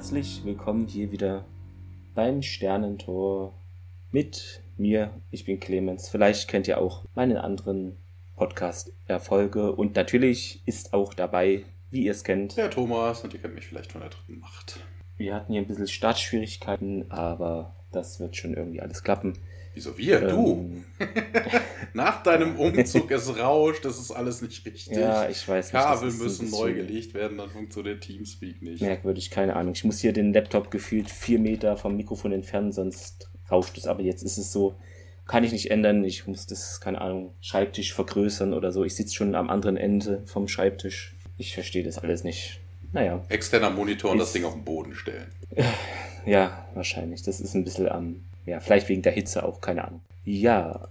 herzlich 0.00 0.40
willkommen 0.46 0.86
hier 0.86 1.12
wieder 1.12 1.44
beim 2.14 2.40
Sternentor 2.40 3.52
mit 4.10 4.62
mir. 4.78 5.10
Ich 5.30 5.44
bin 5.44 5.60
Clemens. 5.60 6.08
Vielleicht 6.08 6.48
kennt 6.48 6.66
ihr 6.68 6.78
auch 6.78 7.04
meine 7.14 7.44
anderen 7.44 7.98
Podcast-Erfolge 8.34 9.72
und 9.72 9.96
natürlich 9.96 10.62
ist 10.64 10.94
auch 10.94 11.12
dabei, 11.12 11.66
wie 11.90 12.04
ihr 12.04 12.12
es 12.12 12.24
kennt. 12.24 12.56
Der 12.56 12.70
Thomas 12.70 13.22
und 13.24 13.34
ihr 13.34 13.42
kennt 13.42 13.54
mich 13.54 13.66
vielleicht 13.66 13.92
von 13.92 14.00
der 14.00 14.08
dritten 14.08 14.40
Macht. 14.40 14.80
Wir 15.18 15.34
hatten 15.34 15.52
hier 15.52 15.60
ein 15.60 15.68
bisschen 15.68 15.86
Startschwierigkeiten, 15.86 17.10
aber 17.10 17.76
das 17.92 18.20
wird 18.20 18.36
schon 18.36 18.54
irgendwie 18.54 18.80
alles 18.80 19.02
klappen. 19.02 19.34
Wieso 19.74 19.96
wir? 19.96 20.22
Ähm, 20.22 20.28
du? 20.28 20.84
Nach 21.94 22.22
deinem 22.22 22.56
Umzug, 22.56 23.10
es 23.10 23.36
rauscht, 23.38 23.84
das 23.84 23.98
ist 23.98 24.10
alles 24.10 24.42
nicht 24.42 24.64
richtig. 24.66 24.96
Ja, 24.96 25.28
ich 25.28 25.46
weiß 25.46 25.72
nicht. 25.72 25.82
Kabel 25.82 26.12
müssen 26.12 26.50
neu 26.50 26.74
gelegt 26.74 27.14
werden, 27.14 27.38
dann 27.38 27.50
funktioniert 27.50 28.02
Teamspeak 28.02 28.62
nicht. 28.62 28.82
Merkwürdig, 28.82 29.30
keine 29.30 29.56
Ahnung. 29.56 29.72
Ich 29.74 29.84
muss 29.84 30.00
hier 30.00 30.12
den 30.12 30.32
Laptop 30.32 30.70
gefühlt 30.70 31.10
vier 31.10 31.38
Meter 31.38 31.76
vom 31.76 31.96
Mikrofon 31.96 32.32
entfernen, 32.32 32.72
sonst 32.72 33.30
rauscht 33.50 33.78
es. 33.78 33.86
Aber 33.86 34.02
jetzt 34.02 34.22
ist 34.22 34.38
es 34.38 34.52
so, 34.52 34.76
kann 35.26 35.44
ich 35.44 35.52
nicht 35.52 35.70
ändern. 35.70 36.04
Ich 36.04 36.26
muss 36.26 36.46
das, 36.46 36.80
keine 36.80 37.00
Ahnung, 37.00 37.34
Schreibtisch 37.40 37.94
vergrößern 37.94 38.52
oder 38.52 38.72
so. 38.72 38.84
Ich 38.84 38.96
sitze 38.96 39.14
schon 39.14 39.34
am 39.34 39.50
anderen 39.50 39.76
Ende 39.76 40.22
vom 40.26 40.48
Schreibtisch. 40.48 41.14
Ich 41.36 41.54
verstehe 41.54 41.84
das 41.84 41.98
alles 41.98 42.24
nicht. 42.24 42.60
Naja. 42.92 43.24
Externer 43.28 43.70
Monitor 43.70 44.10
und 44.10 44.18
das 44.18 44.32
Ding 44.32 44.44
auf 44.44 44.54
den 44.54 44.64
Boden 44.64 44.94
stellen. 44.94 45.28
Ja, 46.26 46.66
wahrscheinlich. 46.74 47.22
Das 47.22 47.40
ist 47.40 47.54
ein 47.54 47.64
bisschen 47.64 47.88
am 47.88 48.24
ja, 48.46 48.60
vielleicht 48.60 48.88
wegen 48.88 49.02
der 49.02 49.12
Hitze 49.12 49.44
auch, 49.44 49.60
keine 49.60 49.84
Ahnung. 49.86 50.00
Ja, 50.24 50.88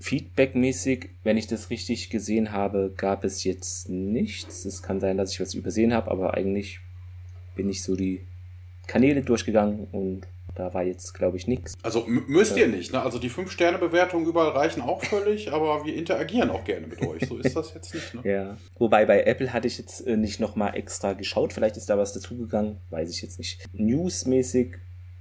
Feedback-mäßig, 0.00 1.10
wenn 1.24 1.36
ich 1.36 1.46
das 1.46 1.70
richtig 1.70 2.08
gesehen 2.08 2.52
habe, 2.52 2.92
gab 2.96 3.22
es 3.24 3.44
jetzt 3.44 3.88
nichts. 3.88 4.64
Es 4.64 4.82
kann 4.82 4.98
sein, 4.98 5.18
dass 5.18 5.32
ich 5.32 5.40
was 5.40 5.54
übersehen 5.54 5.92
habe, 5.92 6.10
aber 6.10 6.34
eigentlich 6.34 6.80
bin 7.54 7.68
ich 7.68 7.82
so 7.82 7.96
die 7.96 8.22
Kanäle 8.86 9.22
durchgegangen 9.22 9.86
und 9.92 10.26
da 10.54 10.74
war 10.74 10.82
jetzt, 10.82 11.14
glaube 11.14 11.36
ich, 11.36 11.46
nichts. 11.46 11.74
Also 11.82 12.04
müsst 12.06 12.56
ihr 12.56 12.66
nicht, 12.66 12.92
ne? 12.92 13.02
Also 13.02 13.18
die 13.18 13.30
5-Sterne-Bewertungen 13.30 14.26
überall 14.26 14.50
reichen 14.50 14.82
auch 14.82 15.04
völlig, 15.04 15.52
aber 15.52 15.84
wir 15.84 15.94
interagieren 15.94 16.50
auch 16.50 16.64
gerne 16.64 16.86
mit 16.86 17.00
euch. 17.06 17.26
So 17.28 17.38
ist 17.38 17.54
das 17.54 17.72
jetzt 17.74 17.94
nicht, 17.94 18.14
ne? 18.14 18.20
Ja. 18.30 18.56
Wobei 18.78 19.06
bei 19.06 19.22
Apple 19.22 19.52
hatte 19.52 19.68
ich 19.68 19.78
jetzt 19.78 20.06
äh, 20.06 20.16
nicht 20.16 20.40
nochmal 20.40 20.76
extra 20.76 21.12
geschaut. 21.12 21.52
Vielleicht 21.52 21.76
ist 21.76 21.88
da 21.88 21.98
was 21.98 22.12
dazugegangen. 22.12 22.78
Weiß 22.90 23.10
ich 23.10 23.22
jetzt 23.22 23.38
nicht. 23.38 23.60
Newsmäßig 23.72 24.76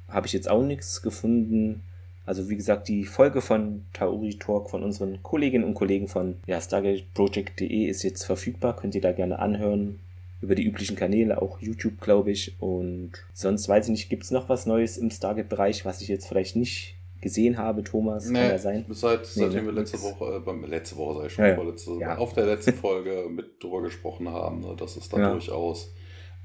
habe 0.10 0.28
ich 0.28 0.34
jetzt 0.34 0.50
auch 0.50 0.64
nichts 0.64 1.02
gefunden. 1.02 1.84
Also 2.26 2.50
wie 2.50 2.56
gesagt, 2.56 2.88
die 2.88 3.06
Folge 3.06 3.42
von 3.42 3.86
Tauri 3.94 4.36
Talk 4.38 4.70
von 4.70 4.84
unseren 4.84 5.24
Kolleginnen 5.24 5.64
und 5.64 5.74
Kollegen 5.74 6.08
von 6.08 6.36
ja, 6.46 6.62
StargateProject.de 6.62 7.86
ist 7.86 8.04
jetzt 8.04 8.24
verfügbar. 8.24 8.76
Könnt 8.76 8.96
ihr 8.96 9.02
da 9.02 9.12
gerne 9.12 9.40
anhören. 9.40 10.00
Über 10.42 10.56
die 10.56 10.64
üblichen 10.64 10.96
Kanäle, 10.96 11.42
auch 11.42 11.60
YouTube, 11.60 12.00
glaube 12.00 12.32
ich. 12.32 12.56
Und 12.62 13.12
sonst 13.34 13.68
weiß 13.68 13.86
ich 13.86 13.92
nicht, 13.92 14.10
gibt 14.10 14.24
es 14.24 14.32
noch 14.32 14.48
was 14.48 14.66
Neues 14.66 14.98
im 14.98 15.12
Stargate-Bereich, 15.12 15.84
was 15.84 16.02
ich 16.02 16.08
jetzt 16.08 16.28
vielleicht 16.28 16.56
nicht 16.56 16.96
gesehen 17.22 17.58
habe, 17.58 17.84
Thomas? 17.84 18.30
Nee, 18.30 18.40
Kann 18.40 18.50
ja 18.52 18.58
sein. 18.58 18.86
Seit, 18.90 19.22
nee, 19.22 19.26
seitdem 19.26 19.66
ne? 19.66 19.66
wir 19.66 19.72
letzte 19.74 20.02
Woche, 20.02 20.38
äh, 20.38 20.40
beim, 20.40 20.64
letzte 20.64 20.96
Woche 20.96 21.20
sei 21.20 21.26
ich 21.26 21.34
schon, 21.34 21.46
ja, 21.46 21.56
vorletzte, 21.56 21.92
ja. 22.00 22.18
auf 22.18 22.34
der 22.34 22.46
letzten 22.46 22.74
Folge 22.74 23.26
mit 23.30 23.62
drüber 23.62 23.82
gesprochen 23.82 24.30
haben, 24.30 24.62
ne, 24.62 24.76
dass 24.78 24.96
es 24.96 25.10
da 25.10 25.20
ja. 25.20 25.32
durchaus 25.32 25.92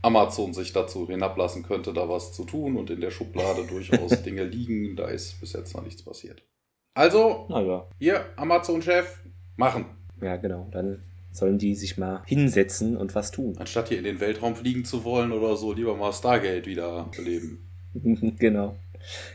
Amazon 0.05 0.53
sich 0.53 0.73
dazu 0.73 1.09
hinablassen 1.09 1.63
könnte, 1.63 1.93
da 1.93 2.09
was 2.09 2.33
zu 2.33 2.45
tun 2.45 2.77
und 2.77 2.91
in 2.91 3.01
der 3.01 3.11
Schublade 3.11 3.65
durchaus 3.69 4.23
Dinge 4.23 4.45
liegen. 4.45 4.97
Da 4.97 5.09
ist 5.09 5.41
bis 5.41 5.53
jetzt 5.55 5.75
noch 5.75 5.83
nichts 5.83 6.03
passiert. 6.03 6.43
Also, 6.95 7.47
ja. 7.49 7.89
ihr 7.99 8.25
Amazon-Chef, 8.37 9.25
machen. 9.57 9.87
Ja, 10.21 10.37
genau. 10.37 10.69
Dann 10.71 11.03
sollen 11.33 11.59
die 11.59 11.75
sich 11.75 11.99
mal 11.99 12.23
hinsetzen 12.27 12.97
und 12.97 13.15
was 13.15 13.33
tun. 13.33 13.57
Anstatt 13.59 13.89
hier 13.89 13.99
in 13.99 14.05
den 14.05 14.21
Weltraum 14.21 14.55
fliegen 14.55 14.85
zu 14.85 15.05
wollen 15.05 15.33
oder 15.33 15.57
so, 15.57 15.73
lieber 15.73 15.97
mal 15.97 16.13
Stargate 16.13 16.67
wieder 16.67 17.11
beleben. 17.17 17.69
genau. 18.39 18.77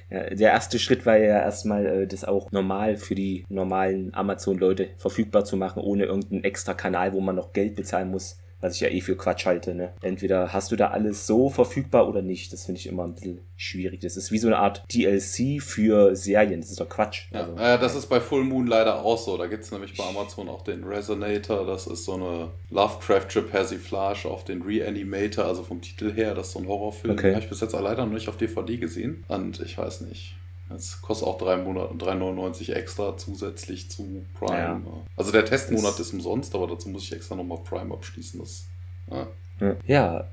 Ja, 0.09 0.29
der 0.29 0.51
erste 0.51 0.79
Schritt 0.79 1.05
war 1.05 1.17
ja 1.17 1.41
erstmal, 1.41 1.85
äh, 1.85 2.07
das 2.07 2.23
auch 2.23 2.51
normal 2.51 2.95
für 2.95 3.15
die 3.15 3.45
normalen 3.49 4.13
Amazon-Leute 4.13 4.89
verfügbar 4.97 5.45
zu 5.45 5.57
machen, 5.57 5.81
ohne 5.81 6.05
irgendeinen 6.05 6.43
extra 6.43 6.73
Kanal, 6.73 7.13
wo 7.13 7.19
man 7.19 7.35
noch 7.35 7.53
Geld 7.53 7.75
bezahlen 7.75 8.09
muss 8.09 8.39
was 8.61 8.75
ich 8.75 8.81
ja 8.81 8.89
eh 8.89 9.01
für 9.01 9.15
Quatsch 9.15 9.45
halte. 9.45 9.73
Ne? 9.73 9.93
Entweder 10.01 10.53
hast 10.53 10.71
du 10.71 10.75
da 10.75 10.87
alles 10.87 11.27
so 11.27 11.49
verfügbar 11.49 12.07
oder 12.07 12.21
nicht. 12.21 12.51
Das 12.53 12.65
finde 12.65 12.79
ich 12.79 12.87
immer 12.87 13.03
ein 13.03 13.13
bisschen 13.13 13.41
schwierig. 13.55 14.01
Das 14.01 14.17
ist 14.17 14.31
wie 14.31 14.37
so 14.37 14.47
eine 14.47 14.57
Art 14.57 14.83
DLC 14.93 15.61
für 15.61 16.15
Serien. 16.15 16.61
Das 16.61 16.69
ist 16.69 16.79
doch 16.79 16.89
Quatsch. 16.89 17.27
Ja, 17.31 17.41
also, 17.41 17.57
äh, 17.57 17.79
das 17.79 17.95
ist 17.95 18.07
bei 18.07 18.19
Full 18.19 18.43
Moon 18.43 18.67
leider 18.67 19.03
auch 19.03 19.17
so. 19.17 19.37
Da 19.37 19.47
gibt 19.47 19.63
es 19.63 19.71
nämlich 19.71 19.95
bei 19.95 20.03
Amazon 20.05 20.49
auch 20.49 20.63
den 20.63 20.83
Resonator. 20.83 21.65
Das 21.65 21.87
ist 21.87 22.05
so 22.05 22.13
eine 22.13 22.51
Lovecraftsche 22.69 23.41
Persiflage 23.41 24.27
auf 24.27 24.43
den 24.43 24.61
Reanimator, 24.61 25.45
also 25.45 25.63
vom 25.63 25.81
Titel 25.81 26.13
her. 26.13 26.33
Das 26.33 26.47
ist 26.47 26.53
so 26.53 26.59
ein 26.59 26.67
Horrorfilm. 26.67 27.13
Okay. 27.13 27.31
Habe 27.31 27.43
ich 27.43 27.49
bis 27.49 27.61
jetzt 27.61 27.73
leider 27.73 28.05
noch 28.05 28.13
nicht 28.13 28.29
auf 28.29 28.37
DVD 28.37 28.77
gesehen. 28.77 29.23
Und 29.27 29.59
ich 29.61 29.77
weiß 29.77 30.01
nicht. 30.01 30.35
Es 30.75 31.01
kostet 31.01 31.27
auch 31.27 31.39
3,99 31.39 32.73
extra 32.73 33.17
zusätzlich 33.17 33.89
zu 33.89 34.25
Prime. 34.37 34.83
Ja. 34.85 35.01
Also 35.15 35.31
der 35.31 35.45
Testmonat 35.45 35.93
das 35.93 35.99
ist 36.01 36.13
umsonst, 36.13 36.53
aber 36.53 36.67
dazu 36.67 36.89
muss 36.89 37.03
ich 37.03 37.13
extra 37.13 37.35
nochmal 37.35 37.59
Prime 37.63 37.93
abschließen. 37.93 38.39
Das, 38.39 38.67
ja. 39.09 39.75
ja, 39.85 40.27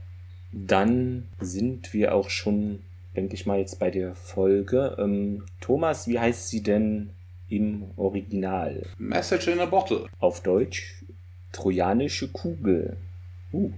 dann 0.52 1.28
sind 1.40 1.92
wir 1.92 2.14
auch 2.14 2.30
schon, 2.30 2.82
denke 3.16 3.34
ich 3.34 3.46
mal, 3.46 3.58
jetzt 3.58 3.78
bei 3.78 3.90
der 3.90 4.14
Folge. 4.14 4.96
Ähm, 4.98 5.44
Thomas, 5.60 6.06
wie 6.06 6.18
heißt 6.18 6.48
sie 6.48 6.62
denn 6.62 7.10
im 7.48 7.90
Original? 7.96 8.86
Message 8.98 9.48
in 9.48 9.60
a 9.60 9.66
Bottle. 9.66 10.06
Auf 10.18 10.42
Deutsch 10.42 11.04
Trojanische 11.52 12.28
Kugel. 12.28 12.96
Uh. 13.52 13.72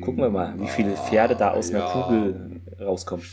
Gucken 0.00 0.18
wir 0.18 0.30
mal, 0.30 0.60
wie 0.60 0.68
viele 0.68 0.96
Pferde 0.96 1.34
da 1.34 1.50
aus 1.50 1.70
einer 1.70 1.86
Kugel 1.86 2.60
rauskommen. 2.80 3.24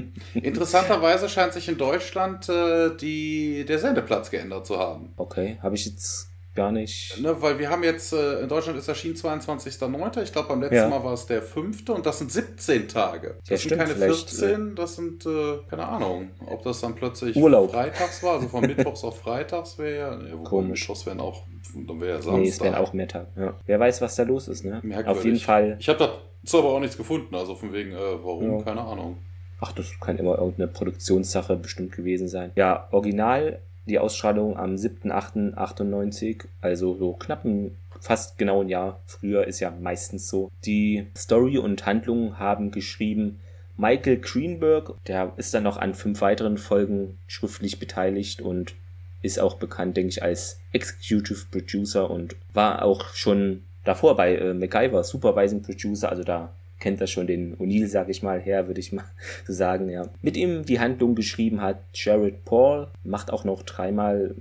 Interessanterweise 0.34 1.28
scheint 1.28 1.52
sich 1.52 1.68
in 1.68 1.78
Deutschland 1.78 2.48
äh, 2.48 2.96
die, 2.96 3.64
der 3.66 3.78
Sendeplatz 3.78 4.30
geändert 4.30 4.66
zu 4.66 4.78
haben. 4.78 5.12
Okay, 5.16 5.58
habe 5.62 5.74
ich 5.74 5.86
jetzt 5.86 6.32
gar 6.54 6.72
nicht. 6.72 7.18
Ne, 7.20 7.40
weil 7.40 7.58
wir 7.58 7.70
haben 7.70 7.82
jetzt, 7.82 8.12
äh, 8.12 8.40
in 8.40 8.48
Deutschland 8.48 8.78
ist 8.78 8.88
erschienen 8.88 9.14
22.09. 9.14 10.22
Ich 10.22 10.32
glaube, 10.32 10.48
beim 10.48 10.60
letzten 10.60 10.76
ja. 10.76 10.88
Mal 10.88 11.02
war 11.02 11.14
es 11.14 11.26
der 11.26 11.42
5. 11.42 11.88
und 11.90 12.04
das 12.04 12.18
sind 12.18 12.30
17 12.30 12.88
Tage. 12.88 13.36
Das 13.40 13.48
ja, 13.48 13.56
sind 13.56 13.66
stimmt, 13.66 13.80
keine 13.82 13.94
14, 13.94 14.74
das 14.74 14.96
sind, 14.96 15.26
äh, 15.26 15.58
keine 15.68 15.88
Ahnung, 15.88 16.30
ob 16.46 16.62
das 16.62 16.80
dann 16.80 16.94
plötzlich 16.94 17.36
Urlaub. 17.36 17.70
freitags 17.70 18.22
war. 18.22 18.34
Also 18.34 18.48
von 18.48 18.62
Mittwochs 18.62 19.04
auf 19.04 19.18
Freitags 19.20 19.78
wäre 19.78 20.28
ja, 20.28 20.36
Komisch. 20.44 20.80
Mittwochs 20.80 21.06
wären 21.06 21.20
auch, 21.20 21.44
dann 21.74 22.00
wäre 22.00 22.16
ja 22.16 22.22
Samstag. 22.22 22.40
Nee, 22.40 22.48
es 22.48 22.60
wären 22.60 22.74
auch 22.74 22.92
mehr 22.92 23.08
Tage. 23.08 23.28
Ja. 23.36 23.54
Wer 23.64 23.80
weiß, 23.80 24.02
was 24.02 24.16
da 24.16 24.24
los 24.24 24.48
ist, 24.48 24.64
ne? 24.64 24.80
Merkwürdig. 24.82 25.06
Auf 25.06 25.24
jeden 25.24 25.38
Fall. 25.38 25.76
Ich 25.80 25.88
habe 25.88 25.98
dazu 26.42 26.58
aber 26.58 26.70
auch 26.70 26.80
nichts 26.80 26.96
gefunden, 26.96 27.34
also 27.34 27.54
von 27.54 27.72
wegen, 27.72 27.92
äh, 27.92 27.96
warum, 27.96 28.64
keine 28.64 28.82
Ahnung. 28.82 29.18
Ach, 29.62 29.72
das 29.72 30.00
kann 30.00 30.18
immer 30.18 30.38
irgendeine 30.38 30.68
Produktionssache 30.68 31.56
bestimmt 31.56 31.92
gewesen 31.92 32.28
sein. 32.28 32.50
Ja, 32.56 32.88
original 32.90 33.60
die 33.86 33.98
Ausstrahlung 33.98 34.56
am 34.56 34.74
7.8.98, 34.74 36.44
also 36.60 36.96
so 36.96 37.14
knapp 37.14 37.44
ein, 37.44 37.76
fast 38.00 38.38
genau 38.38 38.62
ein 38.62 38.68
Jahr 38.68 39.00
früher 39.06 39.46
ist 39.46 39.60
ja 39.60 39.70
meistens 39.70 40.28
so. 40.28 40.50
Die 40.64 41.06
Story 41.16 41.58
und 41.58 41.84
Handlung 41.86 42.38
haben 42.38 42.70
geschrieben 42.70 43.40
Michael 43.76 44.18
Greenberg, 44.18 44.94
der 45.06 45.32
ist 45.36 45.54
dann 45.54 45.64
noch 45.64 45.78
an 45.78 45.94
fünf 45.94 46.20
weiteren 46.20 46.58
Folgen 46.58 47.18
schriftlich 47.26 47.78
beteiligt 47.78 48.40
und 48.40 48.74
ist 49.22 49.40
auch 49.40 49.54
bekannt, 49.54 49.96
denke 49.96 50.10
ich, 50.10 50.22
als 50.22 50.60
Executive 50.72 51.46
Producer 51.50 52.10
und 52.10 52.36
war 52.52 52.82
auch 52.82 53.14
schon 53.14 53.62
davor 53.84 54.16
bei 54.16 54.36
äh, 54.36 54.54
MacGyver 54.54 55.04
Supervising 55.04 55.62
Producer, 55.62 56.10
also 56.10 56.22
da 56.22 56.52
kennt 56.82 57.00
das 57.00 57.10
schon 57.10 57.28
den 57.28 57.56
O'Neill, 57.56 57.86
sag 57.86 58.08
ich 58.08 58.22
mal, 58.22 58.40
her, 58.40 58.66
würde 58.66 58.80
ich 58.80 58.92
mal 58.92 59.04
so 59.46 59.52
sagen, 59.52 59.88
ja. 59.88 60.08
Mit 60.20 60.36
ihm 60.36 60.64
die 60.64 60.80
Handlung 60.80 61.14
geschrieben 61.14 61.62
hat 61.62 61.78
Jared 61.94 62.44
Paul, 62.44 62.88
macht 63.04 63.32
auch 63.32 63.44
noch 63.44 63.62
dreimal 63.62 64.34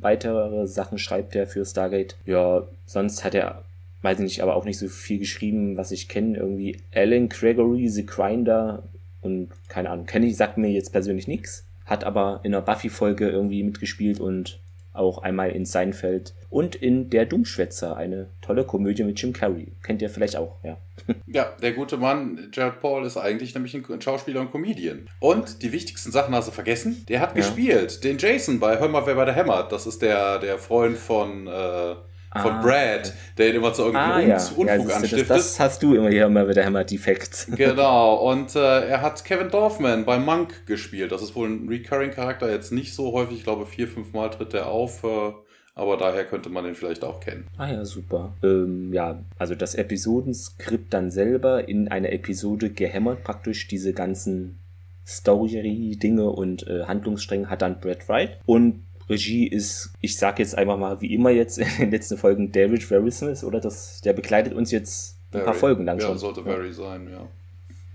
weitere 0.00 0.66
Sachen, 0.66 0.98
schreibt 0.98 1.36
er 1.36 1.46
für 1.46 1.64
Stargate. 1.64 2.16
Ja, 2.24 2.66
sonst 2.86 3.24
hat 3.24 3.34
er 3.34 3.62
weiß 4.02 4.18
ich 4.18 4.24
nicht, 4.24 4.42
aber 4.42 4.56
auch 4.56 4.64
nicht 4.64 4.78
so 4.78 4.88
viel 4.88 5.20
geschrieben, 5.20 5.76
was 5.76 5.92
ich 5.92 6.08
kenne. 6.08 6.36
Irgendwie 6.36 6.78
Alan 6.92 7.28
Gregory, 7.28 7.88
The 7.88 8.04
Grinder 8.04 8.82
und 9.20 9.50
keine 9.68 9.90
Ahnung, 9.90 10.06
kenne 10.06 10.26
ich, 10.26 10.36
sagt 10.36 10.58
mir 10.58 10.70
jetzt 10.70 10.90
persönlich 10.90 11.28
nichts. 11.28 11.66
Hat 11.86 12.04
aber 12.04 12.40
in 12.42 12.54
einer 12.54 12.64
Buffy-Folge 12.64 13.28
irgendwie 13.28 13.62
mitgespielt 13.62 14.18
und 14.18 14.58
auch 14.92 15.18
einmal 15.18 15.50
in 15.50 15.64
Seinfeld 15.64 16.34
und 16.50 16.74
in 16.74 17.08
Der 17.10 17.26
Dummschwätzer, 17.26 17.96
eine 17.96 18.28
tolle 18.40 18.64
Komödie 18.64 19.04
mit 19.04 19.20
Jim 19.20 19.32
Carrey. 19.32 19.72
Kennt 19.82 20.02
ihr 20.02 20.10
vielleicht 20.10 20.36
auch, 20.36 20.56
ja. 20.62 20.78
Ja, 21.26 21.52
der 21.62 21.72
gute 21.72 21.96
Mann, 21.96 22.50
Jared 22.52 22.80
Paul, 22.80 23.06
ist 23.06 23.16
eigentlich 23.16 23.54
nämlich 23.54 23.74
ein 23.74 24.00
Schauspieler 24.00 24.40
und 24.40 24.52
Comedian. 24.52 25.08
Und 25.18 25.62
die 25.62 25.72
wichtigsten 25.72 26.12
Sachen 26.12 26.34
hast 26.34 26.48
du 26.48 26.52
vergessen. 26.52 27.04
Der 27.08 27.20
hat 27.20 27.30
ja. 27.30 27.36
gespielt, 27.36 28.04
den 28.04 28.18
Jason 28.18 28.60
bei 28.60 28.78
Hör 28.78 28.88
mal, 28.88 29.06
wer 29.06 29.14
bei 29.14 29.24
der 29.24 29.34
hämmert. 29.34 29.72
Das 29.72 29.86
ist 29.86 30.02
der, 30.02 30.38
der 30.38 30.58
Freund 30.58 30.98
von... 30.98 31.46
Äh, 31.46 31.94
von 32.40 32.52
ah, 32.52 32.62
Brad, 32.62 33.12
der 33.36 33.50
ihn 33.50 33.56
immer 33.56 33.74
zu 33.74 33.82
irgendeinem 33.82 34.12
ah, 34.12 34.20
ja. 34.20 34.36
Unfug 34.36 34.66
ja, 34.66 34.96
anstiftet. 34.96 35.30
Das, 35.30 35.36
das, 35.36 35.60
hast 35.60 35.82
du 35.82 35.94
immer 35.94 36.08
hier 36.08 36.26
immer 36.26 36.48
wieder 36.48 36.64
Hammer 36.64 36.84
Defekt. 36.84 37.48
Genau, 37.56 38.16
und 38.30 38.56
äh, 38.56 38.88
er 38.88 39.02
hat 39.02 39.24
Kevin 39.24 39.50
Dorfman 39.50 40.04
bei 40.04 40.18
Monk 40.18 40.66
gespielt. 40.66 41.12
Das 41.12 41.22
ist 41.22 41.36
wohl 41.36 41.48
ein 41.48 41.68
Recurring-Charakter, 41.68 42.50
jetzt 42.50 42.72
nicht 42.72 42.94
so 42.94 43.12
häufig, 43.12 43.38
ich 43.38 43.44
glaube 43.44 43.66
vier, 43.66 43.86
fünf 43.86 44.12
Mal 44.12 44.30
tritt 44.30 44.54
er 44.54 44.68
auf. 44.68 45.04
Äh, 45.04 45.32
aber 45.74 45.96
daher 45.96 46.24
könnte 46.24 46.50
man 46.50 46.64
den 46.64 46.74
vielleicht 46.74 47.02
auch 47.02 47.20
kennen. 47.20 47.46
Ah 47.56 47.70
ja, 47.70 47.84
super. 47.84 48.34
Ähm, 48.42 48.92
ja, 48.92 49.22
also 49.38 49.54
das 49.54 49.74
Episodenskript 49.74 50.92
dann 50.92 51.10
selber 51.10 51.66
in 51.66 51.88
einer 51.88 52.12
Episode 52.12 52.70
gehämmert, 52.70 53.24
praktisch 53.24 53.68
diese 53.68 53.94
ganzen 53.94 54.58
Story-Dinge 55.06 56.28
und 56.28 56.66
äh, 56.66 56.84
Handlungsstränge 56.84 57.48
hat 57.48 57.62
dann 57.62 57.80
Brad 57.80 58.08
Wright. 58.08 58.38
Und 58.44 58.84
Regie 59.08 59.46
ist, 59.46 59.92
ich 60.00 60.16
sag 60.16 60.38
jetzt 60.38 60.56
einfach 60.56 60.78
mal, 60.78 61.00
wie 61.00 61.14
immer 61.14 61.30
jetzt 61.30 61.58
in 61.58 61.66
den 61.78 61.90
letzten 61.90 62.16
Folgen, 62.16 62.52
David 62.52 62.82
Verrismus, 62.82 63.44
oder? 63.44 63.60
Das, 63.60 64.00
der 64.00 64.12
begleitet 64.12 64.52
uns 64.52 64.70
jetzt 64.70 65.16
ein 65.28 65.32
Barry. 65.32 65.44
paar 65.44 65.54
Folgen 65.54 65.84
lang 65.84 65.98
ja, 65.98 66.06
schon. 66.06 66.18
sollte 66.18 66.42
ja. 66.46 66.72
sein, 66.72 67.08
ja. 67.10 67.26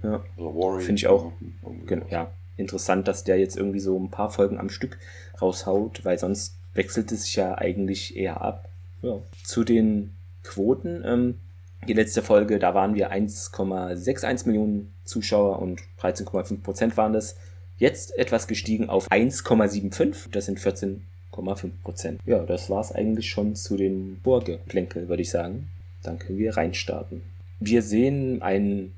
Ja. 0.03 0.23
Also 0.37 0.79
Finde 0.79 0.99
ich 0.99 1.07
auch. 1.07 1.31
Genau, 1.85 2.05
ja. 2.09 2.31
Interessant, 2.55 3.07
dass 3.07 3.23
der 3.23 3.37
jetzt 3.37 3.57
irgendwie 3.57 3.79
so 3.79 3.99
ein 3.99 4.09
paar 4.09 4.29
Folgen 4.29 4.57
am 4.57 4.69
Stück 4.69 4.97
raushaut, 5.41 6.05
weil 6.05 6.17
sonst 6.17 6.55
wechselt 6.73 7.11
es 7.11 7.23
sich 7.23 7.35
ja 7.35 7.57
eigentlich 7.57 8.15
eher 8.15 8.41
ab. 8.41 8.69
Ja. 9.01 9.19
Zu 9.43 9.63
den 9.63 10.15
Quoten. 10.43 11.03
Ähm, 11.05 11.35
die 11.87 11.93
letzte 11.93 12.23
Folge, 12.23 12.57
da 12.59 12.73
waren 12.73 12.95
wir 12.95 13.11
1,61 13.11 14.47
Millionen 14.47 14.93
Zuschauer 15.03 15.59
und 15.59 15.81
13,5 16.01 16.61
Prozent 16.61 16.97
waren 16.97 17.13
das. 17.13 17.37
Jetzt 17.77 18.17
etwas 18.17 18.47
gestiegen 18.47 18.89
auf 18.89 19.09
1,75. 19.11 20.31
Das 20.31 20.45
sind 20.45 20.59
14,5 20.59 21.69
Prozent. 21.83 22.21
Ja, 22.25 22.39
das 22.39 22.69
war 22.69 22.81
es 22.81 22.91
eigentlich 22.91 23.29
schon 23.29 23.55
zu 23.55 23.77
den 23.77 24.19
Vorgeplänkel, 24.23 25.09
würde 25.09 25.21
ich 25.21 25.29
sagen. 25.29 25.69
Dann 26.03 26.19
können 26.19 26.39
wir 26.39 26.57
reinstarten. 26.57 27.21
Wir 27.59 27.81
sehen 27.81 28.41
einen 28.41 28.93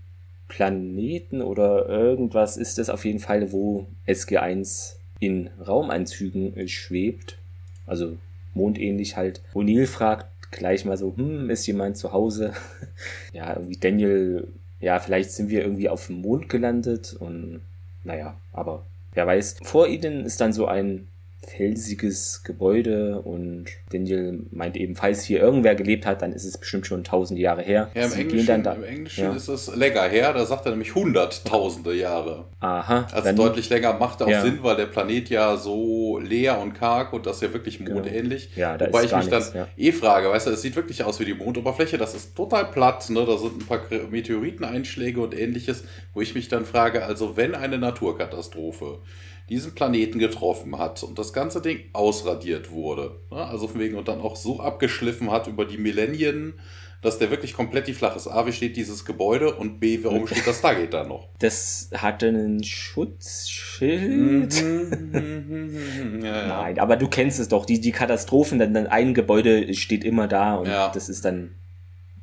Planeten 0.47 1.41
oder 1.41 1.87
irgendwas 1.87 2.57
ist 2.57 2.79
es 2.79 2.89
auf 2.89 3.05
jeden 3.05 3.19
Fall, 3.19 3.51
wo 3.51 3.87
SG1 4.07 4.95
in 5.19 5.49
Raumanzügen 5.65 6.67
schwebt. 6.67 7.37
Also 7.85 8.17
mondähnlich 8.53 9.17
halt. 9.17 9.41
O'Neill 9.53 9.85
fragt 9.85 10.51
gleich 10.51 10.85
mal 10.85 10.97
so, 10.97 11.15
hm, 11.15 11.49
ist 11.49 11.67
jemand 11.67 11.97
zu 11.97 12.11
Hause? 12.13 12.53
ja, 13.33 13.53
irgendwie 13.53 13.77
Daniel, 13.77 14.47
ja, 14.79 14.99
vielleicht 14.99 15.31
sind 15.31 15.49
wir 15.49 15.61
irgendwie 15.61 15.89
auf 15.89 16.07
dem 16.07 16.21
Mond 16.21 16.49
gelandet 16.49 17.15
und 17.19 17.61
naja, 18.03 18.35
aber 18.53 18.85
wer 19.13 19.27
weiß. 19.27 19.57
Vor 19.63 19.87
ihnen 19.87 20.25
ist 20.25 20.41
dann 20.41 20.53
so 20.53 20.67
ein 20.67 21.07
felsiges 21.47 22.43
Gebäude 22.43 23.21
und 23.21 23.65
Daniel 23.91 24.45
meint 24.51 24.75
eben, 24.75 24.95
falls 24.95 25.23
hier 25.23 25.39
irgendwer 25.39 25.75
gelebt 25.75 26.05
hat, 26.05 26.21
dann 26.21 26.33
ist 26.33 26.43
es 26.43 26.57
bestimmt 26.57 26.85
schon 26.85 27.03
tausende 27.03 27.41
Jahre 27.41 27.61
her. 27.61 27.89
Ja, 27.95 28.03
im 28.03 28.09
Sie 28.09 28.21
Englischen, 28.21 28.63
da, 28.63 28.73
im 28.73 28.83
Englischen 28.83 29.23
ja. 29.23 29.33
ist 29.33 29.47
es 29.47 29.73
länger 29.73 30.03
her, 30.03 30.33
da 30.33 30.45
sagt 30.45 30.65
er 30.65 30.71
nämlich 30.71 30.93
hunderttausende 30.95 31.95
Jahre. 31.95 32.45
Aha. 32.59 33.07
Also 33.11 33.31
deutlich 33.33 33.69
länger 33.69 33.93
macht 33.93 34.21
auch 34.21 34.27
ja. 34.27 34.41
Sinn, 34.41 34.59
weil 34.61 34.75
der 34.75 34.87
Planet 34.87 35.29
ja 35.29 35.55
so 35.55 36.19
leer 36.19 36.59
und 36.59 36.73
karg 36.73 37.13
und 37.13 37.25
das 37.25 37.37
ist 37.37 37.43
ja 37.43 37.53
wirklich 37.53 37.79
mondähnlich. 37.79 38.53
Genau. 38.53 38.67
Ja, 38.67 38.77
da 38.77 38.87
Wobei 38.87 38.99
ist 38.99 39.05
ich 39.05 39.17
mich 39.17 39.31
nichts, 39.31 39.53
dann 39.53 39.67
eh 39.77 39.91
frage, 39.93 40.29
weißt 40.29 40.47
du, 40.47 40.51
es 40.51 40.61
sieht 40.61 40.75
wirklich 40.75 41.03
aus 41.03 41.19
wie 41.21 41.25
die 41.25 41.33
Mondoberfläche, 41.33 41.97
das 41.97 42.15
ist 42.15 42.35
total 42.35 42.65
platt, 42.65 43.09
ne? 43.09 43.25
da 43.25 43.37
sind 43.37 43.61
ein 43.61 43.65
paar 43.65 43.81
Meteoriteneinschläge 44.09 45.21
und 45.21 45.37
ähnliches, 45.37 45.85
wo 46.13 46.21
ich 46.21 46.35
mich 46.35 46.49
dann 46.49 46.65
frage, 46.65 47.05
also 47.05 47.37
wenn 47.37 47.55
eine 47.55 47.77
Naturkatastrophe 47.77 48.99
diesen 49.49 49.73
Planeten 49.73 50.19
getroffen 50.19 50.77
hat 50.77 51.03
und 51.03 51.17
das 51.17 51.33
ganze 51.33 51.61
Ding 51.61 51.81
ausradiert 51.93 52.71
wurde. 52.71 53.19
Ne? 53.31 53.37
Also 53.37 53.67
von 53.67 53.79
wegen 53.79 53.95
und 53.95 54.07
dann 54.07 54.21
auch 54.21 54.35
so 54.35 54.59
abgeschliffen 54.59 55.31
hat 55.31 55.47
über 55.47 55.65
die 55.65 55.77
Millennium, 55.77 56.53
dass 57.01 57.17
der 57.17 57.31
wirklich 57.31 57.53
komplett 57.53 57.87
die 57.87 57.93
flache 57.93 58.17
ist. 58.17 58.27
A, 58.27 58.45
wie 58.45 58.51
steht 58.51 58.75
dieses 58.75 59.05
Gebäude 59.05 59.55
und 59.55 59.79
B, 59.79 59.99
warum 60.03 60.27
steht 60.27 60.45
das 60.45 60.59
Stargate 60.59 60.93
da 60.93 61.03
noch? 61.03 61.29
Das 61.39 61.89
hatte 61.93 62.27
einen 62.27 62.63
Schutzschild. 62.63 64.61
Mhm. 64.61 66.19
ja, 66.23 66.41
ja. 66.41 66.47
Nein, 66.47 66.79
aber 66.79 66.97
du 66.97 67.07
kennst 67.07 67.39
es 67.39 67.47
doch, 67.47 67.65
die, 67.65 67.79
die 67.79 67.93
Katastrophen, 67.93 68.59
dann, 68.59 68.73
dann 68.73 68.87
ein 68.87 69.13
Gebäude 69.13 69.73
steht 69.73 70.03
immer 70.03 70.27
da 70.27 70.55
und 70.55 70.67
ja. 70.67 70.91
das 70.93 71.07
ist 71.09 71.23
dann, 71.25 71.55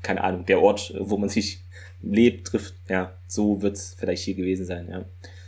keine 0.02 0.22
Ahnung, 0.22 0.44
der 0.46 0.60
Ort, 0.60 0.94
wo 0.98 1.16
man 1.16 1.30
sich 1.30 1.64
lebt, 2.02 2.48
trifft. 2.48 2.74
Ja, 2.88 3.16
so 3.26 3.62
wird 3.62 3.76
es 3.76 3.96
vielleicht 3.98 4.22
hier 4.22 4.34
gewesen 4.34 4.66
sein, 4.66 4.88
ja. 4.90 5.04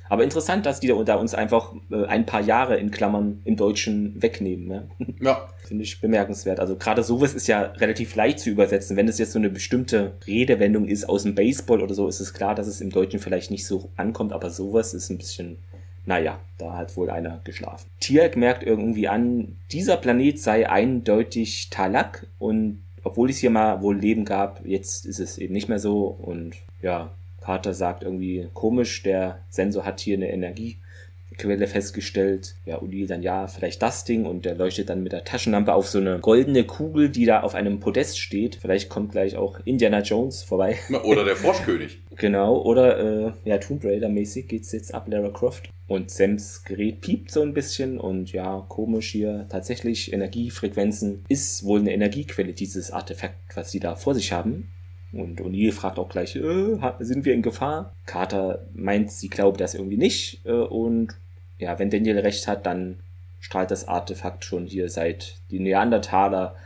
Aber 0.08 0.24
interessant, 0.24 0.66
dass 0.66 0.80
die 0.80 0.88
da 1.04 1.14
uns 1.16 1.34
einfach 1.34 1.74
äh, 1.90 2.04
ein 2.06 2.26
paar 2.26 2.40
Jahre 2.40 2.76
in 2.76 2.90
Klammern 2.90 3.40
im 3.44 3.56
Deutschen 3.56 4.20
wegnehmen. 4.20 4.70
Ja. 4.70 5.08
ja. 5.20 5.48
Finde 5.68 5.84
ich 5.84 6.00
bemerkenswert. 6.00 6.60
Also 6.60 6.76
gerade 6.76 7.02
sowas 7.02 7.34
ist 7.34 7.46
ja 7.46 7.60
relativ 7.60 8.16
leicht 8.16 8.40
zu 8.40 8.48
übersetzen. 8.48 8.96
Wenn 8.96 9.06
es 9.06 9.18
jetzt 9.18 9.32
so 9.32 9.38
eine 9.38 9.50
bestimmte 9.50 10.14
Redewendung 10.26 10.86
ist 10.86 11.06
aus 11.06 11.24
dem 11.24 11.34
Baseball 11.34 11.82
oder 11.82 11.94
so, 11.94 12.08
ist 12.08 12.20
es 12.20 12.32
klar, 12.32 12.54
dass 12.54 12.66
es 12.66 12.80
im 12.80 12.88
Deutschen 12.88 13.20
vielleicht 13.20 13.50
nicht 13.50 13.66
so 13.66 13.90
ankommt, 13.96 14.32
aber 14.32 14.48
sowas 14.48 14.94
ist 14.94 15.10
ein 15.10 15.18
bisschen, 15.18 15.58
naja, 16.06 16.40
da 16.56 16.74
hat 16.74 16.96
wohl 16.96 17.10
einer 17.10 17.40
geschlafen. 17.44 17.86
Tierk 18.00 18.34
merkt 18.36 18.62
irgendwie 18.62 19.08
an, 19.08 19.56
dieser 19.70 19.98
Planet 19.98 20.40
sei 20.40 20.70
eindeutig 20.70 21.68
Talak 21.68 22.26
und 22.38 22.82
obwohl 23.04 23.28
es 23.28 23.36
hier 23.36 23.50
mal 23.50 23.82
wohl 23.82 23.98
Leben 23.98 24.24
gab, 24.24 24.64
jetzt 24.64 25.04
ist 25.04 25.20
es 25.20 25.36
eben 25.36 25.52
nicht 25.52 25.68
mehr 25.68 25.78
so 25.78 26.06
und 26.06 26.56
ja, 26.80 27.10
Carter 27.48 27.72
sagt 27.72 28.02
irgendwie 28.02 28.46
komisch, 28.52 29.02
der 29.02 29.40
Sensor 29.48 29.86
hat 29.86 30.00
hier 30.00 30.18
eine 30.18 30.30
Energiequelle 30.30 31.66
festgestellt. 31.66 32.56
Ja, 32.66 32.78
O'Neill 32.82 33.06
dann 33.06 33.22
ja, 33.22 33.46
vielleicht 33.46 33.80
das 33.80 34.04
Ding 34.04 34.26
und 34.26 34.44
der 34.44 34.54
leuchtet 34.54 34.90
dann 34.90 35.02
mit 35.02 35.12
der 35.12 35.24
Taschenlampe 35.24 35.72
auf 35.72 35.88
so 35.88 35.96
eine 35.96 36.18
goldene 36.18 36.64
Kugel, 36.64 37.08
die 37.08 37.24
da 37.24 37.40
auf 37.40 37.54
einem 37.54 37.80
Podest 37.80 38.18
steht. 38.20 38.56
Vielleicht 38.56 38.90
kommt 38.90 39.12
gleich 39.12 39.38
auch 39.38 39.60
Indiana 39.64 40.02
Jones 40.02 40.42
vorbei. 40.42 40.76
Oder 41.04 41.24
der 41.24 41.36
Froschkönig. 41.36 42.02
genau, 42.16 42.60
oder 42.60 42.98
äh, 42.98 43.32
ja, 43.46 43.56
Tomb 43.56 43.82
Raider-mäßig 43.82 44.46
geht's 44.46 44.72
jetzt 44.72 44.92
ab 44.92 45.06
Lara 45.08 45.30
Croft. 45.30 45.70
Und 45.86 46.10
Sams 46.10 46.64
Gerät 46.64 47.00
piept 47.00 47.30
so 47.30 47.40
ein 47.40 47.54
bisschen 47.54 47.98
und 47.98 48.30
ja, 48.30 48.66
komisch 48.68 49.08
hier. 49.08 49.46
Tatsächlich 49.48 50.12
Energiefrequenzen 50.12 51.24
ist 51.30 51.64
wohl 51.64 51.80
eine 51.80 51.94
Energiequelle, 51.94 52.52
dieses 52.52 52.90
Artefakt, 52.90 53.56
was 53.56 53.70
sie 53.70 53.80
da 53.80 53.96
vor 53.96 54.14
sich 54.14 54.32
haben. 54.32 54.68
Und 55.12 55.40
O'Neill 55.40 55.72
fragt 55.72 55.98
auch 55.98 56.08
gleich, 56.08 56.36
äh, 56.36 56.78
sind 57.00 57.24
wir 57.24 57.32
in 57.32 57.42
Gefahr? 57.42 57.94
Carter 58.04 58.66
meint, 58.74 59.10
sie 59.10 59.28
glaubt 59.28 59.60
das 59.60 59.74
irgendwie 59.74 59.96
nicht. 59.96 60.44
Äh, 60.44 60.52
und 60.52 61.14
ja, 61.58 61.78
wenn 61.78 61.90
Daniel 61.90 62.18
recht 62.18 62.46
hat, 62.46 62.66
dann 62.66 63.00
strahlt 63.40 63.70
das 63.70 63.88
Artefakt 63.88 64.44
schon 64.44 64.66
hier 64.66 64.88
seit 64.88 65.36
die 65.50 65.60
Neandertaler 65.60 66.56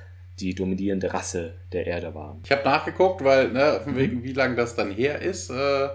die 0.40 0.54
dominierende 0.54 1.12
Rasse 1.12 1.54
der 1.72 1.86
Erde 1.86 2.14
waren. 2.14 2.40
Ich 2.44 2.50
habe 2.50 2.64
nachgeguckt, 2.64 3.22
weil, 3.22 3.52
ne, 3.52 3.80
wegen, 3.86 4.24
wie 4.24 4.32
lange 4.32 4.56
das 4.56 4.74
dann 4.74 4.90
her 4.90 5.20
ist 5.20 5.50
äh, 5.50 5.88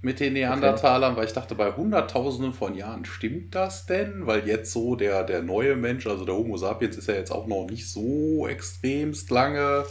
mit 0.00 0.20
den 0.20 0.32
Neandertalern, 0.32 1.12
okay. 1.12 1.20
weil 1.20 1.26
ich 1.26 1.32
dachte, 1.32 1.54
bei 1.54 1.72
Hunderttausenden 1.72 2.52
von 2.52 2.74
Jahren 2.74 3.04
stimmt 3.04 3.54
das 3.54 3.86
denn? 3.86 4.26
Weil 4.26 4.46
jetzt 4.46 4.72
so 4.72 4.96
der, 4.96 5.22
der 5.22 5.42
neue 5.42 5.76
Mensch, 5.76 6.06
also 6.06 6.24
der 6.24 6.34
Homo 6.34 6.56
sapiens, 6.56 6.96
ist 6.96 7.08
ja 7.08 7.14
jetzt 7.14 7.30
auch 7.30 7.46
noch 7.46 7.66
nicht 7.66 7.88
so 7.90 8.48
extremst 8.48 9.30
lange 9.30 9.84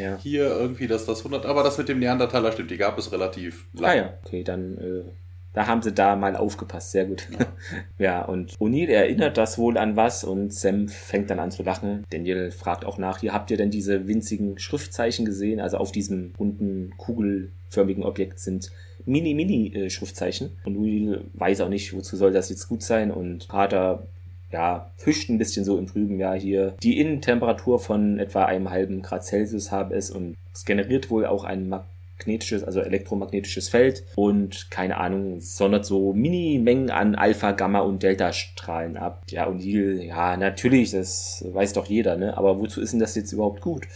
ja. 0.00 0.18
Hier 0.22 0.46
irgendwie, 0.46 0.86
dass 0.86 1.06
das 1.06 1.18
100, 1.18 1.46
aber 1.46 1.62
das 1.62 1.78
mit 1.78 1.88
dem 1.88 1.98
Neandertaler 1.98 2.52
stimmt, 2.52 2.70
die 2.70 2.76
gab 2.76 2.98
es 2.98 3.12
relativ 3.12 3.66
lange. 3.72 3.92
Ah 3.92 3.96
ja, 3.96 4.14
okay, 4.24 4.42
dann 4.42 4.78
äh, 4.78 5.10
da 5.52 5.66
haben 5.66 5.82
sie 5.82 5.92
da 5.92 6.14
mal 6.14 6.36
aufgepasst, 6.36 6.92
sehr 6.92 7.06
gut. 7.06 7.26
Ja, 7.32 7.46
ja 7.98 8.24
und 8.24 8.56
O'Neill 8.58 8.88
erinnert 8.88 9.36
das 9.36 9.58
wohl 9.58 9.78
an 9.78 9.96
was 9.96 10.22
und 10.22 10.54
Sam 10.54 10.88
fängt 10.88 11.30
dann 11.30 11.40
an 11.40 11.50
zu 11.50 11.62
lachen. 11.62 12.04
Daniel 12.10 12.52
fragt 12.52 12.84
auch 12.84 12.98
nach, 12.98 13.18
hier 13.18 13.32
habt 13.32 13.50
ihr 13.50 13.56
denn 13.56 13.70
diese 13.70 14.06
winzigen 14.06 14.58
Schriftzeichen 14.58 15.24
gesehen? 15.24 15.60
Also 15.60 15.78
auf 15.78 15.90
diesem 15.90 16.34
runden, 16.38 16.94
kugelförmigen 16.98 18.04
Objekt 18.04 18.38
sind 18.38 18.70
Mini-Mini-Schriftzeichen. 19.06 20.58
Und 20.64 20.76
O'Neill 20.76 21.22
weiß 21.34 21.62
auch 21.62 21.68
nicht, 21.68 21.94
wozu 21.94 22.16
soll 22.16 22.32
das 22.32 22.48
jetzt 22.48 22.68
gut 22.68 22.82
sein 22.82 23.10
und 23.10 23.48
Carter 23.48 24.06
ja, 24.52 24.90
fischt 24.96 25.28
ein 25.28 25.38
bisschen 25.38 25.64
so 25.64 25.78
im 25.78 25.86
Trüben, 25.86 26.18
ja, 26.18 26.32
hier 26.34 26.74
die 26.82 26.98
Innentemperatur 26.98 27.78
von 27.78 28.18
etwa 28.18 28.44
einem 28.44 28.70
halben 28.70 29.02
Grad 29.02 29.24
Celsius 29.24 29.70
habe 29.70 29.94
es 29.94 30.10
und 30.10 30.36
es 30.52 30.64
generiert 30.64 31.10
wohl 31.10 31.26
auch 31.26 31.44
ein 31.44 31.68
magnetisches, 31.68 32.64
also 32.64 32.80
elektromagnetisches 32.80 33.68
Feld 33.68 34.04
und 34.16 34.70
keine 34.70 34.96
Ahnung, 34.96 35.40
sondert 35.40 35.86
so 35.86 36.12
Mini-Mengen 36.12 36.90
an 36.90 37.14
Alpha, 37.14 37.52
Gamma 37.52 37.80
und 37.80 38.02
Delta-Strahlen 38.02 38.96
ab. 38.96 39.22
Ja, 39.30 39.46
und 39.46 39.58
die, 39.58 40.06
ja, 40.06 40.36
natürlich, 40.36 40.90
das 40.90 41.44
weiß 41.48 41.72
doch 41.74 41.86
jeder, 41.86 42.16
ne, 42.16 42.36
aber 42.36 42.58
wozu 42.58 42.80
ist 42.80 42.92
denn 42.92 43.00
das 43.00 43.14
jetzt 43.14 43.32
überhaupt 43.32 43.60
gut? 43.60 43.86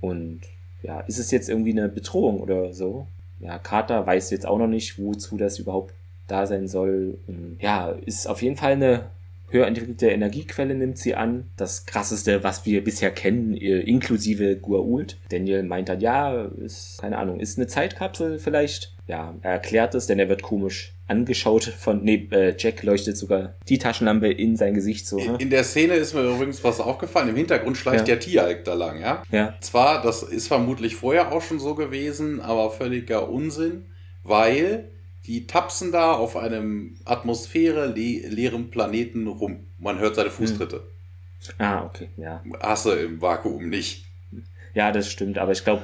Und 0.00 0.40
ja, 0.82 1.00
ist 1.00 1.18
es 1.18 1.30
jetzt 1.30 1.50
irgendwie 1.50 1.72
eine 1.72 1.90
Bedrohung 1.90 2.40
oder 2.40 2.72
so? 2.72 3.06
Ja, 3.38 3.58
Carter 3.58 4.06
weiß 4.06 4.30
jetzt 4.30 4.46
auch 4.46 4.58
noch 4.58 4.66
nicht, 4.66 4.98
wozu 4.98 5.36
das 5.36 5.58
überhaupt 5.58 5.92
da 6.26 6.46
sein 6.46 6.68
soll. 6.68 7.18
Und 7.26 7.58
ja, 7.60 7.90
ist 8.06 8.26
auf 8.26 8.40
jeden 8.42 8.56
Fall 8.56 8.72
eine 8.72 9.04
höher 9.50 9.66
entwickelte 9.66 10.08
Energiequelle 10.08 10.74
nimmt 10.74 10.98
sie 10.98 11.14
an. 11.14 11.50
Das 11.56 11.86
krasseste, 11.86 12.42
was 12.44 12.66
wir 12.66 12.82
bisher 12.84 13.10
kennen, 13.10 13.54
inklusive 13.54 14.58
Gua'uld. 14.62 15.16
Daniel 15.30 15.62
meint 15.62 15.88
dann, 15.88 16.00
ja, 16.00 16.44
ist, 16.44 16.98
keine 17.00 17.18
Ahnung, 17.18 17.40
ist 17.40 17.58
eine 17.58 17.66
Zeitkapsel 17.66 18.38
vielleicht? 18.38 18.94
Ja, 19.06 19.34
er 19.42 19.52
erklärt 19.52 19.94
es, 19.94 20.06
denn 20.06 20.20
er 20.20 20.28
wird 20.28 20.42
komisch 20.42 20.94
angeschaut 21.08 21.64
von, 21.64 22.04
nee, 22.04 22.28
äh, 22.30 22.54
Jack 22.56 22.84
leuchtet 22.84 23.16
sogar 23.16 23.56
die 23.68 23.78
Taschenlampe 23.78 24.28
in 24.28 24.56
sein 24.56 24.74
Gesicht 24.74 25.08
so. 25.08 25.18
In, 25.18 25.34
in 25.36 25.50
der 25.50 25.64
Szene 25.64 25.94
ist 25.94 26.14
mir 26.14 26.22
übrigens 26.22 26.62
was 26.62 26.78
aufgefallen. 26.78 27.28
Im 27.28 27.36
Hintergrund 27.36 27.76
schleicht 27.76 28.06
ja. 28.06 28.14
der 28.14 28.20
Tieralk 28.20 28.64
da 28.64 28.74
lang, 28.74 29.00
ja? 29.00 29.24
Ja. 29.32 29.54
Zwar, 29.60 30.02
das 30.02 30.22
ist 30.22 30.46
vermutlich 30.46 30.94
vorher 30.94 31.32
auch 31.32 31.42
schon 31.42 31.58
so 31.58 31.74
gewesen, 31.74 32.40
aber 32.40 32.70
völliger 32.70 33.28
Unsinn, 33.28 33.86
weil 34.22 34.90
die 35.26 35.46
tapsen 35.46 35.92
da 35.92 36.12
auf 36.12 36.36
einem 36.36 36.96
Atmosphäre 37.04 37.86
le 37.86 38.26
leeren 38.28 38.70
Planeten 38.70 39.26
rum. 39.26 39.66
Man 39.78 39.98
hört 39.98 40.16
seine 40.16 40.30
Fußtritte. 40.30 40.82
Ah, 41.58 41.84
okay, 41.84 42.08
ja. 42.16 42.42
Hast 42.60 42.86
du 42.86 42.90
im 42.90 43.20
Vakuum 43.20 43.68
nicht. 43.68 44.04
Ja, 44.74 44.92
das 44.92 45.10
stimmt, 45.10 45.38
aber 45.38 45.52
ich 45.52 45.64
glaube, 45.64 45.82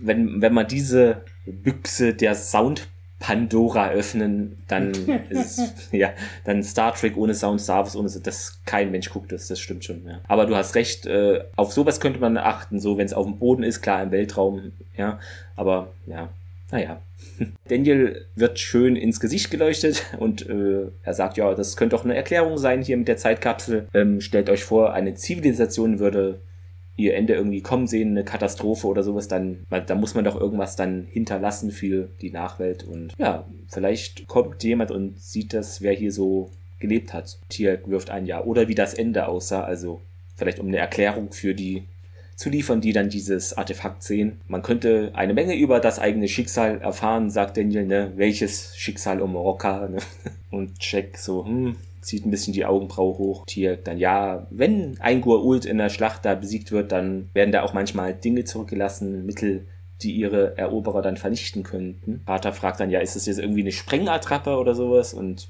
wenn, 0.00 0.42
wenn 0.42 0.52
man 0.52 0.66
diese 0.66 1.22
Büchse 1.46 2.14
der 2.14 2.34
Sound 2.34 2.88
Pandora 3.18 3.88
öffnen, 3.90 4.62
dann 4.68 4.90
ist 5.30 5.88
ja, 5.92 6.12
dann 6.44 6.62
Star 6.62 6.94
Trek 6.94 7.16
ohne 7.16 7.34
Sound, 7.34 7.60
Star 7.60 7.84
Wars 7.84 7.96
ohne 7.96 8.10
das 8.10 8.60
kein 8.66 8.90
Mensch 8.90 9.08
guckt 9.08 9.32
das, 9.32 9.48
das 9.48 9.60
stimmt 9.60 9.84
schon, 9.84 10.04
ja. 10.06 10.20
Aber 10.28 10.44
du 10.44 10.54
hast 10.54 10.74
recht, 10.74 11.06
äh, 11.06 11.44
auf 11.56 11.72
sowas 11.72 12.00
könnte 12.00 12.20
man 12.20 12.36
achten, 12.36 12.80
so 12.80 12.98
wenn 12.98 13.06
es 13.06 13.14
auf 13.14 13.24
dem 13.24 13.38
Boden 13.38 13.62
ist, 13.62 13.80
klar 13.80 14.02
im 14.02 14.10
Weltraum, 14.10 14.72
ja, 14.96 15.18
aber 15.56 15.94
ja, 16.06 16.28
naja. 16.70 17.02
Daniel 17.68 18.26
wird 18.34 18.58
schön 18.58 18.96
ins 18.96 19.20
Gesicht 19.20 19.50
geleuchtet 19.50 20.04
und 20.18 20.48
äh, 20.48 20.88
er 21.02 21.14
sagt, 21.14 21.36
ja, 21.36 21.54
das 21.54 21.76
könnte 21.76 21.96
doch 21.96 22.04
eine 22.04 22.14
Erklärung 22.14 22.58
sein 22.58 22.82
hier 22.82 22.96
mit 22.96 23.08
der 23.08 23.16
Zeitkapsel. 23.16 23.88
Ähm, 23.94 24.20
stellt 24.20 24.50
euch 24.50 24.64
vor, 24.64 24.92
eine 24.92 25.14
Zivilisation 25.14 25.98
würde 25.98 26.40
ihr 26.96 27.14
Ende 27.14 27.34
irgendwie 27.34 27.60
kommen 27.60 27.86
sehen, 27.86 28.10
eine 28.10 28.24
Katastrophe 28.24 28.86
oder 28.86 29.02
sowas, 29.02 29.26
dann, 29.26 29.64
da 29.68 29.94
muss 29.94 30.14
man 30.14 30.24
doch 30.24 30.40
irgendwas 30.40 30.76
dann 30.76 31.06
hinterlassen 31.10 31.70
für 31.70 32.08
die 32.20 32.30
Nachwelt. 32.30 32.84
Und 32.84 33.12
ja, 33.18 33.46
vielleicht 33.68 34.28
kommt 34.28 34.62
jemand 34.62 34.90
und 34.90 35.18
sieht 35.20 35.54
das, 35.54 35.82
wer 35.82 35.92
hier 35.92 36.12
so 36.12 36.50
gelebt 36.78 37.12
hat. 37.12 37.38
Tier 37.48 37.80
wirft 37.86 38.10
ein 38.10 38.26
Jahr. 38.26 38.46
Oder 38.46 38.68
wie 38.68 38.74
das 38.74 38.94
Ende 38.94 39.26
aussah, 39.26 39.64
also 39.64 40.02
vielleicht 40.36 40.60
um 40.60 40.68
eine 40.68 40.78
Erklärung 40.78 41.32
für 41.32 41.54
die 41.54 41.84
zu 42.36 42.50
liefern, 42.50 42.80
die 42.80 42.92
dann 42.92 43.08
dieses 43.08 43.56
Artefakt 43.56 44.02
sehen. 44.02 44.40
Man 44.46 44.62
könnte 44.62 45.10
eine 45.14 45.34
Menge 45.34 45.56
über 45.56 45.80
das 45.80 45.98
eigene 45.98 46.28
Schicksal 46.28 46.80
erfahren, 46.80 47.30
sagt 47.30 47.56
Daniel, 47.56 47.86
ne? 47.86 48.12
Welches 48.16 48.76
Schicksal 48.76 49.20
um 49.20 49.32
Morokka, 49.32 49.88
ne? 49.88 49.98
Und 50.50 50.76
Jack 50.80 51.18
so, 51.18 51.44
hm, 51.44 51.76
zieht 52.00 52.26
ein 52.26 52.30
bisschen 52.30 52.52
die 52.52 52.64
Augenbraue 52.64 53.18
hoch. 53.18 53.44
Tier 53.46 53.76
dann, 53.76 53.98
ja, 53.98 54.46
wenn 54.50 54.96
ein 55.00 55.22
Gua'uld 55.22 55.66
in 55.66 55.78
der 55.78 55.88
Schlacht 55.88 56.24
da 56.24 56.34
besiegt 56.34 56.70
wird, 56.72 56.92
dann 56.92 57.30
werden 57.34 57.52
da 57.52 57.62
auch 57.62 57.72
manchmal 57.72 58.14
Dinge 58.14 58.44
zurückgelassen, 58.44 59.26
Mittel, 59.26 59.66
die 60.02 60.12
ihre 60.12 60.58
Eroberer 60.58 61.02
dann 61.02 61.16
vernichten 61.16 61.62
könnten. 61.62 62.22
Vater 62.26 62.52
fragt 62.52 62.80
dann, 62.80 62.90
ja, 62.90 63.00
ist 63.00 63.16
das 63.16 63.26
jetzt 63.26 63.38
irgendwie 63.38 63.62
eine 63.62 63.72
Sprengattrappe 63.72 64.56
oder 64.56 64.74
sowas? 64.74 65.14
Und 65.14 65.48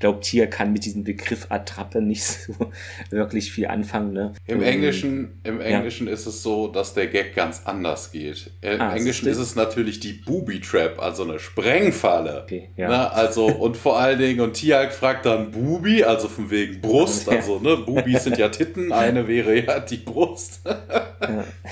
glaube, 0.00 0.20
Tier 0.20 0.48
kann 0.48 0.72
mit 0.72 0.84
diesem 0.84 1.04
Begriff 1.04 1.46
Attrappe 1.50 2.00
nicht 2.00 2.24
so 2.24 2.54
wirklich 3.10 3.52
viel 3.52 3.66
anfangen. 3.66 4.12
Ne? 4.12 4.32
Im 4.46 4.62
Englischen, 4.62 5.40
im 5.44 5.60
Englischen 5.60 6.06
ja. 6.06 6.14
ist 6.14 6.26
es 6.26 6.42
so, 6.42 6.68
dass 6.68 6.94
der 6.94 7.06
Gag 7.06 7.34
ganz 7.34 7.62
anders 7.66 8.10
geht. 8.10 8.50
Im 8.62 8.80
ah, 8.80 8.94
Englischen 8.94 9.28
ist, 9.28 9.38
es 9.38 9.54
natürlich 9.54 10.00
die 10.00 10.14
Booby 10.14 10.60
Trap, 10.60 11.00
also 11.00 11.22
eine 11.22 11.38
Sprengfalle. 11.38 12.42
Okay, 12.44 12.70
ja. 12.76 12.88
ne? 12.88 13.12
Also, 13.12 13.46
und 13.46 13.76
vor 13.76 13.98
allen 13.98 14.18
Dingen, 14.18 14.40
und 14.40 14.54
Tiag 14.54 14.92
fragt 14.92 15.26
dann 15.26 15.50
Booby, 15.50 16.02
also 16.02 16.28
von 16.28 16.50
wegen 16.50 16.80
Brust, 16.80 17.26
ja. 17.26 17.34
also, 17.34 17.58
ne, 17.58 17.76
Bubis 17.76 18.24
sind 18.24 18.38
ja 18.38 18.48
Titten, 18.48 18.92
eine 18.92 19.28
wäre 19.28 19.60
ja 19.60 19.80
die 19.80 19.98
Brust. 19.98 20.62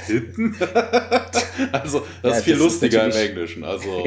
Titten? 0.07 0.55
also, 1.73 2.03
das 2.23 2.39
ist 2.39 2.45
viel 2.45 2.55
das 2.55 2.63
lustiger 2.63 3.09
ist 3.09 3.17
im 3.17 3.29
Englischen. 3.29 3.65
Also, 3.65 4.05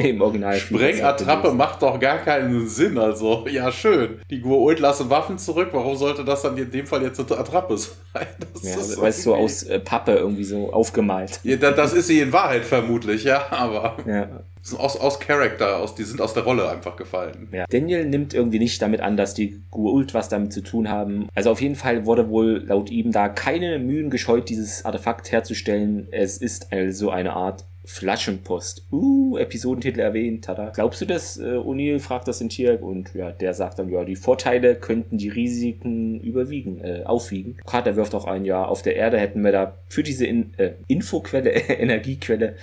Sprengattrappe 0.58 1.52
macht 1.52 1.82
doch 1.82 1.98
gar 1.98 2.18
keinen 2.18 2.68
Sinn. 2.68 2.98
Also, 2.98 3.46
ja, 3.48 3.72
schön. 3.72 4.11
Die 4.30 4.42
Gua'uld 4.42 4.80
lassen 4.80 5.10
Waffen 5.10 5.38
zurück. 5.38 5.68
Warum 5.72 5.96
sollte 5.96 6.24
das 6.24 6.42
dann 6.42 6.56
in 6.56 6.70
dem 6.70 6.86
Fall 6.86 7.02
jetzt 7.02 7.20
eine 7.20 7.38
Attrappe 7.38 7.76
sein? 7.78 7.92
Das 8.52 8.62
ja, 8.62 8.76
ist 8.76 9.00
weißt 9.00 9.18
du, 9.20 9.22
so 9.22 9.34
aus 9.34 9.62
äh, 9.64 9.80
Pappe 9.80 10.12
irgendwie 10.12 10.44
so 10.44 10.72
aufgemalt. 10.72 11.40
Ja, 11.42 11.56
das, 11.56 11.92
ist 11.92 12.06
sie 12.06 12.20
in 12.20 12.32
Wahrheit 12.32 12.64
vermutlich, 12.64 13.24
ja, 13.24 13.46
aber. 13.50 13.96
Ja. 14.06 14.28
Sind 14.64 14.78
aus, 14.78 14.96
aus 14.96 15.18
Charakter, 15.18 15.78
aus, 15.78 15.96
die 15.96 16.04
sind 16.04 16.20
aus 16.20 16.34
der 16.34 16.44
Rolle 16.44 16.70
einfach 16.70 16.94
gefallen. 16.94 17.48
Ja. 17.50 17.64
Daniel 17.68 18.04
nimmt 18.04 18.32
irgendwie 18.32 18.60
nicht 18.60 18.80
damit 18.80 19.00
an, 19.00 19.16
dass 19.16 19.34
die 19.34 19.60
Gua'uld 19.72 20.14
was 20.14 20.28
damit 20.28 20.52
zu 20.52 20.62
tun 20.62 20.88
haben. 20.88 21.26
Also 21.34 21.50
auf 21.50 21.60
jeden 21.60 21.74
Fall 21.74 22.06
wurde 22.06 22.28
wohl 22.28 22.62
laut 22.64 22.88
ihm 22.88 23.10
da 23.10 23.28
keine 23.28 23.80
Mühen 23.80 24.08
gescheut, 24.08 24.48
dieses 24.48 24.84
Artefakt 24.84 25.32
herzustellen. 25.32 26.06
Es 26.12 26.38
ist 26.38 26.72
also 26.72 27.10
eine 27.10 27.32
Art 27.32 27.64
Flaschenpost. 27.84 28.86
Uh, 28.92 29.36
Episodentitel 29.38 30.00
erwähnt. 30.00 30.44
Tada. 30.44 30.70
Glaubst 30.70 31.00
du 31.00 31.06
das? 31.06 31.36
Äh, 31.38 31.56
O'Neill 31.56 31.98
fragt 31.98 32.28
das 32.28 32.40
in 32.40 32.48
Tierk 32.48 32.82
und 32.82 33.12
ja, 33.14 33.32
der 33.32 33.54
sagt 33.54 33.78
dann, 33.78 33.88
ja, 33.88 34.04
die 34.04 34.16
Vorteile 34.16 34.76
könnten 34.76 35.18
die 35.18 35.28
Risiken 35.28 36.20
überwiegen, 36.20 36.80
äh, 36.82 37.02
aufwiegen. 37.04 37.56
Carter 37.66 37.96
wirft 37.96 38.14
auch 38.14 38.26
ein, 38.26 38.44
ja, 38.44 38.64
auf 38.64 38.82
der 38.82 38.96
Erde 38.96 39.18
hätten 39.18 39.42
wir 39.42 39.52
da 39.52 39.78
für 39.88 40.02
diese 40.02 40.26
in, 40.26 40.54
äh, 40.58 40.72
Infoquelle, 40.86 41.50
Energiequelle, 41.68 42.54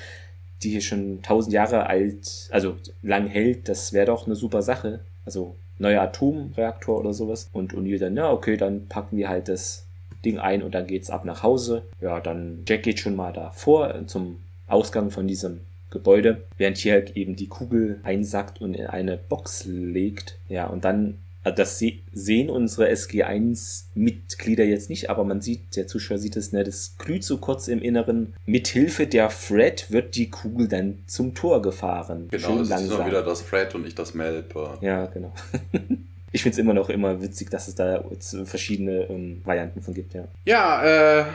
die 0.64 0.70
hier 0.70 0.82
schon 0.82 1.22
tausend 1.22 1.54
Jahre 1.54 1.88
alt, 1.88 2.48
also 2.52 2.78
lang 3.02 3.28
hält, 3.28 3.68
das 3.68 3.94
wäre 3.94 4.08
doch 4.08 4.26
eine 4.26 4.36
super 4.36 4.62
Sache. 4.62 5.02
Also 5.26 5.56
neuer 5.78 6.02
Atomreaktor 6.02 7.00
oder 7.00 7.14
sowas. 7.14 7.50
Und 7.52 7.74
O'Neill 7.74 8.00
dann, 8.00 8.16
ja, 8.16 8.32
okay, 8.32 8.58
dann 8.58 8.88
packen 8.88 9.18
wir 9.18 9.30
halt 9.30 9.48
das 9.48 9.86
Ding 10.24 10.38
ein 10.38 10.64
und 10.64 10.76
dann 10.76 10.88
geht's 10.88 11.10
ab 11.10 11.26
nach 11.26 11.44
Hause. 11.44 11.84
Ja, 12.02 12.20
dann 12.20 12.64
Jack 12.68 12.84
geht 12.84 13.00
schon 13.00 13.16
mal 13.16 13.32
da 13.34 13.52
vor 13.52 14.08
zum 14.08 14.40
Ausgang 14.70 15.12
von 15.12 15.28
diesem 15.28 15.62
Gebäude, 15.92 16.44
während 16.58 16.78
hier 16.78 16.94
halt 16.94 17.18
eben 17.18 17.36
die 17.36 17.48
Kugel 17.48 18.00
einsackt 18.04 18.62
und 18.62 18.76
in 18.76 18.88
eine 18.88 19.18
Box 19.18 19.66
legt. 19.66 20.38
Ja, 20.48 20.68
und 20.68 20.86
dann, 20.86 21.18
also 21.44 21.56
das 21.56 21.84
sehen 22.12 22.50
unsere 22.50 22.90
SG1-Mitglieder 22.90 24.64
jetzt 24.66 24.90
nicht, 24.90 25.10
aber 25.10 25.24
man 25.24 25.42
sieht, 25.42 25.76
der 25.76 25.88
Zuschauer 25.88 26.20
sieht 26.20 26.38
es, 26.38 26.52
ne, 26.52 26.64
das 26.64 26.96
glüht 27.00 27.24
so 27.24 27.38
kurz 27.38 27.68
im 27.68 27.82
Inneren. 27.82 28.34
Mithilfe 28.46 29.08
der 29.08 29.30
Fred 29.30 29.92
wird 29.92 30.16
die 30.16 30.30
Kugel 30.30 30.68
dann 30.68 31.00
zum 31.08 31.34
Tor 31.34 31.62
gefahren. 31.62 32.28
Genau, 32.30 32.48
Schön 32.50 32.60
es 32.60 32.70
langsam. 32.70 33.02
ist 33.02 33.08
wieder 33.08 33.24
das 33.24 33.42
Fred 33.42 33.74
und 33.74 33.84
nicht 33.84 33.98
das 33.98 34.14
Melper. 34.14 34.78
Ja, 34.82 35.08
genau. 35.08 35.34
ich 36.32 36.44
finde 36.44 36.54
es 36.54 36.60
immer 36.60 36.76
noch 36.76 36.90
immer 36.90 37.22
witzig, 37.22 37.50
dass 37.50 37.68
es 37.68 37.74
da 37.74 38.04
verschiedene 38.46 39.10
ähm, 39.10 39.42
Varianten 39.44 39.82
von 39.82 39.96
gibt, 39.96 40.14
ja. 40.14 40.28
Ja, 40.46 41.22
äh 41.22 41.26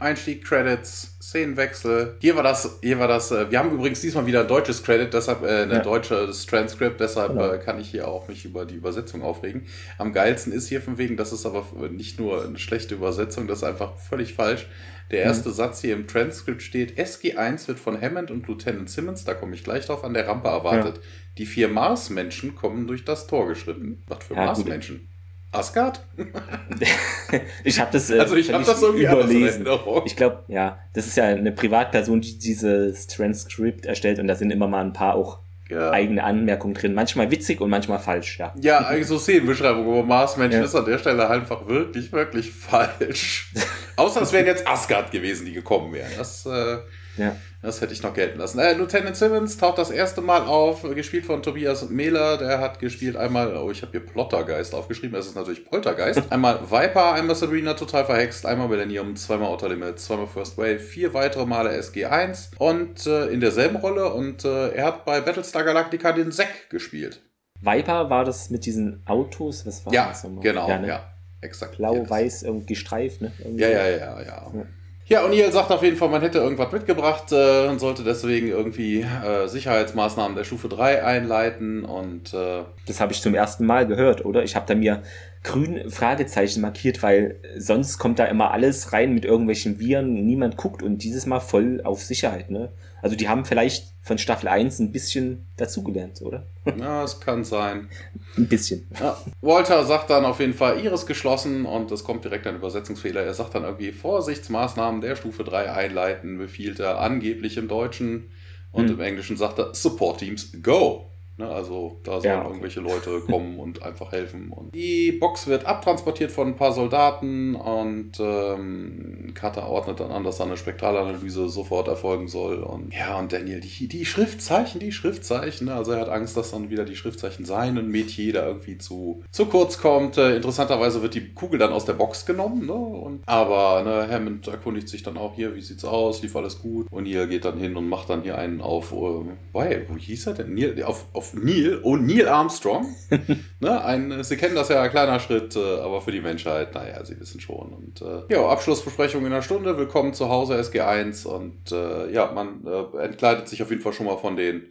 Einstieg, 0.00 0.44
Credits, 0.44 1.16
Szenenwechsel. 1.20 2.16
Hier 2.20 2.36
war 2.36 2.42
das, 2.42 2.78
hier 2.82 2.98
war 2.98 3.08
das, 3.08 3.30
äh, 3.30 3.50
wir 3.50 3.58
haben 3.58 3.70
übrigens 3.70 4.00
diesmal 4.00 4.26
wieder 4.26 4.40
ein 4.40 4.48
deutsches 4.48 4.82
Credit, 4.82 5.12
deshalb 5.12 5.42
äh, 5.42 5.62
ein 5.62 5.70
ja. 5.70 5.80
deutsches 5.80 6.46
Transcript, 6.46 7.00
deshalb 7.00 7.32
genau. 7.32 7.52
äh, 7.52 7.58
kann 7.58 7.78
ich 7.80 7.90
hier 7.90 8.08
auch 8.08 8.28
mich 8.28 8.44
über 8.44 8.64
die 8.64 8.76
Übersetzung 8.76 9.22
aufregen. 9.22 9.66
Am 9.98 10.12
geilsten 10.12 10.52
ist 10.52 10.68
hier 10.68 10.80
von 10.80 10.98
wegen, 10.98 11.16
das 11.16 11.32
ist 11.32 11.44
aber 11.46 11.66
nicht 11.90 12.18
nur 12.18 12.44
eine 12.44 12.58
schlechte 12.58 12.94
Übersetzung, 12.94 13.46
das 13.46 13.58
ist 13.58 13.64
einfach 13.64 13.96
völlig 13.96 14.34
falsch. 14.34 14.66
Der 15.10 15.22
erste 15.22 15.48
mhm. 15.48 15.54
Satz 15.54 15.80
hier 15.80 15.94
im 15.94 16.06
Transcript 16.06 16.62
steht, 16.62 16.98
SG1 16.98 17.66
wird 17.68 17.78
von 17.78 18.00
Hammond 18.00 18.30
und 18.30 18.46
Lieutenant 18.46 18.90
Simmons, 18.90 19.24
da 19.24 19.34
komme 19.34 19.54
ich 19.54 19.64
gleich 19.64 19.86
drauf, 19.86 20.04
an 20.04 20.14
der 20.14 20.28
Rampe 20.28 20.48
erwartet. 20.48 20.96
Ja. 20.96 21.02
Die 21.38 21.46
vier 21.46 21.68
Mars-Menschen 21.68 22.54
kommen 22.54 22.86
durch 22.86 23.04
das 23.04 23.26
Tor 23.26 23.48
geschritten. 23.48 24.02
Was 24.06 24.24
für 24.24 24.34
ja, 24.34 24.46
Mars-Menschen? 24.46 25.08
Asgard? 25.50 26.00
ich 27.64 27.80
habe 27.80 27.90
das, 27.92 28.10
äh, 28.10 28.18
also 28.18 28.36
ich 28.36 28.52
hab 28.52 28.64
das 28.64 28.82
irgendwie 28.82 29.04
überlesen. 29.04 29.66
Ich 30.04 30.16
glaube, 30.16 30.44
ja, 30.48 30.78
das 30.92 31.06
ist 31.06 31.16
ja 31.16 31.24
eine 31.24 31.52
Privatperson, 31.52 32.20
die 32.20 32.38
dieses 32.38 33.06
Transkript 33.06 33.86
erstellt 33.86 34.18
und 34.18 34.28
da 34.28 34.34
sind 34.34 34.50
immer 34.50 34.68
mal 34.68 34.84
ein 34.84 34.92
paar 34.92 35.14
auch 35.14 35.40
ja. 35.70 35.90
eigene 35.90 36.22
Anmerkungen 36.22 36.74
drin. 36.74 36.94
Manchmal 36.94 37.30
witzig 37.30 37.60
und 37.60 37.70
manchmal 37.70 37.98
falsch, 37.98 38.38
ja. 38.38 38.52
Ja, 38.60 38.78
eigentlich 38.86 39.06
so 39.06 39.18
Szenenbeschreibung, 39.18 39.86
aber 39.86 40.02
Marsmenschen 40.02 40.60
ja. 40.60 40.66
ist 40.66 40.74
an 40.74 40.84
der 40.84 40.98
Stelle 40.98 41.28
einfach 41.28 41.66
wirklich, 41.66 42.12
wirklich 42.12 42.52
falsch. 42.52 43.52
Außer 43.96 44.22
es 44.22 44.32
wären 44.32 44.46
jetzt 44.46 44.66
Asgard 44.66 45.10
gewesen, 45.10 45.46
die 45.46 45.52
gekommen 45.52 45.92
wären. 45.92 46.10
Das, 46.16 46.46
äh, 46.46 46.78
ja. 47.16 47.36
Das 47.60 47.80
hätte 47.80 47.92
ich 47.92 48.02
noch 48.04 48.14
gelten 48.14 48.38
lassen. 48.38 48.60
Äh, 48.60 48.74
Lieutenant 48.74 49.16
Simmons 49.16 49.56
taucht 49.56 49.78
das 49.78 49.90
erste 49.90 50.20
Mal 50.20 50.42
auf, 50.42 50.82
gespielt 50.82 51.26
von 51.26 51.42
Tobias 51.42 51.88
Mehler. 51.90 52.36
Der 52.38 52.60
hat 52.60 52.78
gespielt 52.78 53.16
einmal, 53.16 53.56
oh, 53.56 53.70
ich 53.72 53.82
habe 53.82 53.90
hier 53.92 54.06
Plottergeist 54.06 54.76
aufgeschrieben, 54.76 55.16
das 55.16 55.26
ist 55.26 55.34
natürlich 55.34 55.64
Poltergeist. 55.64 56.22
einmal 56.30 56.70
Viper, 56.70 57.14
einmal 57.14 57.34
Sabrina 57.34 57.74
total 57.74 58.04
verhext, 58.04 58.46
einmal 58.46 58.68
Millennium, 58.68 59.16
zweimal 59.16 59.48
Outer 59.48 59.70
Limit, 59.70 59.98
zweimal 59.98 60.28
First 60.28 60.56
Wave, 60.56 60.78
vier 60.78 61.14
weitere 61.14 61.46
Male 61.46 61.70
SG1 61.70 62.56
und 62.58 63.04
äh, 63.06 63.26
in 63.26 63.40
derselben 63.40 63.76
Rolle. 63.76 64.12
Und 64.12 64.44
äh, 64.44 64.68
er 64.70 64.86
hat 64.86 65.04
bei 65.04 65.20
Battlestar 65.20 65.64
Galactica 65.64 66.12
den 66.12 66.30
Zack 66.30 66.70
gespielt. 66.70 67.22
Viper 67.60 68.08
war 68.08 68.24
das 68.24 68.50
mit 68.50 68.66
diesen 68.66 69.02
Autos, 69.04 69.66
was 69.66 69.84
war 69.84 69.92
ja, 69.92 70.06
das 70.08 70.22
nochmal? 70.22 70.44
Genau, 70.44 70.68
ja, 70.68 70.78
ne? 70.78 70.86
ja, 70.86 71.12
exakt. 71.40 71.76
Blau-weiß, 71.76 72.44
irgendwie 72.44 72.66
gestreift, 72.66 73.20
ne? 73.20 73.32
Irgendwie 73.40 73.62
ja, 73.62 73.68
ja, 73.68 73.88
ja, 73.88 74.20
ja, 74.20 74.22
ja. 74.22 74.66
Ja, 75.10 75.24
O'Neill 75.24 75.50
sagt 75.50 75.70
auf 75.70 75.82
jeden 75.82 75.96
Fall, 75.96 76.10
man 76.10 76.20
hätte 76.20 76.36
irgendwas 76.36 76.70
mitgebracht 76.70 77.32
äh, 77.32 77.66
und 77.66 77.78
sollte 77.78 78.04
deswegen 78.04 78.48
irgendwie 78.48 79.00
äh, 79.00 79.46
Sicherheitsmaßnahmen 79.46 80.36
der 80.36 80.44
Stufe 80.44 80.68
3 80.68 81.02
einleiten 81.02 81.82
und 81.86 82.34
äh, 82.34 82.64
Das 82.86 83.00
habe 83.00 83.14
ich 83.14 83.22
zum 83.22 83.34
ersten 83.34 83.64
Mal 83.64 83.86
gehört, 83.86 84.26
oder? 84.26 84.42
Ich 84.42 84.54
habe 84.54 84.66
da 84.66 84.74
mir 84.74 85.02
grün 85.42 85.88
Fragezeichen 85.88 86.60
markiert, 86.60 87.02
weil 87.02 87.40
sonst 87.56 87.96
kommt 87.96 88.18
da 88.18 88.26
immer 88.26 88.50
alles 88.50 88.92
rein 88.92 89.14
mit 89.14 89.24
irgendwelchen 89.24 89.80
Viren, 89.80 90.12
niemand 90.12 90.58
guckt 90.58 90.82
und 90.82 91.02
dieses 91.02 91.24
Mal 91.24 91.40
voll 91.40 91.80
auf 91.84 92.02
Sicherheit, 92.02 92.50
ne? 92.50 92.72
Also 93.00 93.16
die 93.16 93.30
haben 93.30 93.46
vielleicht 93.46 93.97
von 94.08 94.18
Staffel 94.18 94.48
1 94.48 94.80
ein 94.80 94.90
bisschen 94.90 95.46
dazugelernt, 95.56 96.20
oder? 96.22 96.46
Ja, 96.78 97.02
es 97.02 97.20
kann 97.20 97.44
sein. 97.44 97.88
Ein 98.36 98.46
bisschen. 98.46 98.86
Ja. 99.00 99.16
Walter 99.40 99.84
sagt 99.84 100.10
dann 100.10 100.24
auf 100.24 100.40
jeden 100.40 100.52
Fall, 100.52 100.84
Iris 100.84 101.06
geschlossen 101.06 101.64
und 101.64 101.90
es 101.90 102.04
kommt 102.04 102.24
direkt 102.24 102.46
ein 102.46 102.56
Übersetzungsfehler. 102.56 103.22
Er 103.22 103.32
sagt 103.34 103.54
dann 103.54 103.64
irgendwie 103.64 103.92
Vorsichtsmaßnahmen 103.92 105.00
der 105.00 105.16
Stufe 105.16 105.44
3 105.44 105.72
einleiten, 105.72 106.36
befiehlt 106.36 106.78
er 106.80 107.00
angeblich 107.00 107.56
im 107.56 107.68
Deutschen 107.68 108.30
und 108.70 108.88
hm. 108.88 108.94
im 108.94 109.00
Englischen 109.00 109.36
sagt 109.36 109.58
er 109.58 109.74
Support 109.74 110.20
Teams 110.20 110.52
go. 110.62 111.10
Ne? 111.38 111.48
Also 111.48 112.00
da 112.02 112.20
sollen 112.20 112.24
ja, 112.24 112.40
okay. 112.40 112.48
irgendwelche 112.48 112.80
Leute 112.80 113.20
kommen 113.26 113.58
und 113.58 113.82
einfach 113.82 114.12
helfen. 114.12 114.50
Und 114.50 114.74
die 114.74 115.12
Box 115.12 115.46
wird 115.46 115.66
abtransportiert 115.66 116.32
von 116.32 116.48
ein 116.48 116.56
paar 116.56 116.72
Soldaten 116.72 117.54
und 117.54 118.12
ähm, 118.18 119.32
Carter 119.34 119.68
ordnet 119.68 120.00
dann 120.00 120.10
an, 120.10 120.24
dass 120.24 120.40
eine 120.40 120.56
Spektralanalyse 120.56 121.48
sofort 121.48 121.88
erfolgen 121.88 122.28
soll. 122.28 122.58
Und 122.58 122.92
ja, 122.92 123.18
und 123.18 123.32
Daniel, 123.32 123.60
die, 123.60 123.88
die 123.88 124.04
Schriftzeichen, 124.04 124.80
die 124.80 124.92
Schriftzeichen. 124.92 125.68
Ne? 125.68 125.74
Also 125.74 125.92
er 125.92 126.00
hat 126.00 126.08
Angst, 126.08 126.36
dass 126.36 126.50
dann 126.50 126.70
wieder 126.70 126.84
die 126.84 126.96
Schriftzeichen 126.96 127.44
seinen 127.44 127.88
Metier 127.88 128.32
da 128.32 128.46
irgendwie 128.46 128.78
zu, 128.78 129.22
zu 129.30 129.46
kurz 129.46 129.78
kommt. 129.78 130.18
Äh, 130.18 130.36
interessanterweise 130.36 131.02
wird 131.02 131.14
die 131.14 131.32
Kugel 131.34 131.58
dann 131.58 131.72
aus 131.72 131.84
der 131.84 131.92
Box 131.92 132.26
genommen. 132.26 132.66
Ne? 132.66 132.72
Und, 132.72 133.22
aber 133.26 133.82
ne, 133.84 134.08
Hammond 134.12 134.48
erkundigt 134.48 134.88
sich 134.88 135.02
dann 135.04 135.16
auch 135.16 135.34
hier, 135.34 135.54
wie 135.54 135.62
sieht's 135.62 135.84
aus, 135.84 136.22
lief 136.22 136.34
alles 136.34 136.60
gut. 136.60 136.88
Und 136.90 137.04
Neil 137.04 137.28
geht 137.28 137.44
dann 137.44 137.58
hin 137.58 137.76
und 137.76 137.88
macht 137.88 138.10
dann 138.10 138.22
hier 138.22 138.36
einen 138.36 138.60
auf, 138.60 138.92
äh, 138.92 139.24
wei, 139.52 139.86
wo 139.88 139.96
hieß 139.96 140.26
er 140.26 140.34
denn? 140.34 140.54
Neil, 140.54 140.82
auf, 140.82 141.06
auf 141.12 141.27
Neil, 141.34 141.80
oh 141.82 141.96
Neil 141.96 142.28
Armstrong. 142.28 142.94
ne, 143.60 143.84
ein, 143.84 144.22
Sie 144.24 144.36
kennen 144.36 144.54
das 144.54 144.68
ja, 144.68 144.82
ein 144.82 144.90
kleiner 144.90 145.20
Schritt, 145.20 145.56
äh, 145.56 145.80
aber 145.80 146.00
für 146.00 146.12
die 146.12 146.20
Menschheit, 146.20 146.74
naja, 146.74 147.04
Sie 147.04 147.18
wissen 147.20 147.40
schon. 147.40 147.72
Und 147.72 148.02
äh, 148.02 148.32
ja, 148.32 148.46
Abschlussbesprechung 148.48 149.26
in 149.26 149.32
einer 149.32 149.42
Stunde, 149.42 149.76
willkommen 149.76 150.14
zu 150.14 150.28
Hause 150.28 150.54
SG1 150.54 151.26
und 151.26 151.72
äh, 151.72 152.10
ja, 152.12 152.32
man 152.32 152.66
äh, 152.66 153.04
entkleidet 153.04 153.48
sich 153.48 153.62
auf 153.62 153.70
jeden 153.70 153.82
Fall 153.82 153.92
schon 153.92 154.06
mal 154.06 154.18
von 154.18 154.36
den 154.36 154.66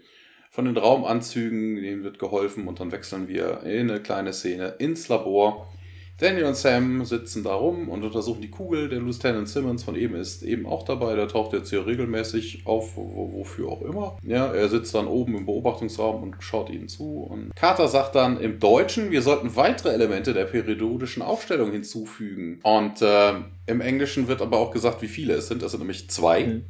von 0.50 0.66
den 0.66 0.78
Raumanzügen, 0.78 1.76
denen 1.76 2.04
wird 2.04 2.18
geholfen 2.18 2.68
und 2.68 2.80
dann 2.80 2.92
wechseln 2.92 3.28
wir 3.28 3.62
in 3.64 3.92
eine 3.92 4.02
kleine 4.02 4.34
Szene 4.34 4.76
ins 4.80 5.08
Labor 5.08 5.72
Daniel 6.20 6.46
und 6.46 6.56
Sam 6.56 7.06
sitzen 7.06 7.44
da 7.44 7.54
rum 7.54 7.90
und 7.90 8.04
untersuchen 8.04 8.42
die 8.42 8.50
Kugel. 8.50 8.90
Der 8.90 9.00
Lieutenant 9.00 9.48
Simmons 9.48 9.84
von 9.84 9.96
eben 9.96 10.16
ist 10.16 10.42
eben 10.42 10.66
auch 10.66 10.84
dabei. 10.84 11.16
Der 11.16 11.28
taucht 11.28 11.54
jetzt 11.54 11.70
hier 11.70 11.86
regelmäßig 11.86 12.64
auf, 12.66 12.98
wofür 12.98 13.70
auch 13.70 13.84
immer. 13.84 14.18
Ja, 14.24 14.48
er 14.48 14.68
sitzt 14.68 14.96
dann 14.96 15.06
oben 15.06 15.38
im 15.38 15.46
Beobachtungsraum 15.46 16.24
und 16.24 16.36
schaut 16.40 16.72
ihnen 16.72 16.88
zu. 16.88 17.28
Und 17.30 17.56
Carter 17.56 17.88
sagt 17.88 18.16
dann 18.16 18.40
im 18.40 18.60
Deutschen, 18.60 19.12
wir 19.12 19.22
sollten 19.22 19.56
weitere 19.56 19.90
Elemente 19.90 20.34
der 20.34 20.46
periodischen 20.46 21.22
Aufstellung 21.22 21.72
hinzufügen. 21.72 22.62
Und 22.64 23.02
äh, 23.04 23.34
im 23.68 23.82
Englischen 23.82 24.28
wird 24.28 24.42
aber 24.42 24.58
auch 24.58 24.72
gesagt, 24.72 25.04
wie 25.04 25.08
viele 25.08 25.36
es 25.36 25.48
sind. 25.48 25.62
Es 25.62 25.72
sind 25.72 25.82
nämlich 25.82 26.10
zwei. 26.10 26.46
Mhm. 26.46 26.66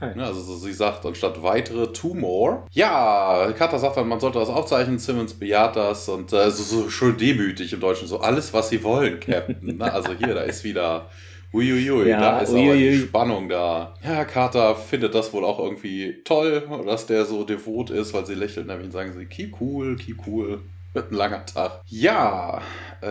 Ne, 0.00 0.24
also 0.24 0.56
sie 0.56 0.72
sagt 0.72 1.04
anstatt 1.04 1.42
weitere 1.42 1.92
two 1.92 2.14
more. 2.14 2.64
Ja, 2.72 3.52
Carter 3.56 3.78
sagt 3.78 3.96
dann, 3.96 4.08
man 4.08 4.20
sollte 4.20 4.38
das 4.38 4.48
aufzeichnen. 4.48 4.98
Simmons 4.98 5.34
bejaht 5.34 5.76
das 5.76 6.08
und 6.08 6.32
äh, 6.32 6.50
so, 6.50 6.62
so 6.62 6.90
schön 6.90 7.16
demütig 7.16 7.72
im 7.72 7.80
Deutschen. 7.80 8.08
So 8.08 8.20
alles, 8.20 8.52
was 8.52 8.70
sie 8.70 8.82
wollen, 8.82 9.20
Captain. 9.20 9.76
Ne? 9.76 9.92
Also 9.92 10.12
hier, 10.14 10.34
da 10.34 10.42
ist 10.42 10.64
wieder 10.64 11.06
Uiuiui, 11.52 12.08
ja, 12.08 12.20
da 12.20 12.38
ist 12.40 12.52
uiuiui. 12.52 12.68
aber 12.68 12.76
die 12.76 12.98
Spannung 12.98 13.48
da. 13.48 13.94
Ja, 14.04 14.24
Carter 14.24 14.76
findet 14.76 15.14
das 15.14 15.32
wohl 15.32 15.44
auch 15.44 15.58
irgendwie 15.58 16.22
toll, 16.24 16.62
dass 16.86 17.06
der 17.06 17.24
so 17.24 17.42
devot 17.44 17.90
ist, 17.90 18.14
weil 18.14 18.24
sie 18.24 18.34
lächelt 18.34 18.68
nämlich 18.68 18.86
und 18.86 18.92
sagen 18.92 19.12
sie, 19.12 19.26
keep 19.26 19.60
cool, 19.60 19.96
keep 19.96 20.18
cool. 20.26 20.60
Wird 20.92 21.10
ein 21.10 21.16
langer 21.16 21.44
Tag. 21.46 21.82
Ja, 21.86 22.62
äh, 23.00 23.06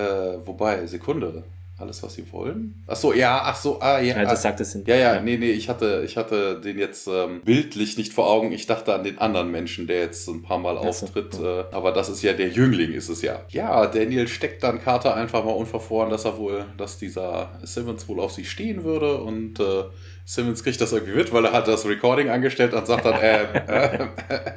wobei, 0.46 0.86
Sekunde 0.86 1.44
alles, 1.80 2.04
was 2.04 2.14
sie 2.14 2.32
wollen? 2.32 2.84
Ach 2.88 2.96
so, 2.96 3.14
ja, 3.14 3.42
ach 3.44 3.56
so, 3.56 3.80
ah, 3.82 4.00
ja. 4.00 4.18
ja 4.18 4.24
das 4.24 4.42
sagt 4.42 4.60
es 4.60 4.78
Ja, 4.86 4.96
ja, 4.96 5.22
nee, 5.22 5.38
nee, 5.38 5.52
ich 5.52 5.70
hatte, 5.70 6.04
ich 6.06 6.18
hatte 6.18 6.60
den 6.60 6.78
jetzt 6.78 7.08
ähm, 7.08 7.42
bildlich 7.44 7.98
nicht 7.98 8.14
vor 8.14 8.30
Augen. 8.30 8.52
Ich 8.52 8.66
dachte 8.68 8.94
an 8.94 9.04
den 9.04 9.18
anderen 9.18 9.52
Menschen, 9.52 9.88
der 9.88 10.00
jetzt 10.02 10.28
ein 10.28 10.42
paar 10.42 10.60
Mal 10.60 10.78
auftritt. 10.78 11.34
So, 11.34 11.44
ja. 11.44 11.62
äh, 11.62 11.66
aber 11.72 11.92
das 11.92 12.10
ist 12.10 12.22
ja 12.22 12.34
der 12.34 12.50
Jüngling, 12.50 12.94
ist 12.94 13.10
es 13.10 13.22
ja. 13.22 13.42
Ja, 13.50 13.88
Daniel 13.88 14.28
steckt 14.28 14.64
dann 14.64 14.82
Carter 14.82 15.16
einfach 15.16 15.44
mal 15.44 15.52
unverfroren, 15.52 16.10
dass 16.10 16.26
er 16.26 16.38
wohl, 16.38 16.66
dass 16.78 16.98
dieser 16.98 17.60
Simmons 17.64 18.08
wohl 18.08 18.20
auf 18.20 18.32
sie 18.32 18.46
stehen 18.46 18.84
würde 18.84 19.18
und 19.22 19.60
äh, 19.60 19.84
Simmons 20.30 20.64
kriegt 20.64 20.80
das 20.80 20.92
irgendwie 20.92 21.16
mit, 21.16 21.34
weil 21.34 21.44
er 21.46 21.54
hat 21.54 21.68
das 21.68 21.88
Recording 21.88 22.30
angestellt 22.30 22.76
und 22.76 22.86
sagt 22.86 23.04
dann, 23.04 23.20
äh, 23.20 23.42
äh, 23.68 24.08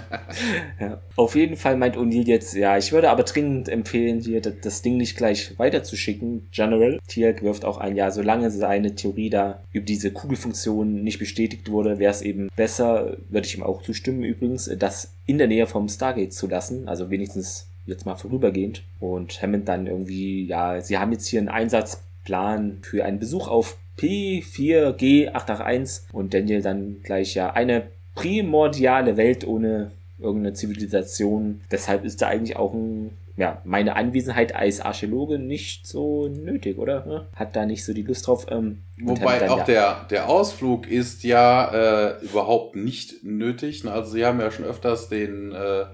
ja. 0.80 1.02
Auf 1.16 1.36
jeden 1.36 1.56
Fall 1.56 1.78
meint 1.78 1.98
O'Neill 1.98 2.28
jetzt, 2.28 2.54
ja, 2.54 2.78
ich 2.78 2.92
würde 2.92 3.10
aber 3.10 3.24
dringend 3.24 3.70
empfehlen, 3.70 4.20
hier 4.20 4.42
das 4.42 4.82
Ding 4.82 4.98
nicht 4.98 5.18
gleich 5.18 5.58
weiterzuschicken. 5.58 6.50
General, 6.52 7.00
Tiag 7.08 7.42
wirft 7.44 7.63
wirft 7.64 7.66
auch 7.66 7.78
ein, 7.78 7.96
ja, 7.96 8.12
solange 8.12 8.52
seine 8.52 8.96
Theorie 8.96 9.30
da 9.30 9.64
über 9.72 9.86
diese 9.86 10.12
Kugelfunktion 10.12 11.04
nicht 11.04 11.20
bestätigt 11.20 11.72
wurde, 11.72 12.00
wäre 12.00 12.12
es 12.12 12.22
eben 12.22 12.50
besser, 12.56 13.18
würde 13.30 13.48
ich 13.48 13.58
ihm 13.58 13.64
auch 13.64 13.82
zustimmen 13.82 14.24
übrigens, 14.24 14.70
das 14.78 15.14
in 15.26 15.38
der 15.38 15.48
Nähe 15.48 15.68
vom 15.68 15.88
Stargate 15.88 16.34
zu 16.34 16.48
lassen, 16.48 16.88
also 16.88 17.10
wenigstens 17.10 17.68
jetzt 17.86 18.06
mal 18.06 18.16
vorübergehend. 18.16 18.84
Und 19.00 19.42
Hammond 19.42 19.68
dann 19.68 19.88
irgendwie, 19.88 20.46
ja, 20.46 20.82
sie 20.82 20.98
haben 20.98 21.12
jetzt 21.12 21.28
hier 21.28 21.40
einen 21.40 21.50
Einsatzplan 21.50 22.80
für 22.82 23.06
einen 23.06 23.20
Besuch 23.20 23.48
auf 23.48 23.78
P4G881 23.98 26.12
und 26.12 26.34
Daniel 26.34 26.62
dann 26.62 26.98
gleich 27.04 27.36
ja 27.36 27.52
eine 27.52 27.84
primordiale 28.16 29.18
Welt 29.18 29.46
ohne 29.46 29.92
irgendeine 30.20 30.54
Zivilisation. 30.54 31.62
Deshalb 31.72 32.06
ist 32.06 32.22
da 32.22 32.28
eigentlich 32.28 32.56
auch 32.56 32.74
ein, 32.74 33.12
ja, 33.36 33.62
meine 33.66 33.96
Anwesenheit 33.96 34.54
als 34.54 34.80
Archäologe 34.80 35.40
nicht 35.40 35.88
so 35.88 36.28
nötig, 36.28 36.78
oder? 36.78 37.28
Hat 37.36 37.56
da 37.56 37.66
nicht 37.66 37.84
so 37.84 37.94
die 37.94 38.04
Lust 38.04 38.28
drauf. 38.28 38.46
Ähm, 38.50 38.84
Wobei 39.02 39.50
auch 39.50 39.60
ja, 39.60 39.64
der, 39.64 40.06
der 40.10 40.30
Ausflug 40.30 40.88
ist 40.88 41.24
ja 41.24 42.12
äh, 42.12 42.24
überhaupt 42.24 42.76
nicht 42.76 43.24
nötig. 43.24 43.88
Also 43.88 44.12
sie 44.12 44.26
haben 44.26 44.40
ja 44.40 44.52
schon 44.52 44.66
öfters 44.66 45.10
den 45.10 45.52
äh, 45.52 45.86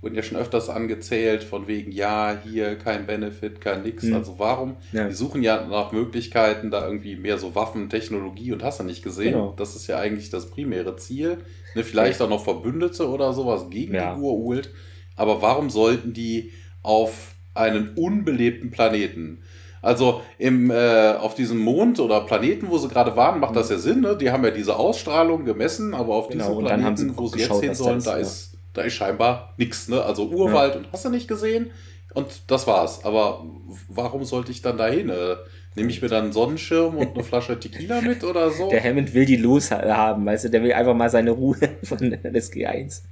wurden 0.00 0.14
ja 0.14 0.22
schon 0.22 0.38
öfters 0.38 0.68
angezählt, 0.68 1.42
von 1.42 1.66
wegen, 1.66 1.90
ja, 1.90 2.38
hier 2.44 2.76
kein 2.76 3.06
Benefit, 3.06 3.60
kein 3.60 3.82
nix. 3.82 4.04
Hm. 4.04 4.14
Also 4.14 4.38
warum? 4.38 4.76
Ja. 4.92 5.08
Die 5.08 5.14
suchen 5.14 5.42
ja 5.42 5.66
nach 5.66 5.92
Möglichkeiten, 5.92 6.70
da 6.70 6.86
irgendwie 6.86 7.16
mehr 7.16 7.38
so 7.38 7.54
Waffen, 7.54 7.88
Technologie 7.88 8.52
und 8.52 8.62
hast 8.62 8.78
du 8.78 8.84
nicht 8.84 9.02
gesehen. 9.02 9.32
Genau. 9.32 9.54
Das 9.56 9.74
ist 9.74 9.88
ja 9.88 9.98
eigentlich 9.98 10.30
das 10.30 10.50
primäre 10.50 10.96
Ziel. 10.96 11.38
Ne, 11.74 11.82
vielleicht 11.82 12.20
ja. 12.20 12.26
auch 12.26 12.30
noch 12.30 12.44
Verbündete 12.44 13.08
oder 13.08 13.32
sowas 13.32 13.70
gegen 13.70 13.94
die 13.94 14.20
Urult. 14.20 14.70
Aber 15.16 15.42
warum 15.42 15.68
sollten 15.68 16.12
die 16.12 16.52
auf 16.82 17.34
einen 17.54 17.94
unbelebten 17.94 18.70
Planeten 18.70 19.42
also 19.80 20.22
im, 20.38 20.70
äh, 20.70 21.12
auf 21.12 21.34
diesem 21.34 21.58
Mond 21.58 22.00
oder 22.00 22.22
Planeten, 22.22 22.68
wo 22.68 22.78
sie 22.78 22.88
gerade 22.88 23.16
waren, 23.16 23.38
macht 23.38 23.54
das 23.54 23.70
ja 23.70 23.78
Sinn. 23.78 24.00
Ne? 24.00 24.16
Die 24.16 24.30
haben 24.30 24.44
ja 24.44 24.50
diese 24.50 24.76
Ausstrahlung 24.76 25.44
gemessen, 25.44 25.94
aber 25.94 26.14
auf 26.14 26.28
genau, 26.28 26.48
diesem 26.48 26.64
Planeten, 26.64 27.16
wo 27.16 27.28
sie 27.28 27.38
jetzt 27.40 27.60
hin 27.60 27.74
sollen, 27.74 28.02
da 28.02 28.16
ist 28.16 28.48
da 28.72 28.82
ist 28.82 28.94
scheinbar 28.94 29.54
nichts, 29.56 29.88
ne? 29.88 30.02
Also 30.02 30.28
Urwald 30.28 30.74
ja. 30.74 30.80
und 30.80 30.92
hast 30.92 31.04
du 31.04 31.10
nicht 31.10 31.26
gesehen? 31.26 31.70
Und 32.14 32.42
das 32.46 32.66
war's. 32.66 33.04
Aber 33.04 33.44
warum 33.88 34.24
sollte 34.24 34.52
ich 34.52 34.62
dann 34.62 34.78
dahin? 34.78 35.08
Äh, 35.08 35.36
Nehme 35.74 35.90
ich 35.90 36.02
mir 36.02 36.08
dann 36.08 36.24
einen 36.24 36.32
Sonnenschirm 36.32 36.96
und 36.96 37.14
eine 37.14 37.22
Flasche 37.22 37.58
Tequila 37.58 38.00
mit 38.00 38.24
oder 38.24 38.50
so? 38.50 38.68
Der 38.68 38.82
Hammond 38.82 39.14
will 39.14 39.26
die 39.26 39.36
los 39.36 39.70
haben, 39.70 40.26
weißt 40.26 40.46
du, 40.46 40.50
der 40.50 40.62
will 40.62 40.72
einfach 40.72 40.94
mal 40.94 41.08
seine 41.08 41.30
Ruhe 41.30 41.56
von 41.82 41.98
des 42.10 42.52
G1. 42.52 43.02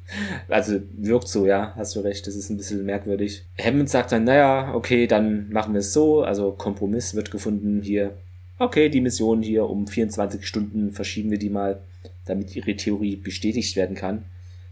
Also 0.48 0.80
wirkt 0.96 1.28
so, 1.28 1.46
ja, 1.46 1.74
hast 1.76 1.94
du 1.94 2.00
recht, 2.00 2.26
das 2.26 2.34
ist 2.34 2.50
ein 2.50 2.56
bisschen 2.56 2.84
merkwürdig. 2.84 3.44
Hammond 3.58 3.88
sagt 3.88 4.12
dann, 4.12 4.24
naja, 4.24 4.74
okay, 4.74 5.06
dann 5.06 5.48
machen 5.50 5.74
wir 5.74 5.80
es 5.80 5.92
so, 5.92 6.22
also 6.22 6.52
Kompromiss 6.52 7.14
wird 7.14 7.30
gefunden 7.30 7.82
hier. 7.82 8.16
Okay, 8.58 8.88
die 8.88 9.00
Mission 9.00 9.42
hier 9.42 9.68
um 9.68 9.86
24 9.86 10.46
Stunden 10.46 10.92
verschieben 10.92 11.30
wir 11.30 11.38
die 11.38 11.50
mal, 11.50 11.80
damit 12.24 12.56
ihre 12.56 12.74
Theorie 12.74 13.16
bestätigt 13.16 13.76
werden 13.76 13.94
kann 13.94 14.24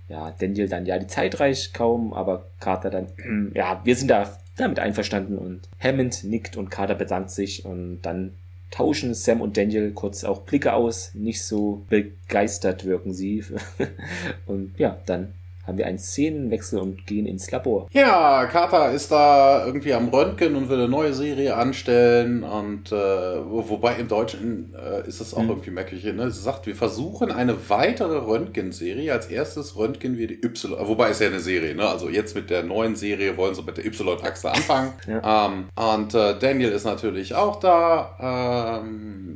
ja, 0.09 0.35
Daniel 0.39 0.69
dann, 0.69 0.87
ja, 0.87 0.99
die 0.99 1.07
Zeit 1.07 1.41
reicht 1.41 1.75
kaum, 1.75 2.13
aber 2.13 2.47
Carter 2.61 2.91
dann, 2.91 3.09
ja, 3.55 3.81
wir 3.85 3.97
sind 3.97 4.11
da 4.11 4.39
damit 4.57 4.79
einverstanden 4.79 5.39
und 5.39 5.69
Hammond 5.81 6.25
nickt 6.25 6.57
und 6.57 6.71
Carter 6.71 6.95
bedankt 6.95 7.31
sich 7.31 7.65
und 7.65 8.03
dann 8.03 8.35
tauschen 8.71 9.15
Sam 9.15 9.41
und 9.41 9.57
Daniel 9.57 9.93
kurz 9.93 10.25
auch 10.25 10.43
Blicke 10.43 10.73
aus, 10.73 11.15
nicht 11.15 11.45
so 11.45 11.85
begeistert 11.89 12.85
wirken 12.85 13.13
sie. 13.13 13.45
und 14.47 14.79
ja, 14.79 14.99
dann 15.07 15.33
haben 15.67 15.79
wir 15.79 15.87
einen 15.87 15.99
Szenenwechsel 15.99 16.79
und 16.79 17.07
gehen 17.07 17.27
ins 17.27 17.51
Labor. 17.51 17.89
Ja, 17.93 18.47
Carter 18.47 18.93
ist 18.93 19.11
da 19.11 19.65
irgendwie 19.67 19.95
am 19.95 20.09
Röntgen 20.09 20.57
und 20.57 20.69
will 20.69 20.79
eine 20.79 20.89
neue 20.89 21.15
Serie 21.15 21.57
anstellen 21.57 22.43
und 22.43 22.93
äh, 22.93 22.95
wobei 22.95 23.97
im 23.97 24.09
Deutschen 24.09 24.75
äh, 24.75 25.07
ist 25.09 25.21
es 25.21 25.35
auch 25.35 25.41
hm. 25.41 25.51
irgendwie 25.51 25.71
merkwürdig. 25.71 26.13
Ne? 26.15 26.31
Sie 26.31 26.41
sagt, 26.41 26.67
wir 26.67 26.77
versuchen 26.77 27.31
eine 27.31 27.57
weitere 27.69 28.19
Röntgen-Serie. 28.19 29.13
Als 29.13 29.27
erstes 29.27 29.77
Röntgen 29.77 30.19
wir 30.19 30.27
die 30.27 30.45
Y, 30.45 30.77
wobei 30.87 31.11
ist 31.11 31.21
ja 31.21 31.29
eine 31.29 31.41
Serie, 31.41 31.75
ne? 31.75 31.89
Also 31.89 32.09
jetzt 32.09 32.35
mit 32.35 32.51
der 32.51 32.63
neuen 32.63 32.97
Serie 32.97 33.37
wollen 33.37 33.55
sie 33.55 33.63
mit 33.63 33.77
der 33.77 33.87
Y-Achse 33.87 34.51
anfangen. 34.51 34.93
ja. 35.07 35.47
ähm, 35.47 35.69
und 35.75 36.15
äh, 36.15 36.39
Daniel 36.39 36.71
ist 36.71 36.85
natürlich 36.85 37.35
auch 37.35 37.61
da. 37.61 38.81
Ähm, 38.83 39.34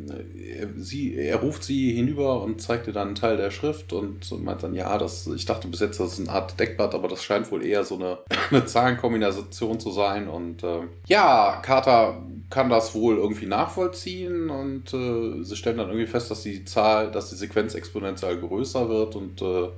sie, 0.76 1.16
er 1.16 1.36
ruft 1.36 1.64
sie 1.64 1.92
hinüber 1.92 2.42
und 2.42 2.60
zeigt 2.60 2.86
ihr 2.86 2.92
dann 2.92 3.08
einen 3.08 3.14
Teil 3.14 3.36
der 3.36 3.50
Schrift 3.50 3.92
und, 3.92 4.30
meint 4.42 4.62
dann, 4.62 4.74
ja, 4.74 4.96
das, 4.98 5.26
ich 5.26 5.44
dachte 5.44 5.68
bis 5.68 5.80
jetzt, 5.80 6.00
das 6.00 6.14
ist 6.14 6.20
eine 6.20 6.30
Art 6.30 6.58
Deckblatt, 6.58 6.94
aber 6.94 7.08
das 7.08 7.22
scheint 7.22 7.50
wohl 7.50 7.64
eher 7.64 7.84
so 7.84 7.96
eine, 7.96 8.18
eine 8.50 8.66
Zahlenkombination 8.66 9.80
zu 9.80 9.90
sein. 9.90 10.28
Und 10.28 10.62
äh, 10.62 10.80
ja, 11.06 11.60
Carter 11.62 12.22
kann 12.50 12.70
das 12.70 12.94
wohl 12.94 13.16
irgendwie 13.16 13.46
nachvollziehen 13.46 14.50
und 14.50 14.92
äh, 14.94 15.44
sie 15.44 15.56
stellen 15.56 15.78
dann 15.78 15.88
irgendwie 15.88 16.06
fest, 16.06 16.30
dass 16.30 16.42
die 16.42 16.64
Zahl, 16.64 17.10
dass 17.10 17.30
die 17.30 17.36
Sequenz 17.36 17.74
exponentiell 17.74 18.38
größer 18.38 18.88
wird 18.88 19.16
und 19.16 19.42
äh, 19.42 19.68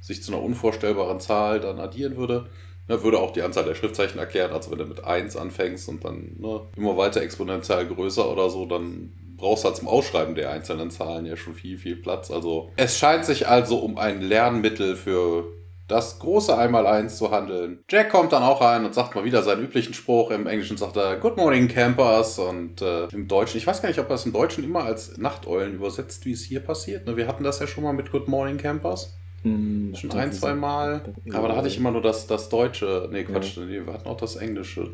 sich 0.00 0.22
zu 0.22 0.32
einer 0.32 0.42
unvorstellbaren 0.42 1.20
Zahl 1.20 1.60
dann 1.60 1.80
addieren 1.80 2.16
würde. 2.16 2.46
Ne, 2.88 3.02
würde 3.02 3.18
auch 3.18 3.32
die 3.32 3.42
Anzahl 3.42 3.64
der 3.64 3.74
Schriftzeichen 3.74 4.20
erklären, 4.20 4.52
also 4.52 4.70
wenn 4.70 4.78
du 4.78 4.84
mit 4.84 5.04
1 5.04 5.36
anfängst 5.36 5.88
und 5.88 6.04
dann 6.04 6.36
ne, 6.38 6.60
immer 6.76 6.96
weiter 6.96 7.20
exponentiell 7.20 7.86
größer 7.86 8.30
oder 8.30 8.48
so, 8.48 8.64
dann 8.64 9.12
brauchst 9.36 9.64
halt 9.64 9.76
zum 9.76 9.88
Ausschreiben 9.88 10.34
der 10.34 10.50
einzelnen 10.50 10.90
Zahlen 10.90 11.26
ja 11.26 11.36
schon 11.36 11.54
viel, 11.54 11.78
viel 11.78 11.96
Platz. 11.96 12.30
Also 12.30 12.70
es 12.76 12.98
scheint 12.98 13.24
sich 13.24 13.48
also 13.48 13.78
um 13.78 13.98
ein 13.98 14.20
Lernmittel 14.20 14.96
für 14.96 15.52
das 15.88 16.18
große 16.18 16.56
Einmaleins 16.56 17.16
zu 17.16 17.30
handeln. 17.30 17.84
Jack 17.88 18.10
kommt 18.10 18.32
dann 18.32 18.42
auch 18.42 18.60
rein 18.60 18.84
und 18.84 18.94
sagt 18.94 19.14
mal 19.14 19.24
wieder 19.24 19.42
seinen 19.42 19.62
üblichen 19.62 19.94
Spruch. 19.94 20.30
Im 20.30 20.46
Englischen 20.46 20.76
sagt 20.76 20.96
er 20.96 21.16
Good 21.16 21.36
Morning 21.36 21.68
Campers 21.68 22.38
und 22.38 22.82
äh, 22.82 23.06
im 23.06 23.28
Deutschen, 23.28 23.58
ich 23.58 23.66
weiß 23.66 23.82
gar 23.82 23.88
nicht, 23.88 24.00
ob 24.00 24.08
er 24.08 24.16
es 24.16 24.26
im 24.26 24.32
Deutschen 24.32 24.64
immer 24.64 24.84
als 24.84 25.16
Nachteulen 25.16 25.74
übersetzt, 25.74 26.26
wie 26.26 26.32
es 26.32 26.42
hier 26.42 26.60
passiert. 26.60 27.06
Ne? 27.06 27.16
Wir 27.16 27.28
hatten 27.28 27.44
das 27.44 27.60
ja 27.60 27.66
schon 27.66 27.84
mal 27.84 27.92
mit 27.92 28.10
Good 28.10 28.26
Morning 28.26 28.58
Campers. 28.58 29.16
Hm, 29.42 29.94
Schon 29.94 30.10
ein, 30.12 30.32
zwei 30.32 30.54
Mal. 30.54 31.02
Aber 31.32 31.48
da 31.48 31.56
hatte 31.56 31.68
ich 31.68 31.76
immer 31.76 31.90
nur 31.90 32.02
das, 32.02 32.26
das 32.26 32.48
Deutsche. 32.48 33.08
Nee, 33.12 33.24
Quatsch, 33.24 33.56
ja. 33.56 33.64
nee, 33.64 33.80
wir 33.84 33.92
hatten 33.92 34.08
auch 34.08 34.16
das 34.16 34.36
Englische. 34.36 34.90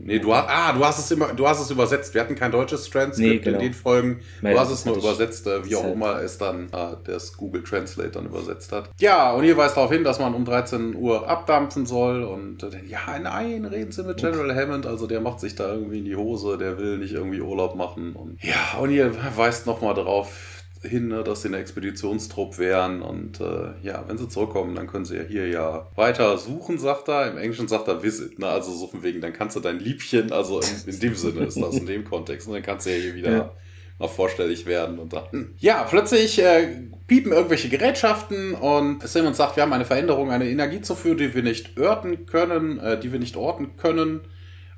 Nee, 0.00 0.18
du 0.20 0.34
hast, 0.34 0.48
ah, 0.48 0.72
du 0.72 0.84
hast 0.84 0.98
es 0.98 1.10
immer, 1.10 1.32
du 1.32 1.46
hast 1.48 1.60
es 1.60 1.70
übersetzt. 1.70 2.14
Wir 2.14 2.20
hatten 2.20 2.34
kein 2.34 2.52
deutsches 2.52 2.88
Transkript 2.88 3.30
nee, 3.30 3.38
genau. 3.38 3.58
in 3.58 3.64
den 3.64 3.74
Folgen. 3.74 4.20
Du 4.40 4.58
hast 4.58 4.70
es 4.70 4.84
nur 4.84 4.96
übersetzt, 4.96 5.46
äh, 5.46 5.64
wie 5.64 5.74
auch 5.74 5.92
immer 5.92 6.20
es 6.20 6.38
dann 6.38 6.68
äh, 6.72 6.96
das 7.04 7.36
Google 7.36 7.64
Translate 7.64 8.10
dann 8.10 8.26
übersetzt 8.26 8.70
hat. 8.70 8.90
Ja, 9.00 9.32
und 9.32 9.42
hier 9.44 9.56
weist 9.56 9.76
darauf 9.76 9.90
hin, 9.90 10.04
dass 10.04 10.20
man 10.20 10.34
um 10.34 10.44
13 10.44 10.94
Uhr 10.94 11.28
abdampfen 11.28 11.86
soll. 11.86 12.22
Und 12.22 12.62
äh, 12.62 12.68
ja, 12.86 13.18
nein, 13.20 13.64
reden 13.64 13.92
Sie 13.92 14.04
mit 14.04 14.18
General 14.18 14.54
Hammond. 14.54 14.86
Also 14.86 15.06
der 15.06 15.20
macht 15.20 15.40
sich 15.40 15.54
da 15.56 15.72
irgendwie 15.72 15.98
in 15.98 16.04
die 16.04 16.16
Hose, 16.16 16.58
der 16.58 16.78
will 16.78 16.98
nicht 16.98 17.12
irgendwie 17.12 17.40
Urlaub 17.40 17.74
machen. 17.74 18.12
Und 18.12 18.42
ja, 18.42 18.78
und 18.80 18.90
hier 18.90 19.12
weist 19.36 19.66
nochmal 19.66 19.94
darauf 19.94 20.51
hin, 20.82 21.08
ne, 21.08 21.22
dass 21.22 21.42
sie 21.42 21.48
eine 21.48 21.58
Expeditionstrupp 21.58 22.58
wären 22.58 23.02
und 23.02 23.40
äh, 23.40 23.70
ja, 23.82 24.04
wenn 24.08 24.18
sie 24.18 24.28
zurückkommen, 24.28 24.74
dann 24.74 24.86
können 24.86 25.04
sie 25.04 25.16
ja 25.16 25.22
hier 25.22 25.48
ja 25.48 25.88
weiter 25.94 26.36
suchen, 26.38 26.78
sagt 26.78 27.08
er. 27.08 27.30
Im 27.30 27.38
Englischen 27.38 27.68
sagt 27.68 27.88
er 27.88 28.02
Visit, 28.02 28.38
ne? 28.38 28.48
also 28.48 28.72
suchen 28.72 29.02
wegen, 29.02 29.20
dann 29.20 29.32
kannst 29.32 29.56
du 29.56 29.60
dein 29.60 29.78
Liebchen, 29.78 30.32
also 30.32 30.60
in, 30.60 30.92
in 30.92 31.00
dem 31.00 31.14
Sinne 31.14 31.44
ist 31.44 31.60
das, 31.60 31.76
in 31.76 31.86
dem 31.86 32.04
Kontext, 32.04 32.48
und 32.48 32.54
dann 32.54 32.62
kannst 32.62 32.86
du 32.86 32.90
ja 32.90 32.96
hier 32.96 33.14
wieder 33.14 33.30
ja. 33.30 33.52
noch 33.98 34.10
vorstellig 34.10 34.66
werden 34.66 34.98
und 34.98 35.12
dann, 35.12 35.54
ja, 35.58 35.84
plötzlich 35.84 36.40
äh, 36.40 36.68
piepen 37.06 37.32
irgendwelche 37.32 37.68
Gerätschaften 37.68 38.54
und 38.54 39.06
Simmons 39.06 39.36
sagt, 39.36 39.56
wir 39.56 39.62
haben 39.62 39.72
eine 39.72 39.84
Veränderung, 39.84 40.30
eine 40.30 40.48
Energiezufuhr, 40.48 41.14
die 41.14 41.34
wir 41.34 41.42
nicht 41.44 41.78
orten 41.78 42.26
können, 42.26 42.80
äh, 42.80 42.98
die 42.98 43.12
wir 43.12 43.20
nicht 43.20 43.36
orten 43.36 43.76
können. 43.76 44.22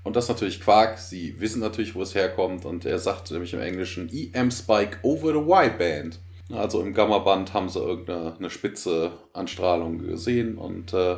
Und 0.04 0.16
das 0.16 0.24
ist 0.24 0.28
natürlich 0.28 0.60
Quark. 0.60 0.98
Sie 0.98 1.40
wissen 1.40 1.60
natürlich, 1.60 1.94
wo 1.94 2.02
es 2.02 2.14
herkommt. 2.14 2.64
Und 2.66 2.84
er 2.84 2.98
sagt 2.98 3.30
nämlich 3.30 3.54
im 3.54 3.60
Englischen 3.60 4.10
EM-Spike 4.12 4.98
over 5.02 5.32
the 5.32 5.38
Y-Band. 5.38 6.20
Also 6.52 6.82
im 6.82 6.92
Gamma-Band 6.92 7.54
haben 7.54 7.70
sie 7.70 7.80
irgendeine 7.80 8.50
spitze 8.50 9.12
Anstrahlung 9.32 9.98
gesehen. 9.98 10.58
Und 10.58 10.92
äh, 10.92 11.16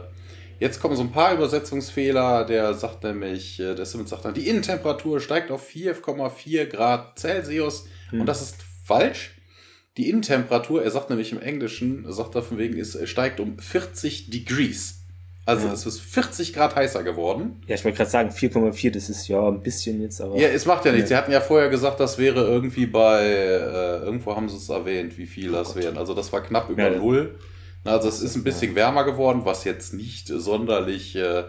jetzt 0.60 0.80
kommen 0.80 0.94
so 0.94 1.02
ein 1.02 1.10
paar 1.10 1.34
Übersetzungsfehler. 1.34 2.44
Der 2.44 2.74
sagt 2.74 3.02
nämlich, 3.02 3.58
äh, 3.58 3.74
der 3.74 3.86
Simmons 3.86 4.10
sagt 4.10 4.24
dann, 4.24 4.34
die 4.34 4.48
Innentemperatur 4.48 5.20
steigt 5.20 5.50
auf 5.50 5.68
4,4 5.68 6.66
Grad 6.66 7.18
Celsius. 7.18 7.88
Hm. 8.10 8.20
Und 8.20 8.26
das 8.26 8.40
ist 8.40 8.56
falsch. 8.84 9.32
Die 9.96 10.10
Innentemperatur, 10.10 10.84
er 10.84 10.90
sagt 10.92 11.10
nämlich 11.10 11.32
im 11.32 11.40
Englischen, 11.40 12.04
sagt 12.12 12.36
er 12.36 12.42
von 12.42 12.58
wegen, 12.58 12.76
ist, 12.76 13.08
steigt 13.08 13.40
um 13.40 13.58
40 13.58 14.30
Degrees. 14.30 14.95
Also 15.46 15.68
ja. 15.68 15.72
es 15.72 15.86
ist 15.86 16.00
40 16.00 16.52
Grad 16.52 16.74
heißer 16.74 17.04
geworden. 17.04 17.62
Ja, 17.68 17.76
ich 17.76 17.84
wollte 17.84 17.98
gerade 17.98 18.10
sagen, 18.10 18.30
4,4, 18.30 18.90
das 18.90 19.08
ist 19.08 19.28
ja 19.28 19.46
ein 19.46 19.62
bisschen 19.62 20.02
jetzt, 20.02 20.20
aber. 20.20 20.36
Ja, 20.36 20.48
es 20.48 20.66
macht 20.66 20.84
ja 20.84 20.90
nichts. 20.90 21.08
Sie 21.08 21.16
hatten 21.16 21.30
ja 21.30 21.40
vorher 21.40 21.68
gesagt, 21.68 22.00
das 22.00 22.18
wäre 22.18 22.44
irgendwie 22.44 22.86
bei, 22.86 23.22
äh, 23.22 23.98
irgendwo 24.02 24.34
haben 24.34 24.48
sie 24.48 24.56
es 24.56 24.68
erwähnt, 24.68 25.16
wie 25.16 25.26
viel 25.26 25.50
oh 25.50 25.58
das 25.58 25.74
Gott. 25.74 25.84
wären. 25.84 25.98
Also 25.98 26.14
das 26.14 26.32
war 26.32 26.42
knapp 26.42 26.68
über 26.68 26.90
ja, 26.90 26.98
Null. 26.98 27.38
Also 27.84 28.08
es 28.08 28.20
ist 28.20 28.34
ein 28.34 28.42
bisschen 28.42 28.74
wärmer 28.74 29.04
geworden, 29.04 29.42
was 29.44 29.62
jetzt 29.62 29.94
nicht 29.94 30.26
sonderlich, 30.26 31.14
äh, 31.14 31.44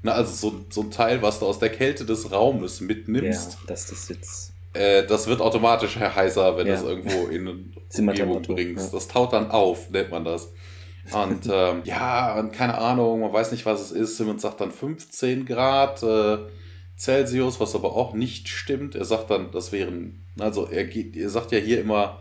na, 0.00 0.12
also 0.12 0.32
so, 0.32 0.64
so 0.70 0.80
ein 0.80 0.90
Teil, 0.90 1.20
was 1.20 1.38
du 1.38 1.46
aus 1.46 1.58
der 1.58 1.68
Kälte 1.68 2.06
des 2.06 2.32
Raumes 2.32 2.80
mitnimmst. 2.80 3.52
Ja, 3.52 3.58
dass 3.66 3.86
das 3.88 4.08
jetzt. 4.08 4.52
Äh, 4.72 5.04
das 5.06 5.26
wird 5.26 5.42
automatisch 5.42 5.96
heißer, 5.96 6.56
wenn 6.56 6.68
ja. 6.68 6.76
du 6.76 6.80
es 6.80 6.88
irgendwo 6.88 7.26
in 7.26 7.46
eine 7.98 8.10
Umgebung 8.10 8.40
bringst. 8.40 8.86
Ja. 8.86 8.98
Das 8.98 9.08
taut 9.08 9.34
dann 9.34 9.50
auf, 9.50 9.90
nennt 9.90 10.10
man 10.10 10.24
das. 10.24 10.48
Und 11.14 11.48
ähm, 11.50 11.82
ja, 11.84 12.38
und 12.38 12.52
keine 12.52 12.78
Ahnung, 12.78 13.20
man 13.20 13.32
weiß 13.32 13.52
nicht, 13.52 13.66
was 13.66 13.80
es 13.80 13.92
ist. 13.92 14.16
Simmons 14.16 14.42
sagt 14.42 14.60
dann 14.60 14.70
15 14.70 15.46
Grad 15.46 16.02
äh, 16.02 16.38
Celsius, 16.96 17.60
was 17.60 17.74
aber 17.74 17.94
auch 17.96 18.14
nicht 18.14 18.48
stimmt. 18.48 18.94
Er 18.94 19.04
sagt 19.04 19.30
dann, 19.30 19.50
das 19.50 19.72
wären, 19.72 20.24
also 20.38 20.66
er, 20.66 20.84
geht, 20.84 21.16
er 21.16 21.30
sagt 21.30 21.52
ja 21.52 21.58
hier 21.58 21.80
immer 21.80 22.20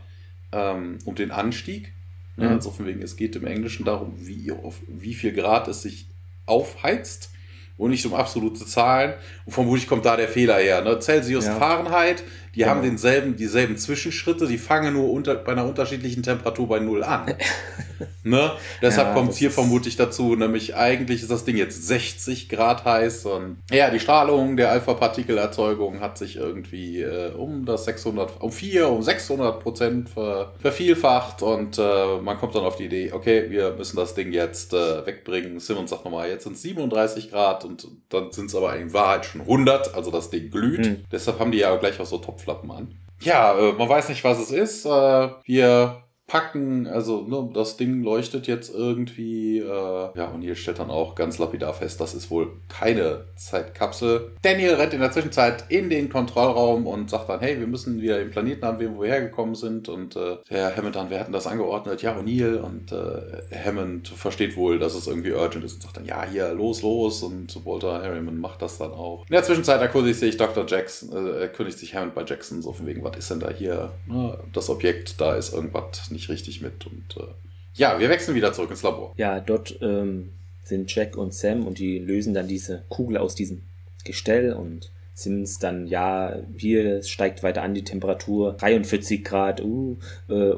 ähm, 0.52 1.00
um 1.06 1.16
den 1.16 1.32
Anstieg. 1.32 1.94
Mhm. 2.36 2.48
Also 2.48 2.72
von 2.72 2.86
wegen, 2.86 3.02
es 3.02 3.16
geht 3.16 3.36
im 3.36 3.46
Englischen 3.46 3.86
darum, 3.86 4.14
wie, 4.18 4.52
auf 4.52 4.80
wie 4.88 5.14
viel 5.14 5.34
Grad 5.34 5.68
es 5.68 5.82
sich 5.82 6.08
aufheizt 6.46 7.32
und 7.78 7.92
nicht 7.92 8.06
um 8.06 8.14
absolute 8.14 8.66
Zahlen. 8.66 9.14
Und 9.46 9.54
vermutlich 9.54 9.88
kommt 9.88 10.06
da 10.06 10.16
der 10.16 10.28
Fehler 10.28 10.58
her. 10.58 10.82
Ne? 10.82 11.00
Celsius, 11.00 11.46
ja. 11.46 11.56
Fahrenheit, 11.56 12.24
die 12.56 12.60
genau. 12.60 12.72
haben 12.72 12.82
denselben, 12.82 13.36
dieselben 13.38 13.78
Zwischenschritte, 13.78 14.48
die 14.48 14.58
fangen 14.58 14.94
nur 14.94 15.12
unter, 15.12 15.36
bei 15.36 15.54
einer 15.54 15.66
unterschiedlichen 15.66 16.22
Temperatur 16.24 16.68
bei 16.68 16.80
Null 16.80 17.04
an. 17.04 17.34
ne? 18.24 18.52
Deshalb 18.82 19.10
ja, 19.10 19.14
kommt 19.14 19.32
es 19.32 19.38
hier 19.38 19.52
vermutlich 19.52 19.96
dazu, 19.96 20.36
nämlich 20.36 20.76
eigentlich 20.76 21.22
ist 21.22 21.32
das 21.32 21.46
Ding 21.46 21.56
jetzt 21.56 21.88
60 21.88 22.50
Grad 22.50 22.84
heiß 22.84 23.26
und 23.26 23.58
ja, 23.72 23.90
die 23.90 24.00
Strahlung 24.00 24.58
der 24.58 24.72
Alpha-Partikelerzeugung 24.72 26.02
hat 26.02 26.18
sich 26.18 26.36
irgendwie 26.36 27.02
äh, 27.02 27.32
um 27.32 27.66
das 27.66 27.86
600, 27.86 28.42
um 28.42 28.52
4, 28.52 28.90
um 28.90 29.02
600 29.02 29.60
Prozent 29.62 30.10
ver, 30.10 30.54
vervielfacht 30.60 31.42
und 31.42 31.78
äh, 31.78 32.18
man 32.22 32.38
kommt 32.38 32.56
dann 32.56 32.64
auf 32.64 32.76
die 32.76 32.86
Idee, 32.86 33.14
okay, 33.14 33.50
wir 33.50 33.74
müssen 33.78 33.96
das 33.96 34.14
Ding 34.14 34.34
jetzt 34.34 34.74
äh, 34.74 35.06
wegbringen. 35.06 35.60
Simmons 35.60 35.92
sagt 35.92 36.04
nochmal, 36.04 36.30
jetzt 36.30 36.44
sind 36.44 36.54
es 36.54 36.62
37 36.64 37.32
Grad 37.32 37.64
und 37.64 37.88
dann 38.10 38.32
sind 38.32 38.48
es 38.48 38.56
aber 38.56 38.76
in 38.76 38.94
Wahrheit 38.94 39.26
schon 39.26 39.42
100, 39.42 39.96
also 39.96 40.12
das 40.12 40.30
Ding 40.30 40.52
glüht. 40.52 40.86
Mhm. 40.86 41.06
Deshalb 41.12 41.40
haben 41.40 41.52
die 41.52 41.60
ja 41.60 41.76
gleich 41.78 42.00
auch 42.00 42.06
so 42.06 42.18
Top 42.18 42.41
Topflappen 42.42 42.72
an. 42.72 42.96
Ja, 43.22 43.58
äh, 43.58 43.74
man 43.74 43.88
weiß 43.88 44.10
nicht, 44.10 44.24
was 44.24 44.40
es 44.40 44.52
ist. 44.52 44.86
Äh, 44.86 45.30
wir 45.46 46.04
packen, 46.32 46.88
also 46.88 47.24
ne, 47.24 47.50
das 47.54 47.76
Ding 47.76 48.04
leuchtet 48.04 48.48
jetzt 48.48 48.74
irgendwie. 48.74 49.60
Äh, 49.60 49.66
ja, 49.66 50.32
und 50.34 50.42
hier 50.42 50.56
stellt 50.56 50.80
dann 50.80 50.90
auch 50.90 51.14
ganz 51.14 51.40
lapidar 51.40 51.74
fest, 51.74 52.00
das 52.00 52.14
ist 52.14 52.32
wohl 52.32 52.54
keine 52.70 53.26
Zeitkapsel. 53.36 54.32
Daniel 54.42 54.76
rennt 54.76 54.94
in 54.94 55.02
der 55.02 55.12
Zwischenzeit 55.12 55.66
in 55.68 55.90
den 55.90 56.08
Kontrollraum 56.10 56.88
und 56.88 57.10
sagt 57.10 57.28
dann, 57.28 57.42
hey, 57.42 57.60
wir 57.60 57.68
müssen 57.68 58.02
wieder 58.02 58.18
den 58.18 58.32
Planeten 58.32 58.64
anwählen, 58.64 58.96
wo 58.96 59.02
wir 59.02 59.10
hergekommen 59.10 59.56
sind. 59.56 59.90
Und 59.90 60.16
äh, 60.16 60.38
der 60.50 60.74
Hammond 60.78 60.96
dann, 60.96 61.10
wir 61.10 61.20
hatten 61.20 61.34
das 61.34 61.48
angeordnet, 61.48 62.02
ja, 62.02 62.16
O'Neill. 62.18 62.62
Und 62.62 62.94
äh, 62.94 63.58
Hammond 63.66 64.08
versteht 64.08 64.56
wohl, 64.56 64.80
dass 64.80 64.96
es 64.96 65.08
irgendwie 65.08 65.34
urgent 65.34 65.66
ist 65.66 65.74
und 65.74 65.84
sagt 65.84 65.98
dann, 65.98 66.06
ja, 66.06 66.24
hier, 66.24 66.54
los, 66.54 66.82
los. 66.82 67.24
Und 67.24 67.66
Walter 67.66 68.02
Harriman 68.02 68.38
macht 68.38 68.62
das 68.62 68.78
dann 68.78 68.92
auch. 68.92 69.26
In 69.28 69.34
der 69.34 69.44
Zwischenzeit 69.44 69.82
erkundigt 69.82 70.20
sich 70.20 70.38
Dr. 70.38 70.66
Jackson, 70.66 71.12
äh, 71.12 71.42
erkundigt 71.42 71.78
sich 71.78 71.94
Hammond 71.94 72.16
bei 72.16 72.24
Jackson, 72.24 72.62
so 72.62 72.72
von 72.72 72.88
wegen, 72.88 73.04
was 73.04 73.18
ist 73.18 73.30
denn 73.32 73.42
da 73.42 73.50
hier? 73.50 73.92
Na, 74.08 74.38
das 74.54 74.70
Objekt, 74.70 75.20
da 75.20 75.36
ist 75.36 75.54
irgendwas 75.54 76.10
nicht 76.10 76.21
nicht 76.22 76.30
richtig 76.30 76.62
mit. 76.62 76.86
Und 76.86 77.18
äh, 77.18 77.28
ja, 77.74 78.00
wir 78.00 78.10
wechseln 78.10 78.36
wieder 78.36 78.54
zurück 78.54 78.72
ins 78.72 78.84
Labor. 78.84 79.14
Ja, 79.18 79.40
dort 79.40 79.78
ähm, 79.82 80.30
sind 80.64 80.94
Jack 80.94 81.18
und 81.18 81.34
Sam 81.34 81.66
und 81.66 81.80
die 81.80 82.00
lösen 82.00 82.34
dann 82.34 82.48
diese 82.48 82.84
Kugel 82.90 83.18
aus 83.18 83.36
diesem 83.36 83.64
Gestell 84.04 84.54
und 84.54 84.92
Simmons 85.14 85.60
dann, 85.60 85.88
ja, 85.88 86.40
hier 86.58 87.04
steigt 87.04 87.44
weiter 87.44 87.62
an 87.62 87.74
die 87.74 87.84
Temperatur, 87.84 88.54
43 88.54 89.24
Grad, 89.24 89.62
uh, 89.62 89.98
äh, 90.30 90.54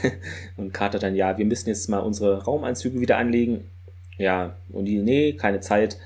und 0.56 0.72
Carter 0.72 0.98
dann, 0.98 1.14
ja, 1.16 1.38
wir 1.38 1.44
müssen 1.44 1.68
jetzt 1.68 1.88
mal 1.88 2.00
unsere 2.00 2.44
Raumanzüge 2.44 3.00
wieder 3.00 3.16
anlegen. 3.16 3.64
Ja, 4.16 4.56
und 4.68 4.84
die, 4.84 4.98
nee, 4.98 5.32
keine 5.32 5.60
Zeit. 5.60 5.98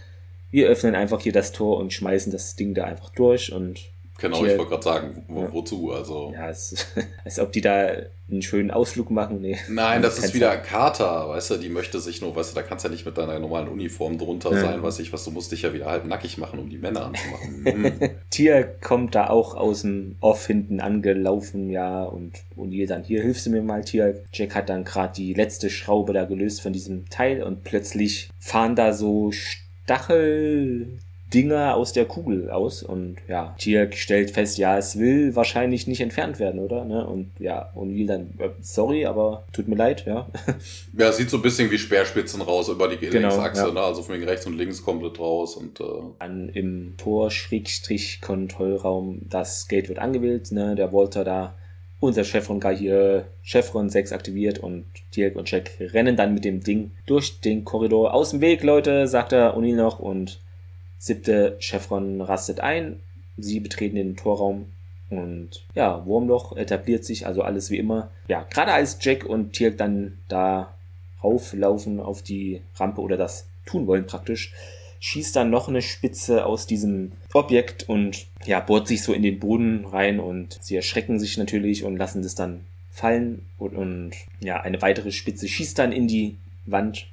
Wir 0.50 0.68
öffnen 0.68 0.94
einfach 0.94 1.20
hier 1.20 1.32
das 1.32 1.52
Tor 1.52 1.76
und 1.76 1.92
schmeißen 1.92 2.32
das 2.32 2.56
Ding 2.56 2.72
da 2.72 2.84
einfach 2.84 3.10
durch 3.10 3.52
und 3.52 3.80
Genau, 4.20 4.38
Hier, 4.40 4.52
ich 4.52 4.58
wollte 4.58 4.70
gerade 4.70 4.82
sagen, 4.82 5.24
wo, 5.28 5.42
ja. 5.42 5.52
wozu? 5.52 5.92
Also. 5.92 6.32
Ja, 6.34 6.50
es, 6.50 6.86
als 7.24 7.38
ob 7.38 7.52
die 7.52 7.60
da 7.60 7.92
einen 8.30 8.42
schönen 8.42 8.72
Ausflug 8.72 9.10
machen. 9.12 9.40
Nee. 9.40 9.56
Nein, 9.68 10.02
das 10.02 10.18
ist 10.18 10.34
wieder 10.34 10.56
Carter, 10.56 11.28
weißt 11.28 11.52
du, 11.52 11.56
die 11.56 11.68
möchte 11.68 12.00
sich 12.00 12.20
nur, 12.20 12.34
weißt 12.34 12.50
du, 12.50 12.56
da 12.56 12.62
kannst 12.62 12.84
du 12.84 12.88
ja 12.88 12.92
nicht 12.92 13.06
mit 13.06 13.16
deiner 13.16 13.38
normalen 13.38 13.68
Uniform 13.68 14.18
drunter 14.18 14.52
ja. 14.52 14.60
sein, 14.60 14.82
weiß 14.82 14.98
ich 14.98 15.12
was, 15.12 15.24
du 15.24 15.30
musst 15.30 15.52
dich 15.52 15.62
ja 15.62 15.72
wieder 15.72 15.86
halt 15.86 16.04
nackig 16.04 16.36
machen, 16.36 16.58
um 16.58 16.68
die 16.68 16.78
Männer 16.78 17.06
anzumachen. 17.06 17.64
Hm. 17.68 18.10
Tier 18.30 18.64
kommt 18.64 19.14
da 19.14 19.28
auch 19.28 19.54
aus 19.54 19.82
dem 19.82 20.16
Off 20.20 20.46
hinten 20.46 20.80
angelaufen, 20.80 21.70
ja, 21.70 22.02
und, 22.04 22.32
ihr 22.56 22.86
dann, 22.86 23.04
hier 23.04 23.22
hilfst 23.22 23.46
du 23.46 23.50
mir 23.50 23.62
mal, 23.62 23.84
Tier. 23.84 24.22
Jack 24.32 24.54
hat 24.54 24.68
dann 24.68 24.84
gerade 24.84 25.12
die 25.14 25.34
letzte 25.34 25.70
Schraube 25.70 26.12
da 26.12 26.24
gelöst 26.24 26.60
von 26.60 26.72
diesem 26.72 27.08
Teil 27.08 27.42
und 27.42 27.62
plötzlich 27.62 28.30
fahren 28.38 28.74
da 28.74 28.92
so 28.92 29.30
Stachel 29.32 30.98
Dinger 31.32 31.76
aus 31.76 31.92
der 31.92 32.06
Kugel 32.06 32.50
aus 32.50 32.82
und 32.82 33.16
ja, 33.28 33.54
Tier 33.58 33.92
stellt 33.92 34.30
fest, 34.30 34.56
ja, 34.56 34.78
es 34.78 34.98
will 34.98 35.36
wahrscheinlich 35.36 35.86
nicht 35.86 36.00
entfernt 36.00 36.38
werden, 36.38 36.60
oder? 36.60 36.84
Ne? 36.84 37.06
Und 37.06 37.32
ja, 37.38 37.70
und 37.74 37.94
will 37.94 38.06
dann, 38.06 38.30
äh, 38.38 38.48
sorry, 38.60 39.04
aber 39.04 39.44
tut 39.52 39.68
mir 39.68 39.76
leid, 39.76 40.06
ja. 40.06 40.26
Ja, 40.96 41.12
sieht 41.12 41.28
so 41.30 41.36
ein 41.36 41.42
bisschen 41.42 41.70
wie 41.70 41.78
Speerspitzen 41.78 42.40
raus 42.40 42.68
über 42.68 42.88
die 42.88 42.96
genau, 42.96 43.28
Linksachse, 43.28 43.68
ja. 43.68 43.72
ne? 43.72 43.80
Also 43.80 44.02
von 44.02 44.20
rechts 44.22 44.46
und 44.46 44.56
links 44.56 44.82
komplett 44.82 45.20
raus 45.20 45.56
und 45.56 45.80
äh 45.80 45.84
An 46.18 46.48
im 46.48 46.94
Tor-Kontrollraum, 46.96 49.20
das 49.28 49.68
Gate 49.68 49.88
wird 49.88 49.98
angewählt, 49.98 50.50
ne? 50.50 50.74
Der 50.74 50.92
Walter 50.92 51.24
da 51.24 51.54
unser 52.00 52.24
Chevron 52.24 52.60
Guy 52.60 52.76
hier 52.76 53.26
Chevron 53.42 53.90
6 53.90 54.12
aktiviert 54.12 54.60
und 54.60 54.84
Dirk 55.16 55.34
und 55.36 55.50
Jack 55.50 55.72
rennen 55.80 56.14
dann 56.16 56.34
mit 56.34 56.44
dem 56.44 56.62
Ding 56.62 56.92
durch 57.06 57.40
den 57.40 57.64
Korridor 57.64 58.14
aus 58.14 58.30
dem 58.30 58.40
Weg, 58.40 58.62
Leute, 58.62 59.08
sagt 59.08 59.32
er 59.32 59.56
O'Neill 59.56 59.74
noch 59.76 59.98
und 59.98 60.40
Siebte 60.98 61.56
Chevron 61.60 62.20
rastet 62.20 62.60
ein, 62.60 63.00
sie 63.36 63.60
betreten 63.60 63.96
den 63.96 64.16
Torraum 64.16 64.66
und 65.10 65.64
ja, 65.74 66.04
Wurmloch 66.04 66.56
etabliert 66.56 67.04
sich, 67.04 67.26
also 67.26 67.42
alles 67.42 67.70
wie 67.70 67.78
immer. 67.78 68.10
Ja, 68.28 68.44
gerade 68.50 68.72
als 68.72 68.98
Jack 69.00 69.24
und 69.24 69.52
Tirk 69.52 69.78
dann 69.78 70.18
da 70.28 70.74
rauflaufen 71.22 72.00
auf 72.00 72.22
die 72.22 72.62
Rampe 72.76 73.00
oder 73.00 73.16
das 73.16 73.46
tun 73.64 73.86
wollen 73.86 74.06
praktisch, 74.06 74.52
schießt 75.00 75.36
dann 75.36 75.50
noch 75.50 75.68
eine 75.68 75.82
Spitze 75.82 76.44
aus 76.44 76.66
diesem 76.66 77.12
Objekt 77.32 77.88
und 77.88 78.26
ja, 78.44 78.60
bohrt 78.60 78.88
sich 78.88 79.02
so 79.02 79.12
in 79.12 79.22
den 79.22 79.38
Boden 79.38 79.84
rein 79.84 80.20
und 80.20 80.58
sie 80.60 80.76
erschrecken 80.76 81.18
sich 81.18 81.38
natürlich 81.38 81.84
und 81.84 81.96
lassen 81.96 82.22
das 82.22 82.34
dann 82.34 82.64
fallen 82.90 83.46
und, 83.58 83.76
und 83.76 84.12
ja, 84.40 84.60
eine 84.60 84.82
weitere 84.82 85.12
Spitze 85.12 85.46
schießt 85.46 85.78
dann 85.78 85.92
in 85.92 86.08
die 86.08 86.36
Wand, 86.66 87.06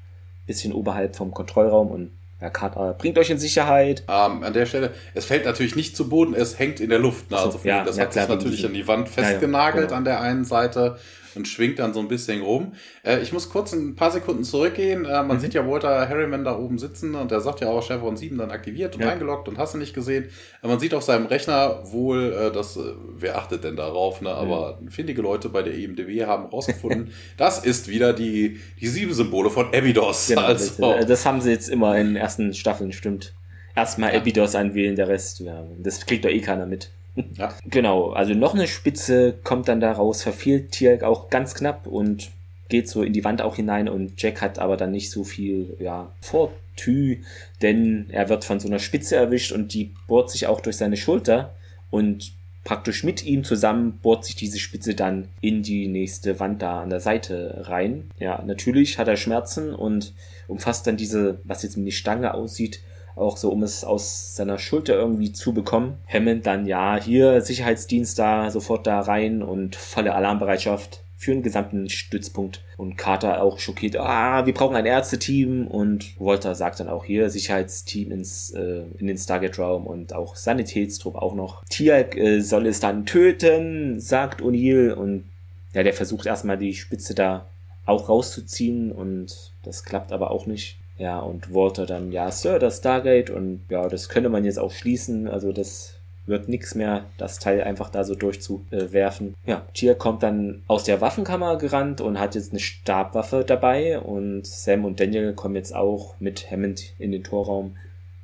bisschen 0.47 0.73
oberhalb 0.73 1.15
vom 1.15 1.31
Kontrollraum 1.31 1.89
und 1.89 2.11
Herr 2.37 2.49
Carter, 2.49 2.93
bringt 2.97 3.17
euch 3.17 3.29
in 3.29 3.37
Sicherheit. 3.37 4.03
Ähm, 4.09 4.43
an 4.43 4.51
der 4.51 4.65
Stelle, 4.65 4.93
es 5.13 5.25
fällt 5.25 5.45
natürlich 5.45 5.75
nicht 5.75 5.95
zu 5.95 6.09
Boden, 6.09 6.33
es 6.33 6.59
hängt 6.59 6.81
in 6.81 6.89
der 6.89 6.99
Luft. 6.99 7.31
Ne? 7.31 7.37
Also, 7.37 7.59
ja, 7.63 7.83
das 7.83 7.95
ja, 7.95 8.03
hat 8.03 8.11
klar, 8.11 8.27
sich 8.27 8.35
natürlich 8.35 8.65
an 8.65 8.73
die 8.73 8.87
Wand 8.87 9.07
festgenagelt 9.07 9.83
ja, 9.83 9.87
genau. 9.87 9.97
an 9.97 10.03
der 10.03 10.21
einen 10.21 10.43
Seite 10.43 10.97
und 11.35 11.47
schwingt 11.47 11.79
dann 11.79 11.93
so 11.93 11.99
ein 11.99 12.07
bisschen 12.07 12.41
rum. 12.41 12.73
Äh, 13.03 13.19
ich 13.19 13.33
muss 13.33 13.49
kurz 13.49 13.73
ein 13.73 13.95
paar 13.95 14.11
Sekunden 14.11 14.43
zurückgehen. 14.43 15.05
Äh, 15.05 15.23
man 15.23 15.37
mhm. 15.37 15.39
sieht 15.39 15.53
ja 15.53 15.67
Walter 15.67 16.07
Harriman 16.07 16.43
da 16.43 16.57
oben 16.57 16.77
sitzen 16.77 17.15
und 17.15 17.31
der 17.31 17.41
sagt 17.41 17.61
ja 17.61 17.69
auch 17.69 17.83
Chevron 17.85 18.17
7 18.17 18.37
dann 18.37 18.51
aktiviert 18.51 18.95
und 18.95 19.01
ja. 19.01 19.09
eingeloggt 19.09 19.47
und 19.47 19.57
hast 19.57 19.73
du 19.73 19.77
nicht 19.77 19.93
gesehen. 19.93 20.25
Äh, 20.63 20.67
man 20.67 20.79
sieht 20.79 20.93
auf 20.93 21.03
seinem 21.03 21.25
Rechner 21.25 21.81
wohl, 21.91 22.33
äh, 22.33 22.51
dass, 22.51 22.77
äh, 22.77 22.81
wer 23.17 23.37
achtet 23.37 23.63
denn 23.63 23.75
darauf, 23.75 24.21
ne? 24.21 24.29
aber 24.29 24.79
mhm. 24.81 24.89
findige 24.89 25.21
Leute 25.21 25.49
bei 25.49 25.63
der 25.63 25.73
EMDW 25.73 26.25
haben 26.25 26.45
rausgefunden, 26.47 27.11
das 27.37 27.63
ist 27.63 27.87
wieder 27.87 28.13
die, 28.13 28.59
die 28.79 28.87
sieben 28.87 29.13
Symbole 29.13 29.49
von 29.49 29.67
Abydos. 29.67 30.27
Genau, 30.27 30.41
also. 30.41 30.81
das, 30.81 31.05
das 31.07 31.25
haben 31.25 31.41
sie 31.41 31.51
jetzt 31.51 31.69
immer 31.69 31.97
in 31.97 32.07
den 32.07 32.15
ersten 32.15 32.53
Staffeln, 32.53 32.91
stimmt. 32.91 33.33
Erstmal 33.75 34.13
ja. 34.13 34.19
Abydos 34.19 34.55
anwählen, 34.55 34.95
der 34.95 35.09
Rest, 35.09 35.39
ja, 35.41 35.65
das 35.79 36.05
kriegt 36.05 36.23
doch 36.23 36.29
eh 36.29 36.39
keiner 36.39 36.65
mit. 36.65 36.91
Ja. 37.37 37.53
Genau, 37.65 38.11
also 38.11 38.33
noch 38.33 38.53
eine 38.53 38.67
Spitze 38.67 39.35
kommt 39.43 39.67
dann 39.67 39.79
da 39.79 39.91
raus, 39.91 40.21
verfehlt 40.21 40.71
Tierk 40.71 41.03
auch 41.03 41.29
ganz 41.29 41.55
knapp 41.55 41.87
und 41.87 42.29
geht 42.69 42.89
so 42.89 43.03
in 43.03 43.13
die 43.13 43.23
Wand 43.23 43.41
auch 43.41 43.55
hinein 43.55 43.87
und 43.87 44.21
Jack 44.21 44.41
hat 44.41 44.59
aber 44.59 44.75
dann 44.77 44.91
nicht 44.91 45.11
so 45.11 45.23
viel, 45.23 45.77
ja, 45.79 46.11
Vortü, 46.21 47.23
denn 47.61 48.07
er 48.09 48.29
wird 48.29 48.43
von 48.43 48.59
so 48.59 48.67
einer 48.67 48.79
Spitze 48.79 49.15
erwischt 49.15 49.51
und 49.51 49.73
die 49.73 49.91
bohrt 50.07 50.29
sich 50.29 50.47
auch 50.47 50.61
durch 50.61 50.77
seine 50.77 50.97
Schulter 50.97 51.53
und 51.89 52.33
praktisch 52.63 53.03
mit 53.03 53.23
ihm 53.23 53.43
zusammen 53.43 53.99
bohrt 54.01 54.25
sich 54.25 54.35
diese 54.35 54.59
Spitze 54.59 54.95
dann 54.95 55.29
in 55.39 55.61
die 55.61 55.87
nächste 55.87 56.39
Wand 56.39 56.61
da 56.61 56.81
an 56.81 56.89
der 56.89 56.99
Seite 56.99 57.65
rein. 57.67 58.09
Ja, 58.19 58.43
natürlich 58.45 58.97
hat 58.97 59.07
er 59.07 59.17
Schmerzen 59.17 59.73
und 59.73 60.13
umfasst 60.47 60.87
dann 60.87 60.97
diese, 60.97 61.39
was 61.43 61.63
jetzt 61.63 61.77
wie 61.77 61.85
die 61.85 61.91
Stange 61.91 62.33
aussieht, 62.33 62.81
auch 63.15 63.37
so, 63.37 63.49
um 63.49 63.63
es 63.63 63.83
aus 63.83 64.35
seiner 64.35 64.57
Schulter 64.57 64.95
irgendwie 64.95 65.31
zu 65.31 65.53
bekommen. 65.53 65.99
Hammond 66.07 66.45
dann, 66.45 66.65
ja, 66.65 67.01
hier 67.01 67.41
Sicherheitsdienst 67.41 68.19
da, 68.19 68.51
sofort 68.51 68.87
da 68.87 68.99
rein 68.99 69.41
und 69.41 69.75
volle 69.75 70.13
Alarmbereitschaft 70.13 71.01
für 71.17 71.31
den 71.31 71.43
gesamten 71.43 71.89
Stützpunkt. 71.89 72.61
Und 72.77 72.97
Carter 72.97 73.41
auch 73.41 73.57
schockiert, 73.59 73.95
ah, 73.95 74.45
wir 74.45 74.53
brauchen 74.53 74.75
ein 74.75 74.85
Ärzteteam. 74.85 75.65
Und 75.67 76.19
Walter 76.19 76.55
sagt 76.55 76.79
dann 76.79 76.89
auch 76.89 77.05
hier 77.05 77.29
Sicherheitsteam 77.29 78.11
ins, 78.11 78.51
äh, 78.51 78.83
in 78.97 79.07
den 79.07 79.17
Stargate-Raum 79.17 79.87
und 79.87 80.13
auch 80.13 80.35
Sanitätstrupp 80.35 81.15
auch 81.15 81.33
noch. 81.33 81.63
Tialk 81.69 82.15
äh, 82.17 82.41
soll 82.41 82.67
es 82.67 82.79
dann 82.79 83.05
töten, 83.05 83.99
sagt 83.99 84.41
O'Neill. 84.41 84.91
Und 84.91 85.29
ja, 85.73 85.83
der 85.83 85.93
versucht 85.93 86.25
erstmal 86.25 86.57
die 86.57 86.73
Spitze 86.73 87.15
da 87.15 87.47
auch 87.85 88.09
rauszuziehen 88.09 88.91
und 88.91 89.53
das 89.63 89.83
klappt 89.83 90.11
aber 90.11 90.31
auch 90.31 90.45
nicht. 90.45 90.77
Ja, 90.97 91.19
und 91.19 91.53
Walter 91.53 91.85
dann, 91.85 92.11
ja, 92.11 92.31
Sir, 92.31 92.59
das 92.59 92.77
Stargate 92.77 93.29
und 93.29 93.61
ja, 93.69 93.87
das 93.89 94.09
könnte 94.09 94.29
man 94.29 94.45
jetzt 94.45 94.59
auch 94.59 94.71
schließen, 94.71 95.27
also 95.27 95.51
das 95.51 95.95
wird 96.25 96.49
nichts 96.49 96.73
mehr, 96.73 97.05
das 97.17 97.39
Teil 97.39 97.61
einfach 97.61 97.89
da 97.89 98.03
so 98.03 98.15
durchzuwerfen. 98.15 99.35
Ja, 99.45 99.65
Tia 99.73 99.93
kommt 99.93 100.23
dann 100.23 100.63
aus 100.67 100.83
der 100.83 101.01
Waffenkammer 101.01 101.57
gerannt 101.57 102.01
und 102.01 102.19
hat 102.19 102.35
jetzt 102.35 102.51
eine 102.51 102.59
Stabwaffe 102.59 103.43
dabei 103.45 103.99
und 103.99 104.45
Sam 104.47 104.85
und 104.85 104.99
Daniel 104.99 105.33
kommen 105.33 105.55
jetzt 105.55 105.75
auch 105.75 106.15
mit 106.19 106.49
Hammond 106.49 106.93
in 106.97 107.11
den 107.11 107.23
Torraum. 107.23 107.75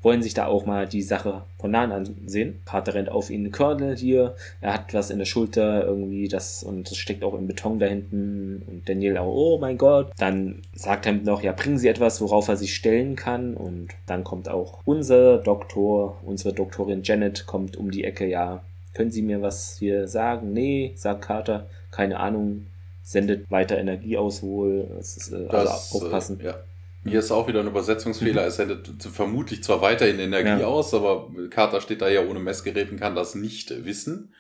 Wollen 0.02 0.22
sich 0.22 0.34
da 0.34 0.48
auch 0.48 0.66
mal 0.66 0.88
die 0.88 1.02
Sache 1.02 1.44
von 1.60 1.72
nahen 1.72 1.92
ansehen. 1.92 2.62
Carter 2.66 2.96
rennt 2.96 3.10
auf 3.10 3.30
ihn, 3.30 3.52
Colonel 3.52 3.96
hier, 3.96 4.36
er 4.60 4.74
hat 4.74 4.94
was 4.94 5.10
in 5.10 5.20
der 5.20 5.26
Schulter 5.26 5.86
irgendwie, 5.86 6.28
das 6.28 6.64
und 6.64 6.90
das 6.90 6.98
steckt 6.98 7.24
auch 7.24 7.34
im 7.34 7.48
Beton 7.48 7.80
da 7.80 7.86
hinten 7.86 8.64
und 8.68 8.90
Daniel 8.90 9.18
auch, 9.18 9.34
oh 9.34 9.58
mein 9.60 9.78
Gott. 9.78 10.12
Dann 10.18 10.62
sagt 10.74 11.06
er 11.06 11.14
noch, 11.14 11.44
ja, 11.44 11.52
bringen 11.52 11.78
Sie 11.78 11.88
etwas, 11.88 12.22
worauf 12.22 12.48
er 12.48 12.58
sich 12.58 12.76
stellen 12.76 13.16
kann 13.16 13.56
und 13.56 13.90
dann 14.06 14.24
kommt 14.24 14.50
auch 14.50 14.80
unser 14.86 15.38
Doktor, 15.38 16.18
unsere 16.24 16.54
Doktorin 16.54 17.04
Janet 17.04 17.46
kommt 17.46 17.78
um 17.78 17.92
die 17.92 18.04
Ecke, 18.04 18.28
ja, 18.28 18.64
können 18.94 19.12
Sie 19.12 19.22
mir 19.22 19.42
was 19.42 19.78
hier 19.80 20.08
sagen? 20.08 20.52
Nee, 20.54 20.94
sagt 20.96 21.22
Carter, 21.22 21.68
keine 21.92 22.20
Ahnung, 22.20 22.68
sendet 23.04 23.50
weiter 23.50 23.78
Energie 23.78 24.18
aus 24.18 24.44
wohl, 24.44 24.88
ist, 25.00 25.32
äh, 25.32 25.48
also 25.48 25.98
aufpassen. 25.98 26.40
Äh, 26.42 26.46
ja. 26.46 26.56
Hier 27.04 27.20
ist 27.20 27.32
auch 27.32 27.48
wieder 27.48 27.62
ein 27.62 27.68
Übersetzungsfehler. 27.68 28.44
Mhm. 28.44 28.48
Es 28.48 28.56
sendet 28.58 28.90
vermutlich 29.00 29.64
zwar 29.64 29.82
weiterhin 29.82 30.20
Energie 30.20 30.62
ja. 30.62 30.68
aus, 30.68 30.94
aber 30.94 31.30
Carter 31.50 31.82
steht 31.82 32.02
da 32.02 32.10
ja 32.10 32.22
ohne 32.24 32.40
Messgerät 32.40 32.92
und 32.92 33.00
kann 33.00 33.16
das 33.16 33.34
nicht 33.36 33.86
wissen. 33.86 34.34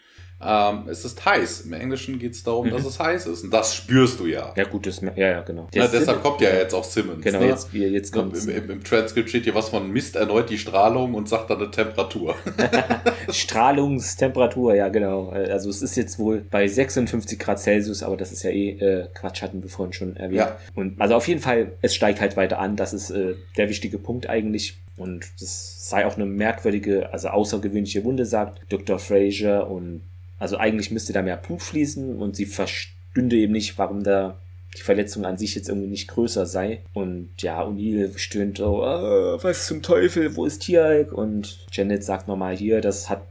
Ähm, 0.43 0.83
es 0.87 1.05
ist 1.05 1.23
heiß. 1.23 1.61
Im 1.61 1.73
Englischen 1.73 2.19
geht 2.19 2.33
es 2.33 2.43
darum, 2.43 2.67
mhm. 2.67 2.71
dass 2.71 2.85
es 2.85 2.99
heiß 2.99 3.27
ist. 3.27 3.43
Und 3.43 3.51
das 3.51 3.75
spürst 3.75 4.19
du 4.19 4.25
ja. 4.25 4.53
Ja, 4.55 4.63
gut, 4.63 4.85
das, 4.85 5.01
ja, 5.01 5.11
ja, 5.15 5.41
genau. 5.41 5.67
Na, 5.73 5.87
deshalb 5.87 6.21
kommt 6.21 6.41
ja 6.41 6.49
jetzt 6.49 6.73
auch 6.73 6.83
Simmons. 6.83 7.23
Genau, 7.23 7.39
ne? 7.39 7.47
jetzt, 7.47 7.73
jetzt 7.73 8.11
kommt 8.11 8.35
Im, 8.37 8.49
im, 8.49 8.69
Im 8.69 8.83
Transkript 8.83 9.29
steht 9.29 9.43
hier 9.43 9.55
was 9.55 9.69
von 9.69 9.91
misst 9.91 10.15
erneut 10.15 10.49
die 10.49 10.57
Strahlung 10.57 11.13
und 11.13 11.29
sagt 11.29 11.49
dann 11.49 11.59
eine 11.59 11.71
Temperatur. 11.71 12.35
Strahlungstemperatur, 13.29 14.75
ja, 14.75 14.89
genau. 14.89 15.29
Also 15.29 15.69
es 15.69 15.81
ist 15.81 15.95
jetzt 15.95 16.19
wohl 16.19 16.43
bei 16.49 16.67
56 16.67 17.37
Grad 17.39 17.59
Celsius, 17.59 18.03
aber 18.03 18.17
das 18.17 18.31
ist 18.31 18.43
ja 18.43 18.49
eh 18.49 18.69
äh, 18.71 19.07
Quatsch, 19.13 19.41
hatten 19.41 19.61
wir 19.61 19.69
vorhin 19.69 19.93
schon 19.93 20.15
erwähnt. 20.15 20.37
Ja. 20.37 20.57
Und 20.75 20.99
also 20.99 21.15
auf 21.15 21.27
jeden 21.27 21.41
Fall, 21.41 21.73
es 21.81 21.95
steigt 21.95 22.21
halt 22.21 22.37
weiter 22.37 22.59
an. 22.59 22.75
Das 22.75 22.93
ist 22.93 23.11
äh, 23.11 23.35
der 23.57 23.69
wichtige 23.69 23.97
Punkt 23.97 24.29
eigentlich. 24.29 24.77
Und 24.97 25.25
das 25.39 25.89
sei 25.89 26.05
auch 26.05 26.15
eine 26.15 26.25
merkwürdige, 26.25 27.11
also 27.13 27.29
außergewöhnliche 27.29 28.03
Wunde, 28.03 28.25
sagt 28.25 28.61
Dr. 28.69 28.99
Fraser. 28.99 29.69
Und 29.69 30.01
also 30.41 30.57
eigentlich 30.57 30.89
müsste 30.89 31.13
da 31.13 31.21
mehr 31.21 31.37
Blut 31.37 31.61
fließen 31.61 32.17
und 32.17 32.35
sie 32.35 32.47
verstünde 32.47 33.35
eben 33.35 33.53
nicht, 33.53 33.77
warum 33.77 34.03
da 34.03 34.39
die 34.75 34.81
Verletzung 34.81 35.23
an 35.23 35.37
sich 35.37 35.53
jetzt 35.53 35.69
irgendwie 35.69 35.89
nicht 35.89 36.07
größer 36.07 36.47
sei. 36.47 36.81
Und 36.93 37.29
ja, 37.39 37.61
O'Neill 37.63 38.17
stöhnt 38.17 38.57
so, 38.57 38.83
oh, 38.83 39.37
was 39.43 39.67
zum 39.67 39.83
Teufel, 39.83 40.35
wo 40.35 40.45
ist 40.45 40.63
Tialk? 40.63 41.11
Und 41.11 41.59
Janet 41.71 42.03
sagt 42.03 42.27
nochmal 42.27 42.57
hier, 42.57 42.81
das 42.81 43.07
hat 43.07 43.21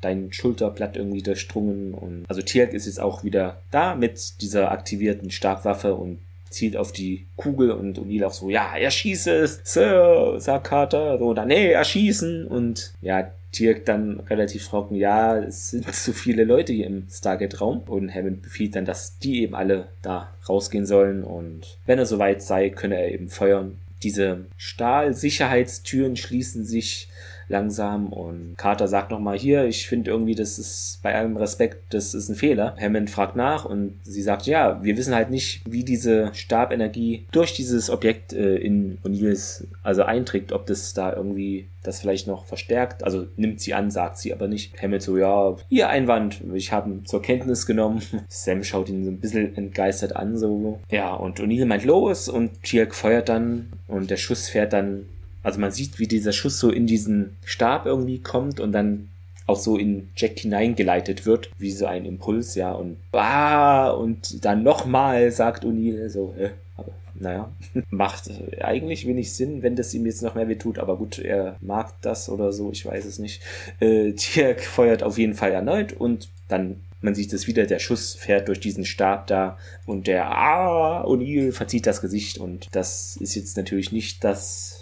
dein 0.00 0.32
Schulterblatt 0.32 0.96
irgendwie 0.96 1.22
durchdrungen. 1.22 1.92
Und 1.92 2.24
also 2.28 2.40
Tialk 2.40 2.72
ist 2.72 2.86
jetzt 2.86 3.00
auch 3.00 3.24
wieder 3.24 3.60
da 3.70 3.94
mit 3.94 4.40
dieser 4.40 4.70
aktivierten 4.70 5.30
Starkwaffe 5.30 5.94
und 5.94 6.20
zielt 6.48 6.78
auf 6.78 6.92
die 6.92 7.26
Kugel 7.36 7.72
und 7.72 7.98
O'Neill 7.98 8.24
auch 8.24 8.32
so, 8.32 8.48
ja, 8.48 8.74
erschieße 8.74 9.34
es, 9.34 9.60
Sir, 9.64 10.36
sagt 10.38 10.68
Carter, 10.68 11.18
so, 11.18 11.34
dann, 11.34 11.48
nee, 11.48 11.72
erschießen 11.72 12.46
und 12.46 12.94
ja, 13.02 13.32
Dirk 13.58 13.84
dann 13.84 14.20
relativ 14.20 14.68
trocken, 14.68 14.94
ja, 14.94 15.38
es 15.38 15.70
sind 15.70 15.92
zu 15.94 16.12
viele 16.12 16.44
Leute 16.44 16.72
hier 16.72 16.86
im 16.86 17.06
Stargate-Raum 17.10 17.84
und 17.86 18.14
Hammond 18.14 18.42
befiehlt 18.42 18.76
dann, 18.76 18.84
dass 18.84 19.18
die 19.18 19.42
eben 19.42 19.54
alle 19.54 19.88
da 20.02 20.28
rausgehen 20.48 20.86
sollen 20.86 21.24
und 21.24 21.78
wenn 21.86 21.98
er 21.98 22.06
soweit 22.06 22.42
sei, 22.42 22.70
könne 22.70 22.96
er 22.96 23.12
eben 23.12 23.28
feuern. 23.28 23.78
Diese 24.02 24.44
Stahlsicherheitstüren 24.58 26.16
schließen 26.16 26.64
sich 26.64 27.08
langsam 27.48 28.12
und 28.12 28.54
Carter 28.56 28.88
sagt 28.88 29.10
nochmal 29.10 29.38
hier, 29.38 29.66
ich 29.66 29.86
finde 29.86 30.10
irgendwie, 30.10 30.34
das 30.34 30.58
ist 30.58 31.00
bei 31.02 31.14
allem 31.14 31.36
Respekt, 31.36 31.92
das 31.92 32.14
ist 32.14 32.28
ein 32.28 32.34
Fehler. 32.34 32.76
Hammond 32.80 33.10
fragt 33.10 33.36
nach 33.36 33.64
und 33.64 34.00
sie 34.02 34.22
sagt, 34.22 34.46
ja, 34.46 34.82
wir 34.82 34.96
wissen 34.96 35.14
halt 35.14 35.30
nicht, 35.30 35.62
wie 35.68 35.84
diese 35.84 36.30
Stabenergie 36.34 37.26
durch 37.32 37.54
dieses 37.54 37.90
Objekt 37.90 38.32
äh, 38.32 38.56
in 38.56 38.98
O'Neills 39.04 39.66
also 39.82 40.02
einträgt, 40.02 40.52
ob 40.52 40.66
das 40.66 40.94
da 40.94 41.12
irgendwie 41.14 41.68
das 41.82 42.00
vielleicht 42.00 42.26
noch 42.26 42.46
verstärkt. 42.46 43.04
Also 43.04 43.26
nimmt 43.36 43.60
sie 43.60 43.74
an, 43.74 43.90
sagt 43.90 44.18
sie 44.18 44.32
aber 44.32 44.48
nicht. 44.48 44.80
Hammond 44.82 45.02
so, 45.02 45.16
ja, 45.16 45.56
ihr 45.68 45.88
Einwand, 45.88 46.40
ich 46.54 46.72
habe 46.72 46.90
ihn 46.90 47.04
zur 47.04 47.22
Kenntnis 47.22 47.66
genommen. 47.66 48.02
Sam 48.28 48.64
schaut 48.64 48.88
ihn 48.88 49.04
so 49.04 49.10
ein 49.10 49.20
bisschen 49.20 49.54
entgeistert 49.56 50.16
an, 50.16 50.36
so. 50.36 50.80
Ja, 50.90 51.14
und 51.14 51.40
O'Neill 51.40 51.66
meint 51.66 51.84
los 51.84 52.28
und 52.28 52.62
Tirk 52.62 52.94
feuert 52.94 53.28
dann 53.28 53.72
und 53.86 54.10
der 54.10 54.16
Schuss 54.16 54.48
fährt 54.48 54.72
dann 54.72 55.06
also 55.44 55.60
man 55.60 55.70
sieht, 55.70 56.00
wie 56.00 56.08
dieser 56.08 56.32
Schuss 56.32 56.58
so 56.58 56.70
in 56.70 56.86
diesen 56.86 57.36
Stab 57.44 57.86
irgendwie 57.86 58.18
kommt 58.18 58.58
und 58.58 58.72
dann 58.72 59.10
auch 59.46 59.58
so 59.58 59.76
in 59.76 60.08
Jack 60.16 60.38
hineingeleitet 60.38 61.26
wird, 61.26 61.50
wie 61.58 61.70
so 61.70 61.86
ein 61.86 62.06
Impuls, 62.06 62.54
ja, 62.54 62.72
und 62.72 62.96
ah, 63.12 63.90
und 63.90 64.44
dann 64.44 64.62
nochmal, 64.62 65.30
sagt 65.30 65.64
O'Neill, 65.64 66.08
so, 66.08 66.34
äh, 66.38 66.50
aber 66.76 66.92
naja, 67.14 67.52
macht 67.90 68.30
eigentlich 68.62 69.06
wenig 69.06 69.34
Sinn, 69.34 69.62
wenn 69.62 69.76
das 69.76 69.92
ihm 69.92 70.06
jetzt 70.06 70.22
noch 70.22 70.34
mehr 70.34 70.48
wehtut, 70.48 70.78
aber 70.78 70.96
gut, 70.96 71.18
er 71.18 71.56
mag 71.60 71.92
das 72.00 72.30
oder 72.30 72.52
so, 72.52 72.72
ich 72.72 72.86
weiß 72.86 73.04
es 73.04 73.18
nicht. 73.18 73.42
Äh, 73.80 74.12
Tirk 74.16 74.62
feuert 74.62 75.02
auf 75.02 75.18
jeden 75.18 75.34
Fall 75.34 75.52
erneut 75.52 75.92
und 75.92 76.30
dann 76.48 76.80
man 77.02 77.14
sieht 77.14 77.34
es 77.34 77.46
wieder, 77.46 77.66
der 77.66 77.80
Schuss 77.80 78.14
fährt 78.14 78.48
durch 78.48 78.60
diesen 78.60 78.86
Stab 78.86 79.26
da 79.26 79.58
und 79.84 80.06
der 80.06 80.24
Ah, 80.30 81.04
O'Neill 81.04 81.52
verzieht 81.52 81.86
das 81.86 82.00
Gesicht 82.00 82.38
und 82.38 82.68
das 82.72 83.18
ist 83.20 83.34
jetzt 83.34 83.58
natürlich 83.58 83.92
nicht 83.92 84.24
das 84.24 84.73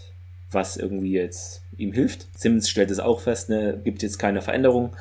was 0.54 0.76
irgendwie 0.76 1.12
jetzt 1.12 1.62
ihm 1.76 1.92
hilft. 1.92 2.26
Simmons 2.38 2.68
stellt 2.68 2.90
es 2.90 3.00
auch 3.00 3.20
fest, 3.20 3.48
ne, 3.48 3.80
gibt 3.82 4.02
jetzt 4.02 4.18
keine 4.18 4.42
Veränderung. 4.42 4.94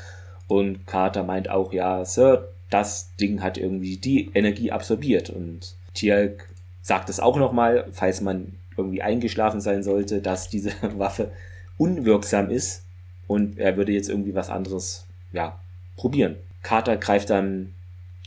Und 0.47 0.85
Carter 0.87 1.23
meint 1.23 1.49
auch, 1.49 1.73
ja, 1.73 2.03
Sir, 2.05 2.49
das 2.69 3.15
Ding 3.17 3.41
hat 3.41 3.57
irgendwie 3.57 3.97
die 3.97 4.31
Energie 4.33 4.71
absorbiert. 4.71 5.29
Und 5.29 5.75
Tialk 5.93 6.47
sagt 6.81 7.09
es 7.09 7.19
auch 7.19 7.37
nochmal, 7.37 7.85
falls 7.91 8.21
man 8.21 8.53
irgendwie 8.77 9.01
eingeschlafen 9.01 9.61
sein 9.61 9.83
sollte, 9.83 10.21
dass 10.21 10.49
diese 10.49 10.71
Waffe 10.97 11.31
unwirksam 11.77 12.49
ist 12.49 12.83
und 13.27 13.57
er 13.57 13.77
würde 13.77 13.91
jetzt 13.91 14.09
irgendwie 14.09 14.35
was 14.35 14.49
anderes, 14.49 15.05
ja, 15.31 15.59
probieren. 15.95 16.37
Carter 16.63 16.97
greift 16.97 17.29
dann 17.29 17.73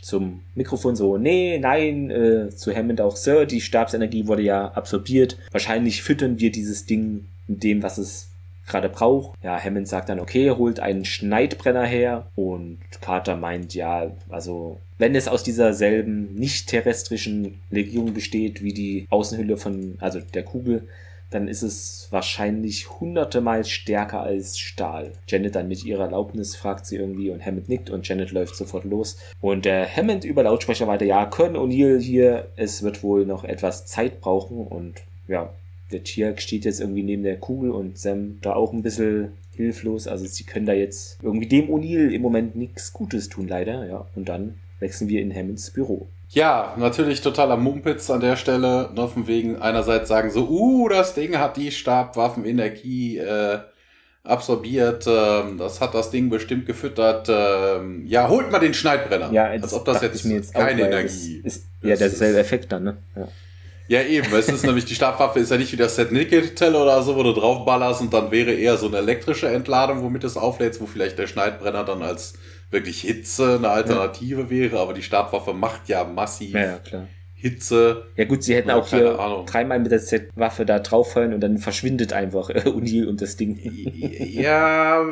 zum 0.05 0.43
Mikrofon 0.55 0.97
so, 0.97 1.17
nee, 1.17 1.59
nein, 1.59 2.11
äh, 2.11 2.51
zu 2.51 2.77
Hammond 2.77 3.01
auch, 3.01 3.17
Sir, 3.17 3.47
die 3.47 3.63
Stabsenergie 3.63 4.27
wurde 4.27 4.43
ja 4.43 4.69
absorbiert. 4.73 5.39
Wahrscheinlich 5.51 6.03
füttern 6.03 6.39
wir 6.39 6.53
dieses 6.53 6.85
Ding 6.85 7.25
mit 7.49 7.63
dem, 7.63 7.83
was 7.83 7.97
es 7.97 8.29
gerade 8.67 8.91
braucht. 8.91 9.39
Ja, 9.43 9.59
Hammond 9.59 9.89
sagt 9.89 10.11
dann, 10.11 10.21
okay, 10.21 10.51
holt 10.51 10.79
einen 10.79 11.07
Schneidbrenner 11.07 11.87
her 11.87 12.27
und 12.35 12.81
Carter 13.01 13.37
meint, 13.37 13.75
ja, 13.75 14.13
also 14.29 14.79
wenn 14.99 15.15
es 15.15 15.27
aus 15.27 15.43
dieser 15.43 15.73
selben 15.73 16.35
nicht 16.35 16.69
terrestrischen 16.69 17.63
Legion 17.71 18.13
besteht 18.13 18.63
wie 18.63 18.75
die 18.75 19.07
Außenhülle 19.09 19.57
von, 19.57 19.97
also 20.01 20.21
der 20.21 20.43
Kugel, 20.43 20.87
dann 21.35 21.49
ist 21.49 21.63
es 21.63 22.07
wahrscheinlich 22.11 22.89
hunderte 23.01 23.41
Mal 23.41 23.65
stärker 23.65 24.21
als 24.21 24.59
Stahl. 24.59 25.13
Janet 25.27 25.57
dann 25.57 25.69
mit 25.69 25.85
ihrer 25.85 26.05
Erlaubnis 26.05 26.55
fragt 26.55 26.87
sie 26.87 26.97
irgendwie 26.97 27.31
und 27.31 27.45
Hammond 27.45 27.69
nickt 27.69 27.91
und 27.91 28.07
Janet 28.07 28.31
läuft 28.31 28.55
sofort 28.55 28.85
los. 28.85 29.19
Und 29.41 29.65
der 29.65 29.89
Hammond 29.95 30.25
über 30.25 30.45
Lautsprecher 30.45 30.87
weiter, 30.87 31.05
ja, 31.05 31.27
können 31.27 31.57
O'Neill 31.57 32.01
hier, 32.01 32.49
es 32.57 32.83
wird 32.83 33.03
wohl 33.03 33.27
noch 33.27 33.43
etwas 33.43 33.87
Zeit 33.87 34.21
brauchen 34.21 34.67
und 34.67 35.03
ja, 35.27 35.53
der 35.91 36.05
Tier 36.05 36.37
steht 36.39 36.65
jetzt 36.65 36.81
irgendwie 36.81 37.03
neben 37.03 37.25
der 37.25 37.37
Kugel 37.37 37.71
und 37.71 37.99
Sam 37.99 38.39
da 38.41 38.55
auch 38.55 38.73
ein 38.73 38.83
bisschen 38.83 39.33
hilflos. 39.57 40.07
Also 40.07 40.27
sie 40.27 40.45
können 40.45 40.67
da 40.67 40.73
jetzt 40.73 41.19
irgendwie 41.23 41.49
dem 41.49 41.69
O'Neill 41.69 42.11
im 42.11 42.23
Moment 42.23 42.55
nichts 42.55 42.93
Gutes 42.93 43.29
tun, 43.29 43.49
leider. 43.49 43.87
Ja, 43.87 44.07
und 44.15 44.29
dann 44.29 44.55
wechseln 44.79 45.09
wir 45.09 45.21
in 45.21 45.35
Hammonds 45.35 45.71
Büro. 45.71 46.07
Ja, 46.35 46.75
natürlich 46.77 47.21
totaler 47.21 47.57
Mumpitz 47.57 48.11
an 48.11 48.21
der 48.21 48.37
Stelle. 48.37 48.91
Nur 48.95 49.09
von 49.09 49.27
wegen 49.27 49.63
einerseits 49.63 50.09
sagen 50.09 50.31
so, 50.31 50.49
uh, 50.49 50.89
das 50.89 51.15
Ding 51.15 51.39
hat 51.39 51.57
die 51.57 51.71
Stabwaffenenergie 51.71 53.19
äh, 53.19 53.59
absorbiert, 54.25 55.07
ähm, 55.07 55.59
das 55.59 55.81
hat 55.81 55.95
das 55.95 56.11
Ding 56.11 56.31
bestimmt 56.31 56.67
gefüttert. 56.67 57.29
Ähm, 57.31 58.05
ja, 58.07 58.29
holt 58.29 58.51
mal 58.51 58.59
den 58.59 58.75
Schneidbrenner. 58.75 59.31
Ja, 59.33 59.45
als 59.45 59.73
ob 59.73 59.85
das 59.85 60.03
jetzt, 60.03 60.25
jetzt 60.25 60.55
keine 60.55 60.83
auch, 60.83 60.87
Energie 60.87 61.41
ist. 61.45 61.67
Ja, 61.83 61.95
derselbe 61.95 62.39
Effekt 62.39 62.73
dann, 62.73 62.83
ne? 62.85 62.97
Ja. 63.15 63.29
Ja, 63.87 64.03
eben. 64.03 64.33
Es 64.35 64.49
ist 64.49 64.65
nämlich, 64.65 64.87
die 64.87 64.95
Stabwaffe 64.95 65.41
ist 65.41 65.51
ja 65.51 65.59
nicht 65.59 65.73
wie 65.73 65.77
das 65.77 65.97
Set 65.97 66.11
Nickel 66.11 66.51
oder 66.75 67.03
so, 67.03 67.17
wo 67.17 67.23
du 67.23 67.33
draufballerst 67.33 68.01
und 68.01 68.15
dann 68.15 68.31
wäre 68.31 68.53
eher 68.53 68.77
so 68.79 68.87
eine 68.87 68.99
elektrische 68.99 69.49
Entladung, 69.49 70.03
womit 70.03 70.25
es 70.25 70.37
auflädst, 70.37 70.81
wo 70.81 70.87
vielleicht 70.87 71.19
der 71.19 71.27
Schneidbrenner 71.27 71.85
dann 71.85 72.03
als 72.03 72.35
wirklich 72.71 73.03
Hitze 73.03 73.57
eine 73.57 73.69
Alternative 73.69 74.43
ja. 74.43 74.51
wäre, 74.51 74.81
aber 74.81 74.95
die 74.95 75.03
Stabwaffe 75.03 75.53
macht 75.53 75.89
ja 75.89 76.05
massiv 76.05 76.55
ja, 76.55 76.61
ja, 76.63 76.79
klar. 76.79 77.09
Hitze. 77.45 78.07
Ja 78.17 78.25
gut, 78.25 78.43
sie 78.43 78.55
hätten 78.55 78.71
auch 78.71 78.89
hier 78.89 79.21
Ahnung. 79.21 79.45
dreimal 79.45 79.79
mit 79.79 79.93
der 79.93 80.01
Z-Waffe 80.01 80.65
da 80.65 80.79
drauffallen 80.79 81.35
und 81.35 81.41
dann 81.41 81.59
verschwindet 81.59 82.15
einfach 82.15 82.49
Unil 82.65 83.07
und 83.07 83.21
das 83.21 83.37
Ding. 83.37 83.61
Ja, 84.33 85.05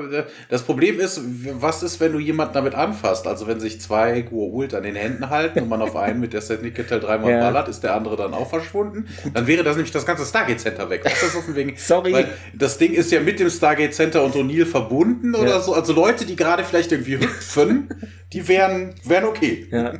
das 0.49 0.63
Problem 0.63 0.99
ist, 0.99 1.21
was 1.61 1.83
ist, 1.83 2.01
wenn 2.01 2.13
du 2.13 2.19
jemanden 2.19 2.55
damit 2.55 2.75
anfasst? 2.75 3.27
Also 3.27 3.47
wenn 3.49 3.61
sich 3.61 3.83
zwei 3.83 4.21
Gua'uld 4.21 4.75
an 4.75 4.83
den 4.83 4.97
Händen 4.97 5.29
halten 5.29 5.61
und 5.61 5.69
man 5.69 5.83
auf 5.83 5.95
einen 5.95 6.21
mit 6.21 6.33
der 6.33 6.41
Z-Nicketel 6.41 7.01
dreimal 7.01 7.31
ja. 7.33 7.41
ballert, 7.41 7.69
ist 7.69 7.83
der 7.83 7.95
andere 7.95 8.17
dann 8.17 8.33
auch 8.33 8.49
verschwunden? 8.49 9.09
Dann 9.35 9.47
wäre 9.47 9.63
das 9.63 9.77
nämlich 9.77 9.93
das 9.93 10.07
ganze 10.07 10.25
Stargate 10.25 10.59
Center 10.59 10.89
weg. 10.89 11.03
Das 11.05 11.23
ist 11.23 11.37
auf 11.37 11.55
wegen, 11.55 11.75
Sorry. 11.77 12.15
Weil 12.15 12.29
das 12.55 12.79
Ding 12.79 12.95
ist 12.95 13.13
ja 13.13 13.21
mit 13.21 13.41
dem 13.41 13.51
Stargate 13.51 13.93
Center 13.93 14.25
und 14.25 14.35
O'Neill 14.37 14.65
verbunden 14.65 15.35
ja. 15.35 15.41
oder 15.41 15.61
so. 15.61 15.75
Also 15.75 15.93
Leute, 15.93 16.25
die 16.25 16.37
gerade 16.37 16.65
vielleicht 16.65 16.93
irgendwie 16.93 17.19
hüpfen, 17.19 17.91
die 18.33 18.49
wären, 18.49 18.95
wären 19.05 19.25
okay. 19.25 19.67
Ja. 19.71 19.93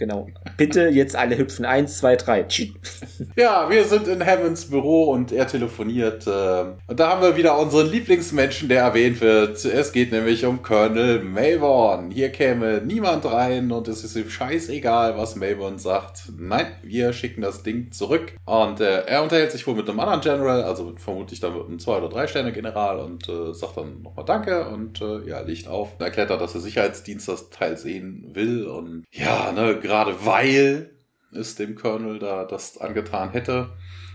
Genau. 0.00 0.28
Bitte 0.56 0.88
jetzt 0.88 1.14
alle 1.14 1.36
hüpfen. 1.36 1.66
Eins, 1.66 1.98
zwei, 1.98 2.16
drei. 2.16 2.46
ja, 3.36 3.68
wir 3.68 3.84
sind 3.84 4.08
in 4.08 4.24
Hammonds 4.24 4.64
Büro 4.64 5.10
und 5.10 5.30
er 5.30 5.46
telefoniert. 5.46 6.26
Äh, 6.26 6.64
und 6.86 6.98
da 6.98 7.10
haben 7.10 7.20
wir 7.20 7.36
wieder 7.36 7.58
unseren 7.58 7.90
Lieblingsmenschen, 7.90 8.70
der 8.70 8.80
erwähnt 8.80 9.20
wird. 9.20 9.62
Es 9.62 9.92
geht 9.92 10.10
nämlich 10.10 10.46
um 10.46 10.62
Colonel 10.62 11.22
Mayborn. 11.22 12.10
Hier 12.10 12.30
käme 12.30 12.80
niemand 12.82 13.26
rein 13.26 13.70
und 13.72 13.88
es 13.88 14.02
ist 14.02 14.16
ihm 14.16 14.30
scheißegal, 14.30 15.18
was 15.18 15.36
Mayborn 15.36 15.78
sagt. 15.78 16.32
Nein, 16.34 16.68
wir 16.82 17.12
schicken 17.12 17.42
das 17.42 17.62
Ding 17.62 17.92
zurück. 17.92 18.32
Und 18.46 18.80
äh, 18.80 19.02
er 19.02 19.22
unterhält 19.22 19.52
sich 19.52 19.66
wohl 19.66 19.74
mit 19.74 19.86
einem 19.86 20.00
anderen 20.00 20.22
General, 20.22 20.62
also 20.62 20.94
vermutlich 20.96 21.40
dann 21.40 21.52
mit 21.52 21.66
einem 21.66 21.78
zwei 21.78 21.98
oder 21.98 22.08
drei 22.08 22.26
Sterne 22.26 22.52
General 22.52 23.00
und 23.00 23.28
äh, 23.28 23.52
sagt 23.52 23.76
dann 23.76 24.00
nochmal 24.00 24.24
Danke 24.24 24.66
und 24.66 25.00
ja, 25.26 25.40
liegt 25.40 25.68
auf. 25.68 25.90
Erklärt 25.98 26.30
dann, 26.30 26.38
dass 26.38 26.52
der 26.52 26.60
Sicherheitsdienst 26.62 27.28
das 27.28 27.50
Teil 27.50 27.76
sehen 27.76 28.30
will 28.32 28.66
und 28.66 29.04
ja, 29.12 29.52
ne, 29.52 29.78
gerade 29.90 30.24
weil 30.24 30.90
es 31.32 31.56
dem 31.56 31.74
Colonel 31.74 32.20
da 32.20 32.44
das 32.44 32.78
angetan 32.78 33.30
hätte. 33.30 33.70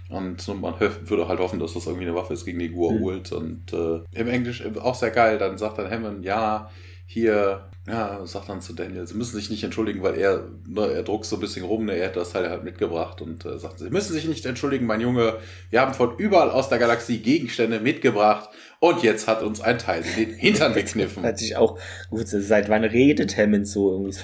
Und 0.09 0.47
man 0.61 0.79
würde 0.79 1.27
halt 1.27 1.39
hoffen, 1.39 1.59
dass 1.59 1.73
das 1.73 1.87
irgendwie 1.87 2.05
eine 2.05 2.15
Waffe 2.15 2.33
ist 2.33 2.45
gegen 2.45 2.59
die 2.59 2.69
Gur 2.69 2.93
mhm. 2.93 2.99
holt. 3.01 3.31
Und 3.33 3.73
äh, 3.73 4.01
im 4.11 4.27
Englisch 4.27 4.63
auch 4.81 4.95
sehr 4.95 5.11
geil. 5.11 5.37
Dann 5.37 5.57
sagt 5.57 5.77
dann 5.77 5.89
Hammond, 5.89 6.23
ja, 6.23 6.69
hier, 7.07 7.69
ja, 7.87 8.25
sagt 8.25 8.49
dann 8.49 8.61
zu 8.61 8.73
Daniel, 8.73 9.05
sie 9.05 9.15
müssen 9.15 9.35
sich 9.35 9.49
nicht 9.49 9.63
entschuldigen, 9.63 10.01
weil 10.01 10.15
er, 10.15 10.47
ne, 10.67 10.87
er 10.91 11.03
druckt 11.03 11.25
so 11.25 11.35
ein 11.35 11.39
bisschen 11.39 11.65
rum, 11.65 11.85
ne, 11.85 11.93
er 11.93 12.07
hat 12.07 12.15
das 12.15 12.31
Teil 12.31 12.49
halt 12.49 12.63
mitgebracht 12.63 13.21
und 13.21 13.45
äh, 13.45 13.59
sagt, 13.59 13.77
sie 13.77 13.91
müssen 13.91 14.13
sich 14.13 14.27
nicht 14.27 14.45
entschuldigen, 14.45 14.87
mein 14.87 15.01
Junge, 15.01 15.37
wir 15.69 15.81
haben 15.81 15.93
von 15.93 16.17
überall 16.17 16.49
aus 16.49 16.67
der 16.67 16.79
Galaxie 16.79 17.19
Gegenstände 17.19 17.79
mitgebracht 17.79 18.49
und 18.89 19.03
jetzt 19.03 19.27
hat 19.27 19.41
uns 19.41 19.61
ein 19.61 19.77
Teil 19.77 20.03
den 20.17 20.33
Hintern 20.33 20.73
gekniffen. 20.75 21.23
Hat 21.23 21.39
sich 21.39 21.57
auch, 21.57 21.77
gut, 22.09 22.27
seit 22.27 22.69
wann 22.69 22.83
redet 22.83 23.37
Hammond 23.37 23.67
so 23.67 23.91
irgendwie? 23.91 24.17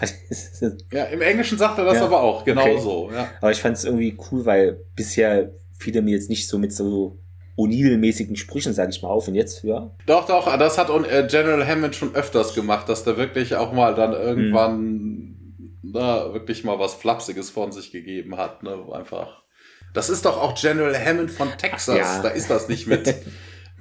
ja, 0.91 1.05
im 1.05 1.21
Englischen 1.21 1.57
sagt 1.57 1.77
er 1.77 1.85
das 1.85 1.95
ja, 1.95 2.05
aber 2.05 2.21
auch, 2.21 2.45
genau 2.45 2.61
okay. 2.61 2.79
so. 2.79 3.09
Ja. 3.13 3.29
Aber 3.39 3.51
ich 3.51 3.61
fand 3.61 3.77
es 3.77 3.85
irgendwie 3.85 4.17
cool, 4.31 4.45
weil 4.45 4.79
bisher 4.95 5.51
viele 5.77 6.01
mir 6.01 6.15
jetzt 6.15 6.29
nicht 6.29 6.47
so 6.47 6.57
mit 6.57 6.73
so 6.73 7.17
O'Neill-mäßigen 7.57 8.35
Sprüchen, 8.35 8.73
sage 8.73 8.91
ich 8.91 9.01
mal, 9.01 9.09
auf. 9.09 9.27
Und 9.27 9.35
jetzt, 9.35 9.63
ja. 9.63 9.91
Doch, 10.05 10.25
doch, 10.25 10.57
das 10.57 10.77
hat 10.77 10.89
äh, 10.89 11.27
General 11.27 11.67
Hammond 11.67 11.95
schon 11.95 12.15
öfters 12.15 12.55
gemacht, 12.55 12.87
dass 12.89 13.03
der 13.03 13.17
wirklich 13.17 13.55
auch 13.55 13.73
mal 13.73 13.95
dann 13.95 14.13
irgendwann 14.13 14.81
mhm. 14.81 15.79
na, 15.83 16.33
wirklich 16.33 16.63
mal 16.63 16.79
was 16.79 16.93
Flapsiges 16.93 17.49
von 17.49 17.71
sich 17.71 17.91
gegeben 17.91 18.37
hat. 18.37 18.63
Ne? 18.63 18.77
Einfach. 18.91 19.41
Das 19.93 20.09
ist 20.09 20.25
doch 20.25 20.41
auch 20.41 20.55
General 20.55 20.97
Hammond 20.97 21.31
von 21.31 21.49
Texas. 21.57 21.97
Ja. 21.97 22.21
Da 22.21 22.29
ist 22.29 22.49
das 22.49 22.69
nicht 22.69 22.87
mit. 22.87 23.13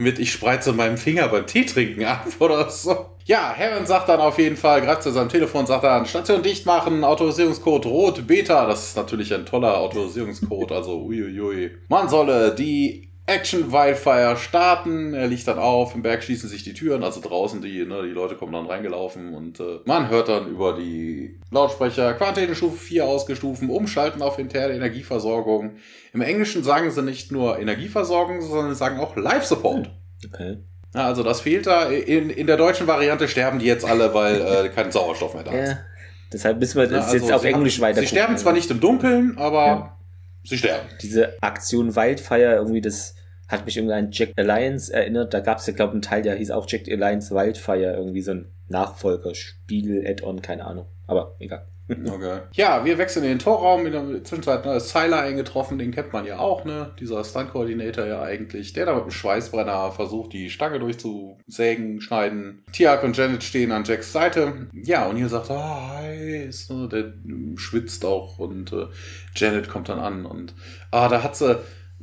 mit 0.00 0.18
ich 0.18 0.32
spreize 0.32 0.72
meinem 0.72 0.96
Finger 0.96 1.28
beim 1.28 1.46
Tee 1.46 1.64
trinken 1.64 2.04
ab 2.04 2.26
oder 2.38 2.68
so. 2.70 3.06
Ja, 3.26 3.54
Hammond 3.56 3.86
sagt 3.86 4.08
dann 4.08 4.20
auf 4.20 4.38
jeden 4.38 4.56
Fall, 4.56 4.80
greift 4.80 5.02
zu 5.02 5.12
seinem 5.12 5.28
Telefon, 5.28 5.66
sagt 5.66 5.84
dann, 5.84 6.06
Station 6.06 6.42
dicht 6.42 6.66
machen, 6.66 7.04
Autorisierungscode 7.04 7.86
Rot, 7.86 8.26
Beta. 8.26 8.66
Das 8.66 8.88
ist 8.88 8.96
natürlich 8.96 9.32
ein 9.32 9.46
toller 9.46 9.78
Autorisierungscode, 9.78 10.72
also 10.72 11.02
uiuiui. 11.02 11.70
Man 11.88 12.08
solle 12.08 12.54
die 12.54 13.09
Action 13.30 13.70
Wildfire 13.70 14.36
starten. 14.36 15.14
Er 15.14 15.28
liegt 15.28 15.46
dann 15.46 15.58
auf, 15.58 15.94
im 15.94 16.02
Berg 16.02 16.24
schließen 16.24 16.48
sich 16.48 16.64
die 16.64 16.74
Türen, 16.74 17.04
also 17.04 17.20
draußen 17.20 17.62
die, 17.62 17.84
ne, 17.86 18.02
die 18.02 18.10
Leute 18.10 18.34
kommen 18.34 18.52
dann 18.52 18.66
reingelaufen 18.66 19.34
und 19.34 19.60
äh, 19.60 19.78
man 19.84 20.10
hört 20.10 20.28
dann 20.28 20.48
über 20.48 20.76
die 20.76 21.38
Lautsprecher 21.50 22.14
Quarantänestufe 22.14 22.76
4 22.76 23.04
ausgestufen, 23.04 23.70
umschalten 23.70 24.20
auf 24.20 24.38
interne 24.40 24.74
Energieversorgung. 24.74 25.76
Im 26.12 26.20
Englischen 26.22 26.64
sagen 26.64 26.90
sie 26.90 27.02
nicht 27.02 27.30
nur 27.30 27.58
Energieversorgung, 27.58 28.42
sondern 28.42 28.70
sie 28.70 28.76
sagen 28.76 28.98
auch 28.98 29.14
Life 29.16 29.46
Support. 29.46 29.90
Okay. 30.26 30.58
Ja, 30.92 31.06
also 31.06 31.22
das 31.22 31.40
fehlt 31.40 31.66
da. 31.66 31.84
In, 31.84 32.30
in 32.30 32.48
der 32.48 32.56
deutschen 32.56 32.88
Variante 32.88 33.28
sterben 33.28 33.60
die 33.60 33.66
jetzt 33.66 33.84
alle, 33.84 34.12
weil 34.12 34.40
äh, 34.40 34.68
kein 34.74 34.90
Sauerstoff 34.90 35.34
mehr 35.34 35.44
da 35.44 35.52
ist. 35.52 35.70
Ja. 35.70 35.78
Deshalb 36.32 36.58
müssen 36.58 36.78
wir 36.78 36.88
das 36.88 37.06
ja, 37.06 37.12
also 37.12 37.26
jetzt 37.26 37.32
auf 37.32 37.44
Englisch 37.44 37.80
weiter. 37.80 38.00
Sie 38.00 38.08
sterben 38.08 38.36
zwar 38.36 38.52
nicht 38.52 38.70
im 38.70 38.80
Dunkeln, 38.80 39.38
aber 39.38 39.66
ja. 39.66 39.96
sie 40.44 40.58
sterben. 40.58 40.88
Diese 41.00 41.40
Aktion 41.40 41.94
Wildfire, 41.94 42.56
irgendwie 42.56 42.80
das 42.80 43.14
hat 43.50 43.66
mich 43.66 43.76
irgendwie 43.76 43.94
an 43.94 44.10
Jack 44.12 44.32
Alliance 44.36 44.92
erinnert. 44.92 45.34
Da 45.34 45.40
gab 45.40 45.58
es 45.58 45.66
ja, 45.66 45.72
glaube 45.72 45.90
ich, 45.90 45.94
einen 45.94 46.02
Teil, 46.02 46.22
der 46.22 46.36
hieß 46.36 46.50
auch 46.52 46.66
Jack 46.68 46.88
Alliance 46.88 47.34
Wildfire, 47.34 47.94
irgendwie 47.96 48.22
so 48.22 48.32
ein 48.32 48.52
Nachfolger-Spiel, 48.68 50.06
Add-on, 50.06 50.40
keine 50.40 50.64
Ahnung. 50.64 50.86
Aber 51.06 51.34
egal. 51.38 51.66
Okay. 52.10 52.40
Ja, 52.52 52.84
wir 52.84 52.98
wechseln 52.98 53.24
in 53.24 53.30
den 53.30 53.38
Torraum. 53.38 53.86
In 53.86 53.92
der 53.92 54.24
Zwischenzeit 54.24 54.64
ist 54.66 54.90
Sylar 54.90 55.22
eingetroffen, 55.22 55.78
den 55.78 55.90
kennt 55.90 56.12
man 56.12 56.24
ja 56.24 56.38
auch, 56.38 56.64
ne? 56.64 56.92
Dieser 57.00 57.24
Stunt-Koordinator 57.24 58.06
ja 58.06 58.22
eigentlich, 58.22 58.72
der 58.72 58.86
da 58.86 58.94
mit 58.94 59.04
dem 59.04 59.10
Schweißbrenner 59.10 59.90
versucht, 59.92 60.32
die 60.32 60.50
Stange 60.50 60.78
durchzusägen, 60.78 62.00
schneiden. 62.00 62.62
Tiak 62.72 63.02
und 63.02 63.16
Janet 63.16 63.42
stehen 63.42 63.72
an 63.72 63.84
Jacks 63.84 64.12
Seite. 64.12 64.68
Ja, 64.72 65.06
und 65.06 65.16
hier 65.16 65.28
sagt, 65.28 65.50
ah, 65.50 65.98
heiß, 65.98 66.70
ne? 66.70 66.88
Der 66.88 67.12
schwitzt 67.56 68.04
auch 68.04 68.38
und 68.38 68.72
äh, 68.72 68.86
Janet 69.34 69.68
kommt 69.68 69.88
dann 69.88 69.98
an 69.98 70.26
und 70.26 70.54
ah, 70.90 71.08
da 71.08 71.22
hat 71.22 71.36
sie 71.36 71.58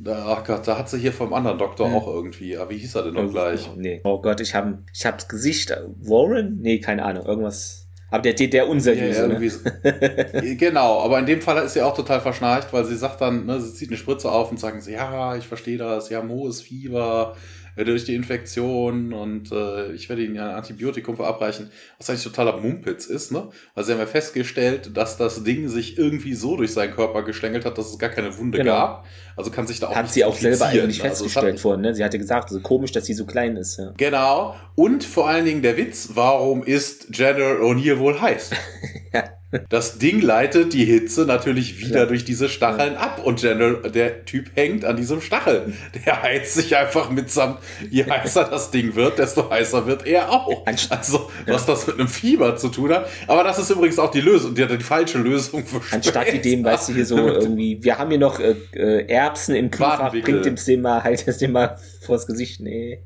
Ach 0.06 0.44
Gott, 0.44 0.68
da 0.68 0.78
hat 0.78 0.88
sie 0.88 0.98
hier 0.98 1.12
vom 1.12 1.32
anderen 1.32 1.58
Doktor 1.58 1.88
hm. 1.88 1.94
auch 1.94 2.06
irgendwie. 2.06 2.56
Aber 2.56 2.70
wie 2.70 2.78
hieß 2.78 2.94
er 2.94 3.02
denn 3.04 3.14
noch 3.14 3.30
gleich? 3.30 3.68
Nee. 3.76 4.00
Oh 4.04 4.20
Gott, 4.20 4.40
ich 4.40 4.54
habe 4.54 4.78
ich 4.92 5.04
hab 5.04 5.18
das 5.18 5.28
Gesicht. 5.28 5.72
Warren? 6.00 6.58
Nee, 6.60 6.78
keine 6.80 7.04
Ahnung. 7.04 7.26
Irgendwas. 7.26 7.88
Aber 8.10 8.22
der, 8.22 8.32
der, 8.32 8.46
der 8.48 8.68
unseriöse. 8.68 9.28
Ja, 9.28 10.42
ne? 10.42 10.56
genau, 10.56 11.00
aber 11.02 11.18
in 11.18 11.26
dem 11.26 11.42
Fall 11.42 11.62
ist 11.64 11.74
sie 11.74 11.82
auch 11.82 11.94
total 11.94 12.20
verschnarcht, 12.20 12.72
weil 12.72 12.86
sie 12.86 12.96
sagt 12.96 13.20
dann, 13.20 13.44
ne, 13.44 13.60
sie 13.60 13.74
zieht 13.74 13.90
eine 13.90 13.98
Spritze 13.98 14.32
auf 14.32 14.50
und 14.50 14.58
sagen 14.58 14.80
sie, 14.80 14.92
ja, 14.92 15.36
ich 15.36 15.46
verstehe 15.46 15.76
das, 15.76 16.06
sie 16.06 16.16
haben 16.16 16.30
hohes 16.30 16.62
Fieber, 16.62 17.36
durch 17.84 18.04
die 18.04 18.14
Infektion 18.14 19.12
und 19.12 19.52
äh, 19.52 19.92
ich 19.92 20.08
werde 20.08 20.24
ihnen 20.24 20.38
ein 20.38 20.54
Antibiotikum 20.54 21.16
verabreichen, 21.16 21.70
was 21.98 22.10
eigentlich 22.10 22.24
totaler 22.24 22.58
Mumpitz 22.58 23.06
ist, 23.06 23.32
ne? 23.32 23.48
Weil 23.74 23.84
sie 23.84 23.92
haben 23.92 23.98
ja 23.98 24.06
festgestellt, 24.06 24.96
dass 24.96 25.16
das 25.16 25.44
Ding 25.44 25.68
sich 25.68 25.98
irgendwie 25.98 26.34
so 26.34 26.56
durch 26.56 26.72
seinen 26.72 26.94
Körper 26.94 27.22
geschlängelt 27.22 27.64
hat, 27.64 27.78
dass 27.78 27.90
es 27.90 27.98
gar 27.98 28.10
keine 28.10 28.36
Wunde 28.38 28.58
genau. 28.58 28.72
gab. 28.72 29.06
Also 29.36 29.50
kann 29.50 29.66
sich 29.66 29.80
da 29.80 29.88
auch 29.88 29.94
Hat 29.94 30.10
sie 30.10 30.24
auch 30.24 30.34
selber 30.34 30.66
eigentlich 30.66 31.02
also 31.02 31.24
festgestellt 31.24 31.60
vorhin, 31.60 31.82
ne? 31.82 31.94
Sie 31.94 32.04
hatte 32.04 32.18
gesagt, 32.18 32.50
so 32.50 32.60
komisch, 32.60 32.92
dass 32.92 33.06
sie 33.06 33.14
so 33.14 33.26
klein 33.26 33.56
ist. 33.56 33.78
Ja. 33.78 33.92
Genau. 33.96 34.56
Und 34.74 35.04
vor 35.04 35.28
allen 35.28 35.44
Dingen 35.44 35.62
der 35.62 35.76
Witz, 35.76 36.10
warum 36.14 36.64
ist 36.64 37.12
General 37.12 37.58
O'Neill 37.58 37.98
wohl 37.98 38.20
heiß? 38.20 38.50
ja. 39.12 39.37
Das 39.70 39.98
Ding 39.98 40.20
leitet 40.20 40.74
die 40.74 40.84
Hitze 40.84 41.24
natürlich 41.24 41.80
wieder 41.80 42.00
ja. 42.00 42.06
durch 42.06 42.24
diese 42.26 42.50
Stacheln 42.50 42.94
ja. 42.94 43.00
ab 43.00 43.22
und 43.24 43.40
General, 43.40 43.90
der 43.90 44.26
Typ 44.26 44.50
hängt 44.54 44.84
an 44.84 44.96
diesem 44.96 45.22
Stachel. 45.22 45.72
Der 46.04 46.22
heizt 46.22 46.54
sich 46.54 46.76
einfach 46.76 47.10
mitsamt, 47.10 47.58
je 47.90 48.04
heißer 48.04 48.44
das 48.44 48.70
Ding 48.70 48.94
wird, 48.94 49.18
desto 49.18 49.48
heißer 49.48 49.86
wird 49.86 50.06
er 50.06 50.30
auch. 50.30 50.66
Also, 50.90 51.30
was 51.46 51.64
das 51.64 51.86
mit 51.86 51.98
einem 51.98 52.08
Fieber 52.08 52.56
zu 52.56 52.68
tun 52.68 52.92
hat. 52.92 53.08
Aber 53.26 53.42
das 53.42 53.58
ist 53.58 53.70
übrigens 53.70 53.98
auch 53.98 54.10
die 54.10 54.20
Lösung, 54.20 54.54
die 54.54 54.62
hat 54.62 54.70
die 54.70 54.78
falsche 54.78 55.18
Lösung 55.18 55.64
für 55.64 55.80
Anstatt 55.94 56.32
die 56.32 56.40
dem, 56.40 56.64
weißt 56.64 56.90
du, 56.90 56.94
hier 56.94 57.06
so 57.06 57.16
irgendwie, 57.16 57.82
wir 57.82 57.98
haben 57.98 58.10
hier 58.10 58.18
noch 58.18 58.40
äh, 58.40 58.54
äh 58.74 59.06
Erbsen 59.06 59.54
im 59.54 59.70
Kühlfach, 59.70 60.12
bringt 60.12 60.44
dem 60.44 60.56
den 60.56 60.82
mal, 60.82 61.02
halt 61.02 61.26
das 61.26 61.38
dem 61.38 61.52
mal 61.52 61.78
vors 62.02 62.26
Gesicht, 62.26 62.60
nee. 62.60 63.02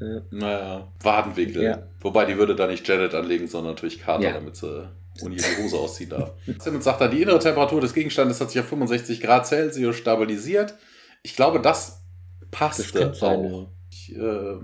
Ja. 0.00 0.22
Naja, 0.30 0.92
Wadenwickel. 1.00 1.62
Ja. 1.62 1.82
Wobei 2.00 2.24
die 2.24 2.38
würde 2.38 2.54
da 2.54 2.68
nicht 2.68 2.86
Janet 2.86 3.14
anlegen, 3.14 3.48
sondern 3.48 3.74
natürlich 3.74 4.00
Kater, 4.00 4.22
ja. 4.22 4.32
damit 4.32 4.54
sie 4.56 4.88
und 5.22 5.32
hier 5.32 5.42
die 5.42 5.62
Hose 5.62 5.76
ausziehen 5.76 6.10
darf. 6.10 6.32
Simmons 6.58 6.84
sagt 6.84 7.00
da, 7.00 7.08
die 7.08 7.22
innere 7.22 7.38
Temperatur 7.38 7.80
des 7.80 7.94
Gegenstandes 7.94 8.40
hat 8.40 8.50
sich 8.50 8.60
auf 8.60 8.68
65 8.68 9.20
Grad 9.20 9.46
Celsius 9.46 9.96
stabilisiert. 9.96 10.74
Ich 11.22 11.36
glaube, 11.36 11.60
das 11.60 12.02
passte 12.50 13.00
das 13.00 13.22
auch. 13.22 13.68
Ich, 13.90 14.14
äh, 14.14 14.54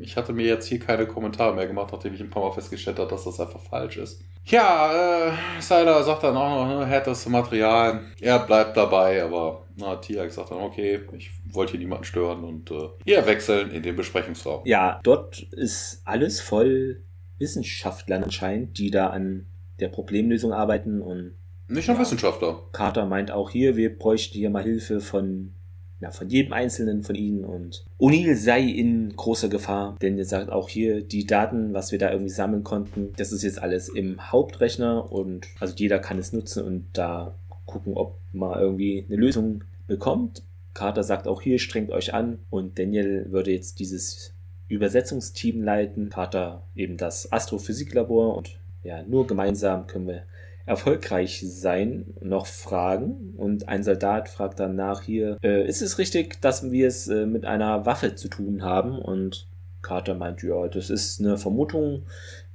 ich, 0.00 0.16
hatte 0.16 0.32
mir 0.32 0.46
jetzt 0.46 0.66
hier 0.66 0.78
keine 0.78 1.06
Kommentare 1.06 1.54
mehr 1.54 1.66
gemacht, 1.66 1.90
nachdem 1.92 2.14
ich 2.14 2.20
ein 2.20 2.30
paar 2.30 2.42
Mal 2.42 2.52
festgestellt 2.52 2.98
habe, 2.98 3.08
dass 3.08 3.24
das 3.24 3.40
einfach 3.40 3.60
falsch 3.60 3.96
ist. 3.96 4.20
Ja, 4.44 5.28
äh, 5.28 5.32
Siler 5.60 6.02
sagt 6.04 6.22
dann 6.22 6.36
auch 6.36 6.66
noch, 6.66 6.78
ne, 6.78 6.86
härtes 6.86 7.26
Material. 7.26 8.02
Er 8.20 8.38
bleibt 8.40 8.76
dabei, 8.76 9.22
aber 9.24 9.66
na, 9.76 9.96
Tiak 9.96 10.30
sagt 10.30 10.50
dann, 10.50 10.58
okay, 10.58 11.00
ich 11.16 11.30
wollte 11.50 11.72
hier 11.72 11.80
niemanden 11.80 12.04
stören 12.04 12.44
und 12.44 12.70
äh, 12.70 12.88
ihr 13.04 13.26
wechseln 13.26 13.70
in 13.70 13.82
den 13.82 13.96
Besprechungsraum. 13.96 14.62
Ja, 14.64 15.00
dort 15.02 15.42
ist 15.42 16.02
alles 16.04 16.40
voll 16.40 17.02
Wissenschaftlern 17.38 18.24
anscheinend, 18.24 18.78
die 18.78 18.90
da 18.90 19.08
an 19.08 19.46
der 19.80 19.88
Problemlösung 19.88 20.52
arbeiten 20.52 21.00
und 21.00 21.34
nicht 21.68 21.88
nur 21.88 21.96
ja, 21.96 22.02
Wissenschaftler. 22.02 22.60
Carter 22.72 23.06
meint 23.06 23.30
auch 23.30 23.50
hier, 23.50 23.76
wir 23.76 23.96
bräuchten 23.96 24.38
hier 24.38 24.50
mal 24.50 24.62
Hilfe 24.62 25.00
von, 25.00 25.54
ja, 26.00 26.10
von 26.10 26.28
jedem 26.28 26.52
Einzelnen 26.52 27.02
von 27.02 27.16
ihnen 27.16 27.44
und 27.44 27.84
O'Neill 27.98 28.36
sei 28.36 28.60
in 28.62 29.14
großer 29.16 29.48
Gefahr, 29.48 29.96
denn 30.00 30.16
er 30.16 30.24
sagt 30.24 30.50
auch 30.50 30.68
hier, 30.68 31.02
die 31.02 31.26
Daten, 31.26 31.74
was 31.74 31.90
wir 31.90 31.98
da 31.98 32.10
irgendwie 32.10 32.30
sammeln 32.30 32.62
konnten, 32.62 33.12
das 33.16 33.32
ist 33.32 33.42
jetzt 33.42 33.60
alles 33.60 33.88
im 33.88 34.30
Hauptrechner 34.30 35.10
und 35.10 35.48
also 35.58 35.74
jeder 35.76 35.98
kann 35.98 36.18
es 36.18 36.32
nutzen 36.32 36.62
und 36.62 36.86
da 36.92 37.34
gucken, 37.64 37.94
ob 37.94 38.18
man 38.32 38.60
irgendwie 38.60 39.04
eine 39.08 39.16
Lösung 39.16 39.64
bekommt. 39.88 40.42
Carter 40.72 41.02
sagt 41.02 41.26
auch 41.26 41.40
hier, 41.40 41.58
strengt 41.58 41.90
euch 41.90 42.14
an 42.14 42.38
und 42.50 42.78
Daniel 42.78 43.26
würde 43.30 43.50
jetzt 43.50 43.80
dieses 43.80 44.34
Übersetzungsteam 44.68 45.62
leiten, 45.62 46.10
Carter 46.10 46.64
eben 46.74 46.96
das 46.96 47.32
Astrophysiklabor 47.32 48.36
und 48.36 48.58
ja, 48.86 49.02
nur 49.02 49.26
gemeinsam 49.26 49.86
können 49.86 50.06
wir 50.06 50.22
erfolgreich 50.66 51.44
sein, 51.46 52.14
noch 52.20 52.46
fragen. 52.46 53.34
Und 53.36 53.68
ein 53.68 53.82
Soldat 53.82 54.28
fragt 54.28 54.60
dann 54.60 54.74
nach 54.74 55.02
hier, 55.02 55.38
äh, 55.42 55.66
ist 55.66 55.80
es 55.80 55.98
richtig, 55.98 56.40
dass 56.40 56.70
wir 56.70 56.88
es 56.88 57.08
äh, 57.08 57.26
mit 57.26 57.44
einer 57.44 57.86
Waffe 57.86 58.16
zu 58.16 58.28
tun 58.28 58.62
haben? 58.62 58.98
Und 58.98 59.46
Carter 59.82 60.14
meint, 60.14 60.42
ja, 60.42 60.66
das 60.66 60.90
ist 60.90 61.20
eine 61.20 61.38
Vermutung, 61.38 62.02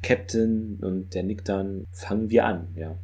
Captain. 0.04 0.78
Und 0.82 1.14
der 1.14 1.24
nickt 1.24 1.48
dann, 1.48 1.86
fangen 1.92 2.30
wir 2.30 2.46
an, 2.46 2.68
ja. 2.76 2.96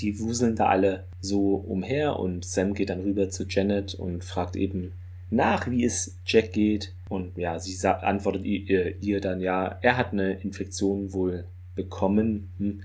die 0.00 0.18
wuseln 0.18 0.56
da 0.56 0.66
alle 0.66 1.04
so 1.20 1.56
umher 1.56 2.18
und 2.18 2.44
Sam 2.44 2.74
geht 2.74 2.90
dann 2.90 3.00
rüber 3.00 3.28
zu 3.28 3.44
Janet 3.48 3.94
und 3.94 4.24
fragt 4.24 4.56
eben 4.56 4.92
nach, 5.30 5.68
wie 5.68 5.84
es 5.84 6.16
Jack 6.24 6.52
geht. 6.52 6.94
Und 7.08 7.36
ja, 7.36 7.58
sie 7.58 7.76
antwortet 7.86 8.44
ihr, 8.44 9.02
ihr 9.02 9.20
dann 9.20 9.40
ja, 9.40 9.78
er 9.82 9.96
hat 9.96 10.12
eine 10.12 10.34
Infektion 10.40 11.12
wohl 11.12 11.44
bekommen. 11.78 12.52
Hm. 12.58 12.82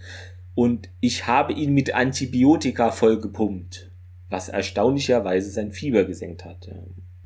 Und 0.56 0.90
ich 1.02 1.28
habe 1.28 1.52
ihn 1.52 1.74
mit 1.74 1.94
Antibiotika 1.94 2.92
vollgepumpt, 2.92 3.92
was 4.30 4.48
erstaunlicherweise 4.48 5.50
sein 5.50 5.74
Fieber 5.74 6.06
gesenkt 6.06 6.46
hat. 6.46 6.70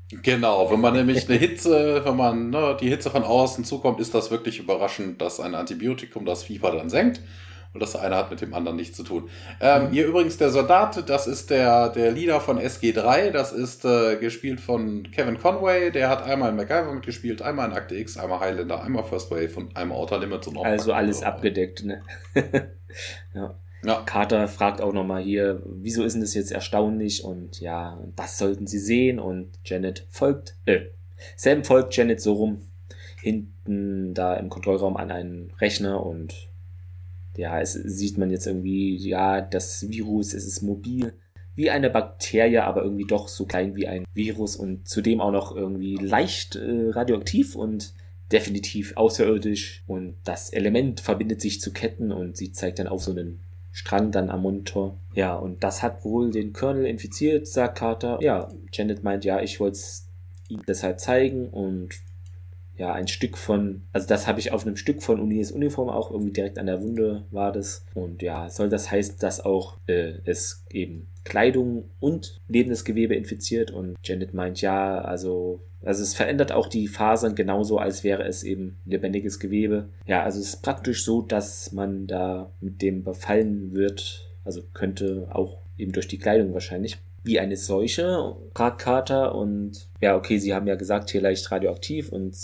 Genau, 0.10 0.72
wenn 0.72 0.80
man 0.80 0.94
nämlich 0.94 1.28
eine 1.28 1.38
Hitze, 1.38 2.02
wenn 2.06 2.16
man 2.16 2.50
ne, 2.50 2.78
die 2.80 2.90
Hitze 2.90 3.10
von 3.10 3.24
außen 3.24 3.66
zukommt, 3.66 4.00
ist 4.00 4.14
das 4.14 4.32
wirklich 4.32 4.60
überraschend, 4.60 5.22
dass 5.22 5.42
ein 5.42 5.54
Antibiotikum 5.54 6.26
das 6.26 6.44
Fieber 6.44 6.72
dann 6.72 6.90
senkt. 6.90 7.22
Und 7.74 7.82
das 7.82 7.96
eine 7.96 8.16
hat 8.16 8.32
mit 8.32 8.42
dem 8.42 8.54
anderen 8.54 8.78
nichts 8.78 8.98
zu 8.98 9.04
tun. 9.04 9.30
Ähm. 9.62 9.90
Hier 9.92 10.08
übrigens 10.08 10.38
der 10.38 10.50
Soldat, 10.50 11.10
das 11.10 11.28
ist 11.28 11.50
der, 11.50 11.90
der 11.90 12.12
Leader 12.12 12.40
von 12.40 12.60
SG3, 12.60 13.32
das 13.32 13.52
ist 13.52 13.86
äh, 13.86 14.18
gespielt 14.18 14.60
von 14.60 15.12
Kevin 15.12 15.40
Conway, 15.40 15.92
der 15.92 16.10
hat 16.10 16.24
einmal 16.24 16.50
in 16.50 16.56
MacGyver 16.56 16.94
mitgespielt, 16.94 17.42
einmal 17.42 17.70
in 17.70 17.74
Akte 17.76 17.96
X, 17.96 18.18
einmal 18.18 18.40
Highlander, 18.40 18.84
einmal 18.84 19.04
First 19.04 19.30
Wave 19.32 19.56
und 19.56 19.76
einmal 19.78 19.98
Outer 19.98 20.20
Limits 20.20 20.48
und 20.48 20.58
auch 20.58 20.66
Also 20.66 20.94
alles 20.94 21.24
abgedeckt, 21.24 21.84
ne? 21.86 22.02
ja. 23.34 23.56
Ja. 23.84 24.02
Carter 24.06 24.48
fragt 24.48 24.82
auch 24.82 24.94
nochmal 24.94 25.22
hier, 25.22 25.62
wieso 25.66 26.04
ist 26.04 26.14
denn 26.14 26.22
das 26.22 26.34
jetzt 26.34 26.52
erstaunlich 26.52 27.24
und 27.24 27.60
ja, 27.62 28.00
das 28.16 28.38
sollten 28.38 28.66
sie 28.66 28.80
sehen 28.80 29.20
und 29.20 29.52
Janet 29.64 30.08
folgt, 30.10 30.56
äh, 30.66 30.88
Sam 31.36 31.64
folgt 31.64 31.96
Janet 31.96 32.20
so 32.20 32.34
rum, 32.34 32.62
hinten 33.22 34.14
da 34.14 34.36
im 34.36 34.50
Kontrollraum 34.50 34.98
an 34.98 35.12
einen 35.12 35.52
Rechner 35.60 36.04
und 36.06 36.50
ja, 37.38 37.62
es 37.62 37.74
sieht 37.74 38.18
man 38.18 38.30
jetzt 38.30 38.48
irgendwie, 38.48 38.98
ja, 38.98 39.42
das 39.42 39.90
Virus, 39.90 40.34
es 40.34 40.46
ist 40.46 40.62
mobil, 40.62 41.14
wie 41.56 41.70
eine 41.70 41.90
Bakterie, 41.90 42.60
aber 42.60 42.84
irgendwie 42.84 43.08
doch 43.08 43.28
so 43.28 43.46
klein 43.46 43.76
wie 43.76 43.88
ein 43.88 44.06
Virus 44.14 44.56
und 44.56 44.88
zudem 44.88 45.22
auch 45.22 45.32
noch 45.32 45.56
irgendwie 45.56 45.96
leicht 45.96 46.56
äh, 46.56 46.90
radioaktiv 46.90 47.56
und 47.56 47.94
definitiv 48.32 48.96
außerirdisch. 48.96 49.84
Und 49.88 50.18
das 50.24 50.52
Element 50.52 51.00
verbindet 51.00 51.42
sich 51.42 51.62
zu 51.62 51.72
Ketten 51.72 52.12
und 52.12 52.38
sie 52.38 52.52
zeigt 52.52 52.80
dann 52.80 52.88
auf 52.88 53.04
so 53.04 53.12
einen 53.12 53.40
Strang 53.72 54.12
dann 54.12 54.30
am 54.30 54.42
Monitor. 54.42 54.98
Ja, 55.14 55.36
und 55.36 55.64
das 55.64 55.84
hat 55.84 56.04
wohl 56.04 56.32
den 56.32 56.54
Colonel 56.54 56.86
infiziert, 56.86 57.48
sagt 57.48 57.78
Carter. 57.78 58.20
Ja, 58.22 58.52
Janet 58.72 59.04
meint, 59.04 59.24
ja, 59.26 59.42
ich 59.42 59.60
wollte 59.60 59.78
es 59.78 60.10
ihm 60.50 60.62
deshalb 60.68 61.00
zeigen 61.00 61.50
und 61.50 61.90
ja, 62.78 62.94
ein 62.94 63.08
Stück 63.08 63.38
von, 63.38 63.82
also 63.92 64.08
das 64.08 64.28
habe 64.28 64.40
ich 64.40 64.52
auf 64.52 64.66
einem 64.66 64.78
Stück 64.78 65.02
von 65.02 65.20
Unis 65.20 65.52
Uniform 65.52 65.90
auch 65.90 66.12
irgendwie 66.12 66.32
direkt 66.32 66.60
an 66.60 66.68
der 66.68 66.82
Wunde 66.82 67.26
war 67.32 67.52
das. 67.52 67.86
Und 67.96 68.22
ja, 68.22 68.50
soll 68.50 68.70
das 68.70 68.92
heißen, 68.92 69.16
dass 69.20 69.44
auch 69.44 69.78
äh, 69.88 70.14
es 70.26 70.64
eben 70.72 71.08
Kleidung 71.24 71.86
und 72.00 72.40
lebendes 72.48 72.86
Gewebe 72.86 73.16
infiziert? 73.16 73.72
Und 73.72 73.98
Janet 74.04 74.34
meint, 74.34 74.62
ja, 74.62 75.02
also, 75.02 75.60
also 75.84 76.04
es 76.04 76.14
verändert 76.14 76.52
auch 76.52 76.68
die 76.68 76.88
Fasern 76.88 77.36
genauso, 77.36 77.80
als 77.80 78.04
wäre 78.04 78.24
es 78.24 78.44
eben 78.44 78.78
lebendiges 78.86 79.40
Gewebe. 79.40 79.90
Ja, 80.06 80.24
also 80.24 80.40
es 80.40 80.50
ist 80.50 80.62
praktisch 80.62 81.04
so, 81.04 81.24
dass 81.24 81.72
man 81.72 82.06
da 82.06 82.52
mit 82.62 82.82
dem 82.84 83.04
befallen 83.04 83.74
wird, 83.74 84.30
also 84.46 84.62
könnte 84.74 85.28
auch 85.32 85.58
eben 85.78 85.94
durch 85.94 86.08
die 86.08 86.20
Kleidung 86.20 86.54
wahrscheinlich 86.54 86.98
wie 87.24 87.40
eine 87.40 87.58
Seuche, 87.58 88.36
fragt 88.56 88.80
Carter 88.80 89.36
und 89.36 89.90
ja, 90.00 90.16
okay, 90.16 90.38
sie 90.38 90.54
haben 90.54 90.66
ja 90.66 90.76
gesagt, 90.76 91.10
hier 91.10 91.22
leicht 91.22 91.52
radioaktiv 91.52 92.10
und 92.10 92.36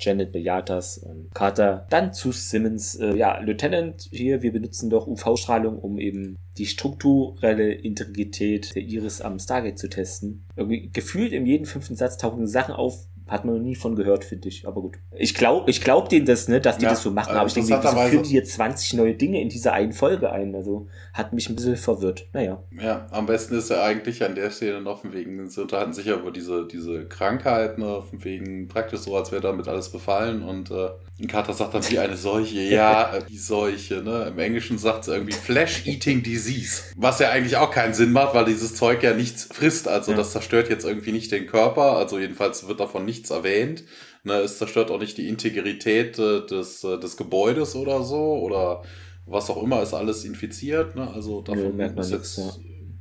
Janet 0.00 0.32
bejaht 0.32 0.70
das 0.70 0.98
und 0.98 1.32
Carter 1.34 1.86
dann 1.90 2.12
zu 2.12 2.32
Simmons, 2.32 2.96
äh, 2.96 3.14
ja, 3.14 3.38
Lieutenant, 3.38 4.08
hier, 4.10 4.42
wir 4.42 4.52
benutzen 4.52 4.90
doch 4.90 5.06
UV-Strahlung, 5.06 5.78
um 5.78 5.98
eben 5.98 6.36
die 6.58 6.66
strukturelle 6.66 7.72
Integrität 7.72 8.74
der 8.74 8.82
Iris 8.82 9.20
am 9.20 9.38
Stargate 9.38 9.78
zu 9.78 9.88
testen. 9.88 10.44
Irgendwie 10.56 10.90
gefühlt 10.92 11.32
in 11.32 11.46
jedem 11.46 11.66
fünften 11.66 11.96
Satz 11.96 12.18
tauchen 12.18 12.46
Sachen 12.46 12.74
auf, 12.74 13.06
hat 13.30 13.44
man 13.44 13.54
noch 13.54 13.62
nie 13.62 13.76
von 13.76 13.94
gehört, 13.94 14.24
finde 14.24 14.48
ich. 14.48 14.66
Aber 14.66 14.82
gut. 14.82 14.98
Ich 15.16 15.34
glaube 15.34 15.70
ich 15.70 15.80
glaub 15.80 16.08
denen 16.08 16.26
das, 16.26 16.48
ne, 16.48 16.60
dass 16.60 16.78
die 16.78 16.84
ja, 16.84 16.90
das 16.90 17.02
so 17.02 17.12
machen. 17.12 17.36
aber 17.36 17.46
ich 17.46 17.54
denke, 17.54 17.78
wieso 17.80 17.96
führen 17.96 18.22
die 18.24 18.34
jetzt 18.34 18.54
20 18.54 18.94
neue 18.94 19.14
Dinge 19.14 19.40
in 19.40 19.48
dieser 19.48 19.72
einen 19.72 19.92
Folge 19.92 20.32
ein? 20.32 20.54
Also 20.54 20.88
hat 21.12 21.32
mich 21.32 21.48
ein 21.48 21.54
bisschen 21.54 21.76
verwirrt. 21.76 22.26
Naja. 22.32 22.62
Ja, 22.72 23.06
am 23.10 23.26
besten 23.26 23.54
ist 23.54 23.70
er 23.70 23.84
eigentlich 23.84 24.24
an 24.24 24.34
der 24.34 24.50
Stelle 24.50 24.80
noch 24.80 25.02
von 25.02 25.12
wegen, 25.12 25.48
sie 25.48 25.62
unterhalten 25.62 25.92
sich 25.92 26.06
ja 26.06 26.16
über 26.16 26.32
diese, 26.32 26.66
diese 26.66 27.06
Krankheit, 27.06 27.78
ne, 27.78 28.02
von 28.02 28.24
wegen 28.24 28.66
praktisch 28.66 29.00
so, 29.00 29.16
als 29.16 29.30
wäre 29.30 29.42
damit 29.42 29.68
alles 29.68 29.90
befallen. 29.90 30.42
Und 30.42 30.72
äh, 30.72 30.88
Carter 31.28 31.52
sagt 31.52 31.74
dann 31.74 31.88
wie 31.90 31.98
eine 31.98 32.16
Seuche. 32.16 32.60
Ja, 32.60 33.14
äh, 33.14 33.22
die 33.28 33.38
Seuche, 33.38 33.96
ne? 34.02 34.26
Im 34.28 34.38
Englischen 34.38 34.78
sagt 34.78 35.04
sie 35.04 35.12
irgendwie 35.12 35.32
Flesh-Eating 35.32 36.22
Disease. 36.22 36.82
Was 36.96 37.18
ja 37.18 37.30
eigentlich 37.30 37.56
auch 37.56 37.70
keinen 37.70 37.94
Sinn 37.94 38.12
macht, 38.12 38.34
weil 38.34 38.46
dieses 38.46 38.74
Zeug 38.74 39.02
ja 39.02 39.14
nichts 39.14 39.44
frisst. 39.44 39.88
Also 39.88 40.12
ja. 40.12 40.16
das 40.16 40.32
zerstört 40.32 40.70
jetzt 40.70 40.84
irgendwie 40.84 41.12
nicht 41.12 41.30
den 41.32 41.46
Körper. 41.46 41.96
Also 41.96 42.18
jedenfalls 42.18 42.66
wird 42.68 42.80
davon 42.80 43.04
nicht 43.04 43.19
nichts 43.20 43.30
erwähnt. 43.30 43.84
Ne, 44.22 44.34
es 44.34 44.58
zerstört 44.58 44.90
auch 44.90 45.00
nicht 45.00 45.16
die 45.16 45.28
Integrität 45.28 46.18
äh, 46.18 46.44
des, 46.46 46.84
äh, 46.84 46.98
des 46.98 47.16
Gebäudes 47.16 47.74
oder 47.74 48.02
so 48.02 48.38
oder 48.38 48.82
was 49.26 49.48
auch 49.48 49.62
immer 49.62 49.82
ist 49.82 49.94
alles 49.94 50.24
infiziert. 50.24 50.94
Ne? 50.94 51.08
Also 51.10 51.40
davon 51.40 51.78
ja, 51.78 51.86
ist 51.86 52.10
jetzt 52.10 52.36
ja. 52.36 52.50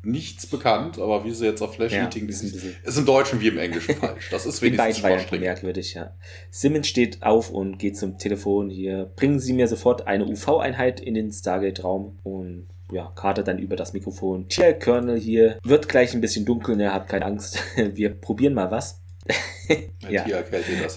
nichts 0.04 0.48
bekannt, 0.48 0.98
aber 0.98 1.26
wie 1.26 1.32
sie 1.32 1.46
jetzt 1.46 1.62
auf 1.62 1.76
Flash 1.76 1.92
Eating 1.92 2.24
ja, 2.24 2.30
ist, 2.30 2.44
ist 2.44 2.98
im 2.98 3.06
Deutschen 3.06 3.42
wie 3.42 3.48
im 3.48 3.58
Englischen 3.58 3.96
falsch. 4.00 4.30
Das 4.30 4.46
ist 4.46 4.62
wenigstens 4.62 5.00
schon 5.00 5.40
merkwürdig, 5.40 5.94
ja. 5.96 6.16
Simmons 6.52 6.88
steht 6.88 7.22
auf 7.22 7.50
und 7.50 7.80
geht 7.80 7.98
zum 7.98 8.18
Telefon 8.18 8.70
hier. 8.70 9.12
Bringen 9.18 9.40
Sie 9.40 9.54
mir 9.54 9.68
sofort 9.68 10.08
eine 10.08 10.26
UV-Einheit 10.26 11.02
in 11.02 11.16
den 11.16 11.32
Stargate-Raum 11.32 12.20
und 12.24 12.68
ja, 12.92 13.12
Carter 13.16 13.44
dann 13.44 13.60
über 13.60 13.76
das 13.76 13.94
Mikrofon. 13.94 14.48
Tja, 14.48 14.74
Colonel 14.74 15.20
hier, 15.20 15.60
wird 15.64 15.90
gleich 15.90 16.14
ein 16.14 16.22
bisschen 16.22 16.46
dunkel, 16.46 16.76
ne, 16.76 16.94
habt 16.94 17.10
keine 17.10 17.26
Angst. 17.26 17.60
Wir 17.76 18.10
probieren 18.10 18.54
mal 18.54 18.72
was. 18.72 18.99
ja. 20.10 20.26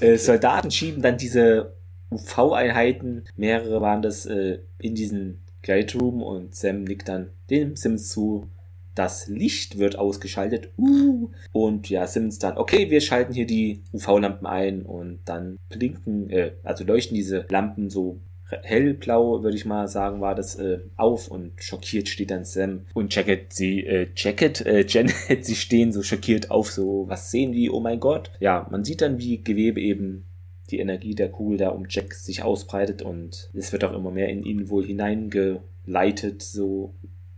Äh, 0.00 0.16
Soldaten 0.16 0.70
schieben 0.70 1.02
dann 1.02 1.16
diese 1.18 1.74
UV-Einheiten, 2.10 3.24
mehrere 3.36 3.80
waren 3.80 4.02
das, 4.02 4.26
äh, 4.26 4.60
in 4.78 4.94
diesen 4.94 5.42
Gate 5.62 5.94
Room 5.94 6.22
und 6.22 6.54
Sam 6.54 6.84
nickt 6.84 7.08
dann 7.08 7.30
dem 7.50 7.76
Sims 7.76 8.08
zu. 8.08 8.48
Das 8.94 9.26
Licht 9.26 9.78
wird 9.78 9.96
ausgeschaltet. 9.96 10.70
Uh, 10.76 11.30
und 11.52 11.88
ja, 11.88 12.06
Sims 12.06 12.38
dann, 12.38 12.58
okay, 12.58 12.90
wir 12.90 13.00
schalten 13.00 13.32
hier 13.32 13.46
die 13.46 13.82
UV-Lampen 13.94 14.46
ein 14.46 14.82
und 14.82 15.20
dann 15.24 15.56
blinken, 15.70 16.28
äh, 16.28 16.52
also 16.62 16.84
leuchten 16.84 17.14
diese 17.14 17.46
Lampen 17.48 17.88
so 17.88 18.20
hellblau, 18.62 19.42
würde 19.42 19.56
ich 19.56 19.64
mal 19.64 19.88
sagen, 19.88 20.20
war 20.20 20.34
das 20.34 20.56
äh, 20.56 20.80
auf 20.96 21.28
und 21.28 21.52
schockiert 21.56 22.08
steht 22.08 22.30
dann 22.30 22.44
Sam 22.44 22.86
und 22.94 23.14
Jacket, 23.14 23.52
sie, 23.52 23.84
äh, 23.84 24.08
Jacket, 24.14 24.64
äh, 24.66 24.84
Janet, 24.88 25.44
sie 25.44 25.56
stehen 25.56 25.92
so 25.92 26.02
schockiert 26.02 26.50
auf, 26.50 26.70
so, 26.70 27.04
was 27.08 27.30
sehen 27.30 27.52
die, 27.52 27.70
oh 27.70 27.80
mein 27.80 28.00
Gott. 28.00 28.30
Ja, 28.40 28.66
man 28.70 28.84
sieht 28.84 29.00
dann, 29.00 29.18
wie 29.18 29.42
Gewebe 29.42 29.80
eben 29.80 30.24
die 30.70 30.78
Energie 30.78 31.14
der 31.14 31.30
Kugel 31.30 31.58
da 31.58 31.68
um 31.68 31.86
Jack 31.88 32.14
sich 32.14 32.42
ausbreitet 32.42 33.02
und 33.02 33.50
es 33.54 33.72
wird 33.72 33.84
auch 33.84 33.92
immer 33.92 34.10
mehr 34.10 34.28
in 34.28 34.44
ihn 34.44 34.70
wohl 34.70 34.86
hineingeleitet, 34.86 36.42
so 36.42 36.94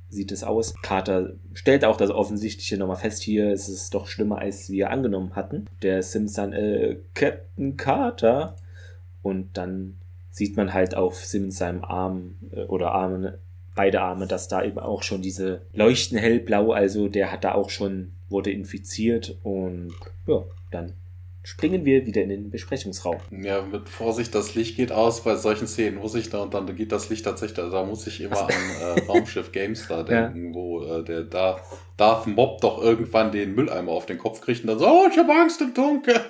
sieht 0.08 0.32
es 0.32 0.44
aus. 0.44 0.74
Carter 0.82 1.34
stellt 1.52 1.84
auch 1.84 1.96
das 1.96 2.10
Offensichtliche 2.10 2.78
nochmal 2.78 2.96
fest, 2.96 3.22
hier 3.22 3.52
ist 3.52 3.68
es 3.68 3.90
doch 3.90 4.06
schlimmer, 4.06 4.38
als 4.38 4.70
wir 4.70 4.90
angenommen 4.90 5.34
hatten. 5.34 5.66
Der 5.82 6.02
Sims 6.02 6.34
dann, 6.34 6.52
äh, 6.52 6.96
Captain 7.14 7.76
Carter. 7.76 8.56
Und 9.22 9.56
dann 9.56 9.96
sieht 10.34 10.56
man 10.56 10.74
halt 10.74 10.96
auf 10.96 11.24
Simmons 11.24 11.58
seinem 11.58 11.84
Arm 11.84 12.34
äh, 12.50 12.64
oder 12.64 12.90
Armen, 12.90 13.34
beide 13.76 14.00
Arme, 14.00 14.26
dass 14.26 14.48
da 14.48 14.64
eben 14.64 14.80
auch 14.80 15.04
schon 15.04 15.22
diese 15.22 15.62
leuchten 15.72 16.18
hellblau, 16.18 16.72
also 16.72 17.06
der 17.06 17.30
hat 17.30 17.44
da 17.44 17.54
auch 17.54 17.70
schon, 17.70 18.12
wurde 18.28 18.50
infiziert 18.50 19.38
und 19.44 19.92
ja, 20.26 20.42
dann 20.72 20.94
springen 21.44 21.84
wir 21.84 22.04
wieder 22.06 22.22
in 22.22 22.30
den 22.30 22.50
Besprechungsraum. 22.50 23.18
Ja, 23.30 23.62
mit 23.62 23.88
Vorsicht, 23.88 24.34
das 24.34 24.56
Licht 24.56 24.76
geht 24.76 24.90
aus. 24.90 25.22
Bei 25.22 25.36
solchen 25.36 25.68
Szenen 25.68 25.98
muss 25.98 26.16
ich 26.16 26.30
da 26.30 26.42
und 26.42 26.52
dann 26.52 26.74
geht 26.74 26.90
das 26.90 27.10
Licht 27.10 27.24
tatsächlich, 27.24 27.70
da 27.70 27.84
muss 27.84 28.04
ich 28.08 28.20
immer 28.20 28.42
an 28.42 28.54
äh, 28.80 29.00
Raumschiff 29.02 29.52
GameStar 29.52 30.04
denken, 30.06 30.48
ja. 30.48 30.54
wo 30.54 30.82
äh, 30.82 31.04
der 31.04 31.22
Darth, 31.22 31.60
Darth 31.96 32.26
Mob 32.26 32.60
doch 32.60 32.82
irgendwann 32.82 33.30
den 33.30 33.54
Mülleimer 33.54 33.92
auf 33.92 34.06
den 34.06 34.18
Kopf 34.18 34.40
kriegt 34.40 34.62
und 34.62 34.68
dann 34.68 34.80
so, 34.80 34.86
oh, 34.88 35.06
ich 35.08 35.16
habe 35.16 35.32
Angst 35.32 35.60
im 35.60 35.72
Dunkeln 35.74 36.20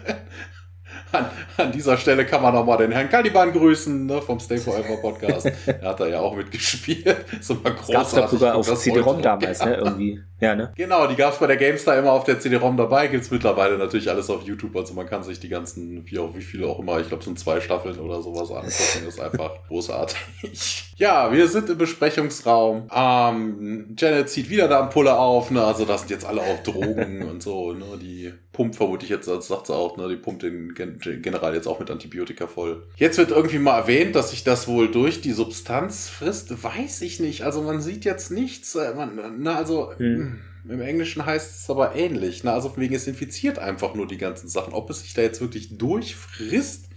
an, 1.15 1.31
an, 1.57 1.73
dieser 1.73 1.97
Stelle 1.97 2.27
kann 2.27 2.43
man 2.43 2.55
nochmal 2.55 2.79
den 2.79 2.93
Herrn 2.93 3.09
Caliban 3.09 3.53
grüßen 3.53 4.07
ne, 4.07 4.21
vom 4.21 4.41
Stay 4.41 4.59
Forever 4.59 4.97
Podcast. 4.97 5.47
er 5.67 5.89
hat 5.89 6.01
da 6.01 6.07
ja 6.07 6.21
auch 6.21 6.35
mitgespielt. 6.37 7.17
So 7.41 7.55
mal 7.55 7.73
großartig. 7.73 7.95
Gab's 7.95 8.13
doch 8.13 8.29
sogar 8.29 8.55
auf 8.57 8.75
CD-ROM 8.75 9.23
damals, 9.23 9.61
ja. 9.61 9.67
ne? 9.67 9.77
Irgendwie. 9.77 10.21
Ja, 10.41 10.55
ne? 10.55 10.73
Genau, 10.77 11.07
die 11.07 11.17
gab's 11.17 11.39
bei 11.39 11.47
der 11.47 11.57
GameStar 11.57 11.97
immer 11.97 12.13
auf 12.13 12.25
der 12.25 12.39
CD-ROM 12.39 12.77
dabei. 12.77 13.07
Gibt's 13.07 13.31
mittlerweile 13.31 13.79
natürlich 13.79 14.11
alles 14.11 14.29
auf 14.29 14.43
YouTube. 14.43 14.77
Also 14.77 14.93
man 14.93 15.07
kann 15.07 15.23
sich 15.23 15.41
die 15.41 15.49
ganzen, 15.49 16.05
wie 16.07 16.19
auch 16.19 16.35
wie 16.35 16.43
viele 16.43 16.67
auch 16.67 16.81
immer, 16.81 17.01
ich 17.01 17.09
glaube, 17.09 17.25
sind 17.25 17.39
zwei 17.39 17.61
Staffeln 17.61 17.99
oder 17.99 18.21
sowas 18.21 18.51
angucken. 18.51 19.05
Das 19.07 19.15
ist 19.15 19.21
einfach 19.21 19.53
großartig. 19.69 20.93
Ja, 20.97 21.33
wir 21.33 21.49
sind 21.49 21.71
im 21.71 21.79
Besprechungsraum. 21.79 22.89
Ähm, 22.95 23.95
Janet 23.97 24.29
zieht 24.29 24.51
wieder 24.51 24.69
da 24.69 24.83
Pulle 24.83 25.19
auf. 25.19 25.51
Ne? 25.51 25.65
Also 25.65 25.85
das 25.85 26.01
sind 26.01 26.11
jetzt 26.11 26.27
alle 26.27 26.43
auf 26.43 26.63
Drogen 26.63 27.23
und 27.31 27.43
so. 27.43 27.73
Ne? 27.73 27.99
Die 28.01 28.33
pumpt 28.53 28.77
vermutlich 28.77 29.11
jetzt, 29.11 29.29
als 29.29 29.49
sagt 29.49 29.69
sie 29.69 29.75
auch, 29.75 29.97
ne? 29.97 30.09
die 30.09 30.17
pumpt 30.17 30.43
den 30.43 30.75
generell 31.05 31.55
jetzt 31.55 31.67
auch 31.67 31.81
mit 31.81 31.91
Antibiotika 31.91 32.47
voll. 32.47 32.83
Jetzt 32.97 33.19
wird 33.19 33.31
irgendwie 33.31 33.59
mal 33.59 33.79
erwähnt, 33.79 34.15
dass 34.15 34.31
sich 34.31 34.45
das 34.45 34.69
wohl 34.69 34.91
durch 34.91 35.21
die 35.21 35.33
Substanz 35.33 36.09
frisst. 36.09 36.63
Weiß 36.63 37.03
ich 37.03 37.21
nicht. 37.21 37.43
Also 37.43 37.63
man 37.63 37.81
sieht 37.81 38.05
jetzt 38.05 38.31
nichts. 38.31 38.75
Man, 38.75 39.21
na, 39.39 39.57
also. 39.57 39.93
Hm. 39.97 40.41
Im 40.67 40.81
Englischen 40.81 41.27
heißt 41.27 41.61
es 41.61 41.69
aber 41.69 41.95
ähnlich. 41.95 42.43
Na, 42.43 42.55
also 42.55 42.75
wegen 42.79 42.95
es 42.95 43.07
infiziert 43.07 43.59
einfach 43.59 43.95
nur 43.95 44.07
die 44.07 44.17
ganzen 44.17 44.49
Sachen. 44.49 44.73
Ob 44.73 44.89
es 44.89 45.01
sich 45.01 45.13
da 45.13 45.21
jetzt 45.21 45.43
wirklich 45.43 45.77
durchfrisst, 45.77 46.89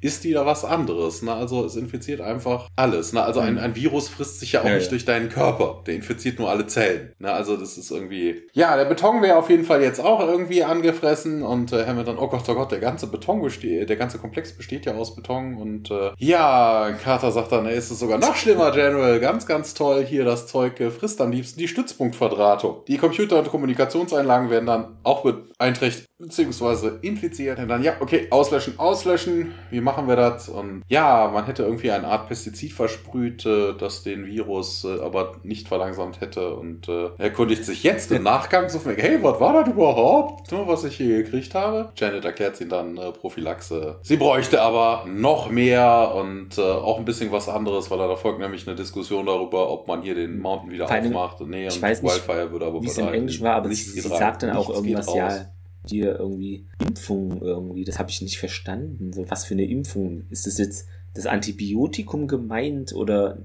ist 0.00 0.24
wieder 0.24 0.46
was 0.46 0.64
anderes. 0.64 1.22
Ne? 1.22 1.32
Also 1.32 1.64
es 1.64 1.76
infiziert 1.76 2.20
einfach 2.20 2.68
alles. 2.76 3.12
Ne? 3.12 3.22
Also 3.22 3.40
ein, 3.40 3.54
mhm. 3.54 3.60
ein 3.60 3.76
Virus 3.76 4.08
frisst 4.08 4.40
sich 4.40 4.52
ja 4.52 4.60
auch 4.60 4.66
ja, 4.66 4.74
nicht 4.74 4.84
ja. 4.84 4.90
durch 4.90 5.04
deinen 5.04 5.28
Körper. 5.28 5.82
Der 5.86 5.94
infiziert 5.94 6.38
nur 6.38 6.50
alle 6.50 6.66
Zellen. 6.66 7.12
Ne? 7.18 7.32
Also 7.32 7.56
das 7.56 7.76
ist 7.78 7.90
irgendwie. 7.90 8.42
Ja, 8.52 8.76
der 8.76 8.84
Beton 8.84 9.22
wäre 9.22 9.36
auf 9.36 9.50
jeden 9.50 9.64
Fall 9.64 9.82
jetzt 9.82 10.00
auch 10.00 10.20
irgendwie 10.20 10.64
angefressen 10.64 11.42
und 11.42 11.72
äh, 11.72 11.86
haben 11.86 11.96
wir 11.96 12.04
dann, 12.04 12.18
oh 12.18 12.28
Gott, 12.28 12.42
oh 12.48 12.54
Gott, 12.54 12.72
der 12.72 12.80
ganze 12.80 13.06
Beton 13.06 13.42
besteht, 13.42 13.88
der 13.88 13.96
ganze 13.96 14.18
Komplex 14.18 14.56
besteht 14.56 14.86
ja 14.86 14.94
aus 14.94 15.14
Beton 15.14 15.56
und 15.56 15.90
äh, 15.90 16.12
ja, 16.18 16.92
Carter 17.02 17.32
sagt 17.32 17.52
dann, 17.52 17.66
ist 17.66 17.90
es 17.90 17.98
sogar 17.98 18.18
noch 18.18 18.36
schlimmer, 18.36 18.70
General. 18.72 19.20
Ganz, 19.20 19.46
ganz 19.46 19.74
toll. 19.74 20.04
Hier 20.04 20.24
das 20.24 20.46
Zeug 20.46 20.80
äh, 20.80 20.90
frisst 20.90 21.20
am 21.20 21.32
liebsten 21.32 21.58
die 21.58 21.68
Stützpunktverdrahtung. 21.68 22.82
Die 22.88 22.98
Computer- 22.98 23.38
und 23.38 23.48
Kommunikationseinlagen 23.48 24.50
werden 24.50 24.66
dann 24.66 24.96
auch 25.02 25.22
beeinträchtigt 25.22 26.06
beziehungsweise 26.18 26.98
infiziert. 27.02 27.58
Und 27.58 27.68
dann, 27.68 27.82
ja, 27.82 27.94
okay, 28.00 28.28
auslöschen, 28.30 28.78
auslöschen. 28.78 29.54
Wie 29.70 29.80
machen 29.80 30.08
wir 30.08 30.16
das? 30.16 30.48
Und 30.48 30.82
ja, 30.88 31.30
man 31.32 31.44
hätte 31.44 31.64
irgendwie 31.64 31.90
eine 31.90 32.06
Art 32.06 32.28
Pestizid 32.28 32.72
versprüht, 32.72 33.44
äh, 33.44 33.74
das 33.74 34.02
den 34.02 34.26
Virus 34.26 34.84
äh, 34.84 35.00
aber 35.00 35.36
nicht 35.42 35.68
verlangsamt 35.68 36.20
hätte. 36.20 36.54
Und 36.54 36.88
äh, 36.88 37.10
erkundigt 37.18 37.64
sich 37.64 37.82
jetzt 37.82 38.10
im 38.12 38.22
Nachgang 38.26 38.68
so 38.68 38.78
von, 38.78 38.94
hey, 38.96 39.22
was 39.22 39.40
war 39.40 39.62
das 39.62 39.72
überhaupt, 39.72 40.50
was 40.52 40.84
ich 40.84 40.96
hier 40.96 41.22
gekriegt 41.22 41.54
habe? 41.54 41.92
Janet 41.96 42.24
erklärt 42.24 42.56
sie 42.56 42.68
dann 42.68 42.96
äh, 42.96 43.12
Prophylaxe. 43.12 43.98
Sie 44.02 44.16
bräuchte 44.16 44.62
aber 44.62 45.04
noch 45.06 45.50
mehr 45.50 46.14
und 46.14 46.56
äh, 46.56 46.62
auch 46.62 46.98
ein 46.98 47.04
bisschen 47.04 47.30
was 47.30 47.48
anderes, 47.48 47.90
weil 47.90 47.98
da 47.98 48.16
folgt 48.16 48.40
nämlich 48.40 48.66
eine 48.66 48.76
Diskussion 48.76 49.26
darüber, 49.26 49.70
ob 49.70 49.86
man 49.86 50.00
hier 50.00 50.14
den 50.14 50.38
Mountain 50.38 50.70
wieder 50.70 50.86
aufmacht. 50.86 51.40
Nee, 51.42 51.66
ich 51.66 51.80
weiß 51.80 52.02
nicht, 52.02 52.28
würde 52.28 52.66
aber 52.66 52.82
wie 52.82 52.86
es 52.86 52.98
im 52.98 53.08
Englisch 53.08 53.40
war, 53.42 53.56
aber 53.56 53.68
sie, 53.68 53.74
sie 53.74 54.00
sagt 54.00 54.42
dann 54.42 54.56
auch 54.56 54.70
irgendwas, 54.70 55.14
ja, 55.14 55.46
dir 55.90 56.18
irgendwie 56.18 56.66
Impfung 56.86 57.40
irgendwie, 57.40 57.84
das 57.84 57.98
habe 57.98 58.10
ich 58.10 58.22
nicht 58.22 58.38
verstanden. 58.38 59.12
So, 59.12 59.28
was 59.30 59.44
für 59.44 59.54
eine 59.54 59.64
Impfung? 59.64 60.24
Ist 60.30 60.46
das 60.46 60.58
jetzt 60.58 60.88
das 61.14 61.26
Antibiotikum 61.26 62.28
gemeint 62.28 62.92
oder 62.92 63.38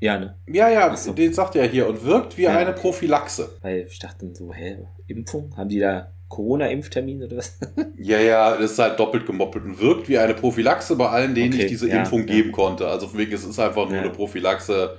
ja, 0.00 0.18
ne? 0.18 0.36
Ja, 0.46 0.68
ja, 0.68 0.96
so. 0.96 1.12
den 1.12 1.32
sagt 1.32 1.56
er 1.56 1.66
hier 1.66 1.88
und 1.88 2.04
wirkt 2.04 2.38
wie 2.38 2.42
ja. 2.42 2.56
eine 2.56 2.72
Prophylaxe. 2.72 3.50
Weil 3.62 3.86
ich 3.88 3.98
dachte 3.98 4.26
dann 4.26 4.34
so, 4.34 4.52
hä, 4.52 4.78
Impfung? 5.06 5.56
Haben 5.56 5.68
die 5.68 5.80
da 5.80 6.12
Corona-Impftermin 6.28 7.24
oder 7.24 7.38
was? 7.38 7.58
ja, 7.98 8.20
ja, 8.20 8.56
das 8.56 8.72
ist 8.72 8.78
halt 8.78 8.98
doppelt 9.00 9.26
gemoppelt 9.26 9.64
und 9.64 9.80
wirkt 9.80 10.08
wie 10.08 10.18
eine 10.18 10.34
Prophylaxe 10.34 10.94
bei 10.94 11.08
allen, 11.08 11.34
denen 11.34 11.52
okay, 11.52 11.64
ich 11.64 11.68
diese 11.68 11.88
ja, 11.88 11.98
Impfung 11.98 12.20
ja. 12.20 12.26
geben 12.26 12.52
konnte. 12.52 12.86
Also 12.86 13.16
wegen, 13.16 13.32
es 13.32 13.44
ist 13.44 13.58
einfach 13.58 13.88
nur 13.88 13.98
eine 13.98 14.10
Prophylaxe 14.10 14.96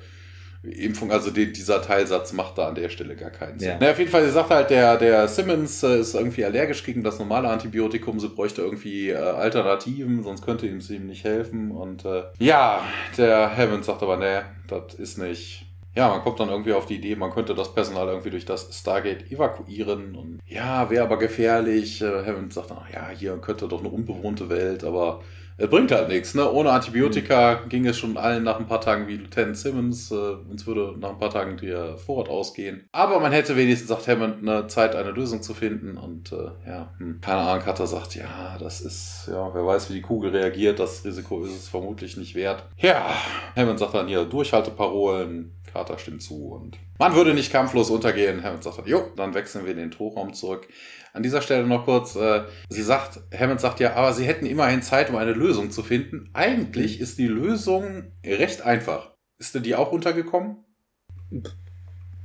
Impfung, 0.62 1.12
also 1.12 1.32
die, 1.32 1.54
dieser 1.54 1.82
Teilsatz 1.82 2.34
macht 2.34 2.58
da 2.58 2.68
an 2.68 2.76
der 2.76 2.90
Stelle 2.90 3.16
gar 3.16 3.30
keinen 3.30 3.60
Sinn. 3.60 3.70
Ja. 3.70 3.78
Na, 3.80 3.92
auf 3.92 4.00
jeden 4.00 4.12
Fall, 4.12 4.26
sie 4.26 4.32
sagt 4.32 4.50
halt, 4.50 4.70
der, 4.70 4.98
der 4.98 5.28
Simmons 5.30 5.84
äh, 5.84 6.02
ist 6.02 6.16
irgendwie 6.16 6.44
allergisch 6.44 6.84
gegen 6.84 7.02
das 7.02 7.18
normale 7.18 7.48
Antibiotikum, 7.48 8.20
sie 8.20 8.28
bräuchte 8.28 8.62
irgendwie 8.62 9.10
äh, 9.10 9.16
Alternativen, 9.16 10.22
sonst 10.22 10.44
könnte 10.44 10.68
ihm 10.68 10.82
sie 10.82 10.98
ihm 10.98 11.08
nicht 11.08 11.24
helfen. 11.24 11.72
Und 11.72 12.04
äh, 12.04 12.24
ja, 12.40 12.84
der 13.18 13.56
Hammond 13.56 13.86
sagt 13.86 14.04
aber, 14.04 14.18
nee, 14.18 14.42
das 14.68 14.96
ist 14.96 15.18
nicht. 15.18 15.66
Ja, 15.96 16.10
man 16.10 16.22
kommt 16.22 16.40
dann 16.40 16.50
irgendwie 16.50 16.74
auf 16.74 16.86
die 16.86 16.96
Idee, 16.96 17.16
man 17.16 17.32
könnte 17.32 17.56
das 17.56 17.74
Personal 17.74 18.08
irgendwie 18.08 18.30
durch 18.30 18.46
das 18.46 18.70
Stargate 18.78 19.32
evakuieren. 19.32 20.16
Und 20.16 20.40
ja, 20.46 20.90
wäre 20.90 21.06
aber 21.06 21.18
gefährlich. 21.18 22.02
Äh, 22.02 22.26
Hammond 22.26 22.54
sagt, 22.54 22.72
ach 22.72 22.90
ja, 22.94 23.10
hier 23.10 23.38
könnte 23.38 23.68
doch 23.70 23.80
eine 23.80 23.90
unbewohnte 23.90 24.50
Welt, 24.50 24.84
aber 24.84 25.22
es 25.60 25.70
bringt 25.70 25.92
halt 25.92 26.08
nichts, 26.08 26.36
ne? 26.36 26.50
Ohne 26.50 26.72
Antibiotika 26.72 27.62
mhm. 27.64 27.70
ging 27.70 27.86
es 27.86 27.98
schon 27.98 28.16
allen 28.18 28.44
nach 28.44 28.60
ein 28.60 28.68
paar 28.68 28.80
Tagen 28.80 29.08
wie 29.08 29.18
Lieutenant 29.18 29.58
Simmons. 29.58 30.10
Äh, 30.10 30.16
uns 30.16 30.66
würde 30.66 30.96
nach 30.98 31.10
ein 31.10 31.18
paar 31.18 31.30
Tagen 31.30 31.58
der 31.58 31.98
Vorrat 31.98 32.30
ausgehen. 32.30 32.88
Aber 32.94 33.20
man 33.20 33.34
hätte 33.34 33.58
wenigstens, 33.58 33.90
sagt 33.90 34.08
Hammond, 34.08 34.42
eine 34.42 34.68
Zeit, 34.68 34.96
eine 34.96 35.12
Lösung 35.12 35.42
zu 35.42 35.54
finden. 35.54 35.98
Und 35.98 36.32
äh, 36.32 36.70
ja, 36.70 36.94
hm, 36.98 37.20
keine 37.22 37.42
Ahnung, 37.42 37.64
Cutter 37.64 37.88
sagt, 37.88 38.16
ja, 38.16 38.58
das 38.60 38.80
ist, 38.80 39.28
ja, 39.30 39.54
wer 39.54 39.66
weiß, 39.66 39.90
wie 39.90 39.96
die 39.96 40.02
Kugel 40.02 40.32
reagiert. 40.32 40.80
Das 40.80 41.04
Risiko 41.04 41.44
ist 41.44 41.52
es 41.52 41.68
vermutlich 41.68 42.16
nicht 42.16 42.36
wert. 42.36 42.66
Ja, 42.78 43.14
Hammond 43.56 43.80
sagt 43.80 43.94
dann 43.94 44.08
hier 44.08 44.24
Durchhalteparolen. 44.26 45.56
Carter 45.72 46.00
stimmt 46.00 46.24
zu 46.24 46.48
und 46.48 46.78
man 46.98 47.16
würde 47.16 47.34
nicht 47.34 47.52
kampflos 47.52 47.90
untergehen. 47.90 48.44
Hammond 48.44 48.64
sagt 48.64 48.80
dann, 48.80 48.88
jo, 48.88 49.12
dann 49.16 49.34
wechseln 49.34 49.66
wir 49.66 49.72
in 49.72 49.78
den 49.78 49.92
Torraum 49.92 50.34
zurück. 50.34 50.68
An 51.14 51.24
dieser 51.24 51.42
Stelle 51.42 51.66
noch 51.66 51.86
kurz, 51.86 52.16
äh, 52.16 52.44
sie 52.70 52.82
sagt, 52.82 53.20
Hammond 53.38 53.60
sagt 53.60 53.80
ja, 53.80 53.94
aber 53.96 54.14
sie 54.14 54.26
hätten 54.26 54.46
immerhin 54.46 54.82
Zeit, 54.82 55.10
um 55.10 55.16
eine 55.16 55.34
Lösung 55.34 55.72
zu 55.72 55.84
finden. 55.84 56.30
Eigentlich 56.34 56.98
mhm. 56.98 57.04
ist 57.04 57.18
die 57.18 57.28
Lösung 57.28 58.12
recht 58.26 58.62
einfach. 58.62 59.12
Ist 59.38 59.56
denn 59.56 59.64
die 59.64 59.76
auch 59.76 59.92
untergekommen? 59.92 60.58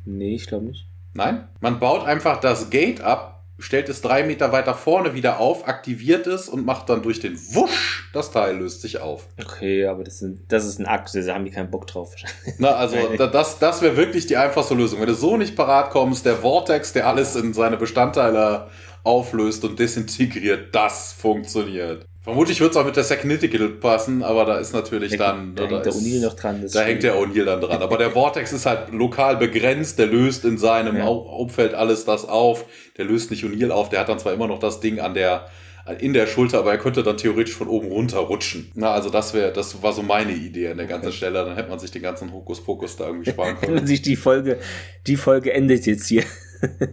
Nee, 0.05 0.35
ich 0.35 0.47
glaube 0.47 0.67
nicht. 0.67 0.87
Nein? 1.15 1.49
Man 1.61 1.79
baut 1.79 2.05
einfach 2.05 2.41
das 2.41 2.71
Gate 2.71 3.01
ab, 3.01 3.34
stellt 3.59 3.89
es 3.89 4.01
drei 4.01 4.25
Meter 4.25 4.53
weiter 4.53 4.75
vorne 4.75 5.15
wieder 5.15 5.39
auf, 5.39 5.69
aktiviert 5.69 6.27
es 6.27 6.49
und 6.49 6.67
macht 6.67 6.89
dann 6.89 7.03
durch 7.03 7.21
den 7.21 7.39
Wusch, 7.55 8.11
das 8.13 8.31
Teil 8.31 8.57
löst 8.57 8.83
sich 8.83 9.01
auf. 9.01 9.29
Okay, 9.41 9.87
aber 9.87 10.05
das, 10.05 10.19
sind, 10.19 10.41
das 10.53 10.65
ist 10.65 10.81
ein 10.81 10.87
Akt, 10.87 11.15
da 11.15 11.35
haben 11.35 11.45
die 11.45 11.51
keinen 11.51 11.71
Bock 11.71 11.87
drauf. 11.87 12.15
Na, 12.59 12.73
also 12.73 12.97
das, 13.17 13.59
das 13.59 13.83
wäre 13.83 13.97
wirklich 13.97 14.27
die 14.27 14.37
einfachste 14.37 14.75
Lösung. 14.75 15.01
Wenn 15.01 15.09
du 15.09 15.15
so 15.15 15.37
nicht 15.37 15.57
parat 15.57 15.91
kommst, 15.91 16.27
der 16.27 16.37
Vortex, 16.37 16.93
der 16.93 17.07
alles 17.07 17.37
in 17.37 17.55
seine 17.55 17.77
Bestandteile 17.77 18.69
auflöst 19.05 19.65
und 19.65 19.79
desintegriert, 19.79 20.75
das 20.75 21.13
funktioniert. 21.13 22.07
Vermutlich 22.25 22.59
wird 22.59 22.71
es 22.71 22.77
auch 22.79 22.87
mit 22.87 22.97
der 22.97 23.05
Sagnitical 23.05 23.69
passen, 23.69 24.23
aber 24.23 24.47
da 24.47 24.57
ist 24.57 24.73
natürlich 24.73 25.19
da, 25.19 25.33
dann. 25.33 25.55
Da, 25.55 25.67
da 25.67 25.77
hängt 25.77 25.85
der 25.85 25.93
O'Neill 25.93 26.23
noch 26.23 26.33
dran. 26.33 26.67
Da 26.73 26.81
hängt 26.81 27.03
der 27.03 27.17
O'Neill 27.17 27.45
dann 27.45 27.61
dran. 27.61 27.83
Aber 27.83 27.99
der 27.99 28.13
Vortex 28.13 28.55
ist 28.55 28.65
halt 28.65 28.93
lokal 28.93 29.37
begrenzt, 29.37 29.99
der 29.99 30.07
löst 30.07 30.47
in 30.47 30.57
seinem 30.57 30.97
ja. 30.99 31.07
Umfeld 31.07 31.75
alles 31.75 32.07
das 32.07 32.27
auf. 32.27 32.65
Der 32.97 33.05
löst 33.05 33.31
nicht 33.31 33.45
O'Neill 33.45 33.71
auf, 33.71 33.91
der 33.91 34.01
hat 34.01 34.09
dann 34.09 34.19
zwar 34.19 34.33
immer 34.33 34.49
noch 34.49 34.59
das 34.59 34.81
Ding 34.81 35.01
an 35.01 35.13
der, 35.13 35.49
in 35.99 36.15
der 36.15 36.27
Schulter, 36.27 36.61
aber 36.61 36.71
er 36.71 36.79
könnte 36.79 37.03
dann 37.03 37.19
theoretisch 37.19 37.55
von 37.55 37.69
oben 37.69 37.89
runter 37.89 38.21
rutschen. 38.21 38.73
Na, 38.75 38.93
also 38.93 39.11
das 39.11 39.35
wäre, 39.35 39.53
das 39.53 39.83
war 39.83 39.93
so 39.93 40.03
meine 40.03 40.33
Idee 40.33 40.69
an 40.69 40.79
der 40.79 40.87
ganzen 40.87 41.09
okay. 41.09 41.17
Stelle. 41.19 41.45
Dann 41.45 41.57
hätte 41.57 41.69
man 41.69 41.79
sich 41.79 41.91
den 41.91 42.03
ganzen 42.03 42.33
Hokuspokus 42.33 42.97
da 42.97 43.07
irgendwie 43.07 43.31
sparen 43.33 43.59
können. 43.61 43.75
Man 43.75 43.87
sich 43.87 44.01
die 44.01 44.17
Folge, 44.17 44.59
die 45.07 45.17
Folge 45.17 45.53
endet 45.53 45.85
jetzt 45.85 46.07
hier. 46.07 46.25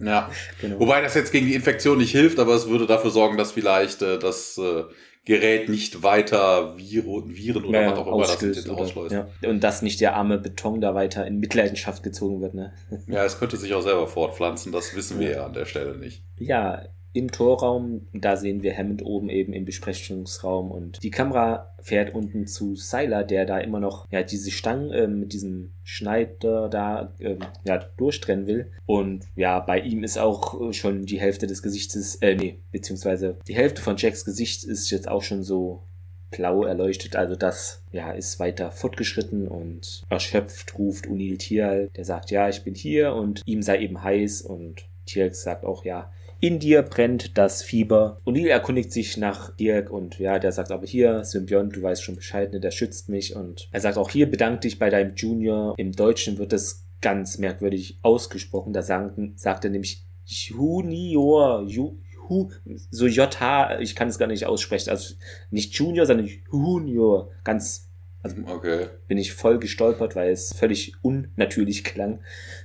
ja. 0.04 0.30
Genau. 0.60 0.78
Wobei 0.78 1.00
das 1.00 1.14
jetzt 1.14 1.32
gegen 1.32 1.46
die 1.46 1.54
Infektion 1.54 1.96
nicht 1.96 2.10
hilft, 2.10 2.38
aber 2.38 2.54
es 2.54 2.68
würde 2.68 2.86
dafür 2.86 3.10
sorgen, 3.10 3.38
dass 3.38 3.52
vielleicht 3.52 4.02
äh, 4.02 4.18
das 4.18 4.58
äh, 4.58 4.82
Gerät 5.24 5.68
nicht 5.68 6.02
weiter 6.02 6.76
Viren, 6.76 7.36
Viren 7.36 7.64
oder 7.64 7.80
ja, 7.80 7.90
was 7.92 7.98
auch 7.98 8.06
immer 8.08 8.26
das 8.26 8.40
jetzt 8.40 8.68
ausschleust. 8.68 9.12
Ja. 9.12 9.28
Und 9.48 9.62
dass 9.62 9.80
nicht 9.80 10.00
der 10.00 10.16
arme 10.16 10.38
Beton 10.38 10.80
da 10.80 10.96
weiter 10.96 11.24
in 11.26 11.38
Mitleidenschaft 11.38 12.02
gezogen 12.02 12.40
wird. 12.40 12.54
Ne? 12.54 12.72
Ja, 13.06 13.24
es 13.24 13.38
könnte 13.38 13.56
sich 13.56 13.72
auch 13.72 13.82
selber 13.82 14.08
fortpflanzen, 14.08 14.72
das 14.72 14.96
wissen 14.96 15.20
wir 15.20 15.30
ja 15.30 15.46
an 15.46 15.52
der 15.52 15.66
Stelle 15.66 15.96
nicht. 15.96 16.24
Ja, 16.38 16.82
im 17.12 17.30
Torraum, 17.30 18.06
da 18.12 18.36
sehen 18.36 18.62
wir 18.62 18.76
Hammond 18.76 19.04
oben 19.04 19.28
eben 19.28 19.52
im 19.52 19.64
Besprechungsraum 19.64 20.70
und 20.70 21.02
die 21.02 21.10
Kamera 21.10 21.68
fährt 21.80 22.14
unten 22.14 22.46
zu 22.46 22.74
Seiler, 22.74 23.24
der 23.24 23.44
da 23.44 23.58
immer 23.58 23.80
noch 23.80 24.06
ja 24.10 24.22
diese 24.22 24.50
Stangen 24.50 24.90
äh, 24.90 25.06
mit 25.06 25.32
diesem 25.32 25.72
Schneider 25.84 26.68
da 26.68 27.12
äh, 27.18 27.36
ja 27.64 27.78
durchtrennen 27.96 28.46
will. 28.46 28.70
Und 28.86 29.24
ja 29.36 29.60
bei 29.60 29.80
ihm 29.80 30.04
ist 30.04 30.18
auch 30.18 30.72
schon 30.72 31.04
die 31.04 31.20
Hälfte 31.20 31.46
des 31.46 31.62
Gesichtes 31.62 32.16
äh, 32.16 32.34
nee 32.34 32.58
beziehungsweise 32.70 33.36
die 33.46 33.56
Hälfte 33.56 33.82
von 33.82 33.96
Jacks 33.96 34.24
Gesicht 34.24 34.64
ist 34.64 34.90
jetzt 34.90 35.08
auch 35.08 35.22
schon 35.22 35.42
so 35.42 35.82
blau 36.30 36.64
erleuchtet, 36.64 37.14
also 37.14 37.36
das 37.36 37.82
ja 37.92 38.10
ist 38.10 38.40
weiter 38.40 38.70
fortgeschritten 38.70 39.46
und 39.46 40.02
erschöpft 40.08 40.78
ruft 40.78 41.06
Unil 41.06 41.36
Tial, 41.36 41.90
der 41.94 42.04
sagt 42.04 42.30
ja 42.30 42.48
ich 42.48 42.64
bin 42.64 42.74
hier 42.74 43.12
und 43.14 43.42
ihm 43.44 43.62
sei 43.62 43.80
eben 43.80 44.02
heiß. 44.02 44.42
Und 44.42 44.86
Tial 45.04 45.32
sagt 45.34 45.64
auch 45.64 45.84
ja 45.84 46.10
in 46.42 46.58
dir 46.58 46.82
brennt 46.82 47.38
das 47.38 47.62
Fieber. 47.62 48.20
O'Neill 48.26 48.48
erkundigt 48.48 48.92
sich 48.92 49.16
nach 49.16 49.54
Dirk 49.54 49.90
und 49.90 50.18
ja, 50.18 50.40
der 50.40 50.50
sagt 50.50 50.72
aber 50.72 50.84
hier, 50.84 51.24
Symbiont, 51.24 51.76
du 51.76 51.82
weißt 51.82 52.02
schon 52.02 52.16
Bescheid, 52.16 52.52
ne, 52.52 52.58
der 52.58 52.72
schützt 52.72 53.08
mich 53.08 53.36
und 53.36 53.68
er 53.70 53.80
sagt 53.80 53.96
auch 53.96 54.10
hier, 54.10 54.28
bedank 54.28 54.60
dich 54.62 54.80
bei 54.80 54.90
deinem 54.90 55.14
Junior. 55.14 55.74
Im 55.78 55.92
Deutschen 55.92 56.38
wird 56.38 56.52
das 56.52 56.84
ganz 57.00 57.38
merkwürdig 57.38 58.00
ausgesprochen. 58.02 58.72
Da 58.72 58.82
sagen, 58.82 59.34
sagt 59.36 59.64
er 59.64 59.70
nämlich 59.70 60.04
Junior, 60.24 61.62
Ju, 61.62 61.98
Hu, 62.28 62.50
so 62.90 63.06
JH, 63.06 63.78
ich 63.78 63.94
kann 63.94 64.08
es 64.08 64.18
gar 64.18 64.26
nicht 64.26 64.44
aussprechen. 64.44 64.90
Also 64.90 65.14
nicht 65.50 65.74
Junior, 65.74 66.06
sondern 66.06 66.28
Junior. 66.50 67.30
Ganz 67.44 67.88
also 68.24 68.36
okay. 68.46 68.86
bin 69.06 69.18
ich 69.18 69.32
voll 69.32 69.60
gestolpert, 69.60 70.16
weil 70.16 70.32
es 70.32 70.52
völlig 70.52 70.94
unnatürlich 71.02 71.84
klang. 71.84 72.18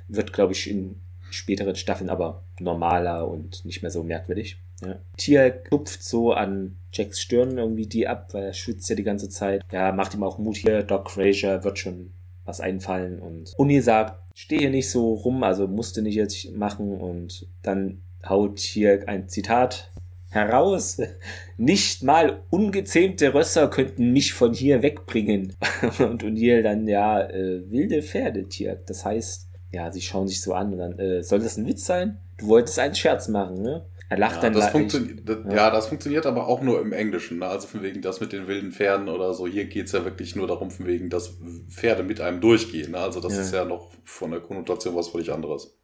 Wird, 0.08 0.34
glaube 0.34 0.54
ich, 0.54 0.68
in 0.68 1.00
späteren 1.30 1.76
Staffeln 1.76 2.10
aber 2.10 2.44
normaler 2.60 3.28
und 3.28 3.66
nicht 3.66 3.82
mehr 3.82 3.92
so 3.92 4.04
merkwürdig. 4.04 4.58
Ja. 4.82 4.96
Tier 5.18 5.50
klopft 5.50 6.04
so 6.04 6.34
an 6.34 6.78
Jacks 6.94 7.20
Stirn 7.20 7.58
irgendwie 7.58 7.88
die 7.88 8.08
ab, 8.08 8.30
weil 8.34 8.44
er 8.44 8.54
schwitzt 8.54 8.90
ja 8.90 8.96
die 8.96 9.04
ganze 9.04 9.30
Zeit. 9.30 9.64
Ja, 9.72 9.92
macht 9.92 10.14
ihm 10.14 10.24
auch 10.24 10.38
Mut 10.38 10.58
hier. 10.58 10.84
Doc 10.84 11.10
Frazier 11.10 11.64
wird 11.64 11.80
schon 11.80 12.12
was 12.46 12.62
einfallen 12.62 13.20
und 13.20 13.54
Uni 13.58 13.82
sagt, 13.82 14.20
steh 14.34 14.60
hier 14.60 14.70
nicht 14.70 14.90
so 14.90 15.14
rum, 15.14 15.44
also 15.44 15.68
musste 15.68 16.02
nicht 16.02 16.16
jetzt 16.16 16.52
machen 16.56 16.98
und 16.98 17.46
dann 17.62 18.02
haut 18.28 18.60
hier 18.60 19.08
ein 19.08 19.28
Zitat 19.28 19.92
heraus. 20.30 21.02
Nicht 21.58 22.04
mal 22.04 22.42
ungezähmte 22.50 23.34
Rösser 23.34 23.70
könnten 23.70 24.14
mich 24.14 24.34
von 24.34 24.54
hier 24.54 24.84
wegbringen. 24.84 25.56
und 26.00 26.24
O'Neill 26.24 26.62
dann, 26.62 26.88
ja, 26.88 27.22
äh, 27.22 27.70
wilde 27.72 28.04
Pferde, 28.04 28.48
Tier. 28.48 28.80
Das 28.86 29.06
heißt, 29.06 29.47
ja, 29.72 29.92
sie 29.92 30.02
schauen 30.02 30.28
sich 30.28 30.42
so 30.42 30.54
an 30.54 30.72
und 30.74 30.80
dann, 30.80 31.00
äh, 31.00 31.24
soll 31.24 31.40
das 31.40 31.58
ein 31.58 31.68
Witz 31.68 31.86
sein? 31.86 32.20
Du 32.38 32.48
wolltest 32.48 32.80
einen 32.80 32.96
Scherz 32.96 33.28
machen, 33.28 33.62
ne? 33.62 33.86
Er 34.10 34.18
lacht 34.18 34.36
ja, 34.36 34.42
dann 34.44 34.54
das 34.54 34.70
funktioniert, 34.70 35.28
ja. 35.28 35.56
ja. 35.56 35.72
das 35.72 35.88
funktioniert 35.88 36.26
aber 36.26 36.48
auch 36.48 36.62
nur 36.62 36.82
im 36.82 36.94
Englischen. 36.94 37.40
Ne? 37.40 37.48
Also 37.48 37.68
von 37.68 37.84
wegen 37.84 38.02
das 38.02 38.22
mit 38.22 38.32
den 38.32 38.48
wilden 38.48 38.72
Pferden 38.72 39.10
oder 39.10 39.34
so. 39.34 39.48
Hier 39.48 39.66
geht's 39.66 39.92
ja 39.92 40.06
wirklich 40.06 40.34
nur 40.34 40.48
darum, 40.48 40.72
von 40.72 40.88
wegen, 40.88 41.10
dass 41.10 41.38
Pferde 41.68 42.04
mit 42.04 42.22
einem 42.22 42.40
durchgehen. 42.40 42.92
Ne? 42.92 43.00
Also 43.00 43.20
das 43.20 43.34
ja. 43.34 43.42
ist 43.42 43.54
ja 43.54 43.66
noch 43.66 43.92
von 44.06 44.32
der 44.32 44.40
Konnotation 44.40 44.96
was 44.96 45.10
völlig 45.10 45.34
anderes. 45.34 45.78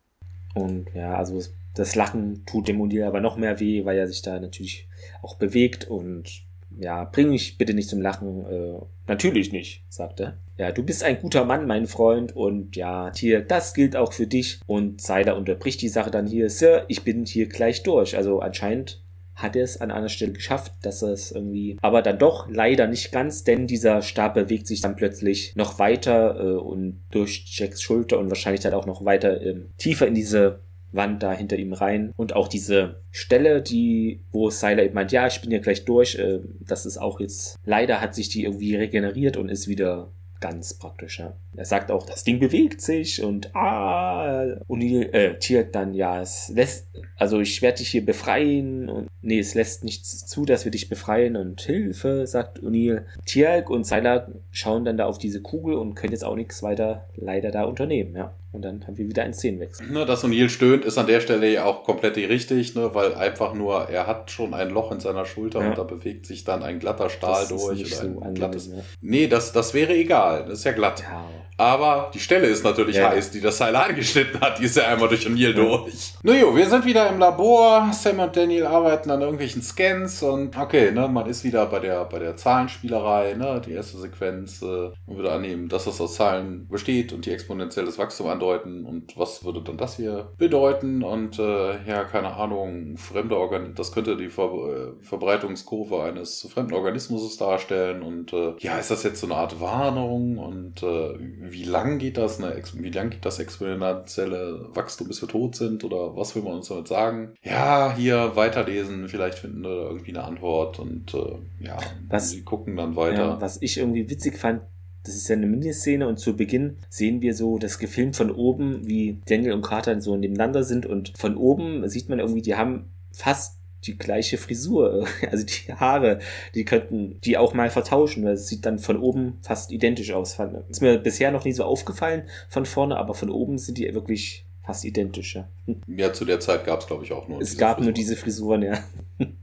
Und 0.56 0.86
ja, 0.94 1.16
also 1.18 1.42
das 1.74 1.96
Lachen 1.96 2.46
tut 2.46 2.70
dem 2.70 2.82
O'Neill 2.82 3.06
aber 3.06 3.20
noch 3.20 3.36
mehr 3.36 3.60
weh, 3.60 3.84
weil 3.84 3.98
er 3.98 4.08
sich 4.08 4.22
da 4.22 4.40
natürlich 4.40 4.88
auch 5.22 5.36
bewegt 5.36 5.90
und 5.90 6.43
ja, 6.78 7.04
bring 7.06 7.30
mich 7.30 7.58
bitte 7.58 7.74
nicht 7.74 7.90
zum 7.90 8.02
Lachen. 8.02 8.46
Äh, 8.46 8.80
natürlich 9.08 9.52
nicht, 9.52 9.84
sagt 9.90 10.20
er. 10.20 10.38
Ja, 10.58 10.72
du 10.72 10.84
bist 10.84 11.04
ein 11.04 11.20
guter 11.20 11.46
Mann, 11.46 11.66
mein 11.68 11.88
Freund. 11.88 12.36
Und 12.36 12.76
ja, 12.76 13.12
hier, 13.16 13.42
das 13.42 13.74
gilt 13.74 13.96
auch 13.96 14.14
für 14.14 14.28
dich. 14.28 14.60
Und 14.66 15.02
Seiler 15.02 15.36
unterbricht 15.36 15.82
die 15.82 15.90
Sache 15.90 16.12
dann 16.12 16.28
hier. 16.28 16.50
Sir, 16.50 16.86
ich 16.88 17.04
bin 17.04 17.26
hier 17.26 17.48
gleich 17.48 17.84
durch. 17.84 18.16
Also 18.16 18.40
anscheinend 18.40 19.04
hat 19.36 19.56
er 19.56 19.64
es 19.64 19.82
an 19.82 19.92
einer 19.92 20.10
Stelle 20.10 20.32
geschafft, 20.32 20.74
dass 20.84 21.02
er 21.02 21.10
es 21.10 21.32
irgendwie, 21.32 21.78
aber 21.82 22.02
dann 22.02 22.20
doch 22.20 22.48
leider 22.50 22.88
nicht 22.88 23.12
ganz, 23.12 23.44
denn 23.44 23.66
dieser 23.66 24.02
Stab 24.02 24.36
bewegt 24.36 24.68
sich 24.68 24.82
dann 24.82 24.96
plötzlich 24.96 25.56
noch 25.56 25.80
weiter 25.80 26.40
äh, 26.40 26.56
und 26.56 27.02
durch 27.10 27.44
Jacks 27.48 27.82
Schulter 27.82 28.20
und 28.20 28.30
wahrscheinlich 28.30 28.62
dann 28.62 28.74
auch 28.76 28.86
noch 28.86 29.06
weiter 29.06 29.42
äh, 29.42 29.62
tiefer 29.78 30.06
in 30.06 30.14
diese 30.14 30.60
Wand 30.94 31.24
da 31.24 31.34
hinter 31.34 31.58
ihm 31.58 31.74
rein. 31.74 32.14
Und 32.16 32.36
auch 32.36 32.48
diese 32.48 33.02
Stelle, 33.12 33.62
die, 33.62 34.22
wo 34.32 34.50
Sylar 34.50 34.86
eben 34.86 34.96
meint, 34.96 35.12
ja, 35.12 35.28
ich 35.28 35.42
bin 35.42 35.52
ja 35.52 35.60
gleich 35.60 35.86
durch, 35.86 36.16
äh, 36.16 36.40
das 36.60 36.86
ist 36.86 36.98
auch 36.98 37.20
jetzt, 37.20 37.58
leider 37.66 38.02
hat 38.02 38.16
sich 38.16 38.30
die 38.30 38.44
irgendwie 38.44 38.76
regeneriert 38.76 39.38
und 39.38 39.50
ist 39.50 39.68
wieder 39.68 40.12
ganz 40.44 40.74
praktisch, 40.74 41.20
ja. 41.20 41.38
Er 41.56 41.64
sagt 41.64 41.90
auch, 41.90 42.06
das 42.06 42.26
Ding 42.26 42.38
bewegt 42.38 42.82
sich 42.82 43.24
und 43.24 43.56
ah, 43.56 44.44
O'Neill, 44.68 45.10
äh, 45.14 45.40
Tier 45.40 45.64
dann, 45.64 45.94
ja, 45.94 46.22
es 46.22 46.52
lässt, 46.54 46.90
also 47.16 47.40
ich 47.40 47.62
werde 47.62 47.78
dich 47.78 47.92
hier 47.92 48.06
befreien 48.06 48.90
und 48.90 49.08
nee, 49.22 49.40
es 49.40 49.56
lässt 49.56 49.86
nichts 49.86 50.26
zu, 50.26 50.44
dass 50.44 50.66
wir 50.66 50.72
dich 50.74 50.90
befreien 50.90 51.38
und 51.38 51.62
Hilfe, 51.62 52.28
sagt 52.28 52.60
O'Neill. 52.62 53.06
Tierk 53.24 53.70
und 53.70 53.86
Seiler 53.86 54.34
schauen 54.52 54.84
dann 54.84 54.98
da 54.98 55.06
auf 55.06 55.18
diese 55.18 55.42
Kugel 55.42 55.76
und 55.76 55.96
können 55.96 56.12
jetzt 56.12 56.26
auch 56.26 56.36
nichts 56.36 56.62
weiter 56.62 57.08
leider 57.16 57.50
da 57.50 57.64
unternehmen, 57.64 58.14
ja. 58.14 58.36
Und 58.54 58.62
dann 58.62 58.86
haben 58.86 58.98
wir 58.98 59.08
wieder 59.08 59.24
einen 59.24 59.34
Szenenwechsel. 59.34 59.90
Ne, 59.90 60.06
dass 60.06 60.24
O'Neill 60.24 60.48
stöhnt, 60.48 60.86
ist 60.86 61.00
an 61.00 61.08
der 61.08 61.22
Stelle 61.22 61.52
ja 61.52 61.66
auch 61.66 61.84
komplett 61.84 62.16
richtig, 62.18 62.76
ne, 62.76 62.94
weil 62.94 63.16
einfach 63.16 63.56
nur, 63.56 63.90
er 63.90 64.06
hat 64.06 64.30
schon 64.30 64.54
ein 64.54 64.70
Loch 64.70 64.92
in 64.92 65.00
seiner 65.00 65.26
Schulter 65.26 65.62
ja. 65.62 65.70
und 65.70 65.78
da 65.78 65.84
bewegt 65.84 66.28
sich 66.28 66.44
dann 66.44 66.62
ein 66.62 66.80
glatter 66.80 67.10
Stahl 67.10 67.42
das 67.42 67.50
durch. 67.50 67.82
Ist 67.82 68.04
oder 68.04 68.14
so 68.14 68.22
ein 68.22 68.34
glattes, 68.36 68.68
ja. 68.68 68.84
Nee, 69.02 69.28
das, 69.28 69.52
das 69.54 69.74
wäre 69.74 69.96
egal. 69.96 70.46
Das 70.48 70.60
ist 70.60 70.66
ja 70.66 70.72
glatt. 70.72 71.02
Ja. 71.02 71.26
Aber 71.58 72.10
die 72.14 72.20
Stelle 72.20 72.48
ist 72.48 72.64
natürlich 72.64 72.96
ja. 72.96 73.10
heiß, 73.10 73.32
die 73.32 73.40
das 73.40 73.58
Seil 73.58 73.76
angeschnitten 73.76 74.42
hat. 74.42 74.60
Die 74.60 74.66
ist 74.66 74.76
ja 74.76 74.88
einmal 74.88 75.08
durch 75.08 75.26
O'Neill 75.28 75.54
durch. 75.54 76.14
Naja, 76.24 76.56
wir 76.56 76.66
sind 76.68 76.86
wieder 76.86 77.10
im 77.10 77.20
Labor. 77.20 77.92
Sam 77.94 78.20
und 78.20 78.36
Daniel 78.36 78.66
arbeiten 78.66 79.12
an 79.12 79.22
irgendwelchen 79.22 79.62
Scans 79.62 80.24
und 80.24 80.58
okay, 80.58 80.92
ne, 80.92 81.08
man 81.08 81.28
ist 81.28 81.44
wieder 81.44 81.66
bei 81.68 81.80
der, 81.80 82.06
bei 82.06 82.20
der 82.20 82.36
Zahlenspielerei, 82.36 83.36
ne, 83.36 83.62
die 83.66 83.74
erste 83.74 83.98
Sequenz. 83.98 84.62
Äh, 84.62 84.66
man 85.06 85.18
würde 85.18 85.32
annehmen, 85.32 85.70
dass 85.70 85.86
das 85.86 86.02
aus 86.02 86.16
Zahlen 86.16 86.68
besteht 86.68 87.14
und 87.14 87.26
die 87.26 87.32
exponentielles 87.32 87.98
Wachstum 87.98 88.28
andeuten. 88.44 88.86
Und 88.86 89.18
was 89.18 89.44
würde 89.46 89.62
dann 89.62 89.78
das 89.78 89.96
hier 89.96 90.32
bedeuten? 90.38 91.04
Und 91.04 91.40
äh, 91.40 91.84
ja, 91.88 92.04
keine 92.04 92.34
Ahnung, 92.36 92.98
fremde 92.98 93.38
Organ 93.38 93.74
das 93.76 93.92
könnte 93.92 94.18
die 94.18 94.30
Ver 94.30 94.44
äh, 94.44 95.04
Verbreitungskurve 95.04 96.04
eines 96.04 96.48
fremden 96.52 96.74
Organismus 96.74 97.38
darstellen. 97.38 98.02
Und 98.02 98.34
äh, 98.34 98.54
ja, 98.60 98.78
ist 98.78 98.92
das 98.92 99.04
jetzt 99.04 99.20
so 99.20 99.28
eine 99.28 99.36
Art 99.36 99.60
Warnung? 99.60 100.38
Und 100.38 100.84
äh, 100.84 101.16
wie 101.20 101.64
lang 101.64 102.00
geht 102.00 102.18
das, 102.18 102.40
ne, 102.40 102.62
wie 102.74 102.92
lang 102.92 103.10
geht 103.10 103.26
das 103.26 103.40
exponentielle 103.40 104.70
Wachstum, 104.74 105.08
bis 105.08 105.22
wir 105.22 105.30
tot 105.30 105.56
sind 105.56 105.84
oder 105.84 106.16
was 106.16 106.36
will 106.36 106.44
man 106.44 106.56
uns 106.56 106.68
damit 106.68 106.88
sagen? 106.88 107.34
Ja, 107.44 107.96
hier 107.96 108.36
weiterlesen, 108.36 109.08
vielleicht 109.08 109.40
finden 109.40 109.64
wir 109.64 109.90
irgendwie 109.90 110.12
eine 110.12 110.24
Antwort 110.24 110.80
und 110.80 111.14
äh, 111.14 111.66
ja, 111.66 111.78
was, 112.10 112.32
sie 112.32 112.44
gucken 112.44 112.76
dann 112.76 112.96
weiter. 112.96 113.24
Ja, 113.24 113.42
was 113.42 113.62
ich 113.62 113.78
irgendwie 113.78 114.10
witzig 114.10 114.38
fand, 114.38 114.62
das 115.04 115.16
ist 115.16 115.28
ja 115.28 115.36
eine 115.36 115.48
Miniszene 115.48 116.08
und 116.08 116.18
zu 116.18 116.36
Beginn 116.36 116.78
sehen 116.90 117.22
wir 117.22 117.34
so 117.34 117.58
das 117.58 117.78
gefilmt 117.78 118.16
von 118.16 118.32
oben, 118.32 118.88
wie 118.88 119.20
Daniel 119.26 119.54
und 119.54 119.62
Carter 119.62 120.00
so 120.02 120.16
nebeneinander 120.16 120.64
sind 120.64 120.86
und 120.86 121.14
von 121.18 121.38
oben 121.38 121.88
sieht 121.90 122.10
man 122.10 122.20
irgendwie, 122.20 122.42
die 122.42 122.56
haben 122.56 122.92
fast 123.12 123.60
die 123.86 123.98
gleiche 123.98 124.38
Frisur. 124.38 125.08
Also 125.32 125.46
die 125.46 125.74
Haare, 125.74 126.20
die 126.54 126.66
könnten 126.66 127.20
die 127.22 127.38
auch 127.38 127.54
mal 127.54 127.70
vertauschen, 127.70 128.24
weil 128.24 128.34
es 128.34 128.48
sieht 128.48 128.66
dann 128.66 128.80
von 128.80 128.98
oben 128.98 129.40
fast 129.42 129.72
identisch 129.72 130.12
aus. 130.12 130.38
Ist 130.70 130.82
mir 130.82 130.98
bisher 130.98 131.32
noch 131.32 131.44
nie 131.44 131.54
so 131.54 131.64
aufgefallen 131.64 132.24
von 132.50 132.66
vorne, 132.66 132.98
aber 132.98 133.14
von 133.14 133.30
oben 133.30 133.58
sind 133.58 133.78
die 133.78 133.94
wirklich 133.94 134.46
fast 134.62 134.86
identisch. 134.86 135.36
Ja, 135.36 135.48
ja 135.88 136.14
zu 136.14 136.26
der 136.26 136.40
Zeit 136.40 136.66
gab 136.66 136.82
es, 136.82 136.88
glaube 136.88 137.04
ich, 137.04 137.12
auch 137.12 137.28
nur. 137.28 137.42
Es 137.42 137.58
gab 137.58 137.78
Frisuren. 137.78 137.86
nur 137.86 137.94
diese 137.94 138.16
Frisuren, 138.16 138.62
ja. 138.62 138.84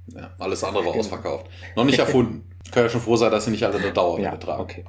ja 0.06 0.30
alles 0.38 0.62
andere 0.64 0.84
war 0.84 0.92
genau. 0.92 1.00
ausverkauft. 1.04 1.46
Noch 1.76 1.84
nicht 1.84 1.98
erfunden. 1.98 2.44
Ich 2.62 2.72
kann 2.72 2.84
ja 2.84 2.90
schon 2.90 3.00
froh 3.00 3.16
sein, 3.16 3.32
dass 3.32 3.46
sie 3.46 3.50
nicht 3.50 3.64
alle 3.64 3.78
eine 3.78 3.90
Dauer 3.90 4.20
ja, 4.20 4.30
betragen. 4.30 4.62
Okay. 4.62 4.84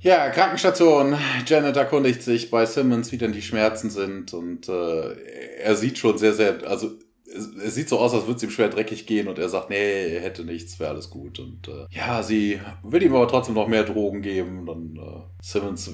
Ja, 0.00 0.28
Krankenstation. 0.30 1.18
Janet 1.46 1.76
erkundigt 1.76 2.22
sich 2.22 2.50
bei 2.50 2.64
Simmons, 2.64 3.10
wie 3.10 3.18
denn 3.18 3.32
die 3.32 3.42
Schmerzen 3.42 3.90
sind. 3.90 4.32
Und 4.34 4.68
äh, 4.68 5.58
er 5.58 5.74
sieht 5.74 5.98
schon 5.98 6.16
sehr, 6.16 6.32
sehr, 6.32 6.58
also 6.64 6.92
es 7.36 7.74
sieht 7.74 7.88
so 7.88 7.98
aus, 7.98 8.14
als 8.14 8.26
würde 8.26 8.36
es 8.36 8.42
ihm 8.42 8.50
schwer 8.50 8.68
dreckig 8.68 9.06
gehen 9.06 9.28
und 9.28 9.38
er 9.38 9.48
sagt, 9.48 9.70
nee, 9.70 10.14
er 10.14 10.20
hätte 10.20 10.44
nichts, 10.44 10.78
wäre 10.80 10.90
alles 10.90 11.10
gut. 11.10 11.38
Und 11.38 11.68
äh, 11.68 11.86
ja, 11.90 12.22
sie 12.22 12.60
will 12.82 13.02
ihm 13.02 13.14
aber 13.14 13.28
trotzdem 13.28 13.54
noch 13.54 13.68
mehr 13.68 13.84
Drogen 13.84 14.22
geben. 14.22 14.66
Dann 14.66 14.96
äh, 14.96 15.20
Simmons 15.40 15.90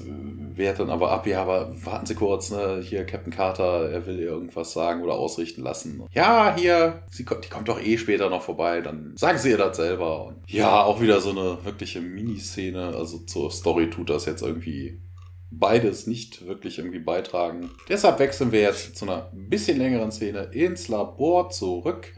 wehrt 0.55 0.79
dann 0.79 0.89
aber 0.89 1.11
ab, 1.11 1.27
ja, 1.27 1.41
aber 1.41 1.73
warten 1.83 2.05
Sie 2.05 2.15
kurz, 2.15 2.51
ne, 2.51 2.81
hier 2.83 3.05
Captain 3.05 3.33
Carter, 3.33 3.89
er 3.89 4.05
will 4.05 4.19
ihr 4.19 4.27
irgendwas 4.27 4.73
sagen 4.73 5.03
oder 5.03 5.13
ausrichten 5.13 5.61
lassen. 5.61 6.03
Ja, 6.11 6.55
hier, 6.57 7.03
sie 7.11 7.23
kommt, 7.23 7.45
die 7.45 7.49
kommt 7.49 7.67
doch 7.67 7.81
eh 7.81 7.97
später 7.97 8.29
noch 8.29 8.41
vorbei, 8.41 8.81
dann 8.81 9.13
sagen 9.17 9.37
Sie 9.37 9.49
ihr 9.49 9.57
das 9.57 9.77
selber. 9.77 10.25
Und 10.27 10.37
ja, 10.47 10.83
auch 10.83 11.01
wieder 11.01 11.21
so 11.21 11.31
eine 11.31 11.57
wirkliche 11.63 12.01
Miniszene, 12.01 12.95
also 12.95 13.19
zur 13.19 13.51
Story 13.51 13.89
tut 13.89 14.09
das 14.09 14.25
jetzt 14.25 14.41
irgendwie 14.41 14.99
beides 15.59 16.07
nicht 16.07 16.45
wirklich 16.47 16.77
irgendwie 16.77 16.99
beitragen. 16.99 17.71
Deshalb 17.89 18.19
wechseln 18.19 18.51
wir 18.51 18.61
jetzt 18.61 18.95
zu 18.95 19.05
einer 19.05 19.29
bisschen 19.33 19.77
längeren 19.77 20.11
Szene 20.11 20.49
ins 20.51 20.87
Labor 20.87 21.49
zurück. 21.49 22.13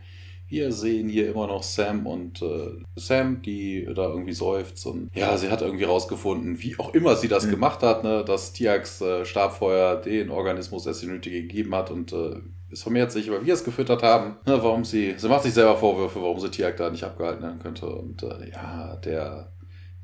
Wir 0.47 0.71
sehen 0.71 1.09
hier 1.09 1.29
immer 1.29 1.47
noch 1.47 1.63
Sam 1.63 2.05
und 2.05 2.41
äh, 2.41 2.83
Sam, 2.95 3.41
die 3.41 3.87
da 3.95 4.09
irgendwie 4.09 4.33
seufzt 4.33 4.85
und 4.85 5.09
ja, 5.15 5.35
sie 5.37 5.49
hat 5.49 5.63
irgendwie 5.63 5.85
rausgefunden, 5.85 6.61
wie 6.61 6.77
auch 6.77 6.93
immer 6.93 7.15
sie 7.15 7.27
das 7.27 7.47
mhm. 7.47 7.51
gemacht 7.51 7.81
hat, 7.81 8.03
ne, 8.03 8.23
dass 8.23 8.53
Tiax 8.53 9.01
äh, 9.01 9.25
Stabfeuer 9.25 9.95
den 9.95 10.29
Organismus, 10.29 10.83
der 10.83 10.93
sie 10.93 11.07
nötige 11.07 11.41
gegeben 11.41 11.73
hat 11.73 11.89
und 11.89 12.13
äh, 12.13 12.35
es 12.71 12.83
vermehrt 12.83 13.11
sich, 13.11 13.31
weil 13.31 13.43
wir 13.43 13.53
es 13.53 13.63
gefüttert 13.63 14.03
haben, 14.03 14.37
ne, 14.45 14.61
warum 14.61 14.85
sie, 14.85 15.15
sie 15.17 15.27
macht 15.27 15.43
sich 15.43 15.53
selber 15.53 15.77
Vorwürfe, 15.77 16.21
warum 16.21 16.39
sie 16.39 16.51
Tiak 16.51 16.77
da 16.77 16.91
nicht 16.91 17.03
abgehalten 17.03 17.41
werden 17.41 17.59
könnte 17.59 17.87
und 17.87 18.21
äh, 18.21 18.51
ja, 18.51 18.97
der 18.97 19.51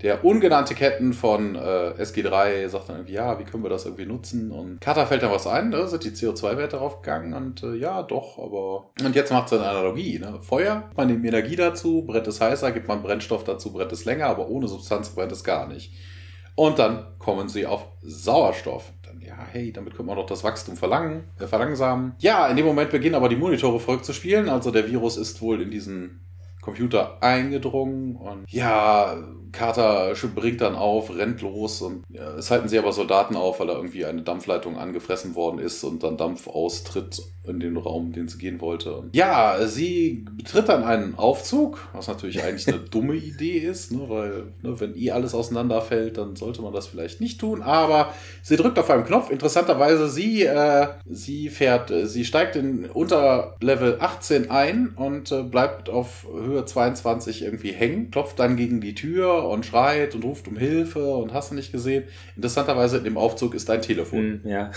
der 0.01 0.25
ungenannte 0.25 0.73
Ketten 0.73 1.13
von 1.13 1.55
äh, 1.55 1.93
SG3 1.99 2.67
sagt 2.69 2.89
dann 2.89 2.97
irgendwie, 2.97 3.13
ja, 3.13 3.37
wie 3.39 3.43
können 3.43 3.63
wir 3.63 3.69
das 3.69 3.85
irgendwie 3.85 4.05
nutzen? 4.05 4.51
Und 4.51 4.81
Kata 4.81 5.05
fällt 5.05 5.21
da 5.21 5.31
was 5.31 5.45
ein, 5.45 5.69
ne? 5.69 5.87
sind 5.87 6.03
die 6.03 6.09
CO2-Werte 6.09 6.77
draufgegangen 6.77 7.33
und 7.33 7.61
äh, 7.63 7.75
ja, 7.75 8.01
doch, 8.01 8.39
aber. 8.39 8.89
Und 9.03 9.15
jetzt 9.15 9.31
macht 9.31 9.51
es 9.51 9.59
eine 9.59 9.69
Analogie, 9.69 10.17
ne? 10.19 10.39
Feuer, 10.41 10.89
man 10.95 11.07
nimmt 11.07 11.25
Energie 11.25 11.55
dazu, 11.55 12.03
brennt 12.05 12.27
es 12.27 12.41
heißer, 12.41 12.71
gibt 12.71 12.87
man 12.87 13.03
Brennstoff 13.03 13.43
dazu, 13.43 13.71
brennt 13.73 13.91
es 13.91 14.05
länger, 14.05 14.25
aber 14.25 14.49
ohne 14.49 14.67
Substanz 14.67 15.09
brennt 15.09 15.31
es 15.31 15.43
gar 15.43 15.67
nicht. 15.67 15.93
Und 16.55 16.79
dann 16.79 17.05
kommen 17.17 17.47
sie 17.47 17.65
auf 17.65 17.85
Sauerstoff. 18.01 18.91
Dann, 19.03 19.21
ja, 19.21 19.37
hey, 19.51 19.71
damit 19.71 19.95
können 19.95 20.09
wir 20.09 20.15
doch 20.15 20.25
das 20.25 20.43
Wachstum 20.43 20.75
verlangen, 20.75 21.25
äh, 21.39 21.47
verlangsamen. 21.47 22.13
Ja, 22.19 22.47
in 22.47 22.57
dem 22.57 22.65
Moment 22.65 22.91
beginnen 22.91 23.15
aber 23.15 23.29
die 23.29 23.35
Monitore 23.35 23.79
verrückt 23.79 24.05
zu 24.05 24.13
spielen. 24.13 24.49
Also 24.49 24.71
der 24.71 24.89
Virus 24.89 25.17
ist 25.17 25.41
wohl 25.41 25.61
in 25.61 25.71
diesen 25.71 26.25
Computer 26.61 27.21
eingedrungen 27.21 28.15
und 28.15 28.45
ja, 28.47 29.17
Carter 29.51 30.13
bringt 30.35 30.61
dann 30.61 30.75
auf, 30.75 31.15
rennt 31.15 31.41
los 31.41 31.81
und 31.81 32.03
ja, 32.09 32.35
es 32.35 32.51
halten 32.51 32.69
sie 32.69 32.77
aber 32.77 32.93
Soldaten 32.93 33.35
auf, 33.35 33.59
weil 33.59 33.67
da 33.67 33.73
irgendwie 33.73 34.05
eine 34.05 34.21
Dampfleitung 34.21 34.77
angefressen 34.77 35.35
worden 35.35 35.59
ist 35.59 35.83
und 35.83 36.03
dann 36.03 36.17
Dampf 36.17 36.47
austritt 36.47 37.21
in 37.43 37.59
den 37.59 37.75
Raum, 37.75 38.07
in 38.07 38.13
den 38.13 38.27
sie 38.27 38.37
gehen 38.37 38.61
wollte. 38.61 38.95
Und 38.95 39.15
ja, 39.15 39.65
sie 39.65 40.25
betritt 40.37 40.69
dann 40.69 40.83
einen 40.83 41.15
Aufzug, 41.17 41.79
was 41.93 42.07
natürlich 42.07 42.43
eigentlich 42.43 42.67
eine 42.67 42.79
dumme 42.91 43.15
Idee 43.15 43.57
ist, 43.57 43.91
ne, 43.91 44.01
weil 44.07 44.53
ne, 44.61 44.79
wenn 44.79 44.95
eh 44.95 45.11
alles 45.11 45.33
auseinanderfällt, 45.33 46.17
dann 46.17 46.35
sollte 46.35 46.61
man 46.61 46.73
das 46.73 46.87
vielleicht 46.87 47.19
nicht 47.19 47.39
tun, 47.39 47.61
aber 47.61 48.13
sie 48.43 48.57
drückt 48.57 48.77
auf 48.77 48.89
einen 48.89 49.05
Knopf. 49.05 49.31
Interessanterweise, 49.31 50.07
sie, 50.09 50.43
äh, 50.43 50.87
sie 51.05 51.49
fährt, 51.49 51.89
äh, 51.89 52.05
sie 52.05 52.25
steigt 52.25 52.55
in 52.55 52.85
unter 52.85 53.55
Level 53.59 53.97
18 53.99 54.51
ein 54.51 54.89
und 54.95 55.31
äh, 55.31 55.41
bleibt 55.41 55.89
auf 55.89 56.27
Höhe 56.31 56.50
22 56.59 57.43
irgendwie 57.43 57.71
hängen, 57.71 58.11
klopft 58.11 58.39
dann 58.39 58.55
gegen 58.55 58.81
die 58.81 58.95
Tür 58.95 59.47
und 59.47 59.65
schreit 59.65 60.15
und 60.15 60.23
ruft 60.23 60.47
um 60.47 60.57
Hilfe 60.57 61.13
und 61.15 61.33
hast 61.33 61.51
du 61.51 61.55
nicht 61.55 61.71
gesehen. 61.71 62.03
Interessanterweise 62.35 62.97
in 62.97 63.03
dem 63.03 63.17
Aufzug 63.17 63.55
ist 63.55 63.69
dein 63.69 63.81
Telefon. 63.81 64.41
Mm, 64.43 64.47
ja. 64.47 64.71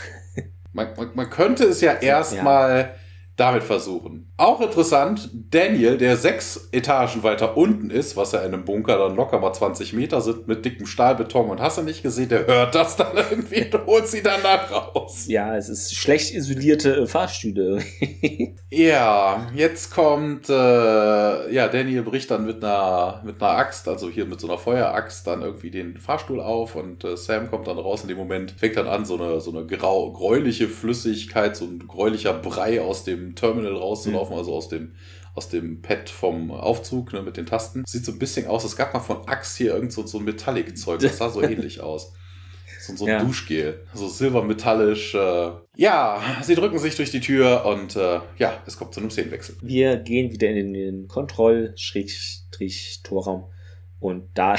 man, 0.72 0.88
man, 0.96 1.10
man, 1.14 1.30
könnte 1.30 1.64
es 1.64 1.80
ja 1.80 1.92
erstmal 1.92 2.94
damit 3.36 3.64
versuchen. 3.64 4.32
Auch 4.36 4.60
interessant, 4.60 5.30
Daniel, 5.32 5.98
der 5.98 6.16
sechs 6.16 6.68
Etagen 6.70 7.22
weiter 7.24 7.56
unten 7.56 7.90
ist, 7.90 8.16
was 8.16 8.32
ja 8.32 8.40
in 8.40 8.54
einem 8.54 8.64
Bunker 8.64 8.98
dann 8.98 9.16
locker 9.16 9.40
mal 9.40 9.52
20 9.52 9.92
Meter 9.92 10.20
sind, 10.20 10.46
mit 10.46 10.64
dickem 10.64 10.86
Stahlbeton 10.86 11.50
und 11.50 11.60
hast 11.60 11.78
du 11.78 11.82
nicht 11.82 12.02
gesehen, 12.02 12.28
der 12.28 12.46
hört 12.46 12.74
das 12.74 12.96
dann 12.96 13.16
irgendwie 13.30 13.64
und 13.72 13.86
holt 13.86 14.06
sie 14.06 14.22
danach 14.22 14.70
raus. 14.70 15.26
Ja, 15.26 15.56
es 15.56 15.68
ist 15.68 15.94
schlecht 15.94 16.32
isolierte 16.32 17.06
Fahrstühle. 17.08 17.82
ja, 18.70 19.46
jetzt 19.54 19.92
kommt, 19.92 20.48
äh, 20.48 20.52
ja, 21.52 21.68
Daniel 21.68 22.02
bricht 22.02 22.30
dann 22.30 22.46
mit 22.46 22.62
einer, 22.62 23.20
mit 23.24 23.42
einer 23.42 23.50
Axt, 23.50 23.88
also 23.88 24.08
hier 24.08 24.26
mit 24.26 24.40
so 24.40 24.46
einer 24.46 24.58
Feueraxt, 24.58 25.26
dann 25.26 25.42
irgendwie 25.42 25.70
den 25.70 25.98
Fahrstuhl 25.98 26.40
auf 26.40 26.76
und 26.76 27.02
äh, 27.02 27.16
Sam 27.16 27.50
kommt 27.50 27.66
dann 27.66 27.78
raus 27.78 28.02
in 28.02 28.08
dem 28.08 28.18
Moment, 28.18 28.52
fängt 28.52 28.76
dann 28.76 28.86
an, 28.86 29.04
so 29.04 29.16
eine, 29.16 29.40
so 29.40 29.50
eine 29.50 29.66
grau, 29.66 30.12
gräuliche 30.12 30.68
Flüssigkeit, 30.68 31.56
so 31.56 31.64
ein 31.64 31.86
gräulicher 31.88 32.32
Brei 32.32 32.80
aus 32.80 33.02
dem 33.04 33.23
Terminal 33.34 33.76
rauszulaufen, 33.76 34.34
mhm. 34.34 34.38
also 34.38 34.54
aus 34.54 34.68
dem 34.68 34.92
aus 35.34 35.48
dem 35.48 35.82
Pad 35.82 36.08
vom 36.08 36.52
Aufzug 36.52 37.12
ne, 37.12 37.20
mit 37.22 37.36
den 37.36 37.46
Tasten. 37.46 37.82
Sieht 37.86 38.04
so 38.04 38.12
ein 38.12 38.20
bisschen 38.20 38.46
aus, 38.46 38.62
es 38.64 38.76
gab 38.76 38.94
mal 38.94 39.00
von 39.00 39.26
Axe 39.26 39.64
hier 39.64 39.74
irgend 39.74 39.92
so, 39.92 40.06
so 40.06 40.18
ein 40.18 40.24
Metallic-Zeug, 40.24 41.00
das 41.00 41.18
sah 41.18 41.28
so 41.28 41.42
ähnlich 41.42 41.80
aus. 41.80 42.12
So, 42.80 42.94
so 42.96 43.04
ein 43.06 43.10
ja. 43.10 43.24
Duschgel, 43.24 43.84
so 43.94 44.06
silbermetallisch. 44.08 45.14
Äh. 45.14 45.50
Ja, 45.76 46.22
sie 46.42 46.54
drücken 46.54 46.78
sich 46.78 46.94
durch 46.96 47.10
die 47.10 47.20
Tür 47.20 47.66
und 47.66 47.96
äh, 47.96 48.20
ja, 48.36 48.62
es 48.66 48.76
kommt 48.76 48.92
zu 48.94 49.00
einem 49.00 49.10
Szenenwechsel. 49.10 49.56
Wir 49.62 49.96
gehen 49.96 50.30
wieder 50.30 50.50
in 50.50 50.74
den 50.74 51.08
Kontroll-Torraum 51.08 53.44
und 54.00 54.28
da 54.34 54.56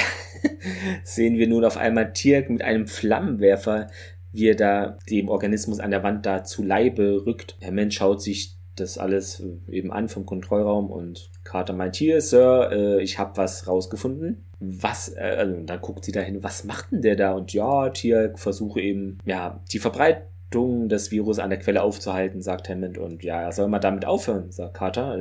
sehen 1.04 1.38
wir 1.38 1.48
nun 1.48 1.66
auf 1.66 1.78
einmal 1.78 2.14
Tirk 2.14 2.50
mit 2.50 2.64
einem 2.64 2.88
Flammenwerfer, 2.88 3.92
wie 4.36 4.50
er 4.50 4.56
da 4.56 4.98
dem 5.10 5.30
Organismus 5.30 5.80
an 5.80 5.92
der 5.92 6.04
Wand 6.04 6.26
da 6.26 6.44
zu 6.44 6.64
Leibe 6.64 7.24
rückt. 7.26 7.58
Der 7.62 7.72
Mensch 7.72 7.98
schaut 7.98 8.22
sich 8.22 8.56
das 8.76 8.98
alles 8.98 9.42
eben 9.70 9.92
an 9.92 10.10
vom 10.10 10.26
Kontrollraum 10.26 10.92
und 10.92 11.32
Carter 11.44 11.74
meint, 11.74 11.96
hier, 11.96 12.20
Sir, 12.22 12.70
äh, 12.72 13.02
ich 13.02 13.18
habe 13.18 13.38
was 13.38 13.68
rausgefunden. 13.68 14.46
Was, 14.60 15.10
äh, 15.16 15.36
also 15.38 15.56
dann 15.62 15.82
guckt 15.82 16.04
sie 16.04 16.12
dahin, 16.12 16.44
was 16.44 16.66
macht 16.66 16.92
denn 16.92 17.02
der 17.02 17.16
da? 17.16 17.34
Und 17.34 17.54
ja, 17.54 17.90
Tier 17.90 18.34
versuche 18.36 18.82
eben, 18.82 19.20
ja, 19.26 19.62
die 19.72 19.80
Verbreitung 19.80 20.90
des 20.90 21.12
Virus 21.12 21.40
an 21.40 21.52
der 21.52 21.60
Quelle 21.60 21.84
aufzuhalten, 21.84 22.42
sagt 22.42 22.68
Hammond. 22.68 22.98
Und 22.98 23.24
ja, 23.24 23.42
er 23.42 23.52
soll 23.52 23.70
mal 23.70 23.80
damit 23.80 24.06
aufhören, 24.06 24.52
sagt 24.52 24.74
Carter. 24.74 25.18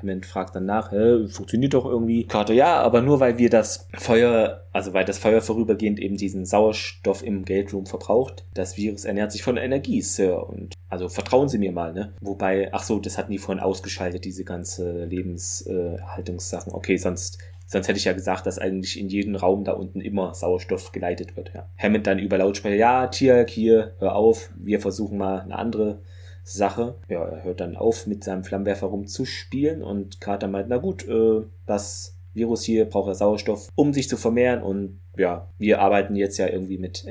Hammond 0.00 0.26
fragt 0.26 0.54
dann 0.54 0.66
nach, 0.66 0.90
funktioniert 1.28 1.74
doch 1.74 1.84
irgendwie. 1.84 2.26
Carter, 2.26 2.54
ja, 2.54 2.80
aber 2.80 3.02
nur 3.02 3.20
weil 3.20 3.38
wir 3.38 3.50
das 3.50 3.88
Feuer, 3.96 4.64
also 4.72 4.92
weil 4.92 5.04
das 5.04 5.18
Feuer 5.18 5.40
vorübergehend 5.40 5.98
eben 5.98 6.16
diesen 6.16 6.46
Sauerstoff 6.46 7.22
im 7.22 7.44
Geldroom 7.44 7.86
verbraucht. 7.86 8.44
Das 8.54 8.76
Virus 8.76 9.04
ernährt 9.04 9.32
sich 9.32 9.42
von 9.42 9.56
Energie, 9.56 10.02
Sir. 10.02 10.48
Und 10.48 10.74
also 10.88 11.08
vertrauen 11.08 11.48
Sie 11.48 11.58
mir 11.58 11.72
mal, 11.72 11.92
ne? 11.92 12.12
Wobei, 12.20 12.70
ach 12.72 12.82
so, 12.82 12.98
das 12.98 13.18
hatten 13.18 13.32
die 13.32 13.38
vorhin 13.38 13.62
ausgeschaltet, 13.62 14.24
diese 14.24 14.44
ganze 14.44 15.04
Lebenshaltungssachen. 15.04 16.72
okay, 16.72 16.96
sonst 16.96 17.38
Sonst 17.72 17.86
hätte 17.86 18.00
ich 18.00 18.04
ja 18.04 18.14
gesagt, 18.14 18.46
dass 18.46 18.58
eigentlich 18.58 18.98
in 18.98 19.08
jedem 19.08 19.36
Raum 19.36 19.62
da 19.62 19.74
unten 19.74 20.00
immer 20.00 20.34
Sauerstoff 20.34 20.90
geleitet 20.90 21.36
wird. 21.36 21.52
Ja. 21.54 21.68
Hammond 21.78 22.04
dann 22.04 22.18
über 22.18 22.36
Lautsprecher, 22.36 22.74
ja, 22.74 23.06
Tier, 23.06 23.46
hier, 23.48 23.94
hör 24.00 24.16
auf, 24.16 24.50
wir 24.56 24.80
versuchen 24.80 25.18
mal 25.18 25.42
eine 25.42 25.56
andere 25.56 26.00
Sache. 26.42 26.96
Ja, 27.08 27.24
er 27.24 27.44
hört 27.44 27.60
dann 27.60 27.76
auf, 27.76 28.06
mit 28.06 28.24
seinem 28.24 28.44
Flammenwerfer 28.44 28.86
rumzuspielen 28.86 29.82
und 29.82 30.20
Carter 30.20 30.48
meint, 30.48 30.68
na 30.68 30.78
gut, 30.78 31.06
äh, 31.08 31.42
das 31.66 32.16
Virus 32.32 32.62
hier 32.62 32.84
braucht 32.84 33.08
ja 33.08 33.14
Sauerstoff, 33.14 33.68
um 33.74 33.92
sich 33.92 34.08
zu 34.08 34.16
vermehren 34.16 34.62
und 34.62 35.00
ja, 35.16 35.48
wir 35.58 35.80
arbeiten 35.80 36.16
jetzt 36.16 36.38
ja 36.38 36.46
irgendwie 36.46 36.78
mit 36.78 37.04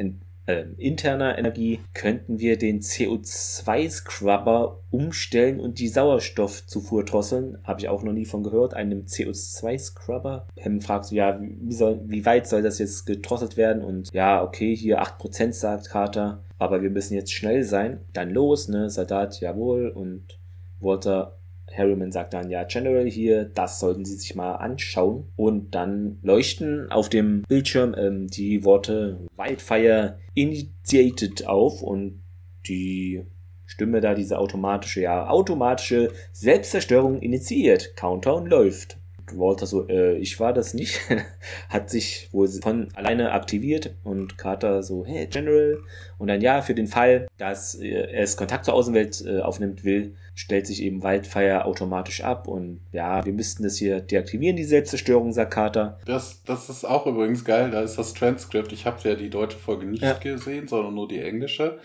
äh, 0.49 0.65
interner 0.77 1.37
Energie, 1.37 1.79
könnten 1.93 2.39
wir 2.39 2.57
den 2.57 2.81
CO2-Scrubber 2.81 4.79
umstellen 4.89 5.59
und 5.59 5.79
die 5.79 5.89
Sauerstoffzufuhr 5.89 7.05
drosseln. 7.05 7.59
Habe 7.63 7.81
ich 7.81 7.89
auch 7.89 8.01
noch 8.01 8.13
nie 8.13 8.25
von 8.25 8.43
gehört, 8.43 8.73
einem 8.73 9.05
CO2-Scrubber. 9.05 10.47
Hem 10.57 10.81
fragt 10.81 11.05
so, 11.05 11.15
ja, 11.15 11.39
wie, 11.39 11.73
soll, 11.73 12.01
wie 12.05 12.25
weit 12.25 12.47
soll 12.47 12.63
das 12.63 12.79
jetzt 12.79 13.05
gedrosselt 13.05 13.57
werden? 13.57 13.83
Und 13.83 14.11
ja, 14.11 14.41
okay, 14.41 14.75
hier 14.75 15.03
8% 15.03 15.53
sagt 15.53 15.89
Carter 15.89 16.43
aber 16.59 16.83
wir 16.83 16.89
müssen 16.89 17.15
jetzt 17.15 17.33
schnell 17.33 17.63
sein. 17.63 18.01
Dann 18.13 18.29
los, 18.29 18.67
ne, 18.67 18.89
Sadat, 18.89 19.39
jawohl. 19.39 19.87
Und 19.87 20.39
Walter 20.79 21.39
Harriman 21.75 22.11
sagt 22.11 22.33
dann, 22.33 22.49
ja, 22.49 22.63
General 22.65 23.05
hier, 23.05 23.45
das 23.45 23.79
sollten 23.79 24.05
Sie 24.05 24.15
sich 24.15 24.35
mal 24.35 24.55
anschauen. 24.55 25.31
Und 25.35 25.73
dann 25.73 26.19
leuchten 26.21 26.91
auf 26.91 27.09
dem 27.09 27.43
Bildschirm 27.43 27.95
ähm, 27.97 28.27
die 28.27 28.65
Worte 28.65 29.27
Wildfire 29.37 30.19
Initiated 30.33 31.47
auf 31.47 31.81
und 31.81 32.21
die 32.67 33.25
Stimme 33.65 34.01
da, 34.01 34.13
diese 34.13 34.37
automatische, 34.37 35.01
ja, 35.01 35.29
automatische 35.29 36.11
Selbstzerstörung 36.33 37.21
initiiert. 37.21 37.95
Countdown 37.95 38.47
läuft. 38.47 38.98
Walter 39.37 39.65
so, 39.65 39.87
äh, 39.87 40.17
ich 40.17 40.39
war 40.39 40.53
das 40.53 40.73
nicht, 40.73 40.99
hat 41.69 41.89
sich 41.89 42.29
wohl 42.31 42.47
von 42.47 42.89
alleine 42.95 43.31
aktiviert 43.31 43.95
und 44.03 44.37
Carter 44.37 44.83
so, 44.83 45.05
hey 45.05 45.27
General, 45.27 45.79
und 46.17 46.27
dann 46.27 46.41
ja, 46.41 46.61
für 46.61 46.75
den 46.75 46.87
Fall, 46.87 47.27
dass 47.37 47.75
äh, 47.75 47.87
er 47.87 48.23
es 48.23 48.37
Kontakt 48.37 48.65
zur 48.65 48.73
Außenwelt 48.73 49.23
äh, 49.25 49.39
aufnimmt 49.39 49.83
will, 49.83 50.15
stellt 50.35 50.67
sich 50.67 50.81
eben 50.81 51.03
Wildfire 51.03 51.65
automatisch 51.65 52.23
ab. 52.23 52.47
Und 52.47 52.81
ja, 52.91 53.25
wir 53.25 53.33
müssten 53.33 53.63
das 53.63 53.77
hier 53.77 54.01
deaktivieren, 54.01 54.55
die 54.55 54.63
Selbstzerstörung, 54.63 55.31
sagt 55.31 55.51
Carter. 55.51 55.99
Das, 56.05 56.43
das 56.43 56.69
ist 56.69 56.85
auch 56.85 57.05
übrigens 57.07 57.43
geil, 57.45 57.71
da 57.71 57.81
ist 57.81 57.97
das 57.97 58.13
Transkript, 58.13 58.71
ich 58.71 58.85
habe 58.85 58.97
ja 59.07 59.15
die 59.15 59.29
deutsche 59.29 59.57
Folge 59.57 59.85
nicht 59.85 60.03
ja. 60.03 60.13
gesehen, 60.13 60.67
sondern 60.67 60.93
nur 60.93 61.07
die 61.07 61.19
englische 61.19 61.79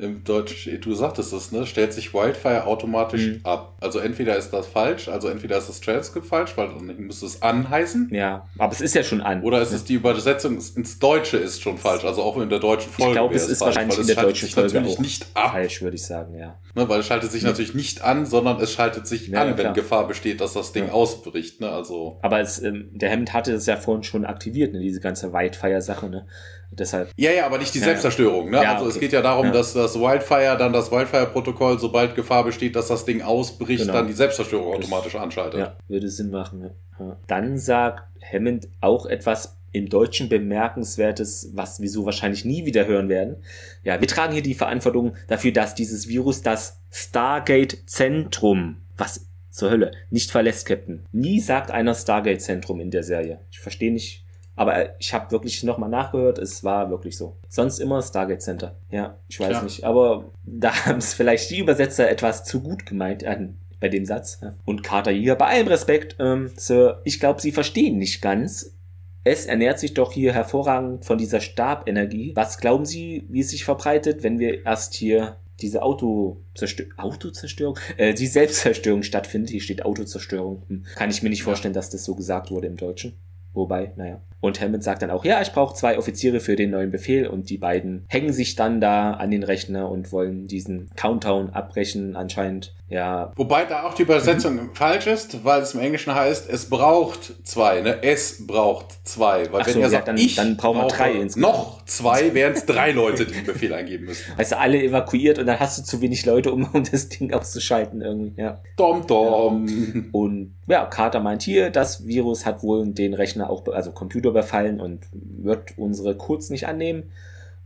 im 0.00 0.24
Deutsch, 0.24 0.68
du 0.80 0.94
sagtest 0.94 1.32
es, 1.32 1.52
ne, 1.52 1.66
stellt 1.66 1.92
sich 1.92 2.14
Wildfire 2.14 2.66
automatisch 2.66 3.26
mhm. 3.26 3.40
ab. 3.44 3.76
Also 3.80 3.98
entweder 3.98 4.36
ist 4.36 4.50
das 4.50 4.66
falsch, 4.66 5.08
also 5.08 5.28
entweder 5.28 5.58
ist 5.58 5.68
das 5.68 5.80
Transkript 5.80 6.26
falsch, 6.26 6.56
weil 6.56 6.68
dann 6.68 6.86
müsste 6.98 7.26
es 7.26 7.42
anheißen. 7.42 8.08
Ja, 8.12 8.46
aber 8.58 8.72
es 8.72 8.80
ist 8.80 8.94
ja 8.94 9.02
schon 9.02 9.20
an. 9.20 9.42
Oder 9.42 9.60
ist 9.60 9.72
es 9.72 9.84
die 9.84 9.94
Übersetzung 9.94 10.54
ins 10.54 10.98
Deutsche 10.98 11.36
ist 11.36 11.62
schon 11.62 11.78
falsch, 11.78 12.04
also 12.04 12.22
auch 12.22 12.38
in 12.38 12.48
der 12.48 12.58
deutschen 12.58 12.90
Folge. 12.90 13.10
Ich 13.10 13.16
glaube, 13.16 13.34
es 13.34 13.48
ist 13.48 13.58
falsch, 13.58 13.76
wahrscheinlich 13.76 13.98
in 13.98 14.06
der 14.06 14.16
deutschen 14.16 14.48
Folge 14.48 14.74
natürlich 14.74 14.98
nicht 15.00 15.26
ab. 15.34 15.52
falsch, 15.52 15.82
würde 15.82 15.96
ich 15.96 16.04
sagen, 16.04 16.34
ja. 16.36 16.58
Ne, 16.74 16.88
weil 16.88 17.00
es 17.00 17.06
schaltet 17.06 17.30
sich 17.30 17.42
mhm. 17.42 17.48
natürlich 17.48 17.74
nicht 17.74 18.02
an, 18.02 18.26
sondern 18.26 18.60
es 18.60 18.72
schaltet 18.72 19.06
sich 19.06 19.28
ja, 19.28 19.42
an, 19.42 19.58
wenn 19.58 19.74
Gefahr 19.74 20.06
besteht, 20.06 20.40
dass 20.40 20.54
das 20.54 20.72
Ding 20.72 20.86
ja. 20.86 20.92
ausbricht, 20.92 21.60
ne, 21.60 21.70
also. 21.70 22.18
Aber 22.22 22.40
es, 22.40 22.62
ähm, 22.62 22.90
der 22.92 23.10
Hemd 23.10 23.32
hatte 23.32 23.52
es 23.52 23.66
ja 23.66 23.76
vorhin 23.76 24.04
schon 24.04 24.24
aktiviert, 24.24 24.72
ne, 24.72 24.80
diese 24.80 25.00
ganze 25.00 25.32
Wildfire-Sache, 25.32 26.08
ne. 26.08 26.26
Deshalb. 26.72 27.10
Ja, 27.16 27.32
ja, 27.32 27.46
aber 27.46 27.58
nicht 27.58 27.74
die 27.74 27.80
Selbstzerstörung. 27.80 28.50
Ne? 28.50 28.62
Ja, 28.62 28.74
also 28.74 28.84
okay. 28.84 28.94
es 28.94 29.00
geht 29.00 29.12
ja 29.12 29.22
darum, 29.22 29.46
ja. 29.46 29.52
dass 29.52 29.72
das 29.72 29.98
Wildfire 29.98 30.56
dann 30.56 30.72
das 30.72 30.92
Wildfire-Protokoll, 30.92 31.78
sobald 31.80 32.14
Gefahr 32.14 32.44
besteht, 32.44 32.76
dass 32.76 32.88
das 32.88 33.04
Ding 33.04 33.22
ausbricht, 33.22 33.82
genau. 33.82 33.94
dann 33.94 34.06
die 34.06 34.12
Selbstzerstörung 34.12 34.76
das, 34.76 34.86
automatisch 34.86 35.16
anschaltet. 35.16 35.60
Ja, 35.60 35.76
würde 35.88 36.08
Sinn 36.08 36.30
machen. 36.30 36.70
Ja. 36.98 37.16
Dann 37.26 37.58
sagt 37.58 38.04
Hammond 38.22 38.68
auch 38.80 39.06
etwas 39.06 39.56
im 39.72 39.88
Deutschen 39.88 40.28
bemerkenswertes, 40.28 41.50
was 41.54 41.80
wir 41.80 41.88
so 41.88 42.04
wahrscheinlich 42.04 42.44
nie 42.44 42.66
wieder 42.66 42.86
hören 42.86 43.08
werden. 43.08 43.36
Ja, 43.84 44.00
wir 44.00 44.08
tragen 44.08 44.32
hier 44.32 44.42
die 44.42 44.54
Verantwortung 44.54 45.14
dafür, 45.28 45.52
dass 45.52 45.74
dieses 45.74 46.08
Virus 46.08 46.42
das 46.42 46.80
Stargate-Zentrum, 46.90 48.78
was 48.96 49.26
zur 49.50 49.70
Hölle, 49.70 49.92
nicht 50.10 50.30
verlässt, 50.30 50.66
Captain. 50.66 51.04
Nie 51.12 51.40
sagt 51.40 51.70
einer 51.70 51.94
Stargate-Zentrum 51.94 52.80
in 52.80 52.90
der 52.90 53.02
Serie. 53.02 53.40
Ich 53.50 53.60
verstehe 53.60 53.92
nicht, 53.92 54.24
aber 54.56 55.00
ich 55.00 55.14
habe 55.14 55.30
wirklich 55.30 55.62
nochmal 55.62 55.88
nachgehört, 55.88 56.38
es 56.38 56.64
war 56.64 56.90
wirklich 56.90 57.16
so. 57.16 57.36
Sonst 57.48 57.78
immer 57.78 58.02
Stargate 58.02 58.42
Center. 58.42 58.76
Ja, 58.90 59.18
ich 59.28 59.40
weiß 59.40 59.52
ja. 59.52 59.62
nicht. 59.62 59.84
Aber 59.84 60.24
da 60.44 60.74
haben 60.86 60.98
es 60.98 61.14
vielleicht 61.14 61.50
die 61.50 61.58
Übersetzer 61.58 62.10
etwas 62.10 62.44
zu 62.44 62.60
gut 62.60 62.86
gemeint 62.86 63.24
an, 63.24 63.58
bei 63.80 63.88
dem 63.88 64.04
Satz. 64.04 64.40
Und 64.64 64.82
Carter 64.82 65.12
hier, 65.12 65.34
bei 65.34 65.46
allem 65.46 65.68
Respekt, 65.68 66.16
ähm, 66.18 66.50
Sir, 66.56 67.00
ich 67.04 67.20
glaube, 67.20 67.40
Sie 67.40 67.52
verstehen 67.52 67.98
nicht 67.98 68.20
ganz. 68.20 68.76
Es 69.22 69.46
ernährt 69.46 69.78
sich 69.78 69.94
doch 69.94 70.12
hier 70.12 70.32
hervorragend 70.32 71.04
von 71.04 71.18
dieser 71.18 71.40
Stabenergie. 71.40 72.32
Was 72.34 72.58
glauben 72.58 72.86
Sie, 72.86 73.26
wie 73.28 73.40
es 73.40 73.50
sich 73.50 73.64
verbreitet, 73.64 74.22
wenn 74.22 74.38
wir 74.38 74.64
erst 74.64 74.94
hier 74.94 75.36
diese 75.60 75.82
Autozerstörung, 75.82 76.92
Autozerstörung, 76.96 77.78
äh, 77.96 78.14
die 78.14 78.26
Selbstzerstörung 78.26 79.02
stattfindet. 79.02 79.50
Hier 79.50 79.60
steht 79.60 79.84
Autozerstörung. 79.84 80.62
Hm. 80.68 80.84
Kann 80.94 81.10
ich 81.10 81.22
mir 81.22 81.28
nicht 81.28 81.42
vorstellen, 81.42 81.74
dass 81.74 81.90
das 81.90 82.04
so 82.04 82.14
gesagt 82.14 82.50
wurde 82.50 82.66
im 82.66 82.76
Deutschen. 82.76 83.14
Wobei, 83.52 83.92
naja. 83.96 84.20
Und 84.40 84.60
Hammond 84.60 84.82
sagt 84.82 85.02
dann 85.02 85.10
auch, 85.10 85.24
ja, 85.24 85.42
ich 85.42 85.52
brauche 85.52 85.74
zwei 85.74 85.98
Offiziere 85.98 86.40
für 86.40 86.56
den 86.56 86.70
neuen 86.70 86.90
Befehl 86.90 87.26
und 87.26 87.50
die 87.50 87.58
beiden 87.58 88.06
hängen 88.08 88.32
sich 88.32 88.56
dann 88.56 88.80
da 88.80 89.12
an 89.12 89.30
den 89.30 89.42
Rechner 89.42 89.90
und 89.90 90.12
wollen 90.12 90.46
diesen 90.46 90.88
Countdown 90.96 91.50
abbrechen 91.50 92.16
anscheinend. 92.16 92.74
Ja. 92.88 93.32
Wobei 93.36 93.66
da 93.66 93.84
auch 93.84 93.94
die 93.94 94.02
Übersetzung 94.02 94.54
mhm. 94.54 94.74
falsch 94.74 95.06
ist, 95.06 95.44
weil 95.44 95.62
es 95.62 95.74
im 95.74 95.80
Englischen 95.80 96.12
heißt, 96.12 96.50
es 96.50 96.68
braucht 96.68 97.46
zwei, 97.46 97.82
ne? 97.82 98.02
Es 98.02 98.44
braucht 98.46 99.06
zwei. 99.06 99.52
Weil 99.52 99.60
Ach 99.62 99.66
wenn 99.66 99.74
so, 99.74 99.80
er 99.80 99.90
sagt, 99.90 100.08
dann, 100.08 100.16
ich 100.16 100.34
dann 100.34 100.56
brauchen 100.56 100.80
wir 100.80 100.88
drei 100.88 101.12
insgesamt. 101.12 101.54
Noch 101.54 101.84
zwei, 101.84 102.34
wären 102.34 102.54
es 102.54 102.66
drei 102.66 102.90
Leute, 102.90 103.26
die 103.26 103.34
den 103.34 103.46
Befehl 103.46 103.72
eingeben 103.72 104.06
müssen. 104.06 104.36
Weißt 104.36 104.52
du, 104.52 104.58
alle 104.58 104.82
evakuiert 104.82 105.38
und 105.38 105.46
dann 105.46 105.60
hast 105.60 105.78
du 105.78 105.84
zu 105.84 106.00
wenig 106.00 106.26
Leute, 106.26 106.52
um, 106.52 106.68
um 106.72 106.82
das 106.82 107.08
Ding 107.08 107.32
auszuschalten 107.32 108.00
irgendwie, 108.00 108.40
ja. 108.40 108.60
Dom, 108.76 109.06
dom. 109.06 109.68
Ja. 109.68 110.02
Und 110.10 110.54
ja, 110.66 110.84
Carter 110.86 111.20
meint 111.20 111.42
hier, 111.42 111.70
das 111.70 112.06
Virus 112.06 112.44
hat 112.44 112.64
wohl 112.64 112.86
den 112.88 113.14
Rechner 113.14 113.39
auch, 113.48 113.66
also 113.68 113.92
Computer 113.92 114.30
überfallen 114.30 114.80
und 114.80 115.06
wird 115.12 115.78
unsere 115.78 116.16
Codes 116.16 116.50
nicht 116.50 116.66
annehmen. 116.66 117.10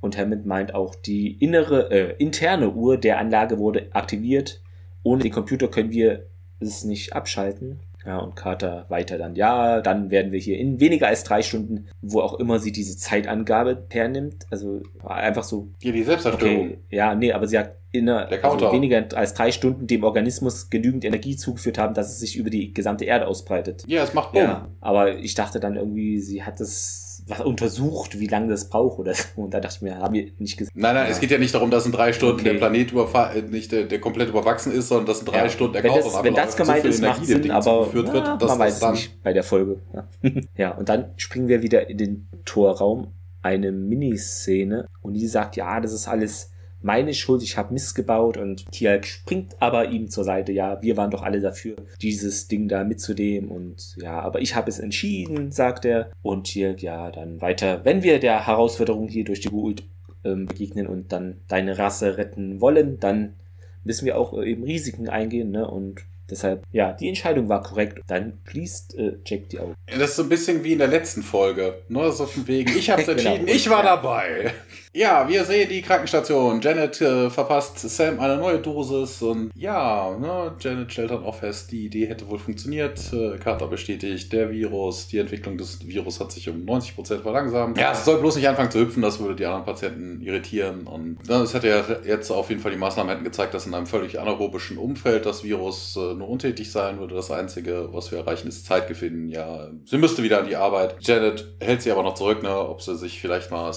Und 0.01 0.18
Hammond 0.18 0.45
meint 0.45 0.75
auch, 0.75 0.95
die 0.95 1.33
innere, 1.33 1.91
äh, 1.91 2.14
interne 2.18 2.70
Uhr 2.72 2.99
der 2.99 3.18
Anlage 3.18 3.59
wurde 3.59 3.89
aktiviert 3.93 4.61
ohne 5.05 5.22
den 5.22 5.33
Computer 5.33 5.68
können 5.68 5.93
wir 5.93 6.27
es 6.59 6.83
nicht 6.83 7.12
abschalten. 7.12 7.79
Ja, 8.07 8.18
und 8.18 8.36
Carter 8.36 8.86
weiter 8.88 9.16
dann, 9.16 9.34
ja, 9.34 9.80
dann 9.80 10.11
werden 10.11 10.30
wir 10.30 10.38
hier 10.38 10.59
in 10.59 10.78
weniger 10.78 11.09
als 11.09 11.24
drei 11.24 11.42
Stunden, 11.42 11.86
wo 12.02 12.20
auch 12.20 12.38
immer 12.38 12.59
sie 12.59 12.72
diese 12.72 12.96
Zeitangabe 12.96 13.86
hernimmt, 13.90 14.46
also 14.50 14.82
einfach 15.02 15.44
so. 15.44 15.68
Ja, 15.82 15.92
die 15.92 16.02
Selbstzerstörung. 16.02 16.66
Okay, 16.66 16.78
ja, 16.90 17.14
nee, 17.14 17.32
aber 17.32 17.46
sie 17.46 17.57
sagt, 17.57 17.76
in 17.94 18.09
einer, 18.09 18.28
also 18.42 18.72
weniger 18.72 19.07
als 19.14 19.34
drei 19.34 19.52
Stunden 19.52 19.86
dem 19.86 20.02
Organismus 20.02 20.68
genügend 20.68 21.05
Energie 21.05 21.36
zugeführt 21.36 21.78
haben, 21.78 21.94
dass 21.94 22.11
es 22.11 22.18
sich 22.18 22.36
über 22.36 22.50
die 22.50 22.74
gesamte 22.74 23.05
Erde 23.05 23.28
ausbreitet. 23.28 23.84
Ja, 23.86 24.02
es 24.02 24.14
macht 24.14 24.32
Boom. 24.32 24.42
Ja, 24.42 24.68
aber 24.80 25.16
ich 25.16 25.34
dachte 25.34 25.61
dann 25.61 25.76
irgendwie, 25.76 26.18
sie 26.18 26.42
hat 26.42 26.61
es 26.61 27.13
was 27.27 27.41
untersucht, 27.41 28.18
wie 28.18 28.27
lange 28.27 28.49
das 28.49 28.68
braucht 28.68 28.99
oder 28.99 29.14
so. 29.14 29.25
Und 29.37 29.55
da 29.55 29.61
dachte 29.61 29.77
ich 29.77 29.83
mir, 29.83 29.99
haben 29.99 30.14
wir 30.14 30.31
nicht 30.39 30.57
gesagt. 30.57 30.77
Nein, 30.77 30.95
nein, 30.95 31.07
ja. 31.07 31.11
es 31.11 31.20
geht 31.20 31.31
ja 31.31 31.39
nicht 31.39 31.55
darum, 31.55 31.70
dass 31.70 31.87
in 31.87 31.93
drei 31.93 32.12
Stunden 32.12 32.41
okay. 32.41 32.51
der 32.51 32.59
Planet 32.59 32.93
äh, 32.93 33.43
nicht 33.43 33.72
der, 33.72 33.85
der, 33.85 34.01
komplett 34.01 34.29
überwachsen 34.29 34.72
ist, 34.72 34.89
sondern 34.89 35.07
dass 35.07 35.20
in 35.20 35.27
drei 35.27 35.45
ja. 35.45 35.49
Stunden 35.49 35.72
der 35.72 35.83
das, 35.83 36.22
Wenn 36.22 36.35
das 36.35 36.57
gemeint 36.57 36.83
so 36.83 36.89
ist, 36.89 37.03
macht 37.03 37.25
Sinn, 37.25 37.51
aber 37.51 37.89
na, 37.89 37.95
wird, 37.95 38.12
man 38.14 38.59
weiß 38.59 38.83
es 38.83 38.91
nicht 38.91 39.22
bei 39.22 39.33
der 39.33 39.43
Folge. 39.43 39.81
Ja. 39.95 40.09
ja, 40.57 40.70
und 40.72 40.89
dann 40.89 41.12
springen 41.16 41.49
wir 41.49 41.62
wieder 41.62 41.89
in 41.89 41.99
den 41.99 42.29
Torraum, 42.45 43.12
eine 43.43 43.72
Miniszene 43.72 44.87
und 45.03 45.14
die 45.14 45.27
sagt, 45.27 45.57
ja, 45.57 45.81
das 45.81 45.93
ist 45.93 46.09
alles 46.09 46.51
meine 46.85 47.14
Schuld, 47.14 47.43
ich 47.43 47.57
habe 47.57 47.72
missgebaut 47.72 48.37
und 48.37 48.70
Tialk 48.70 49.07
springt 49.07 49.57
aber 49.61 49.89
ihm 49.89 50.11
zur 50.11 50.24
Seite, 50.24 50.53
ja, 50.53 50.80
wir 50.82 50.97
waren 50.97 51.11
doch 51.11 51.22
alle 51.22 51.41
dafür, 51.41 51.76
dieses 52.03 52.47
Ding 52.47 52.68
da 52.68 52.85
mitzunehmen 52.85 53.49
und 53.49 53.97
ja, 53.97 54.20
aber 54.20 54.41
ich 54.43 54.55
habe 54.55 54.68
es 54.68 54.78
entschieden, 54.78 55.51
sagt 55.51 55.87
er 55.87 56.11
und 56.22 56.45
Tialk, 56.45 56.82
ja, 56.82 57.11
dann 57.11 57.41
weiter, 57.41 57.85
wenn 57.85 58.03
wir 58.03 58.20
der 58.20 58.47
Herausforderung 58.47 59.09
hier 59.09 59.24
durch 59.24 59.41
die 59.41 59.49
Gult 59.49 59.85
ähm, 60.24 60.47
begegnen 60.47 60.87
und 60.87 61.11
dann 61.11 61.39
deine 61.49 61.78
Rasse 61.78 62.18
retten 62.18 62.61
wollen, 62.61 63.01
dann 63.01 63.35
müssen 63.82 64.05
wir 64.05 64.18
auch 64.18 64.35
äh, 64.39 64.51
eben 64.51 64.64
Risiken 64.64 65.09
eingehen, 65.09 65.51
ne, 65.51 65.68
und 65.68 66.03
Deshalb, 66.30 66.64
ja, 66.72 66.93
die 66.93 67.09
Entscheidung 67.09 67.51
war 67.51 67.62
korrekt. 67.62 68.01
Dann 68.07 68.39
schließt 68.49 68.99
äh, 68.99 69.18
Jack 69.26 69.51
die 69.51 69.61
Augen. 69.61 69.74
Das 69.87 70.11
ist 70.11 70.16
so 70.16 70.22
ein 70.22 70.30
bisschen 70.30 70.64
wie 70.64 70.72
in 70.72 70.78
der 70.78 70.89
letzten 70.89 71.22
Folge. 71.22 71.82
Nur 71.89 72.11
so 72.12 72.24
von 72.24 72.49
wegen, 72.49 72.76
ich 72.76 72.89
hab's 72.89 73.05
genau. 73.07 73.12
entschieden, 73.12 73.45
genau. 73.45 73.57
ich 73.57 73.68
war 73.68 73.82
dabei. 73.82 74.55
Ja, 74.97 75.26
wir 75.28 75.45
sehen 75.45 75.68
die 75.68 75.82
Krankenstation. 75.82 76.61
Janet 76.61 77.01
äh, 77.01 77.28
verpasst 77.28 77.80
Sam 77.80 78.20
eine 78.20 78.36
neue 78.36 78.61
Dosis 78.61 79.22
und 79.22 79.51
ja, 79.57 80.16
ne, 80.16 80.55
Janet 80.61 80.92
stellt 80.92 81.11
dann 81.11 81.24
auch 81.24 81.34
fest, 81.34 81.72
die 81.72 81.86
Idee 81.86 82.07
hätte 82.07 82.28
wohl 82.28 82.38
funktioniert. 82.38 83.12
Äh, 83.12 83.38
Carter 83.38 83.66
bestätigt, 83.66 84.32
der 84.32 84.53
Virus, 84.53 85.09
die 85.09 85.18
Entwicklung 85.18 85.59
des 85.59 85.84
Virus 85.84 86.20
hat 86.20 86.30
sich 86.30 86.49
um 86.49 86.64
90% 86.64 87.22
verlangsamt. 87.22 87.76
Ja, 87.76 87.90
es 87.90 88.05
soll 88.05 88.20
bloß 88.20 88.36
nicht 88.36 88.49
anfangen 88.49 88.70
zu 88.70 88.78
hüpfen, 88.78 89.03
das 89.03 89.18
würde 89.18 89.34
die 89.34 89.47
anderen 89.47 89.64
Patienten 89.64 90.20
irritieren. 90.20 90.86
Und 90.86 91.28
ne, 91.28 91.38
es 91.38 91.55
hätte 91.55 91.66
ja 91.66 91.82
jetzt 92.07 92.30
auf 92.30 92.49
jeden 92.51 92.61
Fall 92.61 92.70
die 92.70 92.78
Maßnahmen 92.78 93.11
hätten 93.11 93.24
gezeigt, 93.24 93.53
dass 93.53 93.66
in 93.66 93.74
einem 93.74 93.86
völlig 93.86 94.20
anaerobischen 94.20 94.78
Umfeld 94.78 95.26
das 95.26 95.42
Virus 95.42 95.97
äh, 95.97 96.14
nur 96.14 96.28
untätig 96.28 96.70
sein 96.70 97.01
würde. 97.01 97.16
Das 97.16 97.32
Einzige, 97.32 97.88
was 97.92 98.12
wir 98.12 98.18
erreichen, 98.18 98.47
ist 98.47 98.64
Zeitgewinnen. 98.64 99.28
Ja, 99.28 99.70
sie 99.86 99.99
müsste 99.99 100.22
wieder 100.22 100.38
an 100.38 100.47
die 100.47 100.55
Arbeit. 100.55 100.99
Janet 101.01 101.57
hält 101.59 101.82
sie 101.82 101.90
aber 101.90 102.05
noch 102.05 102.14
zurück, 102.14 102.45
ne, 102.45 102.57
ob 102.57 102.80
sie 102.80 102.97
sich 102.97 103.20
vielleicht 103.20 103.51
mal 103.51 103.72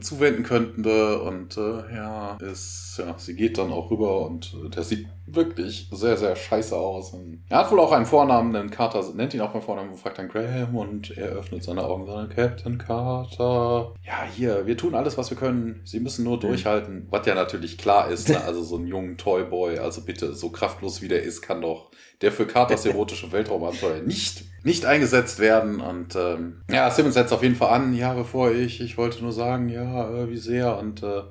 zuwenden 0.00 0.42
könnte 0.42 1.20
und 1.22 1.56
äh, 1.56 1.94
ja, 1.94 2.36
ist, 2.40 2.98
ja, 2.98 3.14
sie 3.18 3.34
geht 3.34 3.58
dann 3.58 3.72
auch 3.72 3.90
rüber 3.90 4.26
und 4.26 4.54
äh, 4.64 4.70
der 4.70 4.82
sieht 4.82 5.06
wirklich 5.26 5.88
sehr, 5.90 6.16
sehr 6.16 6.36
scheiße 6.36 6.76
aus. 6.76 7.12
Und 7.12 7.42
er 7.48 7.58
hat 7.58 7.70
wohl 7.70 7.80
auch 7.80 7.92
einen 7.92 8.06
Vornamen, 8.06 8.52
denn 8.52 8.70
Carter 8.70 9.02
nennt 9.14 9.34
ihn 9.34 9.40
auch 9.40 9.52
beim 9.52 9.62
Vornamen 9.62 9.90
und 9.90 9.98
fragt 9.98 10.18
dann 10.18 10.28
Graham 10.28 10.76
und 10.76 11.16
er 11.16 11.28
öffnet 11.28 11.64
seine 11.64 11.84
Augen 11.84 12.02
und 12.02 12.08
sagt, 12.08 12.36
Captain 12.36 12.78
Carter. 12.78 13.94
Ja, 14.04 14.24
hier, 14.34 14.66
wir 14.66 14.76
tun 14.76 14.94
alles, 14.94 15.18
was 15.18 15.30
wir 15.30 15.36
können. 15.36 15.80
Sie 15.84 16.00
müssen 16.00 16.24
nur 16.24 16.38
durchhalten. 16.38 17.06
Was 17.10 17.26
ja 17.26 17.34
natürlich 17.34 17.78
klar 17.78 18.08
ist, 18.08 18.28
ne? 18.28 18.40
also 18.46 18.62
so 18.62 18.76
ein 18.76 18.86
junger 18.86 19.16
Toyboy, 19.16 19.78
also 19.78 20.02
bitte, 20.02 20.34
so 20.34 20.50
kraftlos 20.50 21.02
wie 21.02 21.08
der 21.08 21.22
ist, 21.22 21.42
kann 21.42 21.60
doch 21.60 21.90
der 22.22 22.32
für 22.32 22.46
Carters 22.46 22.84
erotische 22.86 23.32
Weltraumabenteuer 23.32 24.02
nicht, 24.02 24.44
nicht 24.64 24.86
eingesetzt 24.86 25.38
werden. 25.38 25.80
Und 25.80 26.16
ähm, 26.16 26.62
ja, 26.70 26.90
Simmons 26.90 27.14
setzt 27.14 27.32
auf 27.32 27.42
jeden 27.42 27.56
Fall 27.56 27.72
an, 27.72 27.94
ja, 27.94 28.14
bevor 28.14 28.52
ich, 28.52 28.80
ich 28.80 28.96
wollte 28.98 29.22
nur 29.22 29.32
sagen, 29.32 29.68
ja, 29.68 30.10
äh, 30.10 30.30
wie 30.30 30.38
sehr. 30.38 30.78
Und 30.78 31.02
äh, 31.02 31.22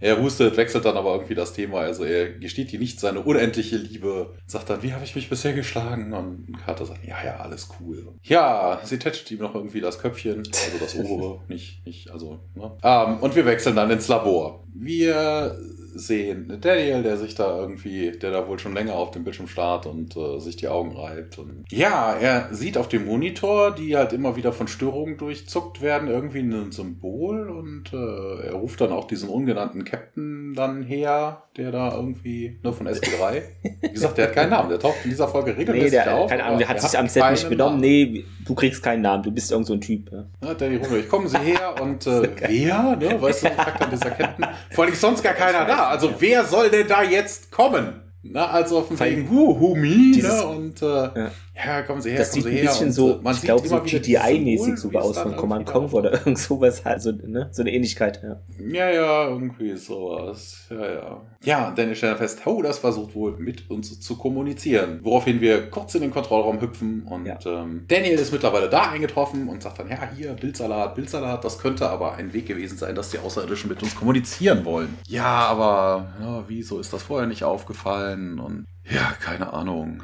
er 0.00 0.20
hustet, 0.20 0.56
wechselt 0.56 0.84
dann 0.84 0.96
aber 0.96 1.14
irgendwie 1.14 1.34
das 1.34 1.54
Thema. 1.54 1.78
Also 1.78 2.04
er 2.04 2.30
gesteht 2.30 2.72
ihr 2.72 2.78
nicht 2.78 3.00
seine 3.00 3.20
unendliche 3.20 3.76
Liebe. 3.76 4.34
Sagt 4.46 4.68
dann, 4.68 4.82
wie 4.82 4.92
habe 4.92 5.04
ich 5.04 5.14
mich 5.14 5.30
bisher 5.30 5.54
geschlagen? 5.54 6.12
Und 6.12 6.58
Carter 6.64 6.84
sagt, 6.84 7.06
ja, 7.06 7.16
ja, 7.24 7.36
alles 7.36 7.68
cool. 7.80 8.12
Ja, 8.22 8.80
sie 8.84 8.98
tätscht 8.98 9.30
ihm 9.30 9.38
noch 9.38 9.54
irgendwie 9.54 9.80
das 9.80 9.98
Köpfchen, 9.98 10.42
also 10.46 10.78
das 10.78 10.94
Ohr, 10.98 11.44
nicht, 11.48 11.86
nicht, 11.86 12.10
also, 12.10 12.40
ne? 12.54 12.76
Ähm, 12.82 13.18
und 13.20 13.34
wir 13.34 13.46
wechseln 13.46 13.76
dann 13.76 13.90
ins 13.90 14.08
Labor. 14.08 14.66
Wir 14.74 15.56
sehen. 15.94 16.58
Daniel, 16.60 17.02
der 17.02 17.16
sich 17.16 17.34
da 17.34 17.58
irgendwie, 17.58 18.12
der 18.12 18.30
da 18.30 18.48
wohl 18.48 18.58
schon 18.58 18.74
länger 18.74 18.94
auf 18.94 19.10
dem 19.12 19.24
Bildschirm 19.24 19.48
starrt 19.48 19.86
und 19.86 20.16
äh, 20.16 20.40
sich 20.40 20.56
die 20.56 20.68
Augen 20.68 20.96
reibt. 20.96 21.38
Und 21.38 21.64
ja, 21.70 22.14
er 22.14 22.52
sieht 22.52 22.76
auf 22.76 22.88
dem 22.88 23.06
Monitor, 23.06 23.74
die 23.74 23.96
halt 23.96 24.12
immer 24.12 24.36
wieder 24.36 24.52
von 24.52 24.68
Störungen 24.68 25.16
durchzuckt 25.16 25.80
werden, 25.80 26.08
irgendwie 26.08 26.40
ein 26.40 26.72
Symbol 26.72 27.48
und 27.48 27.92
äh, 27.92 28.46
er 28.46 28.54
ruft 28.54 28.80
dann 28.80 28.92
auch 28.92 29.06
diesen 29.06 29.28
ungenannten 29.28 29.84
Captain 29.84 30.54
dann 30.54 30.82
her, 30.82 31.44
der 31.56 31.70
da 31.70 31.94
irgendwie, 31.94 32.58
nur 32.62 32.72
ne, 32.72 32.76
von 32.76 32.88
SG3. 32.88 33.42
Wie 33.80 33.90
gesagt, 33.90 34.18
der 34.18 34.26
hat 34.26 34.34
keinen 34.34 34.50
Namen, 34.50 34.68
der 34.68 34.78
taucht 34.78 35.04
in 35.04 35.10
dieser 35.10 35.28
Folge 35.28 35.56
regelmäßig 35.56 35.92
nee, 35.92 36.04
der, 36.04 36.14
auf. 36.14 36.30
Keine 36.30 36.44
Ahnung, 36.44 36.58
der 36.58 36.68
hat 36.68 36.80
sich 36.80 36.98
am 36.98 37.08
Set 37.08 37.30
nicht 37.30 37.48
benommen. 37.48 37.80
Nee, 37.80 38.24
du 38.44 38.54
kriegst 38.54 38.82
keinen 38.82 39.02
Namen, 39.02 39.22
du 39.22 39.30
bist 39.30 39.50
irgend 39.50 39.66
so 39.66 39.74
ein 39.74 39.80
Typ. 39.80 40.10
Ja, 40.10 40.24
ja 40.42 40.54
Danny 40.54 40.80
ich 40.98 41.08
kommen 41.08 41.28
Sie 41.28 41.38
her 41.38 41.74
und 41.80 42.06
äh, 42.06 42.28
wer, 42.40 42.96
ne, 42.96 43.20
weißt 43.20 43.44
du, 43.44 43.50
fragt 43.50 43.80
dann 43.80 43.90
dieser 43.90 44.10
Captain. 44.10 44.46
Vor 44.70 44.84
allem 44.84 44.94
sonst 44.94 45.22
gar 45.22 45.34
keiner 45.34 45.64
da 45.64 45.83
also 45.88 46.14
wer 46.18 46.44
soll 46.44 46.70
denn 46.70 46.88
da 46.88 47.02
jetzt 47.02 47.50
kommen? 47.50 48.00
Na, 48.22 48.46
also 48.46 48.78
auf 48.78 48.88
dem 48.88 48.98
Wegen, 48.98 49.28
hu, 49.28 49.58
hu, 49.60 49.76
mi, 49.76 50.16
ne? 50.22 50.46
Und 50.46 50.80
äh, 50.80 50.86
ja. 50.86 51.30
Ja. 51.54 51.82
kommen 51.82 52.00
Sie 52.00 52.10
her, 52.10 52.18
das 52.18 52.32
sieht 52.32 52.46
ein 52.46 52.52
bisschen 52.52 52.92
so, 52.92 53.20
man 53.22 53.34
ich 53.34 53.42
glaube, 53.42 53.66
so 53.66 53.76
GTI-mäßig 53.76 54.76
sogar 54.76 55.04
aus 55.04 55.18
von 55.18 55.36
Command 55.36 55.66
Conquer 55.66 55.94
oder 55.94 56.12
irgend 56.12 56.38
sowas, 56.38 56.80
also, 56.84 57.12
ne? 57.12 57.48
So 57.52 57.62
eine 57.62 57.72
Ähnlichkeit, 57.72 58.22
ja. 58.22 58.40
Ja, 58.58 58.90
ja, 58.90 59.28
irgendwie 59.28 59.76
sowas. 59.76 60.66
Ja, 60.70 60.92
ja. 60.92 61.22
Ja, 61.44 61.68
und 61.68 61.78
dann 61.78 61.94
stellen 61.94 62.16
fest, 62.16 62.40
oh, 62.46 62.62
das 62.62 62.78
versucht 62.78 63.14
wohl 63.14 63.36
mit 63.36 63.70
uns 63.70 64.00
zu 64.00 64.16
kommunizieren. 64.16 65.00
Woraufhin 65.02 65.40
wir 65.40 65.70
kurz 65.70 65.94
in 65.94 66.00
den 66.00 66.10
Kontrollraum 66.10 66.60
hüpfen 66.60 67.02
und 67.02 67.26
ja. 67.26 67.38
ähm, 67.44 67.84
Daniel 67.86 68.18
ist 68.18 68.32
mittlerweile 68.32 68.68
da 68.68 68.90
eingetroffen 68.90 69.48
und 69.48 69.62
sagt 69.62 69.78
dann, 69.78 69.90
ja, 69.90 70.08
hier, 70.16 70.32
Bildsalat, 70.32 70.94
Bildsalat, 70.94 71.44
das 71.44 71.58
könnte 71.58 71.88
aber 71.88 72.14
ein 72.14 72.32
Weg 72.32 72.46
gewesen 72.46 72.78
sein, 72.78 72.94
dass 72.94 73.10
die 73.10 73.18
Außerirdischen 73.18 73.68
mit 73.68 73.82
uns 73.82 73.94
kommunizieren 73.94 74.64
wollen. 74.64 74.96
Ja, 75.06 75.46
aber 75.46 76.14
ja, 76.20 76.44
wieso 76.48 76.80
ist 76.80 76.92
das 76.92 77.02
vorher 77.02 77.26
nicht 77.26 77.44
aufgefallen? 77.44 78.38
Und 78.38 78.64
ja, 78.84 79.14
keine 79.20 79.52
Ahnung. 79.52 80.02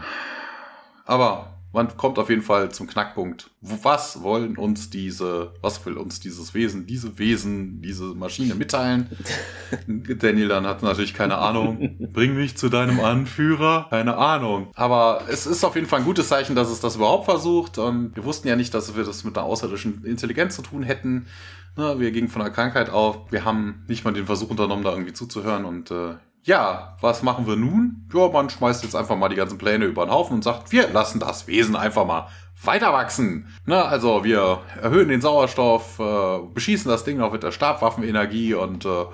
Aber 1.11 1.49
man 1.73 1.97
kommt 1.97 2.21
auf 2.21 2.31
jeden 2.31 2.43
Fall 2.43 2.71
zum 2.71 2.87
Knackpunkt. 2.87 3.51
Was 3.61 4.23
wollen 4.23 4.57
uns 4.57 4.91
diese, 4.91 5.53
was 5.61 5.85
will 5.85 5.97
uns 5.97 6.21
dieses 6.21 6.55
Wesen, 6.55 6.87
diese 6.87 7.19
Wesen, 7.19 7.83
diese 7.83 8.15
Maschine 8.15 8.55
mitteilen? 8.55 9.11
Daniel 9.87 10.47
dann 10.47 10.67
hat 10.69 10.85
natürlich 10.85 11.13
keine 11.13 11.39
Ahnung. 11.39 11.97
Bring 12.13 12.37
mich 12.37 12.57
zu 12.57 12.69
deinem 12.69 13.01
Anführer. 13.01 13.89
Keine 13.91 14.17
Ahnung. 14.17 14.71
Aber 14.77 15.23
es 15.29 15.47
ist 15.47 15.65
auf 15.65 15.75
jeden 15.75 15.89
Fall 15.89 15.99
ein 15.99 16.05
gutes 16.05 16.29
Zeichen, 16.29 16.55
dass 16.55 16.71
es 16.71 16.79
das 16.79 16.95
überhaupt 16.95 17.25
versucht. 17.25 17.79
Und 17.79 18.15
wir 18.15 18.25
wussten 18.25 18.47
ja 18.47 18.55
nicht, 18.55 18.73
dass 18.73 18.95
wir 18.95 19.03
das 19.03 19.25
mit 19.25 19.37
einer 19.37 19.47
außerirdischen 19.47 20.05
Intelligenz 20.05 20.55
zu 20.55 20.63
tun 20.63 20.85
hätten. 20.85 21.27
Wir 21.75 22.13
gingen 22.13 22.29
von 22.29 22.43
einer 22.43 22.53
Krankheit 22.53 22.91
auf. 22.91 23.33
Wir 23.33 23.45
haben 23.45 23.85
nicht 23.89 24.05
mal 24.05 24.13
den 24.13 24.27
Versuch 24.27 24.51
unternommen, 24.51 24.85
da 24.85 24.93
irgendwie 24.93 25.13
zuzuhören. 25.13 25.65
Und 25.65 25.91
äh, 25.91 26.15
ja, 26.43 26.97
was 27.01 27.23
machen 27.23 27.47
wir 27.47 27.57
nun? 27.57 28.09
Ja, 28.15 28.29
man 28.29 28.49
schmeißt 28.49 28.83
jetzt 28.83 28.97
einfach 28.97 29.17
mal 29.17 29.29
die 29.29 29.37
ganzen 29.37 29.59
Pläne 29.59 29.85
über 29.85 30.07
den 30.07 30.11
Haufen 30.11 30.37
und 30.37 30.45
sagt, 30.45 30.73
wir 30.73 30.89
lassen 30.89 31.21
das 31.21 31.47
Wesen 31.47 31.77
einfach 31.77 32.07
mal 32.07 32.29
weiter 32.63 32.93
wachsen. 32.93 33.49
Ne, 33.67 33.83
also 33.83 34.25
wir 34.25 34.61
erhöhen 34.81 35.09
den 35.09 35.21
Sauerstoff, 35.21 35.99
äh, 35.99 36.39
beschießen 36.55 36.91
das 36.91 37.05
Ding 37.05 37.19
noch 37.19 37.33
mit 37.33 37.43
der 37.43 37.53
Stabwaffenenergie 37.53 38.55
und 38.55 38.85
äh, 38.85 39.05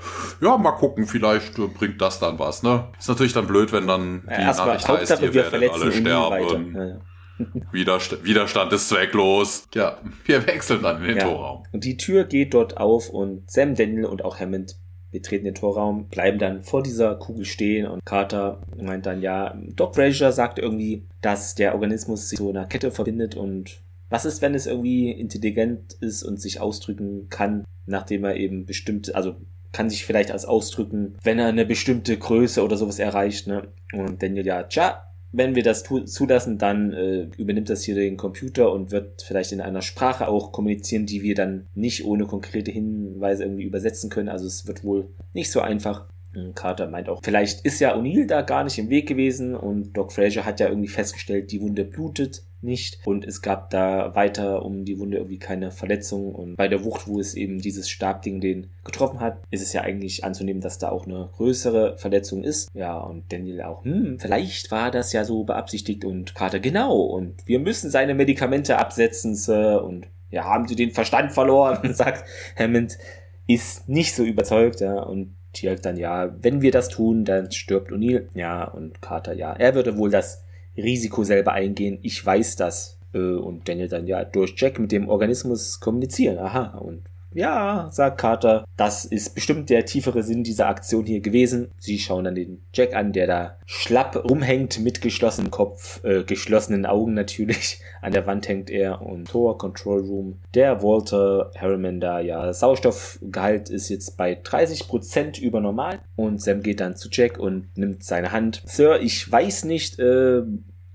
ja, 0.40 0.56
mal 0.56 0.72
gucken, 0.72 1.06
vielleicht 1.06 1.58
äh, 1.58 1.66
bringt 1.66 2.00
das 2.00 2.18
dann 2.18 2.38
was. 2.38 2.62
Ne? 2.62 2.88
Ist 2.98 3.08
natürlich 3.08 3.32
dann 3.32 3.46
blöd, 3.46 3.72
wenn 3.72 3.86
dann 3.86 4.22
die 4.26 4.40
ja, 4.40 4.52
Nachricht 4.52 4.88
heißt, 4.88 5.20
ihr 5.20 5.34
werdet 5.34 5.72
alle 5.72 5.92
sterben. 5.92 7.02
Widerstand, 7.70 8.24
Widerstand 8.24 8.72
ist 8.72 8.88
zwecklos. 8.88 9.68
Ja, 9.74 9.98
wir 10.24 10.46
wechseln 10.46 10.82
dann 10.82 11.02
in 11.02 11.08
den 11.08 11.16
ja. 11.18 11.24
Torraum. 11.24 11.64
Und 11.70 11.84
die 11.84 11.98
Tür 11.98 12.24
geht 12.24 12.54
dort 12.54 12.78
auf 12.78 13.10
und 13.10 13.50
Sam, 13.50 13.74
Daniel 13.74 14.06
und 14.06 14.24
auch 14.24 14.40
Hammond 14.40 14.76
betreten 15.10 15.44
den 15.44 15.54
Torraum, 15.54 16.08
bleiben 16.08 16.38
dann 16.38 16.62
vor 16.62 16.82
dieser 16.82 17.14
Kugel 17.14 17.44
stehen 17.44 17.86
und 17.86 18.04
Carter 18.04 18.60
meint 18.76 19.06
dann, 19.06 19.22
ja, 19.22 19.56
Doc 19.74 19.94
Frazier 19.94 20.32
sagt 20.32 20.58
irgendwie, 20.58 21.04
dass 21.20 21.54
der 21.54 21.74
Organismus 21.74 22.28
sich 22.28 22.38
so 22.38 22.50
einer 22.50 22.66
Kette 22.66 22.90
verbindet 22.90 23.34
und 23.36 23.80
was 24.08 24.24
ist, 24.24 24.42
wenn 24.42 24.54
es 24.54 24.66
irgendwie 24.66 25.10
intelligent 25.10 25.94
ist 25.94 26.22
und 26.22 26.40
sich 26.40 26.60
ausdrücken 26.60 27.28
kann, 27.28 27.64
nachdem 27.86 28.24
er 28.24 28.36
eben 28.36 28.66
bestimmte, 28.66 29.14
also 29.14 29.36
kann 29.72 29.90
sich 29.90 30.06
vielleicht 30.06 30.30
als 30.30 30.44
ausdrücken, 30.44 31.16
wenn 31.22 31.38
er 31.38 31.48
eine 31.48 31.66
bestimmte 31.66 32.16
Größe 32.16 32.62
oder 32.62 32.76
sowas 32.76 32.98
erreicht, 32.98 33.46
ne? 33.46 33.68
Und 33.92 34.22
Daniel, 34.22 34.46
ja, 34.46 34.62
tja, 34.62 35.05
wenn 35.32 35.54
wir 35.54 35.62
das 35.62 35.84
zulassen, 35.84 36.58
dann 36.58 36.92
äh, 36.92 37.28
übernimmt 37.36 37.68
das 37.68 37.82
hier 37.82 37.94
den 37.94 38.16
Computer 38.16 38.72
und 38.72 38.90
wird 38.90 39.22
vielleicht 39.22 39.52
in 39.52 39.60
einer 39.60 39.82
Sprache 39.82 40.28
auch 40.28 40.52
kommunizieren, 40.52 41.06
die 41.06 41.22
wir 41.22 41.34
dann 41.34 41.66
nicht 41.74 42.04
ohne 42.04 42.26
konkrete 42.26 42.70
Hinweise 42.70 43.44
irgendwie 43.44 43.64
übersetzen 43.64 44.08
können. 44.08 44.28
Also 44.28 44.46
es 44.46 44.66
wird 44.66 44.84
wohl 44.84 45.08
nicht 45.32 45.50
so 45.50 45.60
einfach. 45.60 46.06
Carter 46.54 46.88
meint 46.88 47.08
auch, 47.08 47.22
vielleicht 47.24 47.64
ist 47.64 47.80
ja 47.80 47.96
O'Neill 47.96 48.26
da 48.26 48.42
gar 48.42 48.62
nicht 48.62 48.78
im 48.78 48.90
Weg 48.90 49.08
gewesen 49.08 49.54
und 49.54 49.96
Doc 49.96 50.12
Fraser 50.12 50.44
hat 50.44 50.60
ja 50.60 50.68
irgendwie 50.68 50.88
festgestellt, 50.88 51.50
die 51.50 51.62
Wunde 51.62 51.84
blutet 51.84 52.42
nicht. 52.62 52.98
Und 53.04 53.24
es 53.24 53.42
gab 53.42 53.70
da 53.70 54.14
weiter 54.14 54.64
um 54.64 54.84
die 54.84 54.98
Wunde 54.98 55.18
irgendwie 55.18 55.38
keine 55.38 55.70
Verletzung. 55.70 56.34
Und 56.34 56.56
bei 56.56 56.68
der 56.68 56.84
Wucht, 56.84 57.06
wo 57.06 57.20
es 57.20 57.34
eben 57.34 57.60
dieses 57.60 57.88
Stabding 57.88 58.40
den 58.40 58.70
getroffen 58.84 59.20
hat, 59.20 59.38
ist 59.50 59.62
es 59.62 59.72
ja 59.72 59.82
eigentlich 59.82 60.24
anzunehmen, 60.24 60.60
dass 60.60 60.78
da 60.78 60.90
auch 60.90 61.06
eine 61.06 61.30
größere 61.36 61.96
Verletzung 61.98 62.44
ist. 62.44 62.68
Ja, 62.74 62.98
und 62.98 63.32
Daniel 63.32 63.62
auch, 63.62 63.84
hm, 63.84 64.18
vielleicht 64.18 64.70
war 64.70 64.90
das 64.90 65.12
ja 65.12 65.24
so 65.24 65.44
beabsichtigt 65.44 66.04
und 66.04 66.34
Carter 66.34 66.60
genau. 66.60 66.96
Und 67.00 67.34
wir 67.46 67.58
müssen 67.58 67.90
seine 67.90 68.14
Medikamente 68.14 68.78
absetzen, 68.78 69.34
Sir. 69.34 69.84
Und 69.84 70.06
ja, 70.30 70.44
haben 70.44 70.66
sie 70.66 70.76
den 70.76 70.90
Verstand 70.90 71.32
verloren, 71.32 71.94
sagt 71.94 72.24
Hammond, 72.58 72.98
ist 73.46 73.88
nicht 73.88 74.14
so 74.14 74.24
überzeugt, 74.24 74.80
ja, 74.80 75.00
und 75.02 75.34
Tialk 75.52 75.82
dann, 75.82 75.96
ja, 75.96 76.34
wenn 76.42 76.60
wir 76.60 76.70
das 76.70 76.88
tun, 76.88 77.24
dann 77.24 77.50
stirbt 77.50 77.90
O'Neill. 77.90 78.26
Ja, 78.34 78.64
und 78.64 79.00
Carter, 79.00 79.32
ja, 79.32 79.52
er 79.52 79.74
würde 79.74 79.96
wohl 79.96 80.10
das 80.10 80.44
Risiko 80.76 81.24
selber 81.24 81.52
eingehen. 81.52 81.98
Ich 82.02 82.24
weiß 82.24 82.56
das. 82.56 82.98
Äh, 83.12 83.18
und 83.18 83.68
Daniel 83.68 83.88
dann, 83.88 84.06
ja, 84.06 84.24
durch 84.24 84.54
Jack 84.56 84.78
mit 84.78 84.92
dem 84.92 85.08
Organismus 85.08 85.80
kommunizieren. 85.80 86.38
Aha, 86.38 86.78
und 86.78 87.02
ja, 87.36 87.88
sagt 87.92 88.18
Carter, 88.18 88.64
das 88.76 89.04
ist 89.04 89.34
bestimmt 89.34 89.68
der 89.68 89.84
tiefere 89.84 90.22
Sinn 90.22 90.42
dieser 90.42 90.68
Aktion 90.68 91.04
hier 91.04 91.20
gewesen. 91.20 91.70
Sie 91.78 91.98
schauen 91.98 92.24
dann 92.24 92.34
den 92.34 92.62
Jack 92.72 92.94
an, 92.94 93.12
der 93.12 93.26
da 93.26 93.58
schlapp 93.66 94.24
rumhängt 94.28 94.80
mit 94.80 95.02
geschlossenem 95.02 95.50
Kopf, 95.50 96.02
äh, 96.02 96.22
geschlossenen 96.24 96.86
Augen 96.86 97.12
natürlich. 97.12 97.80
An 98.00 98.12
der 98.12 98.26
Wand 98.26 98.48
hängt 98.48 98.70
er 98.70 99.02
und 99.02 99.28
Tor 99.28 99.58
Control 99.58 100.00
Room. 100.00 100.38
Der 100.54 100.82
Walter 100.82 101.50
Harriman 101.58 102.00
da, 102.00 102.20
ja, 102.20 102.52
Sauerstoffgehalt 102.52 103.68
ist 103.68 103.88
jetzt 103.88 104.16
bei 104.16 104.40
30% 104.40 105.40
über 105.40 105.60
normal. 105.60 105.98
Und 106.14 106.40
Sam 106.40 106.62
geht 106.62 106.80
dann 106.80 106.96
zu 106.96 107.08
Jack 107.10 107.38
und 107.38 107.68
nimmt 107.76 108.04
seine 108.04 108.32
Hand. 108.32 108.62
Sir, 108.64 109.00
ich 109.00 109.30
weiß 109.30 109.64
nicht, 109.64 109.98
äh, 109.98 110.42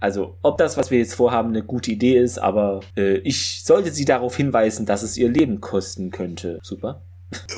also, 0.01 0.35
ob 0.41 0.57
das, 0.57 0.77
was 0.77 0.89
wir 0.89 0.97
jetzt 0.97 1.13
vorhaben, 1.13 1.49
eine 1.49 1.63
gute 1.63 1.91
Idee 1.91 2.17
ist, 2.17 2.39
aber 2.39 2.81
äh, 2.97 3.17
ich 3.19 3.63
sollte 3.63 3.91
Sie 3.91 4.03
darauf 4.03 4.35
hinweisen, 4.35 4.87
dass 4.87 5.03
es 5.03 5.15
Ihr 5.15 5.29
Leben 5.29 5.61
kosten 5.61 6.09
könnte. 6.09 6.59
Super. 6.63 7.03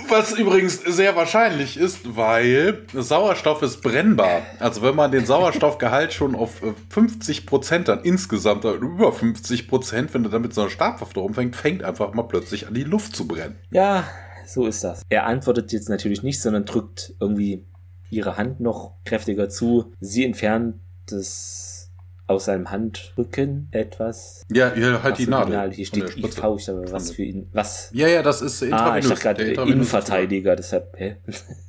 Was 0.09 0.33
übrigens 0.33 0.83
sehr 0.83 1.15
wahrscheinlich 1.15 1.77
ist, 1.77 2.15
weil 2.15 2.83
Sauerstoff 2.93 3.63
ist 3.63 3.81
brennbar. 3.81 4.41
Also 4.59 4.83
wenn 4.83 4.93
man 4.93 5.11
den 5.11 5.25
Sauerstoffgehalt 5.25 6.13
schon 6.13 6.35
auf 6.35 6.61
50 6.89 7.39
äh, 7.39 7.41
Prozent 7.45 7.87
dann 7.87 8.03
insgesamt 8.03 8.65
über 8.65 9.13
50 9.13 9.67
Prozent, 9.67 10.13
wenn 10.13 10.23
du 10.23 10.29
damit 10.29 10.53
so 10.53 10.61
eine 10.61 10.69
Stabwaffe 10.69 11.19
rumfängt, 11.19 11.55
fängt 11.55 11.83
einfach 11.83 12.13
mal 12.13 12.23
plötzlich 12.23 12.67
an 12.67 12.73
die 12.73 12.83
Luft 12.83 13.15
zu 13.15 13.25
brennen. 13.25 13.55
Ja, 13.71 14.03
so 14.45 14.67
ist 14.67 14.83
das. 14.83 15.01
Er 15.09 15.25
antwortet 15.25 15.71
jetzt 15.71 15.89
natürlich 15.89 16.21
nicht, 16.21 16.41
sondern 16.41 16.65
drückt 16.65 17.15
irgendwie 17.19 17.65
ihre 18.11 18.37
Hand 18.37 18.59
noch 18.59 18.97
kräftiger 19.05 19.49
zu. 19.49 19.93
Sie 19.99 20.23
entfernt 20.23 20.75
das 21.07 21.72
aus 22.27 22.45
seinem 22.45 22.71
Handrücken 22.71 23.67
etwas. 23.71 24.43
Ja, 24.51 24.73
hier 24.73 25.03
halt 25.03 25.17
die 25.17 25.27
Nadel. 25.27 25.71
Hier 25.71 25.85
steht 25.85 26.17
IV, 26.17 26.25
ich 26.25 26.69
aber 26.69 26.91
was 26.91 27.11
für 27.11 27.23
ihn, 27.23 27.49
was? 27.51 27.89
Ja, 27.93 28.07
ja, 28.07 28.23
das 28.23 28.41
ist 28.41 28.63
Ah, 28.71 28.97
ich 28.97 29.07
dachte 29.07 29.21
gerade 29.21 29.43
Innenverteidiger, 29.43 30.55
deshalb, 30.55 30.95
hä? 30.97 31.17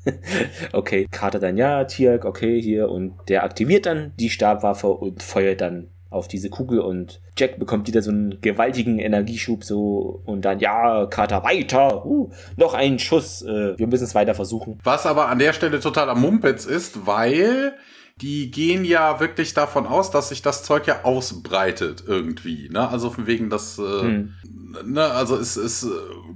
okay, 0.72 1.06
Carter 1.10 1.40
dann, 1.40 1.56
ja, 1.56 1.84
Tiak, 1.84 2.24
okay, 2.24 2.60
hier, 2.60 2.88
und 2.88 3.14
der 3.28 3.42
aktiviert 3.44 3.86
dann 3.86 4.12
die 4.18 4.30
Stabwaffe 4.30 4.88
und 4.88 5.22
feuert 5.22 5.60
dann 5.60 5.88
auf 6.14 6.28
diese 6.28 6.48
Kugel 6.48 6.78
und 6.78 7.20
Jack 7.36 7.58
bekommt 7.58 7.88
wieder 7.88 8.00
so 8.00 8.12
einen 8.12 8.40
gewaltigen 8.40 9.00
Energieschub 9.00 9.64
so 9.64 10.22
und 10.24 10.44
dann 10.44 10.60
ja, 10.60 11.06
Carter 11.06 11.42
weiter, 11.42 12.06
uh, 12.06 12.30
noch 12.56 12.74
ein 12.74 13.00
Schuss, 13.00 13.42
äh, 13.42 13.76
wir 13.76 13.88
müssen 13.88 14.04
es 14.04 14.14
weiter 14.14 14.34
versuchen. 14.34 14.78
Was 14.84 15.06
aber 15.06 15.28
an 15.28 15.40
der 15.40 15.52
Stelle 15.52 15.80
total 15.80 16.08
am 16.08 16.20
Mumpitz 16.20 16.66
ist, 16.66 17.06
weil 17.06 17.74
die 18.20 18.50
gehen 18.50 18.84
ja 18.84 19.18
wirklich 19.18 19.54
davon 19.54 19.86
aus, 19.86 20.10
dass 20.10 20.28
sich 20.28 20.40
das 20.42 20.62
Zeug 20.62 20.86
ja 20.86 21.04
ausbreitet 21.04 22.04
irgendwie. 22.06 22.68
Ne? 22.68 22.88
Also 22.88 23.10
von 23.10 23.26
wegen, 23.26 23.50
dass 23.50 23.78
äh, 23.78 23.82
hm 23.82 24.34
ne, 24.82 25.04
also 25.04 25.36
es 25.36 25.56
ist, 25.56 25.84
äh, 25.84 25.88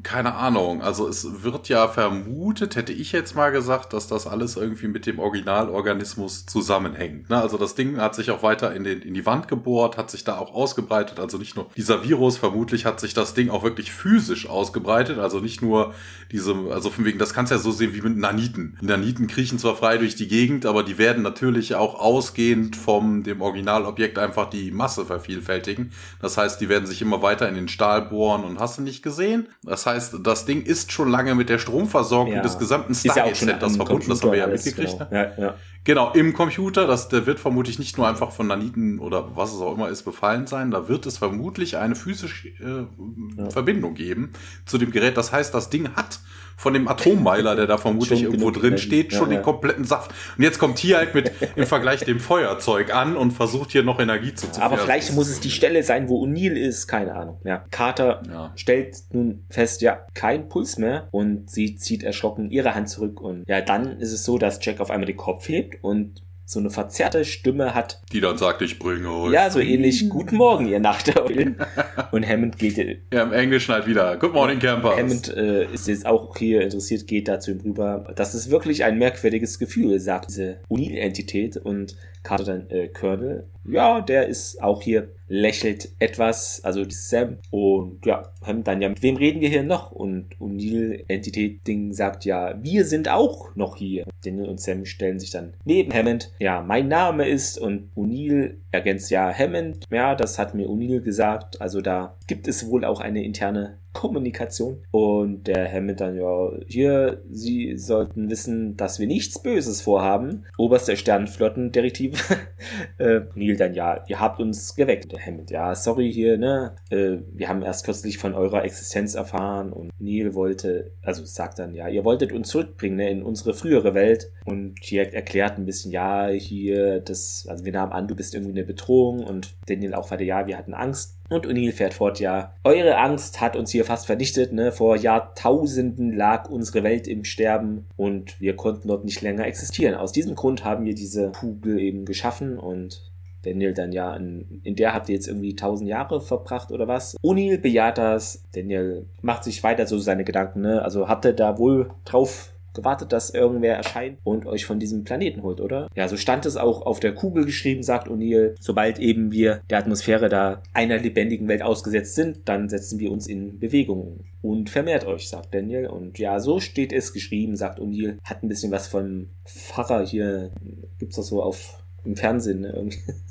keine 0.03 0.35
Ahnung, 0.35 0.83
also 0.83 1.09
es 1.09 1.43
wird 1.43 1.69
ja 1.69 1.89
vermutet, 1.89 2.77
hätte 2.77 2.93
ich 2.93 3.13
jetzt 3.13 3.35
mal 3.35 3.51
gesagt, 3.51 3.93
dass 3.93 4.07
das 4.07 4.27
alles 4.27 4.57
irgendwie 4.57 4.89
mit 4.89 5.07
dem 5.07 5.19
Originalorganismus 5.19 6.47
zusammenhängt. 6.47 7.31
Ne? 7.31 7.41
Also 7.41 7.59
das 7.59 7.75
Ding 7.75 7.99
hat 7.99 8.15
sich 8.15 8.31
auch 8.31 8.43
weiter 8.43 8.75
in, 8.75 8.85
den, 8.85 9.03
in 9.03 9.15
die 9.15 9.27
Wand 9.27 9.49
gebohrt, 9.49 9.97
hat 9.97 10.11
sich 10.11 10.25
da 10.25 10.39
auch 10.39 10.55
ausgebreitet, 10.55 11.19
also 11.19 11.39
nicht 11.39 11.57
nur 11.57 11.67
dieser 11.77 12.05
Virus, 12.05 12.37
vermutlich 12.37 12.85
hat 12.85 13.01
sich 13.01 13.15
das 13.15 13.35
Ding 13.35 13.51
auch 13.51 13.63
wirklich 13.63 13.93
physisch 13.93 14.49
ausgebreitet, 14.49 15.19
also 15.19 15.41
nicht 15.41 15.63
nur 15.63 15.95
diese, 16.31 16.55
also 16.71 16.91
von 16.91 17.05
wegen, 17.05 17.19
das 17.19 17.35
kannst 17.35 17.51
du 17.51 17.57
ja 17.57 17.61
so 17.61 17.73
sehen 17.73 17.95
wie 17.95 18.03
mit 18.03 18.17
Naniten. 18.17 18.79
Naniten 18.81 19.27
kriechen 19.27 19.59
zwar 19.59 19.77
frei 19.77 19.99
durch 19.99 20.15
die 20.15 20.29
Gegend, 20.29 20.67
aber 20.67 20.83
die 20.83 20.99
werden 20.99 21.23
natürlich 21.23 21.68
auch 21.75 21.99
ausgehend 21.99 22.77
vom 22.77 23.23
dem 23.23 23.41
Originalobjekt 23.41 24.19
einfach 24.19 24.49
die 24.51 24.71
Masse 24.71 25.05
vervielfältigen. 25.05 25.93
Das 26.21 26.37
heißt, 26.37 26.61
die 26.61 26.69
werden 26.69 26.87
sich 26.87 27.03
immer 27.03 27.23
weiter 27.23 27.49
in 27.49 27.55
den 27.55 27.69
Stahl 27.69 28.03
bohren 28.03 28.45
und 28.45 28.59
hast 28.59 28.79
du 28.79 28.83
nicht 28.83 29.03
gesehen. 29.03 29.49
Das 29.63 29.87
heißt, 29.87 30.17
das 30.23 30.45
Ding 30.45 30.63
ist 30.63 30.93
schon 30.93 31.11
lange 31.11 31.35
mit 31.35 31.49
der 31.49 31.59
Stromversorgung 31.59 32.35
ja. 32.35 32.43
des 32.43 32.59
gesamten 32.59 32.95
Stargate-Centers 32.95 33.77
ja 33.77 33.85
verbunden. 33.85 34.09
Das 34.09 34.23
haben 34.23 34.33
wir 34.33 34.39
ja 34.39 34.47
mitgekriegt. 34.47 34.99
Genau. 34.99 35.11
Ne? 35.11 35.35
Ja, 35.37 35.45
ja. 35.45 35.55
genau, 35.85 36.13
im 36.13 36.33
Computer. 36.33 36.87
Das, 36.87 37.09
der 37.09 37.27
wird 37.27 37.41
vermutlich 37.41 37.79
nicht 37.79 37.99
nur 37.99 38.09
einfach 38.09 38.33
von 38.33 38.47
Naniten 38.47 38.99
oder 38.99 39.37
was 39.37 39.53
es 39.53 39.61
auch 39.61 39.75
immer 39.75 39.89
ist 39.89 40.03
befallen 40.03 40.47
sein. 40.47 40.71
Da 40.71 40.89
wird 40.89 41.07
es 41.07 41.19
vermutlich 41.19 41.77
eine 41.77 41.95
physische 41.95 42.49
äh, 42.49 43.51
Verbindung 43.51 43.95
geben 43.95 44.33
zu 44.67 44.79
dem 44.79 44.91
Gerät. 44.91 45.17
Das 45.17 45.33
heißt, 45.33 45.55
das 45.55 45.71
Ding 45.71 45.95
hat 45.95 46.21
von 46.59 46.75
dem 46.75 46.89
Atommeiler, 46.89 47.55
der 47.55 47.69
da 47.69 47.79
vermutlich 47.79 48.25
irgendwo 48.25 48.51
drin 48.51 48.79
steht, 48.79 49.15
schon 49.15 49.31
ja, 49.31 49.37
den 49.37 49.45
kompletten 49.45 49.85
Saft. 49.85 50.11
Und 50.37 50.43
jetzt 50.43 50.59
kommt 50.59 50.81
hier 50.81 50.97
halt 50.97 51.15
mit 51.15 51.31
im 51.55 51.67
Vergleich 51.67 52.01
dem 52.01 52.19
Feuerzeug 52.19 52.93
an 52.93 53.17
und 53.17 53.31
versucht 53.31 53.71
hier 53.71 53.85
noch 53.85 54.01
Energie 54.01 54.35
zu 54.35 54.51
ziehen. 54.51 54.65
Aber 54.65 54.77
vielleicht 54.77 55.13
muss 55.15 55.29
es 55.29 55.39
die 55.39 55.53
Stelle 55.53 55.85
sein, 55.85 56.09
wo 56.09 56.27
O'Neill 56.27 56.57
ist, 56.57 56.89
keine 56.89 57.15
Ahnung. 57.15 57.41
Ja. 57.45 57.65
Carter 57.71 58.23
ja. 58.29 58.53
stellt 58.57 58.97
nun 59.13 59.45
fest, 59.49 59.83
ja, 59.83 60.05
kein 60.15 60.49
Puls 60.49 60.79
mehr 60.79 61.07
und 61.13 61.49
sie 61.49 61.77
zieht 61.77 62.03
erschrocken 62.03 62.51
ihre 62.51 62.75
Hand 62.75 62.89
zurück 62.89 63.21
und 63.21 63.45
ja, 63.47 63.61
dann 63.61 64.01
ist 64.01 64.13
es 64.13 64.25
so, 64.25 64.37
dass 64.37 64.59
Jack 64.61 64.81
auf 64.81 64.91
einmal 64.91 65.07
den 65.07 65.17
Kopf 65.17 65.49
hebt 65.49 65.85
und 65.85 66.25
so 66.49 66.61
eine 66.61 66.71
verzerrte 66.71 67.27
Stimme 67.27 67.75
hat. 67.75 68.01
Die 68.11 68.23
dann 68.23 68.39
sagt, 68.39 68.63
ich 68.63 68.79
bringe 68.79 69.11
euch. 69.13 69.35
Ja, 69.35 69.51
so 69.51 69.61
ähnlich, 69.61 70.09
Guten 70.09 70.37
Morgen, 70.37 70.67
ihr 70.67 70.81
Nachteulen. 70.81 71.57
Und 72.11 72.27
Hammond 72.27 72.59
geht. 72.59 73.03
Ja, 73.13 73.25
im 73.25 73.35
Englischen 73.35 73.75
halt 73.75 73.87
wieder. 73.87 74.17
Good 74.17 74.33
morning, 74.33 74.59
Campers. 74.59 74.99
Hammond 74.99 75.29
äh, 75.29 75.67
ist 75.71 75.89
jetzt 75.89 76.07
auch 76.07 76.35
hier 76.39 76.63
interessiert, 76.63 77.07
geht 77.07 77.29
dazu 77.29 77.51
rüber. 77.63 78.11
Das 78.17 78.35
ist 78.35 78.51
wirklich 78.51 78.83
ein 78.85 78.97
merkwürdiges 78.97 79.59
Gefühl, 79.59 80.01
sagt 80.01 80.31
diese 80.31 80.61
Unil-Entität. 80.69 81.59
Und 81.59 81.97
Carter 82.23 82.45
dann 82.45 82.71
äh, 82.71 82.89
Colonel. 82.89 83.45
Ja, 83.71 84.01
der 84.01 84.27
ist 84.27 84.63
auch 84.63 84.83
hier, 84.83 85.11
lächelt 85.29 85.91
etwas, 85.99 86.63
also 86.65 86.85
Sam. 86.89 87.39
Und 87.51 88.05
ja, 88.07 88.33
haben 88.43 88.65
dann 88.65 88.83
ja, 88.83 88.89
mit 88.89 89.03
wem 89.03 89.17
reden 89.17 89.41
wir 89.41 89.49
hier 89.49 89.63
noch? 89.63 89.93
Und 89.93 90.37
O'Neill 90.39 91.05
Entität 91.09 91.67
Ding 91.67 91.93
sagt 91.93 92.25
ja, 92.25 92.59
wir 92.63 92.85
sind 92.85 93.09
auch 93.09 93.55
noch 93.55 93.77
hier. 93.77 94.05
Daniel 94.25 94.49
und 94.49 94.61
Sam 94.61 94.85
stellen 94.85 95.21
sich 95.21 95.31
dann 95.31 95.55
neben 95.65 95.93
Hammond. 95.93 96.33
Ja, 96.39 96.63
mein 96.63 96.89
Name 96.89 97.29
ist 97.29 97.59
und 97.59 97.91
O'Neill 97.95 98.55
ergänzt 98.71 99.11
ja 99.11 99.33
Hammond. 99.33 99.85
Ja, 99.91 100.15
das 100.15 100.39
hat 100.39 100.55
mir 100.55 100.69
O'Neill 100.69 101.01
gesagt. 101.01 101.61
Also 101.61 101.81
da 101.81 102.17
gibt 102.27 102.49
es 102.49 102.69
wohl 102.69 102.85
auch 102.85 103.01
eine 103.01 103.25
interne 103.25 103.79
Kommunikation. 103.93 104.83
Und 104.93 105.49
der 105.49 105.71
Hammond 105.73 106.01
dann, 106.01 106.17
ja, 106.17 106.51
hier, 106.67 107.21
Sie 107.31 107.77
sollten 107.77 108.31
wissen, 108.31 108.77
dass 108.77 109.01
wir 109.01 109.07
nichts 109.07 109.43
Böses 109.43 109.81
vorhaben. 109.81 110.45
Oberster 110.57 110.95
Sternenflottendirektiv. 110.95 112.31
äh, 112.99 113.23
Neil 113.35 113.57
dann, 113.59 113.75
ja, 113.75 114.05
ihr 114.07 114.21
habt 114.21 114.41
uns 114.41 114.75
geweckt. 114.75 115.13
Der 115.13 115.25
Hammond, 115.25 115.51
ja, 115.51 115.75
sorry 115.75 116.13
hier, 116.13 116.39
ne? 116.39 116.77
Äh, 116.91 117.19
wir 117.33 117.49
haben 117.49 117.63
erst 117.63 117.85
kürzlich 117.85 118.19
von 118.19 118.35
eurer 118.35 118.65
Existenz 118.65 119.15
erfahren 119.15 119.73
und 119.73 119.91
Neil 119.99 120.35
wollte, 120.35 120.93
also 121.03 121.25
sagt 121.25 121.59
dann, 121.59 121.75
ja, 121.75 121.89
ihr 121.89 122.05
wolltet 122.05 122.33
uns 122.33 122.49
zurückbringen 122.49 122.97
ne, 122.97 123.11
in 123.11 123.23
unsere 123.23 123.55
frühere 123.55 123.95
Welt. 123.95 124.31
Und 124.45 124.75
Jack 124.83 125.13
erklärt 125.13 125.59
ein 125.59 125.67
bisschen, 125.67 125.93
ja, 125.93 126.29
hier, 126.29 127.01
das, 127.01 127.47
also 127.49 127.65
wir 127.65 127.73
nahmen 127.73 127.93
an, 127.93 128.09
du 128.09 128.15
bist 128.15 128.35
irgendwie 128.35 128.53
eine 128.53 128.65
Bedrohung 128.65 129.23
und 129.23 129.55
Daniel 129.67 129.95
auch 129.95 130.11
weiter, 130.11 130.25
ja, 130.25 130.47
wir 130.47 130.57
hatten 130.57 130.75
Angst. 130.75 131.19
Und 131.31 131.47
O'Neill 131.47 131.73
fährt 131.73 131.93
fort, 131.93 132.21
ja, 132.21 132.55
eure 132.65 132.97
Angst 132.97 133.41
hat 133.43 133.55
uns 133.55 133.71
hier 133.71 133.85
fast 133.85 134.07
vernichtet, 134.07 134.53
ne? 134.53 134.73
Vor 134.73 134.97
Jahrtausenden 134.97 136.17
lag 136.17 136.49
unsere 136.49 136.83
Welt 136.83 137.07
im 137.07 137.25
Sterben 137.25 137.87
und 137.97 138.41
wir 138.41 138.57
konnten 138.57 138.89
dort 138.89 139.05
nicht 139.05 139.21
länger 139.21 139.47
existieren. 139.47 139.95
Aus 139.95 140.13
diesem 140.13 140.35
Grund 140.35 140.65
haben 140.65 140.87
wir 140.87 140.95
diese 140.95 141.33
Kugel 141.33 141.79
eben 141.81 142.07
geschaffen 142.07 142.59
und 142.59 143.08
Daniel 143.43 143.75
dann 143.75 143.93
ja, 143.93 144.15
in, 144.17 144.61
in 144.65 144.77
der 144.77 144.95
habt 144.95 145.09
ihr 145.09 145.15
jetzt 145.15 145.29
irgendwie 145.29 145.55
tausend 145.55 145.89
Jahre 145.89 146.21
verbracht 146.21 146.71
oder 146.71 146.89
was? 146.89 147.17
O'Neill 147.23 147.59
bejaht 147.59 147.99
das, 147.99 148.45
Daniel 148.53 149.07
macht 149.23 149.45
sich 149.45 149.63
weiter 149.63 149.87
so 149.87 149.99
seine 149.99 150.25
Gedanken, 150.25 150.61
ne? 150.61 150.83
Also 150.83 151.09
habt 151.09 151.25
ihr 151.25 151.33
da 151.33 151.59
wohl 151.59 151.91
drauf 152.05 152.53
gewartet, 152.79 153.13
dass 153.13 153.31
irgendwer 153.31 153.77
erscheint 153.77 154.19
und 154.23 154.47
euch 154.47 154.65
von 154.65 154.79
diesem 154.79 155.05
Planeten 155.05 155.43
holt, 155.43 155.61
oder? 155.61 155.89
Ja, 155.95 156.09
so 156.09 156.17
stand 156.17 156.47
es 156.47 156.57
auch 156.57 156.83
auf 156.83 157.01
der 157.01 157.15
Kugel 157.15 157.45
geschrieben, 157.45 157.83
sagt 157.83 158.09
O'Neill. 158.09 158.55
Sobald 158.61 158.99
eben 158.99 159.33
wir 159.33 159.63
der 159.69 159.79
Atmosphäre 159.79 160.29
da 160.29 160.63
einer 160.73 160.99
lebendigen 160.99 161.49
Welt 161.49 161.63
ausgesetzt 161.63 162.15
sind, 162.15 162.49
dann 162.49 162.69
setzen 162.69 163.01
wir 163.01 163.11
uns 163.11 163.27
in 163.27 163.59
Bewegung 163.59 164.21
und 164.43 164.71
vermehrt 164.71 165.07
euch, 165.07 165.29
sagt 165.29 165.53
Daniel. 165.55 165.89
Und 165.89 166.19
ja, 166.19 166.39
so 166.39 166.61
steht 166.61 166.93
es 166.93 167.13
geschrieben, 167.13 167.57
sagt 167.57 167.81
O'Neill. 167.81 168.19
Hat 168.23 168.43
ein 168.43 168.49
bisschen 168.49 168.73
was 168.73 168.87
von 168.87 169.31
Pfarrer 169.45 170.07
hier. 170.07 170.53
Gibt's 170.99 171.17
das 171.17 171.27
so 171.27 171.43
auf 171.43 171.83
im 172.05 172.17
Fernsehen, 172.17 172.61
ne? 172.61 172.91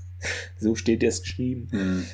so 0.57 0.75
steht 0.75 1.03
es 1.03 1.21
geschrieben. 1.21 1.69
Mhm. 1.71 2.05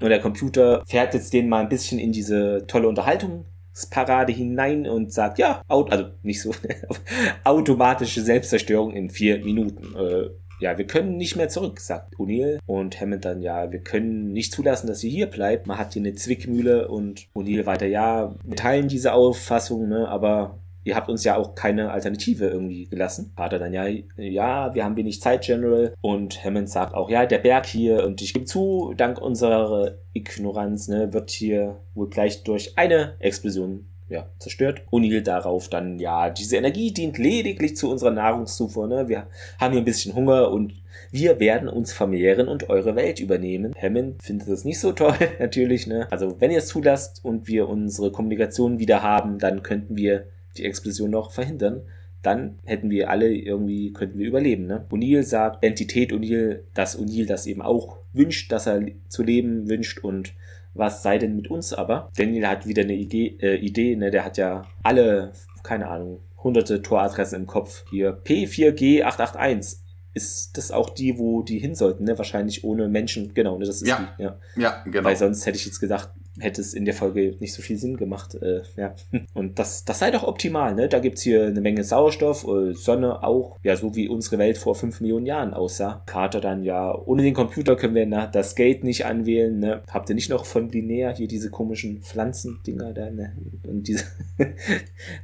Nur 0.00 0.08
der 0.08 0.20
Computer 0.20 0.82
fährt 0.86 1.14
jetzt 1.14 1.32
den 1.32 1.48
mal 1.48 1.60
ein 1.60 1.68
bisschen 1.68 1.98
in 1.98 2.12
diese 2.12 2.64
tolle 2.68 2.88
Unterhaltungsparade 2.88 4.32
hinein 4.32 4.86
und 4.86 5.12
sagt, 5.12 5.38
ja, 5.38 5.62
also 5.66 6.04
nicht 6.22 6.40
so, 6.40 6.54
automatische 7.44 8.22
Selbstzerstörung 8.22 8.92
in 8.92 9.10
vier 9.10 9.44
Minuten. 9.44 9.96
Äh, 9.96 10.30
ja, 10.60 10.76
wir 10.76 10.86
können 10.86 11.16
nicht 11.16 11.36
mehr 11.36 11.48
zurück, 11.48 11.80
sagt 11.80 12.16
O'Neill. 12.16 12.58
Und 12.66 13.00
Hammond 13.00 13.24
dann, 13.24 13.42
ja, 13.42 13.70
wir 13.70 13.80
können 13.80 14.32
nicht 14.32 14.52
zulassen, 14.52 14.88
dass 14.88 15.00
sie 15.00 15.10
hier 15.10 15.26
bleibt. 15.26 15.66
Man 15.66 15.78
hat 15.78 15.92
hier 15.92 16.02
eine 16.02 16.14
Zwickmühle 16.14 16.88
und 16.88 17.28
O'Neill 17.34 17.66
weiter, 17.66 17.86
ja, 17.86 18.34
wir 18.44 18.56
teilen 18.56 18.88
diese 18.88 19.12
Auffassung, 19.12 19.88
ne, 19.88 20.08
aber 20.08 20.58
ihr 20.84 20.96
habt 20.96 21.08
uns 21.08 21.24
ja 21.24 21.36
auch 21.36 21.54
keine 21.54 21.90
Alternative 21.90 22.46
irgendwie 22.46 22.86
gelassen. 22.86 23.32
Vater 23.36 23.58
dann, 23.58 23.72
ja, 23.72 23.86
ja, 24.16 24.74
wir 24.74 24.84
haben 24.84 24.96
wenig 24.96 25.20
Zeit, 25.20 25.44
General. 25.44 25.94
Und 26.00 26.44
Hammond 26.44 26.68
sagt 26.68 26.94
auch, 26.94 27.10
ja, 27.10 27.26
der 27.26 27.38
Berg 27.38 27.66
hier, 27.66 28.04
und 28.04 28.22
ich 28.22 28.32
gebe 28.32 28.46
zu, 28.46 28.94
dank 28.96 29.20
unserer 29.20 29.98
Ignoranz, 30.12 30.88
ne, 30.88 31.12
wird 31.12 31.30
hier 31.30 31.80
wohl 31.94 32.08
gleich 32.08 32.42
durch 32.42 32.76
eine 32.78 33.14
Explosion 33.18 33.86
ja, 34.08 34.26
zerstört. 34.38 34.82
O'Neill 34.90 35.20
darauf 35.20 35.68
dann, 35.68 35.98
ja, 35.98 36.30
diese 36.30 36.56
Energie 36.56 36.92
dient 36.92 37.18
lediglich 37.18 37.76
zu 37.76 37.90
unserer 37.90 38.10
Nahrungszufuhr, 38.10 38.86
ne? 38.86 39.08
Wir 39.08 39.26
haben 39.60 39.72
hier 39.72 39.82
ein 39.82 39.84
bisschen 39.84 40.14
Hunger 40.14 40.50
und 40.50 40.74
wir 41.10 41.40
werden 41.40 41.68
uns 41.68 41.92
vermehren 41.92 42.48
und 42.48 42.68
eure 42.70 42.96
Welt 42.96 43.20
übernehmen. 43.20 43.74
Hammond 43.80 44.22
findet 44.22 44.48
das 44.48 44.64
nicht 44.64 44.80
so 44.80 44.92
toll, 44.92 45.14
natürlich, 45.38 45.86
ne? 45.86 46.10
Also, 46.10 46.40
wenn 46.40 46.50
ihr 46.50 46.58
es 46.58 46.68
zulasst 46.68 47.24
und 47.24 47.46
wir 47.48 47.68
unsere 47.68 48.10
Kommunikation 48.10 48.78
wieder 48.78 49.02
haben, 49.02 49.38
dann 49.38 49.62
könnten 49.62 49.96
wir 49.96 50.26
die 50.56 50.64
Explosion 50.64 51.10
noch 51.10 51.32
verhindern, 51.32 51.82
dann 52.22 52.58
hätten 52.64 52.90
wir 52.90 53.10
alle 53.10 53.32
irgendwie, 53.32 53.92
könnten 53.92 54.18
wir 54.18 54.26
überleben. 54.26 54.66
Ne? 54.66 54.86
O'Neill 54.90 55.22
sagt, 55.22 55.64
Entität 55.64 56.12
O'Neill, 56.12 56.60
dass 56.74 56.98
O'Neill 56.98 57.26
das 57.26 57.46
eben 57.46 57.62
auch 57.62 57.98
wünscht, 58.12 58.50
dass 58.50 58.66
er 58.66 58.84
zu 59.08 59.22
leben 59.22 59.68
wünscht 59.68 60.00
und 60.00 60.34
was 60.74 61.02
sei 61.02 61.18
denn 61.18 61.34
mit 61.34 61.50
uns 61.50 61.72
aber? 61.72 62.10
Daniel 62.16 62.46
hat 62.46 62.66
wieder 62.66 62.82
eine 62.82 62.94
Idee, 62.94 63.36
äh, 63.40 63.56
Idee 63.56 63.96
ne? 63.96 64.10
der 64.10 64.24
hat 64.24 64.36
ja 64.36 64.66
alle, 64.82 65.32
keine 65.62 65.88
Ahnung, 65.88 66.20
hunderte 66.42 66.82
Toradressen 66.82 67.40
im 67.40 67.46
Kopf. 67.46 67.84
Hier 67.90 68.22
P4G881 68.24 69.78
ist 70.14 70.56
das 70.56 70.70
auch 70.70 70.90
die, 70.90 71.18
wo 71.18 71.42
die 71.42 71.58
hin 71.58 71.74
sollten, 71.74 72.04
ne? 72.04 72.16
Wahrscheinlich 72.16 72.64
ohne 72.64 72.88
Menschen. 72.88 73.34
Genau, 73.34 73.58
ne? 73.58 73.66
Das 73.66 73.82
ist 73.82 73.88
ja. 73.88 74.14
die. 74.18 74.22
Ja. 74.22 74.38
ja, 74.56 74.82
genau. 74.84 75.04
Weil 75.04 75.16
sonst 75.16 75.46
hätte 75.46 75.58
ich 75.58 75.66
jetzt 75.66 75.80
gedacht, 75.80 76.10
hätte 76.40 76.60
es 76.60 76.74
in 76.74 76.84
der 76.84 76.94
Folge 76.94 77.36
nicht 77.40 77.52
so 77.52 77.62
viel 77.62 77.76
Sinn 77.76 77.96
gemacht. 77.96 78.34
Äh, 78.34 78.62
ja. 78.76 78.94
Und 79.34 79.58
das, 79.58 79.84
das 79.84 79.98
sei 79.98 80.10
doch 80.10 80.24
optimal, 80.24 80.74
ne? 80.74 80.88
Da 80.88 80.98
gibt's 80.98 81.22
hier 81.22 81.46
eine 81.46 81.60
Menge 81.60 81.84
Sauerstoff, 81.84 82.46
äh, 82.46 82.74
Sonne 82.74 83.22
auch, 83.22 83.56
ja, 83.62 83.76
so 83.76 83.94
wie 83.94 84.08
unsere 84.08 84.38
Welt 84.38 84.58
vor 84.58 84.74
fünf 84.74 85.00
Millionen 85.00 85.26
Jahren 85.26 85.54
aussah. 85.54 86.02
Carter 86.06 86.40
dann, 86.40 86.62
ja, 86.62 86.94
ohne 86.94 87.22
den 87.22 87.34
Computer 87.34 87.76
können 87.76 87.94
wir 87.94 88.06
na, 88.06 88.26
das 88.26 88.54
Gate 88.54 88.84
nicht 88.84 89.06
anwählen, 89.06 89.58
ne? 89.58 89.82
Habt 89.90 90.08
ihr 90.08 90.14
nicht 90.14 90.30
noch 90.30 90.44
von 90.44 90.68
Linear 90.68 91.14
hier 91.14 91.28
diese 91.28 91.50
komischen 91.50 92.02
Pflanzendinger 92.02 92.92
da, 92.92 93.10
ne? 93.10 93.36
Und 93.66 93.88
diese. 93.88 94.04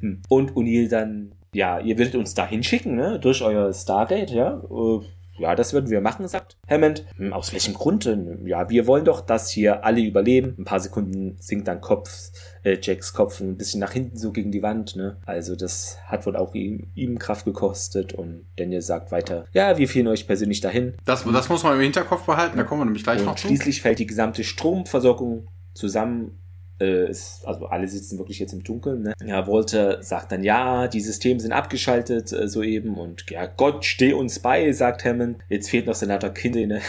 Hm. 0.01 0.23
Und 0.29 0.53
O'Neill 0.53 0.89
dann, 0.89 1.33
ja, 1.53 1.79
ihr 1.79 1.99
würdet 1.99 2.15
uns 2.15 2.35
da 2.35 2.47
hinschicken, 2.47 2.95
ne? 2.97 3.19
Durch 3.21 3.43
euer 3.43 3.73
Stargate, 3.73 4.31
ja? 4.31 4.63
Äh, 4.71 5.01
ja, 5.37 5.55
das 5.55 5.73
würden 5.73 5.91
wir 5.91 6.01
machen, 6.01 6.29
sagt 6.29 6.57
Hammond. 6.69 7.05
Hm, 7.17 7.33
aus 7.33 7.53
welchem 7.53 7.75
Grund 7.75 8.05
denn? 8.05 8.47
Ja, 8.47 8.71
wir 8.71 8.87
wollen 8.87 9.05
doch, 9.05 9.21
dass 9.21 9.51
hier 9.51 9.85
alle 9.85 10.01
überleben. 10.01 10.55
Ein 10.59 10.65
paar 10.65 10.81
Sekunden 10.81 11.37
sinkt 11.41 11.69
dann 11.69 11.81
Kopf, 11.81 12.31
äh, 12.63 12.79
Jacks 12.81 13.13
Kopf 13.13 13.41
ein 13.41 13.57
bisschen 13.57 13.81
nach 13.81 13.93
hinten 13.93 14.17
so 14.17 14.33
gegen 14.33 14.53
die 14.53 14.63
Wand, 14.63 14.97
ne? 14.97 15.17
Also 15.27 15.57
das 15.57 15.99
hat 16.07 16.27
wohl 16.27 16.37
auch 16.37 16.55
ihm, 16.55 16.91
ihm 16.95 17.19
Kraft 17.19 17.45
gekostet 17.45 18.13
und 18.13 18.47
Daniel 18.57 18.83
sagt 18.83 19.13
weiter, 19.13 19.47
ja, 19.53 19.77
wir 19.79 19.89
fielen 19.89 20.09
euch 20.09 20.27
persönlich 20.27 20.61
dahin. 20.61 20.95
Das, 21.05 21.25
das 21.25 21.49
muss 21.49 21.63
man 21.63 21.75
im 21.75 21.81
Hinterkopf 21.81 22.27
behalten, 22.27 22.57
da 22.57 22.65
kommen 22.65 22.83
wir 22.83 22.87
nämlich 22.87 23.05
gleich 23.05 23.21
und 23.21 23.27
noch 23.27 23.37
zu. 23.37 23.47
Schließlich 23.49 23.83
fällt 23.83 23.99
die 23.99 24.07
gesamte 24.07 24.45
Stromversorgung 24.45 25.49
zusammen 25.75 26.44
äh, 26.81 27.11
ist, 27.11 27.47
also 27.47 27.67
alle 27.67 27.89
sitzen 27.89 28.19
wirklich 28.19 28.39
jetzt 28.39 28.53
im 28.53 28.63
Dunkeln. 28.63 29.03
Ne? 29.03 29.13
Ja, 29.25 29.47
Walter 29.47 30.03
sagt 30.03 30.33
dann, 30.33 30.43
ja, 30.43 30.89
die 30.89 31.01
Systeme 31.01 31.41
sind 31.41 31.53
abgeschaltet 31.53 32.33
äh, 32.33 32.49
soeben 32.49 32.97
und 32.97 33.31
ja, 33.31 33.47
Gott 33.47 33.85
steh 33.85 34.13
uns 34.13 34.39
bei, 34.41 34.73
sagt 34.73 35.05
Hammond. 35.05 35.39
Jetzt 35.49 35.71
fehlt 35.71 35.87
noch 35.87 35.95
Senator 35.95 36.31
Kinder. 36.31 36.67
Ne? 36.67 36.81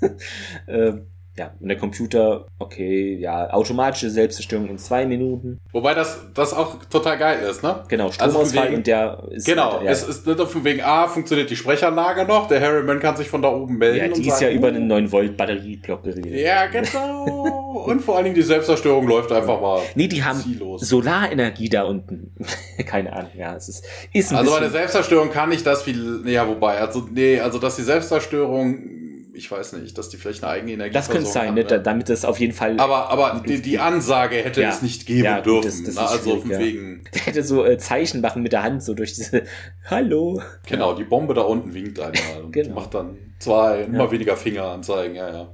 äh, 0.66 0.92
ja, 1.38 1.54
und 1.60 1.68
der 1.68 1.78
Computer, 1.78 2.46
okay, 2.58 3.16
ja, 3.16 3.48
automatische 3.50 4.10
Selbstzerstörung 4.10 4.68
in 4.68 4.76
zwei 4.76 5.06
Minuten. 5.06 5.60
Wobei 5.72 5.94
das, 5.94 6.26
das 6.34 6.52
auch 6.52 6.84
total 6.84 7.16
geil 7.16 7.40
ist, 7.48 7.62
ne? 7.62 7.82
Genau, 7.88 8.04
also 8.04 8.14
Stromausfall 8.14 8.64
also 8.64 8.76
und 8.76 8.86
der 8.86 9.22
ist. 9.30 9.46
Genau, 9.46 9.80
ja. 9.82 9.90
es 9.90 10.06
ist 10.06 10.26
nicht 10.26 10.38
von 10.38 10.64
wegen 10.64 10.82
A, 10.82 11.08
funktioniert 11.08 11.48
die 11.48 11.56
Sprechanlage 11.56 12.26
noch, 12.26 12.48
der 12.48 12.60
Harriman 12.60 13.00
kann 13.00 13.16
sich 13.16 13.30
von 13.30 13.40
da 13.40 13.48
oben 13.48 13.78
melden. 13.78 13.96
Ja, 13.96 14.08
die 14.08 14.28
ist 14.28 14.40
sagen, 14.40 14.52
ja 14.52 14.58
über 14.58 14.68
einen 14.68 14.86
9 14.86 15.10
Volt 15.10 15.36
Batterieblock 15.38 16.02
geredet. 16.02 16.34
Ja, 16.34 16.66
genau. 16.66 17.84
und 17.86 18.00
vor 18.00 18.16
allen 18.16 18.24
Dingen 18.24 18.36
die 18.36 18.42
Selbstzerstörung 18.42 19.08
läuft 19.08 19.32
einfach 19.32 19.58
mal. 19.58 19.80
Nee, 19.94 20.08
die 20.08 20.22
haben 20.22 20.38
ziellos. 20.38 20.82
Solarenergie 20.82 21.70
da 21.70 21.84
unten. 21.84 22.34
Keine 22.86 23.10
Ahnung, 23.10 23.30
ja, 23.38 23.56
es 23.56 23.70
ist, 23.70 23.86
ist 24.12 24.32
ein 24.32 24.36
Also 24.36 24.50
bei 24.52 24.60
der 24.60 24.70
Selbstzerstörung 24.70 25.30
kann 25.30 25.50
ich 25.50 25.64
das 25.64 25.82
viel, 25.82 26.24
ja, 26.26 26.46
wobei, 26.46 26.78
also, 26.78 27.08
nee, 27.10 27.40
also 27.40 27.58
dass 27.58 27.76
die 27.76 27.82
Selbstzerstörung 27.82 29.01
ich 29.34 29.50
weiß 29.50 29.74
nicht, 29.74 29.96
dass 29.96 30.08
die 30.08 30.16
vielleicht 30.16 30.42
eine 30.44 30.52
eigene 30.52 30.72
Energie 30.72 30.92
Das 30.92 31.08
könnte 31.08 31.28
sein, 31.28 31.48
haben, 31.48 31.54
ne? 31.54 31.64
ne? 31.64 31.80
damit 31.80 32.10
es 32.10 32.24
auf 32.24 32.38
jeden 32.38 32.52
Fall. 32.52 32.78
Aber, 32.78 33.10
aber 33.10 33.42
die, 33.46 33.62
die 33.62 33.78
Ansage 33.78 34.36
hätte 34.36 34.62
ja. 34.62 34.70
es 34.70 34.82
nicht 34.82 35.06
geben 35.06 35.24
ja, 35.24 35.40
dürfen. 35.40 35.64
Das, 35.64 35.82
das 35.82 35.94
Na, 35.94 36.06
also 36.06 36.40
von 36.40 36.50
wegen. 36.50 37.04
Der 37.14 37.22
hätte 37.22 37.42
so 37.42 37.64
äh, 37.64 37.78
Zeichen 37.78 38.20
machen 38.20 38.42
mit 38.42 38.52
der 38.52 38.62
Hand, 38.62 38.82
so 38.82 38.94
durch 38.94 39.14
diese 39.14 39.42
Hallo. 39.86 40.40
Genau, 40.66 40.94
die 40.94 41.04
Bombe 41.04 41.34
da 41.34 41.42
unten 41.42 41.72
winkt 41.72 41.98
einmal 41.98 42.44
und 42.44 42.52
genau. 42.52 42.74
macht 42.74 42.94
dann 42.94 43.16
zwei, 43.38 43.82
immer 43.82 44.10
weniger 44.10 44.36
Finger 44.36 44.64
anzeigen, 44.64 45.14
ja, 45.14 45.30
ja. 45.32 45.48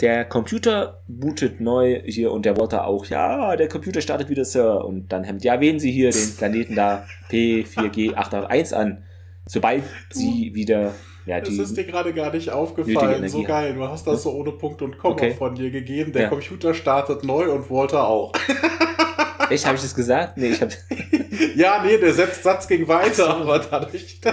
Der 0.00 0.24
Computer 0.24 1.02
bootet 1.08 1.60
neu 1.60 2.00
hier 2.06 2.32
und 2.32 2.46
der 2.46 2.56
Walter 2.56 2.86
auch, 2.86 3.04
ja, 3.06 3.54
der 3.56 3.68
Computer 3.68 4.00
startet 4.00 4.30
wieder, 4.30 4.46
Sir. 4.46 4.84
Und 4.84 5.12
dann 5.12 5.24
Hemd, 5.24 5.44
ja, 5.44 5.60
wählen 5.60 5.78
Sie 5.78 5.92
hier 5.92 6.10
den 6.10 6.36
Planeten 6.36 6.74
da 6.74 7.06
P4G881 7.30 8.72
an. 8.74 9.04
Sobald 9.46 9.82
Sie 10.10 10.54
wieder 10.54 10.94
ja, 11.26 11.40
das 11.40 11.54
ist 11.54 11.76
dir 11.76 11.84
gerade 11.84 12.12
gar 12.12 12.32
nicht 12.32 12.50
aufgefallen. 12.50 13.28
So 13.28 13.42
geil. 13.42 13.74
Du 13.74 13.86
hast 13.86 14.06
das 14.06 14.22
so 14.22 14.32
ohne 14.32 14.52
Punkt 14.52 14.82
und 14.82 14.98
Komma 14.98 15.14
okay. 15.14 15.34
von 15.34 15.54
dir 15.54 15.70
gegeben. 15.70 16.12
Der 16.12 16.22
ja. 16.22 16.28
Computer 16.28 16.74
startet 16.74 17.24
neu 17.24 17.52
und 17.52 17.70
Walter 17.70 18.06
auch. 18.08 18.32
Echt? 19.50 19.66
Habe 19.66 19.76
ich 19.76 19.82
das 19.82 19.94
gesagt? 19.94 20.36
Nee, 20.36 20.50
ich 20.50 20.60
habe. 20.60 20.72
ja, 21.56 21.82
nee, 21.84 21.98
der 21.98 22.12
setzt 22.12 22.44
Satz 22.44 22.68
ging 22.68 22.86
weiter, 22.86 23.14
so. 23.14 23.24
aber 23.24 23.58
dadurch. 23.58 24.20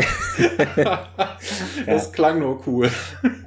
Das, 0.68 1.86
das 1.86 2.06
ja. 2.08 2.12
klang 2.12 2.40
nur 2.40 2.62
cool. 2.68 2.90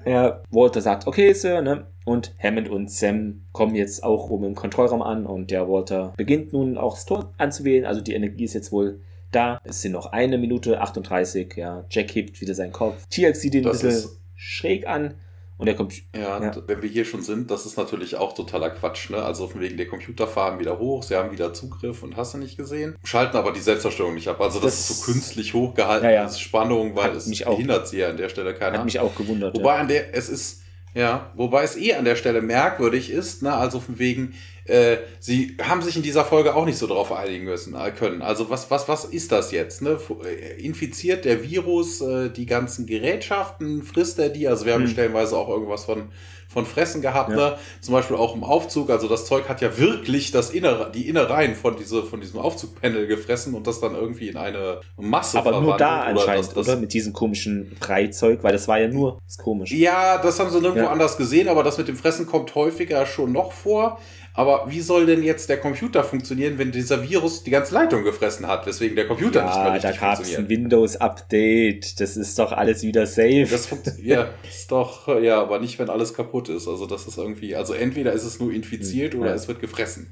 Ja, 0.05 0.41
Walter 0.51 0.81
sagt, 0.81 1.07
okay, 1.07 1.33
Sir, 1.33 1.63
ne? 1.63 1.87
Und 2.05 2.35
Hammond 2.43 2.69
und 2.69 2.91
Sam 2.91 3.43
kommen 3.53 3.75
jetzt 3.75 4.03
auch 4.03 4.31
oben 4.31 4.47
im 4.47 4.55
Kontrollraum 4.55 5.03
an 5.03 5.27
und 5.27 5.51
der 5.51 5.69
Walter 5.69 6.13
beginnt 6.17 6.53
nun 6.53 6.79
auch 6.79 6.95
das 6.95 7.05
Tor 7.05 7.33
anzuwählen. 7.39 7.85
Also 7.85 8.01
die 8.01 8.15
Energie 8.15 8.45
ist 8.45 8.55
jetzt 8.55 8.73
wohl 8.73 9.01
da. 9.31 9.61
Es 9.65 9.83
sind 9.83 9.93
noch 9.93 10.13
eine 10.13 10.39
Minute 10.39 10.81
38. 10.81 11.55
Ja, 11.57 11.85
Jack 11.91 12.15
hebt 12.15 12.41
wieder 12.41 12.55
seinen 12.55 12.73
Kopf. 12.73 13.07
TX 13.09 13.41
sieht 13.41 13.55
ihn 13.55 13.67
ein 13.67 13.73
bisschen 13.73 14.11
schräg 14.37 14.87
an. 14.87 15.15
Und 15.61 15.67
der 15.67 15.77
kommt. 15.77 15.93
Ja, 16.15 16.43
ja, 16.43 16.57
wenn 16.67 16.81
wir 16.81 16.89
hier 16.89 17.05
schon 17.05 17.21
sind, 17.21 17.51
das 17.51 17.67
ist 17.67 17.77
natürlich 17.77 18.17
auch 18.17 18.33
totaler 18.33 18.71
Quatsch, 18.71 19.11
ne? 19.11 19.23
Also 19.23 19.47
von 19.47 19.61
wegen 19.61 19.77
der 19.77 19.87
Computer 19.87 20.27
fahren 20.27 20.59
wieder 20.59 20.79
hoch, 20.79 21.03
sie 21.03 21.17
haben 21.17 21.33
wieder 21.33 21.53
Zugriff 21.53 22.03
und 22.03 22.17
hast 22.17 22.33
du 22.33 22.39
nicht 22.39 22.57
gesehen. 22.57 22.97
Schalten 23.05 23.37
aber 23.37 23.53
die 23.53 23.61
Selbstzerstörung 23.61 24.15
nicht 24.15 24.29
ab. 24.29 24.41
Also 24.41 24.59
das, 24.59 24.75
das 24.77 24.91
ist 24.91 25.05
so 25.05 25.13
künstlich 25.13 25.53
hochgehalten, 25.53 26.09
ja, 26.09 26.15
ja. 26.15 26.25
ist 26.25 26.41
Spannung, 26.41 26.97
weil 26.97 27.15
es 27.15 27.29
behindert 27.29 27.89
sie 27.89 27.99
ja 27.99 28.09
an 28.09 28.17
der 28.17 28.31
Stelle 28.31 28.55
keiner. 28.55 28.79
Hat 28.79 28.87
mich 28.87 29.01
auch 29.01 29.15
gewundert. 29.15 29.55
Wobei 29.55 29.75
ja. 29.75 29.81
an 29.83 29.89
der, 29.89 30.15
es 30.15 30.31
ist, 30.31 30.63
ja, 30.95 31.31
wobei 31.35 31.63
es 31.63 31.77
eh 31.77 31.93
an 31.93 32.07
der 32.07 32.17
Stelle 32.17 32.41
merkwürdig 32.41 33.11
ist, 33.11 33.43
ne? 33.43 33.53
Also 33.53 33.81
von 33.81 33.99
wegen, 33.99 34.33
äh, 34.71 34.99
sie 35.19 35.57
haben 35.61 35.83
sich 35.83 35.97
in 35.97 36.03
dieser 36.03 36.25
Folge 36.25 36.55
auch 36.55 36.65
nicht 36.65 36.79
so 36.79 36.87
drauf 36.87 37.13
einigen 37.13 37.45
müssen 37.45 37.75
äh, 37.75 37.91
können. 37.91 38.23
Also 38.23 38.51
was, 38.51 38.71
was, 38.71 38.89
was 38.89 39.05
ist 39.05 39.33
das 39.33 39.51
jetzt? 39.51 39.83
Ne? 39.83 39.99
Äh, 40.25 40.63
infiziert 40.63 41.25
der 41.25 41.43
Virus 41.43 42.01
äh, 42.01 42.31
die 42.31 42.47
ganzen 42.47 42.87
Gerätschaften? 42.87 43.83
Frisst 43.83 44.19
er 44.19 44.29
die? 44.29 44.49
Also 44.49 44.67
wir 44.67 44.75
haben 44.75 44.85
hm. 44.85 44.91
stellenweise 44.91 45.37
auch 45.37 45.49
irgendwas 45.49 45.85
von 45.85 46.11
von 46.53 46.67
Fressen 46.67 47.01
gehabt, 47.01 47.31
ja. 47.31 47.37
ne? 47.37 47.59
Zum 47.81 47.95
Beispiel 47.95 48.17
auch 48.17 48.35
im 48.35 48.43
Aufzug. 48.43 48.91
Also 48.91 49.07
das 49.07 49.25
Zeug 49.25 49.49
hat 49.49 49.61
ja 49.61 49.79
wirklich 49.79 50.33
das 50.33 50.51
Innere, 50.51 50.91
die 50.93 51.09
Innereien 51.09 51.55
von, 51.55 51.77
diese, 51.77 52.03
von 52.03 52.21
diesem 52.21 52.41
Aufzugpanel 52.41 53.07
gefressen 53.07 53.55
und 53.55 53.69
das 53.69 53.81
dann 53.81 53.95
irgendwie 53.95 54.29
in 54.29 54.37
eine 54.37 54.81
Masse 54.97 55.39
Aber 55.39 55.61
nur 55.61 55.77
da 55.77 56.03
anscheinend, 56.03 56.47
das, 56.47 56.55
das, 56.55 56.69
oder? 56.69 56.77
Mit 56.77 56.93
diesem 56.93 57.13
komischen 57.13 57.77
Breizeug, 57.79 58.43
weil 58.43 58.53
das 58.53 58.67
war 58.67 58.81
ja 58.81 58.89
nur 58.89 59.21
das 59.25 59.39
Komische. 59.39 59.77
Ja, 59.77 60.19
das 60.19 60.41
haben 60.41 60.51
sie 60.51 60.61
nirgendwo 60.61 60.87
ja. 60.87 60.91
anders 60.91 61.17
gesehen, 61.17 61.49
aber 61.49 61.63
das 61.63 61.79
mit 61.79 61.87
dem 61.87 61.97
Fressen 61.97 62.27
kommt 62.27 62.53
häufiger 62.57 63.07
schon 63.07 63.31
noch 63.31 63.53
vor. 63.53 64.01
Aber 64.33 64.67
wie 64.71 64.81
soll 64.81 65.07
denn 65.07 65.23
jetzt 65.23 65.49
der 65.49 65.59
Computer 65.59 66.05
funktionieren, 66.05 66.57
wenn 66.59 66.71
dieser 66.71 67.09
Virus 67.09 67.43
die 67.43 67.51
ganze 67.51 67.75
Leitung 67.75 68.05
gefressen 68.05 68.47
hat, 68.47 68.65
weswegen 68.67 68.95
der 68.95 69.09
Computer 69.09 69.41
ja, 69.41 69.47
nicht 69.47 69.57
mehr 69.57 69.75
richtig 69.75 70.01
da 70.01 70.15
gab's 70.15 70.35
ein 70.37 70.49
Windows-Update. 70.49 72.01
Das 72.01 72.17
ist 72.17 72.39
doch 72.39 72.53
alles 72.53 72.83
wieder 72.83 73.07
safe. 73.07 73.47
Das 73.51 73.69
ja, 74.03 74.31
ist 74.49 74.71
doch, 74.71 75.09
ja, 75.21 75.41
aber 75.41 75.59
nicht, 75.59 75.79
wenn 75.79 75.91
alles 75.91 76.15
kaputt 76.15 76.49
ist. 76.49 76.69
Also 76.69 76.87
das 76.87 77.07
ist 77.07 77.19
irgendwie, 77.19 77.57
also 77.57 77.75
entweder 77.75 78.13
ist 78.13 78.25
es 78.25 78.39
nur 78.39 78.53
infiziert 78.53 79.15
hm, 79.15 79.21
oder 79.21 79.31
ja. 79.31 79.37
es 79.37 79.49
wird 79.49 79.61
gefressen. 79.61 80.07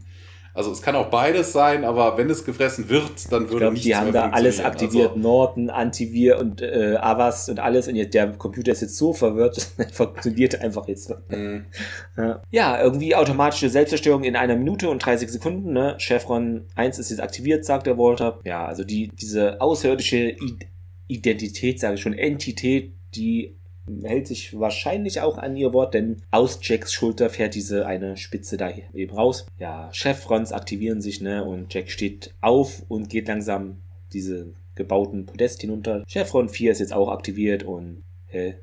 Also 0.59 0.73
es 0.73 0.83
kann 0.83 0.97
auch 0.97 1.09
beides 1.09 1.53
sein, 1.53 1.85
aber 1.85 2.19
wenn 2.19 2.29
es 2.29 2.45
gefressen 2.45 2.89
wird, 2.89 3.31
dann 3.31 3.43
würde 3.43 3.55
ich 3.55 3.59
glaub, 3.59 3.73
nichts 3.75 3.87
Die 3.87 3.95
haben 3.95 4.13
da 4.13 4.31
alles 4.31 4.59
aktiviert, 4.59 5.11
also, 5.11 5.21
Norton, 5.21 5.71
Antivir 5.71 6.41
und 6.41 6.61
äh, 6.63 6.97
Avast 7.01 7.49
und 7.49 7.61
alles. 7.61 7.87
Und 7.87 7.95
jetzt, 7.95 8.13
der 8.13 8.33
Computer 8.33 8.73
ist 8.73 8.81
jetzt 8.81 8.97
so 8.97 9.13
verwirrt, 9.13 9.71
funktioniert 9.93 10.61
einfach 10.61 10.89
jetzt. 10.89 11.15
Mhm. 11.29 11.67
Ja, 12.51 12.83
irgendwie 12.83 13.15
automatische 13.15 13.71
Selbstzerstörung 13.71 14.25
in 14.25 14.35
einer 14.35 14.57
Minute 14.57 14.91
und 14.91 14.99
30 14.99 15.31
Sekunden. 15.31 15.73
Ne? 15.73 15.95
Chevron 15.99 16.65
1 16.75 16.99
ist 16.99 17.11
jetzt 17.11 17.21
aktiviert, 17.21 17.65
sagt 17.65 17.87
der 17.87 17.97
Walter. 17.97 18.41
Ja, 18.43 18.67
also 18.67 18.83
die, 18.83 19.13
diese 19.15 19.61
außerirdische 19.61 20.35
Identität, 21.07 21.79
sage 21.79 21.95
ich 21.95 22.01
schon, 22.01 22.15
Entität, 22.15 22.95
die 23.15 23.55
hält 24.03 24.27
sich 24.27 24.59
wahrscheinlich 24.59 25.21
auch 25.21 25.39
an 25.39 25.57
ihr 25.57 25.73
Wort, 25.73 25.95
denn 25.95 26.23
aus 26.31 26.59
Jacks 26.63 26.93
Schulter 26.93 27.31
fährt 27.31 27.55
diese 27.55 27.87
eine 27.87 28.17
Spitze 28.17 28.57
da 28.57 28.71
eben 28.95 29.15
raus. 29.15 29.47
Ja, 29.59 29.91
Chevrons 29.93 30.53
aktivieren 30.53 31.01
sich, 31.01 31.21
ne, 31.21 31.45
und 31.45 31.73
Jack 31.73 31.91
steht 31.91 32.35
auf 32.41 32.83
und 32.89 33.11
geht 33.11 33.29
langsam 33.29 33.79
diese 34.13 34.53
gebauten 34.75 35.27
Podest 35.27 35.61
hinunter. 35.61 36.05
Chevron 36.07 36.49
4 36.49 36.73
ist 36.73 36.79
jetzt 36.79 36.93
auch 36.93 37.09
aktiviert 37.11 37.65
und, 37.65 38.03
hä, 38.27 38.55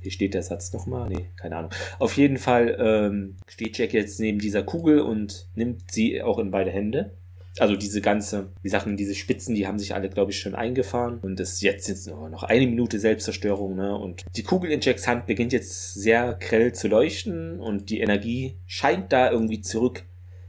hier 0.00 0.12
steht 0.12 0.34
der 0.34 0.42
Satz 0.42 0.72
nochmal? 0.72 1.08
Nee, 1.08 1.26
keine 1.36 1.56
Ahnung. 1.56 1.70
Auf 1.98 2.16
jeden 2.16 2.38
Fall 2.38 2.76
ähm, 2.80 3.36
steht 3.46 3.76
Jack 3.78 3.92
jetzt 3.92 4.20
neben 4.20 4.38
dieser 4.38 4.62
Kugel 4.62 5.00
und 5.00 5.48
nimmt 5.54 5.90
sie 5.90 6.22
auch 6.22 6.38
in 6.38 6.50
beide 6.50 6.70
Hände. 6.70 7.12
Also 7.60 7.76
diese 7.76 8.00
ganze, 8.00 8.48
wie 8.62 8.68
Sachen, 8.68 8.96
diese 8.96 9.14
Spitzen, 9.14 9.54
die 9.54 9.66
haben 9.66 9.78
sich 9.78 9.94
alle, 9.94 10.08
glaube 10.08 10.30
ich, 10.30 10.40
schon 10.40 10.54
eingefahren. 10.54 11.18
Und 11.20 11.40
das 11.40 11.60
jetzt 11.60 11.86
sind 11.86 12.14
noch 12.30 12.42
eine 12.42 12.66
Minute 12.66 12.98
Selbstzerstörung, 12.98 13.76
ne? 13.76 13.96
Und 13.96 14.24
die 14.36 14.42
Kugel 14.42 14.70
in 14.70 14.80
Jacks 14.80 15.06
Hand 15.06 15.26
beginnt 15.26 15.52
jetzt 15.52 15.94
sehr 15.94 16.34
grell 16.34 16.72
zu 16.72 16.88
leuchten 16.88 17.60
und 17.60 17.90
die 17.90 18.00
Energie 18.00 18.56
scheint 18.66 19.12
da 19.12 19.30
irgendwie 19.30 19.60
zurück 19.60 20.04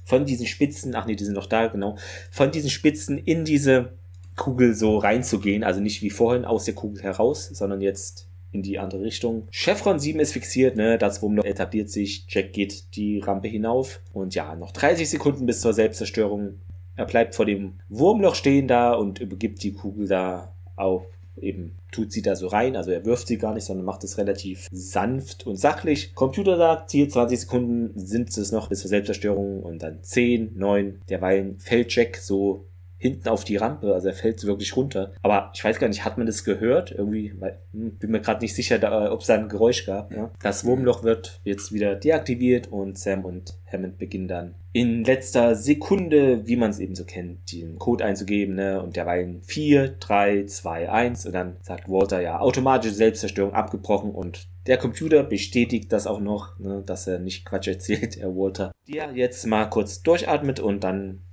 von 0.05 0.25
diesen 0.25 0.47
Spitzen, 0.47 0.95
ach 0.95 1.05
nee, 1.05 1.15
die 1.15 1.23
sind 1.23 1.35
noch 1.35 1.45
da, 1.45 1.67
genau, 1.67 1.97
von 2.31 2.51
diesen 2.51 2.69
Spitzen 2.69 3.17
in 3.17 3.45
diese 3.45 3.93
Kugel 4.35 4.73
so 4.73 4.97
reinzugehen. 4.97 5.63
Also 5.63 5.81
nicht 5.81 6.01
wie 6.01 6.09
vorhin 6.09 6.45
aus 6.45 6.65
der 6.65 6.73
Kugel 6.73 7.03
heraus, 7.03 7.49
sondern 7.53 7.81
jetzt 7.81 8.27
in 8.51 8.63
die 8.63 8.79
andere 8.79 9.03
Richtung. 9.03 9.47
Chevron 9.51 9.99
7 9.99 10.19
ist 10.19 10.33
fixiert, 10.33 10.75
ne? 10.75 10.97
Das 10.97 11.21
Wurmloch 11.21 11.45
etabliert 11.45 11.89
sich. 11.89 12.25
Jack 12.27 12.53
geht 12.53 12.95
die 12.95 13.19
Rampe 13.19 13.47
hinauf. 13.47 14.01
Und 14.11 14.33
ja, 14.33 14.55
noch 14.55 14.71
30 14.71 15.07
Sekunden 15.07 15.45
bis 15.45 15.61
zur 15.61 15.73
Selbstzerstörung. 15.73 16.55
Er 16.99 17.05
bleibt 17.05 17.33
vor 17.33 17.45
dem 17.45 17.75
Wurmloch 17.87 18.35
stehen 18.35 18.67
da 18.67 18.91
und 18.91 19.19
übergibt 19.19 19.63
die 19.63 19.71
Kugel 19.71 20.05
da 20.09 20.53
auf 20.75 21.05
eben 21.37 21.77
tut 21.93 22.11
sie 22.11 22.21
da 22.21 22.35
so 22.35 22.47
rein, 22.47 22.75
also 22.75 22.91
er 22.91 23.05
wirft 23.05 23.29
sie 23.29 23.37
gar 23.37 23.53
nicht, 23.53 23.63
sondern 23.63 23.85
macht 23.85 24.03
es 24.03 24.17
relativ 24.17 24.67
sanft 24.69 25.47
und 25.47 25.55
sachlich. 25.55 26.13
Computer 26.13 26.57
sagt, 26.57 26.91
hier 26.91 27.07
20 27.07 27.39
Sekunden 27.39 27.97
sind 27.97 28.37
es 28.37 28.51
noch 28.51 28.67
bis 28.67 28.81
zur 28.81 28.89
Selbstzerstörung 28.89 29.63
und 29.63 29.81
dann 29.81 30.03
10, 30.03 30.57
9, 30.57 30.99
derweilen 31.07 31.57
fällt 31.59 31.95
Jack 31.95 32.17
so 32.17 32.65
hinten 32.99 33.29
auf 33.29 33.43
die 33.43 33.55
Rampe, 33.55 33.93
also 33.93 34.09
er 34.09 34.13
fällt 34.13 34.43
wirklich 34.45 34.75
runter. 34.75 35.13
Aber 35.21 35.51
ich 35.55 35.63
weiß 35.63 35.79
gar 35.79 35.87
nicht, 35.87 36.05
hat 36.05 36.17
man 36.17 36.27
das 36.27 36.43
gehört? 36.43 36.91
Irgendwie, 36.91 37.33
weil, 37.39 37.59
hm, 37.73 37.97
bin 37.97 38.11
mir 38.11 38.19
gerade 38.19 38.41
nicht 38.41 38.53
sicher, 38.53 39.11
ob 39.11 39.21
es 39.21 39.27
da 39.27 39.35
ein 39.35 39.49
Geräusch 39.49 39.85
gab. 39.85 40.13
Ja? 40.13 40.31
Das 40.41 40.65
Wurmloch 40.65 41.03
wird 41.03 41.39
jetzt 41.43 41.73
wieder 41.73 41.95
deaktiviert 41.95 42.67
und 42.67 42.97
Sam 42.97 43.25
und 43.25 43.55
Hammond 43.71 43.97
beginnen 43.97 44.27
dann 44.27 44.55
in 44.71 45.03
letzter 45.03 45.55
Sekunde, 45.55 46.45
wie 46.47 46.55
man 46.55 46.69
es 46.69 46.79
eben 46.79 46.93
so 46.93 47.03
kennt, 47.03 47.51
den 47.51 47.79
Code 47.79 48.05
einzugeben, 48.05 48.55
ne? 48.55 48.81
Und 48.81 48.95
derweilen 48.95 49.41
4, 49.41 49.95
3, 49.99 50.45
2, 50.45 50.91
1 50.91 51.25
und 51.25 51.33
dann 51.33 51.57
sagt 51.61 51.89
Walter 51.89 52.21
ja 52.21 52.39
automatische 52.39 52.93
Selbstzerstörung 52.93 53.53
abgebrochen 53.53 54.11
und 54.11 54.47
der 54.67 54.77
Computer 54.77 55.23
bestätigt 55.23 55.91
das 55.91 56.05
auch 56.05 56.19
noch, 56.19 56.59
ne, 56.59 56.83
dass 56.85 57.07
er 57.07 57.17
nicht 57.17 57.45
Quatsch 57.45 57.67
erzählt, 57.67 58.17
er 58.17 58.35
Walter. 58.35 58.71
Der 58.87 59.11
jetzt 59.13 59.45
mal 59.47 59.65
kurz 59.65 60.03
durchatmet 60.03 60.59
und 60.59 60.83
dann 60.83 61.23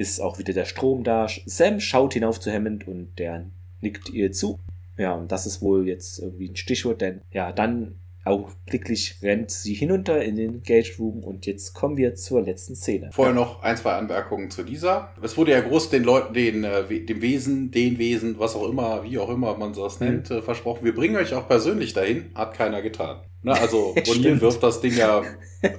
ist 0.00 0.18
auch 0.18 0.38
wieder 0.38 0.54
der 0.54 0.64
Strom 0.64 1.04
da. 1.04 1.28
Sam 1.44 1.78
schaut 1.78 2.14
hinauf 2.14 2.40
zu 2.40 2.50
Hammond 2.50 2.88
und 2.88 3.18
der 3.18 3.44
nickt 3.82 4.08
ihr 4.08 4.32
zu. 4.32 4.58
Ja, 4.96 5.12
und 5.14 5.30
das 5.30 5.44
ist 5.44 5.60
wohl 5.60 5.86
jetzt 5.86 6.18
irgendwie 6.18 6.48
ein 6.48 6.56
Stichwort, 6.56 7.02
denn 7.02 7.20
ja, 7.32 7.52
dann 7.52 7.96
augenblicklich 8.24 9.16
rennt 9.22 9.50
sie 9.50 9.74
hinunter 9.74 10.22
in 10.22 10.36
den 10.36 10.62
Gage 10.62 10.94
Room 10.98 11.22
und 11.22 11.46
jetzt 11.46 11.74
kommen 11.74 11.96
wir 11.96 12.14
zur 12.14 12.42
letzten 12.42 12.76
Szene. 12.76 13.10
Vorher 13.12 13.34
noch 13.34 13.62
ein, 13.62 13.76
zwei 13.76 13.92
Anmerkungen 13.92 14.50
zu 14.50 14.62
dieser. 14.62 15.14
Es 15.22 15.36
wurde 15.36 15.52
ja 15.52 15.60
groß 15.60 15.90
den 15.90 16.04
Leuten, 16.04 16.32
den, 16.32 16.64
äh, 16.64 17.04
dem 17.04 17.20
Wesen, 17.20 17.70
den 17.70 17.98
Wesen, 17.98 18.38
was 18.38 18.56
auch 18.56 18.68
immer, 18.68 19.04
wie 19.04 19.18
auch 19.18 19.30
immer 19.30 19.56
man 19.56 19.72
das 19.74 20.00
nennt, 20.00 20.30
mhm. 20.30 20.42
versprochen, 20.42 20.84
wir 20.84 20.94
bringen 20.94 21.16
euch 21.16 21.34
auch 21.34 21.46
persönlich 21.46 21.92
dahin. 21.92 22.30
Hat 22.34 22.54
keiner 22.54 22.82
getan. 22.82 23.20
Ne, 23.42 23.52
also 23.52 23.94
O'Neill 24.06 24.40
wirft 24.40 24.62
das 24.62 24.80
Ding 24.80 24.94
ja 24.96 25.22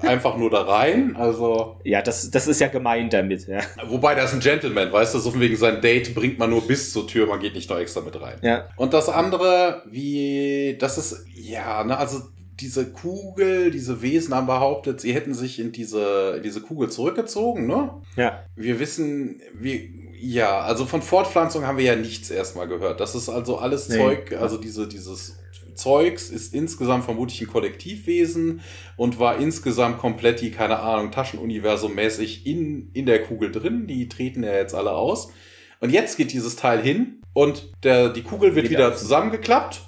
einfach 0.01 0.37
nur 0.37 0.49
da 0.49 0.61
rein. 0.61 1.15
Also 1.15 1.79
ja, 1.83 2.01
das, 2.01 2.31
das 2.31 2.47
ist 2.47 2.59
ja 2.59 2.67
gemeint 2.67 3.13
damit. 3.13 3.47
Ja. 3.47 3.59
Wobei 3.87 4.15
das 4.15 4.31
ist 4.31 4.37
ein 4.37 4.39
Gentleman, 4.39 4.91
weißt 4.91 5.13
du, 5.13 5.19
so 5.19 5.39
wegen 5.39 5.55
sein 5.55 5.81
Date 5.81 6.15
bringt 6.15 6.39
man 6.39 6.49
nur 6.49 6.65
bis 6.67 6.91
zur 6.91 7.07
Tür, 7.07 7.27
man 7.27 7.39
geht 7.39 7.53
nicht 7.53 7.69
noch 7.69 7.77
extra 7.77 8.01
mit 8.01 8.19
rein. 8.19 8.37
Ja. 8.41 8.67
Und 8.77 8.93
das 8.93 9.09
andere, 9.09 9.83
wie 9.89 10.75
das 10.79 10.97
ist 10.97 11.25
ja, 11.35 11.83
ne, 11.83 11.97
also 11.97 12.21
diese 12.61 12.91
Kugel, 12.91 13.71
diese 13.71 14.01
Wesen 14.01 14.35
haben 14.35 14.47
behauptet, 14.47 15.01
sie 15.01 15.13
hätten 15.13 15.33
sich 15.33 15.59
in 15.59 15.71
diese, 15.71 16.35
in 16.37 16.43
diese 16.43 16.61
Kugel 16.61 16.89
zurückgezogen, 16.89 17.65
ne? 17.65 17.91
Ja. 18.15 18.43
Wir 18.55 18.79
wissen, 18.79 19.41
wie, 19.53 20.09
ja, 20.19 20.61
also 20.61 20.85
von 20.85 21.01
Fortpflanzung 21.01 21.65
haben 21.65 21.79
wir 21.79 21.85
ja 21.85 21.95
nichts 21.95 22.29
erstmal 22.29 22.67
gehört. 22.67 22.99
Das 22.99 23.15
ist 23.15 23.29
also 23.29 23.57
alles 23.57 23.89
nee. 23.89 23.97
Zeug, 23.97 24.37
also 24.39 24.57
diese, 24.57 24.87
dieses 24.87 25.40
Zeugs 25.75 26.29
ist 26.29 26.53
insgesamt 26.53 27.03
vermutlich 27.03 27.41
ein 27.41 27.47
Kollektivwesen 27.47 28.61
und 28.97 29.19
war 29.19 29.37
insgesamt 29.37 29.97
komplett 29.97 30.41
die, 30.41 30.51
keine 30.51 30.79
Ahnung, 30.79 31.11
Taschenuniversum 31.11 31.95
mäßig 31.95 32.45
in, 32.45 32.91
in 32.93 33.05
der 33.05 33.23
Kugel 33.23 33.51
drin. 33.51 33.87
Die 33.87 34.09
treten 34.09 34.43
ja 34.43 34.53
jetzt 34.53 34.75
alle 34.75 34.91
aus. 34.91 35.31
Und 35.79 35.91
jetzt 35.91 36.17
geht 36.17 36.31
dieses 36.31 36.55
Teil 36.55 36.81
hin 36.81 37.21
und 37.33 37.71
der, 37.83 38.09
die 38.09 38.23
Kugel 38.23 38.55
wird 38.55 38.69
wieder, 38.69 38.87
wieder 38.87 38.95
zusammengeklappt 38.95 39.81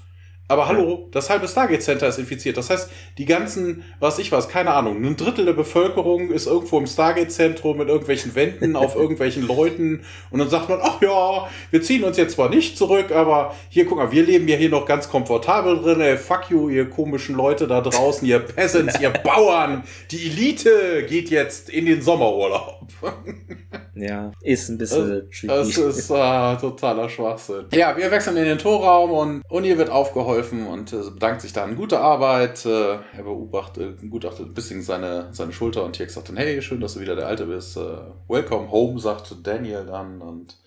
aber 0.54 0.68
hallo, 0.68 1.10
das 1.12 1.30
halbe 1.30 1.48
Stargate 1.48 1.82
Center 1.82 2.08
ist 2.08 2.20
infiziert. 2.20 2.58
Das 2.58 2.70
heißt, 2.70 2.90
die 3.18 3.26
ganzen, 3.26 3.84
was 4.00 4.20
ich 4.20 4.32
weiß, 4.32 4.50
keine 4.50 4.72
Ahnung, 4.72 5.04
ein 5.04 5.18
Drittel 5.18 5.46
der 5.46 5.54
Bevölkerung 5.54 6.30
ist 6.30 6.46
irgendwo 6.46 6.78
im 6.78 6.86
Stargate 6.86 7.32
Zentrum 7.32 7.78
mit 7.78 7.90
irgendwelchen 7.90 8.36
Wänden 8.36 8.76
auf 8.76 8.96
irgendwelchen 9.04 9.46
Leuten 9.48 10.04
und 10.30 10.40
dann 10.40 10.50
sagt 10.50 10.70
man, 10.70 10.80
ach 10.82 11.02
ja, 11.02 11.50
wir 11.72 11.82
ziehen 11.82 12.04
uns 12.04 12.18
jetzt 12.18 12.36
zwar 12.36 12.50
nicht 12.50 12.78
zurück, 12.78 13.12
aber 13.12 13.56
hier, 13.70 13.86
guck 13.86 13.98
mal, 13.98 14.12
wir 14.12 14.24
leben 14.24 14.48
ja 14.48 14.56
hier 14.56 14.70
noch 14.70 14.86
ganz 14.86 15.10
komfortabel 15.10 15.80
drin. 15.80 16.02
Ey, 16.02 16.18
fuck 16.18 16.50
you, 16.50 16.70
ihr 16.70 16.90
komischen 16.90 17.36
Leute 17.36 17.68
da 17.68 17.82
draußen, 17.82 18.28
ihr 18.28 18.40
Peasants, 18.40 19.00
ihr 19.02 19.10
Bauern. 19.24 19.84
Die 20.12 20.28
Elite 20.28 21.04
geht 21.10 21.30
jetzt 21.30 21.70
in 21.70 21.88
den 21.88 22.02
Sommerurlaub. 22.02 22.88
Ja, 23.96 24.32
ist 24.42 24.70
ein 24.70 24.78
bisschen 24.78 25.10
das, 25.10 25.40
tricky. 25.40 25.48
Das 25.48 25.78
ist 25.78 26.10
äh, 26.10 26.58
totaler 26.58 27.08
Schwachsinn. 27.10 27.66
Ja, 27.74 27.96
wir 27.96 28.10
wechseln 28.10 28.38
in 28.38 28.46
den 28.46 28.58
Torraum 28.58 29.12
und 29.12 29.42
Uni 29.50 29.78
wird 29.78 29.90
aufgeholfen 29.90 30.66
und 30.66 30.92
äh, 30.94 30.98
bedankt 31.14 31.42
sich 31.42 31.54
dann. 31.54 31.76
Gute 31.76 32.00
Arbeit. 32.00 32.66
Äh, 32.66 32.94
er 32.94 33.24
beobachtet, 33.24 34.02
begutachtet 34.02 34.48
ein 34.48 34.54
bisschen 34.54 34.82
seine, 34.82 35.30
seine 35.32 35.54
Schulter 35.54 35.84
und 35.84 35.94
Tirk 35.94 36.10
sagt 36.10 36.30
dann, 36.30 36.38
hey, 36.38 36.62
schön, 36.62 36.82
dass 36.82 36.96
du 36.96 37.02
wieder 37.02 37.16
der 37.16 37.28
Alte 37.28 37.46
bist. 37.46 37.78
Äh, 37.78 37.82
welcome 38.28 38.72
home, 38.72 39.00
sagt 39.00 39.36
Daniel 39.44 39.86
dann 39.86 40.22
und 40.22 40.58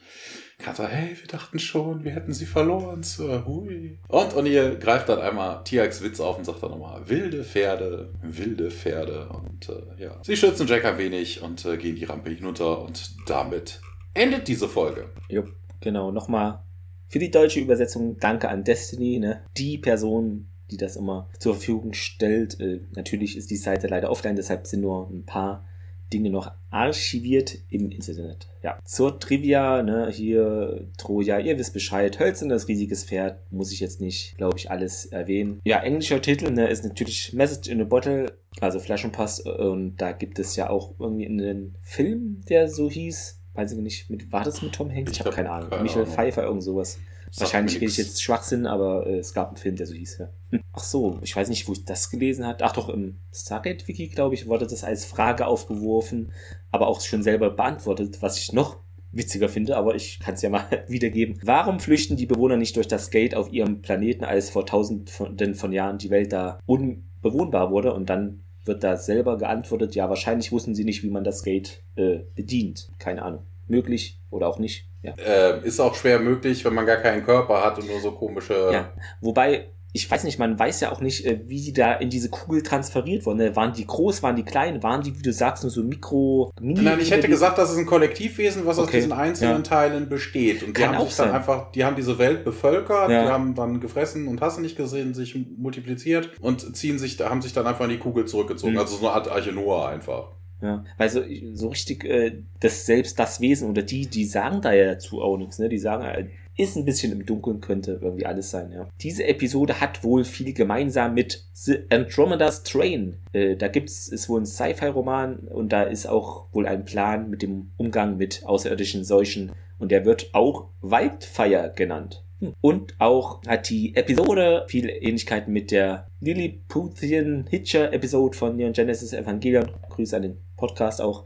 Carter, 0.58 0.88
hey, 0.88 1.16
wir 1.18 1.28
dachten 1.28 1.58
schon, 1.58 2.02
wir 2.02 2.12
hätten 2.12 2.32
sie 2.32 2.46
verloren, 2.46 3.02
Sir. 3.02 3.44
Hui. 3.46 3.98
Und 4.08 4.34
O'Neill 4.34 4.78
greift 4.78 5.08
dann 5.08 5.20
einmal 5.20 5.62
Tiax 5.64 6.02
Witz 6.02 6.18
auf 6.18 6.38
und 6.38 6.44
sagt 6.44 6.62
dann 6.62 6.70
nochmal, 6.70 7.08
wilde 7.08 7.44
Pferde, 7.44 8.10
wilde 8.22 8.70
Pferde. 8.70 9.28
Und 9.28 9.68
äh, 9.68 10.02
ja, 10.02 10.18
sie 10.22 10.36
schützen 10.36 10.66
Jack 10.66 10.84
ein 10.84 10.98
wenig 10.98 11.42
und 11.42 11.64
äh, 11.64 11.76
gehen 11.76 11.96
die 11.96 12.04
Rampe 12.04 12.30
hinunter 12.30 12.82
und 12.82 13.14
damit 13.28 13.80
endet 14.14 14.48
diese 14.48 14.68
Folge. 14.68 15.10
Jupp, 15.28 15.54
genau. 15.80 16.10
Nochmal 16.10 16.62
für 17.08 17.18
die 17.18 17.30
deutsche 17.30 17.60
Übersetzung 17.60 18.18
danke 18.18 18.48
an 18.48 18.64
Destiny, 18.64 19.18
ne? 19.18 19.42
Die 19.56 19.78
Person, 19.78 20.48
die 20.70 20.76
das 20.76 20.96
immer 20.96 21.28
zur 21.38 21.54
Verfügung 21.54 21.92
stellt. 21.92 22.58
Äh, 22.60 22.80
natürlich 22.94 23.36
ist 23.36 23.50
die 23.50 23.56
Seite 23.56 23.86
leider 23.86 24.10
offline, 24.10 24.36
deshalb 24.36 24.66
sind 24.66 24.80
nur 24.80 25.08
ein 25.10 25.24
paar 25.24 25.64
Dinge 26.12 26.30
noch 26.30 26.52
archiviert 26.70 27.58
im 27.68 27.90
Internet. 27.90 28.48
Ja, 28.62 28.78
zur 28.84 29.18
Trivia, 29.18 29.82
ne, 29.82 30.10
hier 30.10 30.88
Troja, 30.98 31.38
ihr 31.38 31.58
wisst 31.58 31.72
Bescheid, 31.72 32.18
hölzernes 32.18 32.68
riesiges 32.68 33.04
Pferd, 33.04 33.40
muss 33.50 33.72
ich 33.72 33.80
jetzt 33.80 34.00
nicht, 34.00 34.36
glaube 34.36 34.58
ich, 34.58 34.70
alles 34.70 35.06
erwähnen. 35.06 35.60
Ja, 35.64 35.80
englischer 35.80 36.20
Titel, 36.20 36.50
ne, 36.50 36.68
ist 36.68 36.84
natürlich 36.84 37.32
Message 37.32 37.68
in 37.68 37.80
a 37.80 37.84
Bottle, 37.84 38.32
also 38.60 38.78
Flaschenpass 38.78 39.40
und 39.40 39.96
da 39.96 40.12
gibt 40.12 40.38
es 40.38 40.56
ja 40.56 40.70
auch 40.70 40.94
irgendwie 40.98 41.26
einen 41.26 41.76
Film, 41.82 42.42
der 42.48 42.68
so 42.68 42.90
hieß, 42.90 43.40
weiß 43.54 43.72
ich 43.72 43.78
nicht, 43.78 44.10
mit, 44.10 44.32
war 44.32 44.44
das 44.44 44.62
mit 44.62 44.74
Tom 44.74 44.90
Hanks? 44.90 45.12
Ich, 45.12 45.20
ich 45.20 45.24
habe 45.24 45.34
keine 45.34 45.50
Ahnung. 45.50 45.70
Keine 45.70 45.82
Michael 45.82 46.02
Ahnung. 46.02 46.14
Pfeiffer, 46.14 46.44
irgend 46.44 46.62
sowas. 46.62 46.98
Wahrscheinlich 47.36 47.76
rede 47.76 47.86
ich 47.86 47.96
jetzt 47.96 48.22
Schwachsinn, 48.22 48.66
aber 48.66 49.06
äh, 49.06 49.18
es 49.18 49.34
gab 49.34 49.48
einen 49.48 49.56
Film, 49.56 49.76
der 49.76 49.86
so 49.86 49.94
hieß, 49.94 50.18
ja. 50.18 50.28
Hm. 50.50 50.60
Ach 50.72 50.84
so, 50.84 51.18
ich 51.22 51.34
weiß 51.34 51.48
nicht, 51.48 51.66
wo 51.68 51.72
ich 51.72 51.84
das 51.84 52.10
gelesen 52.10 52.46
hat. 52.46 52.62
Ach 52.62 52.72
doch, 52.72 52.88
im 52.88 53.18
Stargate-Wiki, 53.32 54.08
glaube 54.08 54.34
ich, 54.34 54.46
wurde 54.46 54.66
das 54.66 54.84
als 54.84 55.04
Frage 55.04 55.46
aufgeworfen, 55.46 56.32
aber 56.70 56.86
auch 56.86 57.00
schon 57.00 57.22
selber 57.22 57.50
beantwortet, 57.50 58.22
was 58.22 58.38
ich 58.38 58.52
noch 58.52 58.78
witziger 59.12 59.48
finde, 59.48 59.76
aber 59.76 59.94
ich 59.94 60.20
kann 60.20 60.34
es 60.34 60.42
ja 60.42 60.50
mal 60.50 60.66
wiedergeben. 60.88 61.38
Warum 61.42 61.80
flüchten 61.80 62.16
die 62.16 62.26
Bewohner 62.26 62.56
nicht 62.56 62.76
durch 62.76 62.88
das 62.88 63.10
Gate 63.10 63.34
auf 63.34 63.52
ihrem 63.52 63.82
Planeten, 63.82 64.24
als 64.24 64.50
vor 64.50 64.66
tausenden 64.66 65.54
von 65.54 65.72
Jahren 65.72 65.98
die 65.98 66.10
Welt 66.10 66.32
da 66.32 66.58
unbewohnbar 66.66 67.70
wurde? 67.70 67.94
Und 67.94 68.10
dann 68.10 68.42
wird 68.64 68.84
da 68.84 68.96
selber 68.96 69.38
geantwortet, 69.38 69.94
ja, 69.94 70.08
wahrscheinlich 70.08 70.52
wussten 70.52 70.74
sie 70.74 70.84
nicht, 70.84 71.02
wie 71.02 71.10
man 71.10 71.24
das 71.24 71.42
Gate 71.42 71.82
äh, 71.94 72.20
bedient. 72.34 72.90
Keine 72.98 73.22
Ahnung. 73.22 73.42
Möglich 73.68 74.20
oder 74.30 74.48
auch 74.48 74.58
nicht. 74.58 74.88
Ja. 75.06 75.14
Äh, 75.24 75.66
ist 75.66 75.80
auch 75.80 75.94
schwer 75.94 76.18
möglich, 76.18 76.64
wenn 76.64 76.74
man 76.74 76.86
gar 76.86 76.96
keinen 76.96 77.24
Körper 77.24 77.64
hat 77.64 77.78
und 77.78 77.88
nur 77.88 78.00
so 78.00 78.12
komische. 78.12 78.70
Ja. 78.72 78.92
Wobei 79.20 79.68
ich 79.96 80.10
weiß 80.10 80.24
nicht, 80.24 80.38
man 80.38 80.58
weiß 80.58 80.80
ja 80.80 80.92
auch 80.92 81.00
nicht, 81.00 81.24
äh, 81.24 81.40
wie 81.46 81.62
die 81.62 81.72
da 81.72 81.94
in 81.94 82.10
diese 82.10 82.28
Kugel 82.28 82.62
transferiert 82.62 83.24
wurden. 83.24 83.38
Ne? 83.38 83.56
Waren 83.56 83.72
die 83.72 83.86
groß, 83.86 84.22
waren 84.22 84.36
die 84.36 84.42
klein, 84.42 84.82
waren 84.82 85.02
die, 85.02 85.18
wie 85.18 85.22
du 85.22 85.32
sagst, 85.32 85.64
nur 85.64 85.70
so 85.70 85.82
Mikro... 85.82 86.52
Mini 86.60 86.82
Nein, 86.82 87.00
ich 87.00 87.10
hätte 87.10 87.28
gesagt, 87.28 87.56
das 87.56 87.72
ist 87.72 87.78
ein 87.78 87.86
Kollektivwesen, 87.86 88.66
was 88.66 88.78
okay. 88.78 88.86
aus 88.86 88.92
diesen 88.92 89.12
einzelnen 89.12 89.56
ja. 89.56 89.62
Teilen 89.62 90.08
besteht. 90.08 90.62
Und 90.62 90.76
die 90.76 90.82
Kann 90.82 90.96
haben 90.96 91.06
sich 91.06 91.16
dann 91.16 91.28
sein. 91.28 91.36
einfach, 91.36 91.72
die 91.72 91.84
haben 91.84 91.96
diese 91.96 92.18
Welt 92.18 92.44
bevölkert, 92.44 93.10
ja. 93.10 93.24
die 93.24 93.30
haben 93.30 93.54
dann 93.54 93.80
gefressen 93.80 94.28
und 94.28 94.42
hast 94.42 94.58
du 94.58 94.62
nicht 94.62 94.76
gesehen, 94.76 95.14
sich 95.14 95.34
multipliziert 95.56 96.30
und 96.42 96.76
ziehen 96.76 96.98
sich, 96.98 97.18
haben 97.20 97.40
sich 97.40 97.54
dann 97.54 97.66
einfach 97.66 97.84
in 97.84 97.90
die 97.90 97.98
Kugel 97.98 98.26
zurückgezogen. 98.26 98.74
Mhm. 98.74 98.80
Also 98.80 98.96
so 98.96 99.06
eine 99.06 99.16
Art 99.16 99.30
Arche 99.30 99.52
Noah 99.52 99.88
einfach. 99.88 100.32
Ja, 100.60 100.84
weil 100.96 101.08
so, 101.10 101.22
so 101.52 101.68
richtig 101.68 102.04
äh, 102.04 102.42
das 102.60 102.86
selbst 102.86 103.18
das 103.18 103.40
Wesen 103.40 103.68
oder 103.68 103.82
die, 103.82 104.06
die 104.06 104.24
sagen 104.24 104.62
da 104.62 104.72
ja 104.72 104.86
dazu 104.94 105.20
auch 105.20 105.36
nichts, 105.36 105.58
ne? 105.58 105.68
Die 105.68 105.78
sagen, 105.78 106.04
äh, 106.04 106.28
ist 106.56 106.76
ein 106.76 106.86
bisschen 106.86 107.12
im 107.12 107.26
Dunkeln, 107.26 107.60
könnte 107.60 107.98
irgendwie 108.00 108.24
alles 108.24 108.50
sein, 108.50 108.72
ja. 108.72 108.88
Diese 109.02 109.26
Episode 109.26 109.80
hat 109.80 110.02
wohl 110.02 110.24
viel 110.24 110.54
gemeinsam 110.54 111.12
mit 111.12 111.44
The 111.52 111.80
Andromeda's 111.90 112.62
Train. 112.62 113.18
Äh, 113.32 113.56
da 113.56 113.68
gibt's, 113.68 114.08
ist 114.08 114.28
wohl 114.28 114.40
ein 114.40 114.46
Sci-Fi-Roman 114.46 115.40
und 115.40 115.72
da 115.72 115.82
ist 115.82 116.06
auch 116.06 116.46
wohl 116.52 116.66
ein 116.66 116.84
Plan 116.86 117.28
mit 117.28 117.42
dem 117.42 117.72
Umgang 117.76 118.16
mit 118.16 118.42
außerirdischen 118.46 119.04
Seuchen 119.04 119.52
und 119.78 119.92
der 119.92 120.06
wird 120.06 120.30
auch 120.32 120.70
Wildfire 120.80 121.72
genannt. 121.76 122.24
Hm. 122.40 122.54
Und 122.60 122.94
auch 122.98 123.42
hat 123.46 123.68
die 123.68 123.94
Episode 123.94 124.64
viele 124.68 124.90
Ähnlichkeiten 124.90 125.52
mit 125.52 125.70
der 125.70 126.06
Lilliputian 126.20 127.46
Hitcher 127.48 127.92
Episode 127.92 128.36
von 128.36 128.56
Neon 128.56 128.72
Genesis 128.72 129.12
Evangelion. 129.12 129.70
Grüße 129.88 130.16
an 130.16 130.22
den 130.22 130.45
Podcast 130.56 131.00
auch. 131.00 131.24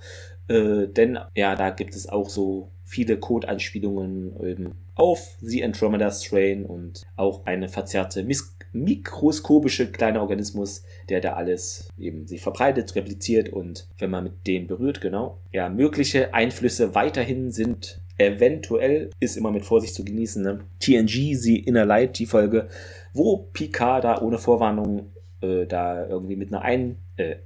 Äh, 0.48 0.88
denn 0.88 1.18
ja, 1.34 1.54
da 1.54 1.70
gibt 1.70 1.94
es 1.94 2.08
auch 2.08 2.28
so 2.28 2.70
viele 2.84 3.18
Code-Anspielungen 3.18 4.34
eben 4.44 4.74
auf 4.96 5.36
The 5.40 5.64
Andromeda 5.64 6.10
Strain 6.10 6.66
und 6.66 7.04
auch 7.16 7.46
eine 7.46 7.68
verzerrte 7.68 8.26
mikroskopische 8.72 9.90
kleine 9.90 10.20
Organismus, 10.20 10.84
der 11.08 11.20
da 11.20 11.34
alles 11.34 11.88
eben 11.98 12.26
sich 12.26 12.40
verbreitet, 12.40 12.94
repliziert 12.94 13.48
und 13.48 13.86
wenn 13.98 14.10
man 14.10 14.24
mit 14.24 14.46
denen 14.46 14.66
berührt, 14.66 15.00
genau. 15.00 15.38
Ja, 15.52 15.68
mögliche 15.68 16.34
Einflüsse 16.34 16.94
weiterhin 16.94 17.50
sind 17.50 18.00
eventuell, 18.18 19.10
ist 19.18 19.36
immer 19.36 19.50
mit 19.50 19.64
Vorsicht 19.64 19.94
zu 19.94 20.04
genießen, 20.04 20.42
ne? 20.42 20.60
TNG, 20.80 21.34
The 21.34 21.58
Inner 21.58 21.86
Light, 21.86 22.18
die 22.18 22.26
Folge, 22.26 22.68
wo 23.14 23.38
Picard 23.52 24.04
da 24.04 24.20
ohne 24.20 24.38
Vorwarnung 24.38 25.12
äh, 25.40 25.66
da 25.66 26.06
irgendwie 26.06 26.36
mit 26.36 26.52
einer 26.52 26.62
ein, 26.62 26.98
äh, 27.16 27.36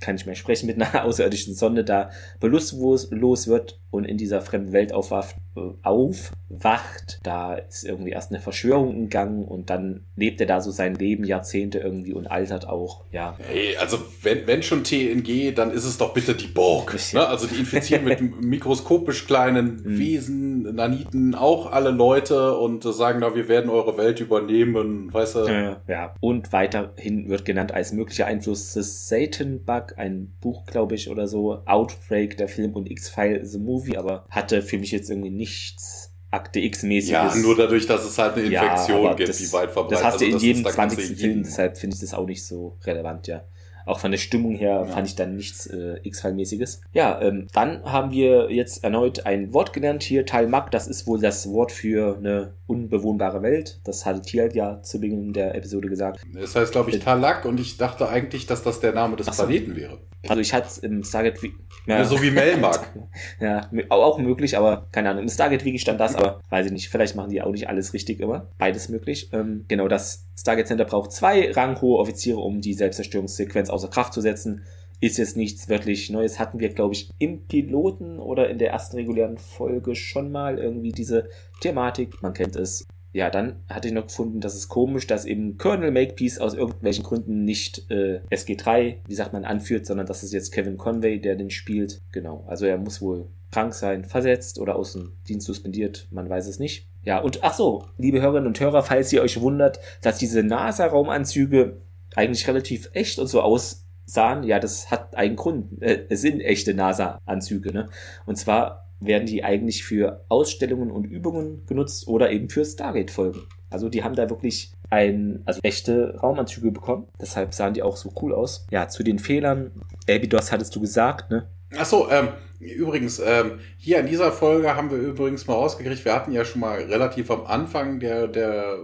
kann 0.00 0.16
ich 0.16 0.26
mehr 0.26 0.34
sprechen, 0.34 0.66
mit 0.66 0.80
einer 0.80 1.04
außerirdischen 1.04 1.54
Sonde 1.54 1.84
da 1.84 2.10
bewusstlos 2.40 3.48
wird 3.48 3.80
und 3.90 4.04
in 4.04 4.16
dieser 4.16 4.40
fremden 4.40 4.72
Welt 4.72 4.92
aufwacht, 4.92 5.36
aufwacht. 5.82 7.18
Da 7.24 7.54
ist 7.54 7.84
irgendwie 7.84 8.12
erst 8.12 8.30
eine 8.30 8.40
Verschwörung 8.40 8.94
im 8.94 9.08
Gang 9.08 9.46
und 9.46 9.68
dann 9.68 10.04
lebt 10.14 10.40
er 10.40 10.46
da 10.46 10.60
so 10.60 10.70
sein 10.70 10.94
Leben 10.94 11.24
Jahrzehnte 11.24 11.78
irgendwie 11.78 12.12
und 12.12 12.28
altert 12.28 12.68
auch, 12.68 13.04
ja. 13.10 13.36
Hey, 13.38 13.76
also 13.78 13.98
wenn, 14.22 14.46
wenn 14.46 14.62
schon 14.62 14.84
TNG, 14.84 15.52
dann 15.54 15.72
ist 15.72 15.84
es 15.84 15.98
doch 15.98 16.14
bitte 16.14 16.34
die 16.34 16.46
Borg. 16.46 16.96
Ne? 17.12 17.26
Also 17.26 17.48
die 17.48 17.56
infizieren 17.56 18.04
mit 18.04 18.20
mikroskopisch 18.42 19.26
kleinen 19.26 19.82
mhm. 19.82 19.98
Wesen, 19.98 20.62
Naniten, 20.74 21.34
auch 21.34 21.72
alle 21.72 21.90
Leute 21.90 22.56
und 22.56 22.84
sagen 22.84 23.20
da, 23.20 23.34
wir 23.34 23.48
werden 23.48 23.70
eure 23.70 23.98
Welt 23.98 24.20
übernehmen, 24.20 25.12
weißt 25.12 25.34
du? 25.34 25.38
Äh, 25.46 25.76
ja, 25.88 26.14
und 26.20 26.52
weiterhin 26.52 27.28
wird 27.28 27.44
genannt 27.44 27.72
als 27.72 27.92
möglicher 27.92 28.26
Einfluss 28.26 28.72
des 28.74 29.08
Satan-Bug, 29.08 29.89
ein 29.98 30.32
Buch, 30.40 30.64
glaube 30.66 30.94
ich, 30.94 31.10
oder 31.10 31.26
so, 31.26 31.62
Outbreak, 31.66 32.36
der 32.36 32.48
Film 32.48 32.74
und 32.74 32.90
X-File, 32.90 33.44
The 33.44 33.58
Movie 33.58 33.80
Movie, 33.80 33.96
aber 33.96 34.24
hatte 34.30 34.62
für 34.62 34.78
mich 34.78 34.90
jetzt 34.90 35.10
irgendwie 35.10 35.30
nichts 35.30 36.12
Akte 36.30 36.60
X-mäßiges. 36.60 37.10
Ja, 37.10 37.34
nur 37.34 37.56
dadurch, 37.56 37.86
dass 37.86 38.04
es 38.04 38.16
halt 38.16 38.34
eine 38.34 38.44
Infektion 38.44 39.04
ja, 39.04 39.14
gibt, 39.14 39.28
das, 39.28 39.38
die 39.38 39.52
weit 39.52 39.70
verbreitet 39.72 39.98
ist. 39.98 40.04
Das 40.04 40.12
hast 40.12 40.20
du 40.20 40.24
also 40.26 40.36
in 40.36 40.42
jedem 40.42 40.64
20. 40.64 41.18
Film, 41.18 41.42
deshalb 41.42 41.76
finde 41.76 41.94
ich 41.94 42.00
das 42.00 42.14
auch 42.14 42.26
nicht 42.26 42.44
so 42.44 42.78
relevant, 42.84 43.26
ja. 43.26 43.44
Auch 43.90 43.98
von 43.98 44.12
der 44.12 44.18
Stimmung 44.18 44.54
her 44.54 44.70
ja. 44.70 44.84
fand 44.84 45.08
ich 45.08 45.16
dann 45.16 45.34
nichts 45.34 45.66
äh, 45.66 45.98
X-File-mäßiges. 46.04 46.82
Ja, 46.92 47.20
ähm, 47.20 47.48
dann 47.52 47.82
haben 47.82 48.12
wir 48.12 48.52
jetzt 48.52 48.84
erneut 48.84 49.26
ein 49.26 49.52
Wort 49.52 49.72
gelernt 49.72 50.04
hier, 50.04 50.24
Talmak, 50.24 50.70
das 50.70 50.86
ist 50.86 51.08
wohl 51.08 51.18
das 51.18 51.50
Wort 51.50 51.72
für 51.72 52.16
eine 52.16 52.54
unbewohnbare 52.68 53.42
Welt. 53.42 53.80
Das 53.82 54.06
hatte 54.06 54.22
Tial 54.22 54.54
ja 54.54 54.80
zu 54.82 55.00
Beginn 55.00 55.32
der 55.32 55.56
Episode 55.56 55.88
gesagt. 55.88 56.20
Das 56.32 56.54
heißt, 56.54 56.70
glaube 56.70 56.90
ich, 56.90 56.96
äh, 56.96 56.98
Talak 57.00 57.44
und 57.44 57.58
ich 57.58 57.78
dachte 57.78 58.08
eigentlich, 58.08 58.46
dass 58.46 58.62
das 58.62 58.78
der 58.78 58.92
Name 58.92 59.16
des 59.16 59.26
so. 59.26 59.32
Planeten 59.32 59.74
wäre. 59.74 59.98
Also 60.28 60.40
ich 60.40 60.52
hatte 60.52 60.68
es 60.68 60.78
im 60.78 61.02
Stargate 61.02 61.42
ja. 61.86 61.96
ja, 61.98 62.04
so 62.04 62.22
wie 62.22 62.30
Melmark. 62.30 62.92
ja, 63.40 63.70
auch 63.88 64.18
möglich, 64.18 64.56
aber 64.56 64.86
keine 64.92 65.10
Ahnung. 65.10 65.22
Im 65.22 65.28
Stargate 65.28 65.64
Wiki 65.64 65.78
stand 65.78 65.98
das, 65.98 66.14
aber 66.14 66.40
weiß 66.50 66.66
ich 66.66 66.72
nicht. 66.72 66.90
Vielleicht 66.90 67.16
machen 67.16 67.30
die 67.30 67.40
auch 67.40 67.50
nicht 67.50 67.68
alles 67.68 67.94
richtig 67.94 68.20
immer. 68.20 68.48
Beides 68.58 68.90
möglich. 68.90 69.30
Ähm, 69.32 69.64
genau, 69.66 69.88
das 69.88 70.26
Stargate 70.38 70.66
Center 70.66 70.84
braucht 70.84 71.12
zwei 71.12 71.50
ranghohe 71.52 71.98
Offiziere, 71.98 72.38
um 72.38 72.60
die 72.60 72.74
Selbstzerstörungssequenz 72.74 73.70
außer 73.80 73.92
Kraft 73.92 74.12
zu 74.12 74.20
setzen. 74.20 74.62
Ist 75.00 75.16
jetzt 75.16 75.36
nichts 75.36 75.68
wirklich 75.68 76.10
Neues. 76.10 76.38
Hatten 76.38 76.60
wir, 76.60 76.68
glaube 76.68 76.94
ich, 76.94 77.10
im 77.18 77.46
Piloten 77.46 78.18
oder 78.18 78.50
in 78.50 78.58
der 78.58 78.70
ersten 78.70 78.96
regulären 78.96 79.38
Folge 79.38 79.94
schon 79.94 80.30
mal 80.30 80.58
irgendwie 80.58 80.92
diese 80.92 81.28
Thematik. 81.60 82.22
Man 82.22 82.34
kennt 82.34 82.56
es 82.56 82.86
ja, 83.12 83.28
dann 83.28 83.56
hatte 83.68 83.88
ich 83.88 83.94
noch 83.94 84.06
gefunden, 84.06 84.40
dass 84.40 84.54
es 84.54 84.68
komisch, 84.68 85.06
dass 85.06 85.24
eben 85.24 85.58
Colonel 85.58 85.90
Makepeace 85.90 86.38
aus 86.38 86.54
irgendwelchen 86.54 87.02
Gründen 87.02 87.44
nicht 87.44 87.90
äh, 87.90 88.20
SG3, 88.30 88.98
wie 89.06 89.14
sagt 89.14 89.32
man, 89.32 89.44
anführt, 89.44 89.84
sondern 89.84 90.06
dass 90.06 90.22
es 90.22 90.32
jetzt 90.32 90.52
Kevin 90.52 90.78
Conway, 90.78 91.18
der 91.18 91.34
den 91.34 91.50
spielt. 91.50 92.00
Genau, 92.12 92.44
also 92.46 92.66
er 92.66 92.78
muss 92.78 93.02
wohl 93.02 93.26
krank 93.50 93.74
sein, 93.74 94.04
versetzt 94.04 94.60
oder 94.60 94.76
aus 94.76 94.92
dem 94.92 95.12
Dienst 95.28 95.46
suspendiert, 95.46 96.06
man 96.12 96.28
weiß 96.28 96.46
es 96.46 96.60
nicht. 96.60 96.86
Ja, 97.02 97.18
und 97.18 97.42
ach 97.42 97.54
so, 97.54 97.86
liebe 97.98 98.20
Hörerinnen 98.20 98.46
und 98.46 98.60
Hörer, 98.60 98.82
falls 98.82 99.12
ihr 99.12 99.22
euch 99.22 99.40
wundert, 99.40 99.80
dass 100.02 100.18
diese 100.18 100.44
NASA-Raumanzüge 100.44 101.78
eigentlich 102.16 102.46
relativ 102.48 102.90
echt 102.92 103.18
und 103.18 103.26
so 103.26 103.40
aussahen, 103.40 104.42
ja, 104.42 104.58
das 104.58 104.90
hat 104.90 105.14
einen 105.14 105.36
Grund. 105.36 105.82
Äh, 105.82 106.06
es 106.08 106.22
sind 106.22 106.40
echte 106.40 106.74
NASA-Anzüge, 106.74 107.72
ne? 107.72 107.88
Und 108.26 108.36
zwar 108.36 108.90
werden 109.00 109.26
die 109.26 109.44
eigentlich 109.44 109.84
für 109.84 110.24
Ausstellungen 110.28 110.90
und 110.90 111.04
Übungen 111.04 111.64
genutzt 111.66 112.06
oder 112.06 112.30
eben 112.30 112.50
für 112.50 112.64
Stargate-Folgen. 112.64 113.40
Also 113.70 113.88
die 113.88 114.02
haben 114.02 114.14
da 114.14 114.28
wirklich 114.28 114.72
ein, 114.90 115.42
also 115.46 115.60
echte 115.62 116.16
Raumanzüge 116.16 116.72
bekommen. 116.72 117.06
Deshalb 117.20 117.54
sahen 117.54 117.74
die 117.74 117.82
auch 117.82 117.96
so 117.96 118.12
cool 118.20 118.34
aus. 118.34 118.66
Ja, 118.70 118.88
zu 118.88 119.02
den 119.02 119.18
Fehlern. 119.18 119.70
Abydos 120.08 120.52
hattest 120.52 120.74
du 120.74 120.80
gesagt, 120.80 121.30
ne? 121.30 121.46
Achso, 121.76 122.08
ähm, 122.10 122.28
übrigens, 122.58 123.20
ähm, 123.24 123.60
hier 123.78 124.00
in 124.00 124.06
dieser 124.06 124.32
Folge 124.32 124.74
haben 124.74 124.90
wir 124.90 124.98
übrigens 124.98 125.46
mal 125.46 125.54
rausgekriegt, 125.54 126.04
wir 126.04 126.14
hatten 126.14 126.32
ja 126.32 126.44
schon 126.44 126.60
mal 126.60 126.78
relativ 126.82 127.30
am 127.30 127.46
Anfang 127.46 128.00
der, 128.00 128.26
der, 128.26 128.78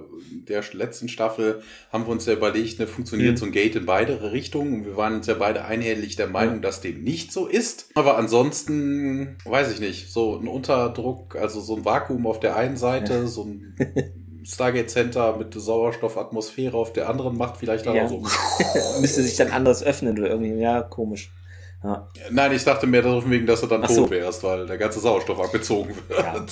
der 0.49 0.63
letzten 0.73 1.09
Staffel, 1.09 1.63
haben 1.93 2.07
wir 2.07 2.11
uns 2.11 2.27
ja 2.27 2.35
überlegt, 2.35 2.79
ne, 2.79 2.87
funktioniert 2.87 3.33
mhm. 3.33 3.37
so 3.37 3.47
ein 3.47 3.53
Gate 3.53 3.77
in 3.77 3.87
beide 3.87 4.33
Richtungen 4.33 4.75
und 4.75 4.85
wir 4.87 4.97
waren 4.97 5.15
uns 5.17 5.27
ja 5.27 5.35
beide 5.35 5.65
einhellig 5.65 6.17
der 6.17 6.29
Meinung, 6.29 6.63
dass 6.63 6.81
dem 6.81 7.03
nicht 7.03 7.33
so 7.33 7.47
ist. 7.47 7.91
Aber 7.95 8.17
ansonsten, 8.17 9.37
weiß 9.45 9.73
ich 9.73 9.81
nicht, 9.81 10.13
so 10.13 10.37
ein 10.37 10.47
Unterdruck, 10.47 11.37
also 11.37 11.61
so 11.61 11.77
ein 11.77 11.85
Vakuum 11.85 12.27
auf 12.27 12.41
der 12.41 12.57
einen 12.57 12.77
Seite, 12.77 13.27
so 13.27 13.45
ein 13.45 13.77
Stargate 14.47 14.89
Center 14.89 15.37
mit 15.37 15.53
Sauerstoffatmosphäre 15.53 16.77
auf 16.77 16.93
der 16.93 17.09
anderen 17.09 17.37
macht 17.37 17.57
vielleicht 17.57 17.85
ja. 17.85 18.05
auch 18.05 18.09
so. 18.09 18.21
Müsste 19.01 19.23
sich 19.23 19.37
dann 19.37 19.51
anders 19.51 19.83
öffnen 19.83 20.17
oder 20.17 20.31
irgendwie, 20.31 20.61
ja, 20.61 20.83
komisch. 20.83 21.33
Ja. 21.83 22.09
Nein, 22.31 22.53
ich 22.53 22.65
dachte 22.65 22.87
mehr 22.87 23.03
darauf 23.03 23.29
wegen, 23.29 23.47
dass 23.47 23.61
du 23.61 23.67
dann 23.67 23.83
Ach 23.85 23.89
tot 23.89 23.97
so. 23.97 24.11
wärst, 24.11 24.43
weil 24.43 24.67
der 24.67 24.79
ganze 24.79 25.01
Sauerstoff 25.01 25.41
abgezogen 25.41 25.95
wird. 26.09 26.19
Ja. 26.19 26.47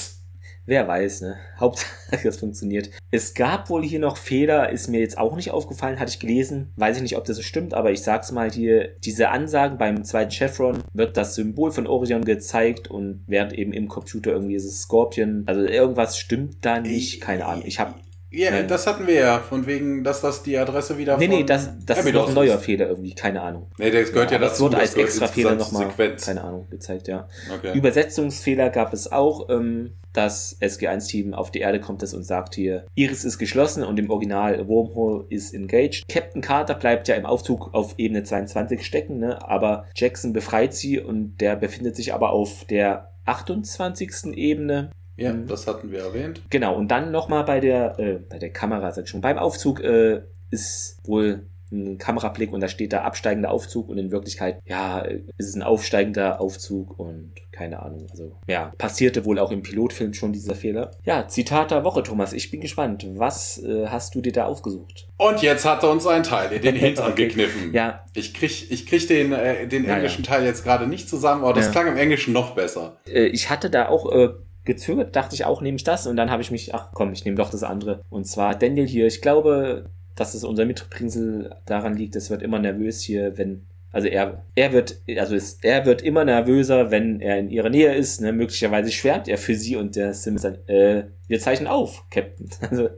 Wer 0.66 0.88
weiß, 0.88 1.20
ne? 1.22 1.36
Hauptsache, 1.60 2.24
das 2.24 2.38
funktioniert. 2.38 2.90
Es 3.10 3.34
gab 3.34 3.68
wohl 3.68 3.84
hier 3.84 3.98
noch 3.98 4.16
Fehler, 4.16 4.70
ist 4.70 4.88
mir 4.88 5.00
jetzt 5.00 5.18
auch 5.18 5.36
nicht 5.36 5.50
aufgefallen, 5.50 6.00
hatte 6.00 6.10
ich 6.10 6.20
gelesen. 6.20 6.72
Weiß 6.76 6.96
ich 6.96 7.02
nicht, 7.02 7.16
ob 7.16 7.24
das 7.24 7.36
so 7.36 7.42
stimmt, 7.42 7.74
aber 7.74 7.90
ich 7.90 8.02
sag's 8.02 8.32
mal 8.32 8.50
hier. 8.50 8.96
Diese 9.04 9.28
Ansagen 9.28 9.76
beim 9.76 10.04
zweiten 10.04 10.30
Chevron 10.30 10.82
wird 10.94 11.16
das 11.16 11.34
Symbol 11.34 11.70
von 11.70 11.86
Orion 11.86 12.24
gezeigt 12.24 12.88
und 12.88 13.24
während 13.26 13.52
eben 13.52 13.72
im 13.72 13.88
Computer 13.88 14.32
irgendwie 14.32 14.54
ist 14.54 14.64
es 14.64 14.82
Scorpion. 14.82 15.42
Also 15.46 15.62
irgendwas 15.62 16.16
stimmt 16.18 16.64
da 16.64 16.80
nicht, 16.80 17.20
keine 17.20 17.44
Ahnung. 17.44 17.64
Ich 17.66 17.78
habe 17.78 17.94
Ja, 18.34 18.54
ja, 18.54 18.62
das 18.62 18.86
hatten 18.86 19.06
wir 19.06 19.14
ja, 19.14 19.38
von 19.38 19.66
wegen, 19.66 20.02
dass 20.02 20.20
das 20.20 20.42
die 20.42 20.58
Adresse 20.58 20.98
wieder 20.98 21.16
Nee, 21.16 21.28
nee, 21.28 21.44
das, 21.44 21.70
das 21.84 22.04
ist 22.04 22.12
noch 22.12 22.28
ein 22.28 22.34
neuer 22.34 22.58
Fehler 22.58 22.88
irgendwie, 22.88 23.14
keine 23.14 23.42
Ahnung. 23.42 23.70
Nee, 23.78 23.90
das 23.90 24.12
gehört 24.12 24.30
ja, 24.30 24.38
ja 24.38 24.42
dazu. 24.42 24.64
Das 24.64 24.72
wurde 24.72 24.76
als 24.78 24.94
extra 24.94 25.26
Fehler 25.26 25.54
nochmal, 25.54 25.88
keine 26.16 26.42
Ahnung, 26.42 26.66
gezeigt, 26.70 27.08
ja. 27.08 27.28
Okay. 27.54 27.76
Übersetzungsfehler 27.76 28.70
gab 28.70 28.92
es 28.92 29.10
auch, 29.10 29.48
ähm, 29.50 29.92
das 30.14 30.56
SG1-Team 30.60 31.34
auf 31.34 31.50
die 31.50 31.58
Erde 31.58 31.80
kommt 31.80 32.02
es 32.02 32.14
und 32.14 32.22
sagt 32.22 32.54
hier, 32.54 32.86
Iris 32.94 33.24
ist 33.24 33.38
geschlossen 33.38 33.82
und 33.82 33.98
im 33.98 34.10
Original 34.10 34.66
Wormhole 34.68 35.26
ist 35.28 35.52
engaged. 35.52 36.08
Captain 36.08 36.40
Carter 36.40 36.74
bleibt 36.74 37.08
ja 37.08 37.16
im 37.16 37.26
Aufzug 37.26 37.74
auf 37.74 37.94
Ebene 37.98 38.22
22 38.22 38.86
stecken, 38.86 39.18
ne? 39.18 39.46
aber 39.46 39.86
Jackson 39.94 40.32
befreit 40.32 40.72
sie 40.72 41.00
und 41.00 41.40
der 41.40 41.56
befindet 41.56 41.96
sich 41.96 42.14
aber 42.14 42.30
auf 42.30 42.64
der 42.64 43.10
28. 43.26 44.36
Ebene 44.36 44.90
ja, 45.16 45.32
mhm. 45.32 45.46
das 45.46 45.66
hatten 45.66 45.90
wir 45.90 46.00
erwähnt. 46.00 46.42
Genau, 46.50 46.76
und 46.76 46.88
dann 46.88 47.10
nochmal 47.10 47.44
bei 47.44 47.60
der, 47.60 47.98
äh, 47.98 48.18
bei 48.28 48.38
der 48.38 48.50
Kamera, 48.50 48.92
sag 48.92 49.04
ich 49.04 49.10
schon, 49.10 49.20
beim 49.20 49.38
Aufzug 49.38 49.80
äh, 49.80 50.22
ist 50.50 50.98
wohl 51.04 51.46
ein 51.74 51.98
Kamerablick 51.98 52.52
und 52.52 52.60
da 52.60 52.68
steht 52.68 52.92
da 52.92 53.02
absteigender 53.02 53.50
Aufzug 53.50 53.88
und 53.88 53.98
in 53.98 54.10
Wirklichkeit, 54.10 54.60
ja, 54.64 55.00
ist 55.00 55.48
es 55.48 55.54
ein 55.54 55.62
aufsteigender 55.62 56.40
Aufzug 56.40 56.98
und 56.98 57.32
keine 57.52 57.82
Ahnung. 57.82 58.06
Also, 58.10 58.36
ja, 58.46 58.72
passierte 58.78 59.24
wohl 59.24 59.38
auch 59.38 59.50
im 59.50 59.62
Pilotfilm 59.62 60.14
schon 60.14 60.32
dieser 60.32 60.54
Fehler. 60.54 60.90
Ja, 61.04 61.28
Zitat 61.28 61.70
der 61.70 61.84
Woche, 61.84 62.02
Thomas. 62.02 62.32
Ich 62.32 62.50
bin 62.50 62.60
gespannt. 62.60 63.06
Was 63.14 63.62
äh, 63.62 63.86
hast 63.86 64.14
du 64.14 64.20
dir 64.20 64.32
da 64.32 64.46
ausgesucht? 64.46 65.08
Und 65.16 65.42
jetzt 65.42 65.64
hat 65.64 65.82
er 65.82 65.90
uns 65.90 66.06
ein 66.06 66.22
Teil 66.22 66.52
in 66.52 66.62
den 66.62 66.76
Hintern 66.76 67.12
okay. 67.12 67.28
gekniffen. 67.28 67.72
Ja. 67.72 68.04
Ich 68.14 68.34
krieg, 68.34 68.70
ich 68.70 68.86
krieg 68.86 69.06
den, 69.08 69.32
äh, 69.32 69.66
den 69.68 69.84
englischen 69.84 70.24
ja, 70.24 70.30
ja. 70.30 70.36
Teil 70.36 70.46
jetzt 70.46 70.64
gerade 70.64 70.86
nicht 70.86 71.08
zusammen, 71.08 71.44
aber 71.44 71.52
das 71.52 71.66
ja. 71.66 71.72
klang 71.72 71.88
im 71.88 71.96
Englischen 71.96 72.32
noch 72.32 72.54
besser. 72.54 72.96
Äh, 73.06 73.26
ich 73.26 73.50
hatte 73.50 73.70
da 73.70 73.88
auch 73.88 74.12
äh, 74.12 74.30
gezögert, 74.64 75.14
dachte 75.14 75.34
ich 75.34 75.44
auch, 75.44 75.60
nehme 75.60 75.76
ich 75.76 75.84
das 75.84 76.06
und 76.06 76.16
dann 76.16 76.30
habe 76.30 76.42
ich 76.42 76.50
mich, 76.50 76.74
ach 76.74 76.88
komm, 76.92 77.12
ich 77.12 77.24
nehme 77.24 77.36
doch 77.36 77.50
das 77.50 77.62
andere. 77.62 78.02
Und 78.10 78.26
zwar 78.26 78.54
Daniel 78.54 78.86
hier. 78.86 79.06
Ich 79.06 79.20
glaube, 79.20 79.90
dass 80.14 80.34
es 80.34 80.44
unser 80.44 80.64
Mitbringsel 80.64 81.56
daran 81.66 81.94
liegt, 81.94 82.16
es 82.16 82.30
wird 82.30 82.42
immer 82.42 82.58
nervös 82.58 83.00
hier, 83.00 83.36
wenn 83.36 83.66
also 83.94 84.08
er, 84.08 84.42
er 84.56 84.72
wird, 84.72 85.00
also 85.16 85.36
ist, 85.36 85.64
er 85.64 85.86
wird 85.86 86.02
immer 86.02 86.24
nervöser, 86.24 86.90
wenn 86.90 87.20
er 87.20 87.38
in 87.38 87.48
ihrer 87.48 87.70
Nähe 87.70 87.94
ist. 87.94 88.20
Ne? 88.20 88.32
Möglicherweise 88.32 88.90
schwärmt 88.90 89.28
er 89.28 89.38
für 89.38 89.54
sie 89.54 89.76
und 89.76 89.94
der 89.94 90.14
Sim 90.14 90.36
sagt, 90.36 90.68
äh, 90.68 91.04
wir 91.28 91.38
zeichnen 91.38 91.68
auf, 91.68 92.04
Captain. 92.10 92.50
Also, 92.68 92.88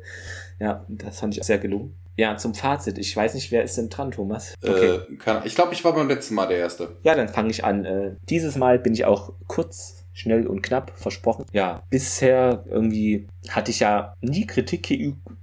ja, 0.58 0.86
das 0.88 1.20
fand 1.20 1.34
ich 1.34 1.42
auch 1.42 1.44
sehr 1.44 1.58
gelungen. 1.58 1.94
Ja, 2.16 2.38
zum 2.38 2.54
Fazit. 2.54 2.96
Ich 2.96 3.14
weiß 3.14 3.34
nicht, 3.34 3.52
wer 3.52 3.62
ist 3.62 3.76
denn 3.76 3.90
dran, 3.90 4.10
Thomas? 4.10 4.54
Okay. 4.62 5.00
Äh, 5.12 5.16
kann, 5.16 5.42
ich 5.44 5.54
glaube, 5.54 5.74
ich 5.74 5.84
war 5.84 5.92
beim 5.92 6.08
letzten 6.08 6.34
Mal 6.34 6.46
der 6.46 6.56
Erste. 6.56 6.96
Ja, 7.02 7.14
dann 7.14 7.28
fange 7.28 7.50
ich 7.50 7.62
an. 7.62 7.84
Äh, 7.84 8.12
dieses 8.30 8.56
Mal 8.56 8.78
bin 8.78 8.94
ich 8.94 9.04
auch 9.04 9.34
kurz 9.48 10.05
schnell 10.16 10.46
und 10.46 10.62
knapp 10.62 10.92
versprochen. 10.96 11.44
Ja, 11.52 11.82
bisher 11.90 12.64
irgendwie 12.66 13.28
hatte 13.48 13.70
ich 13.70 13.80
ja 13.80 14.14
nie 14.20 14.46
Kritik 14.46 14.82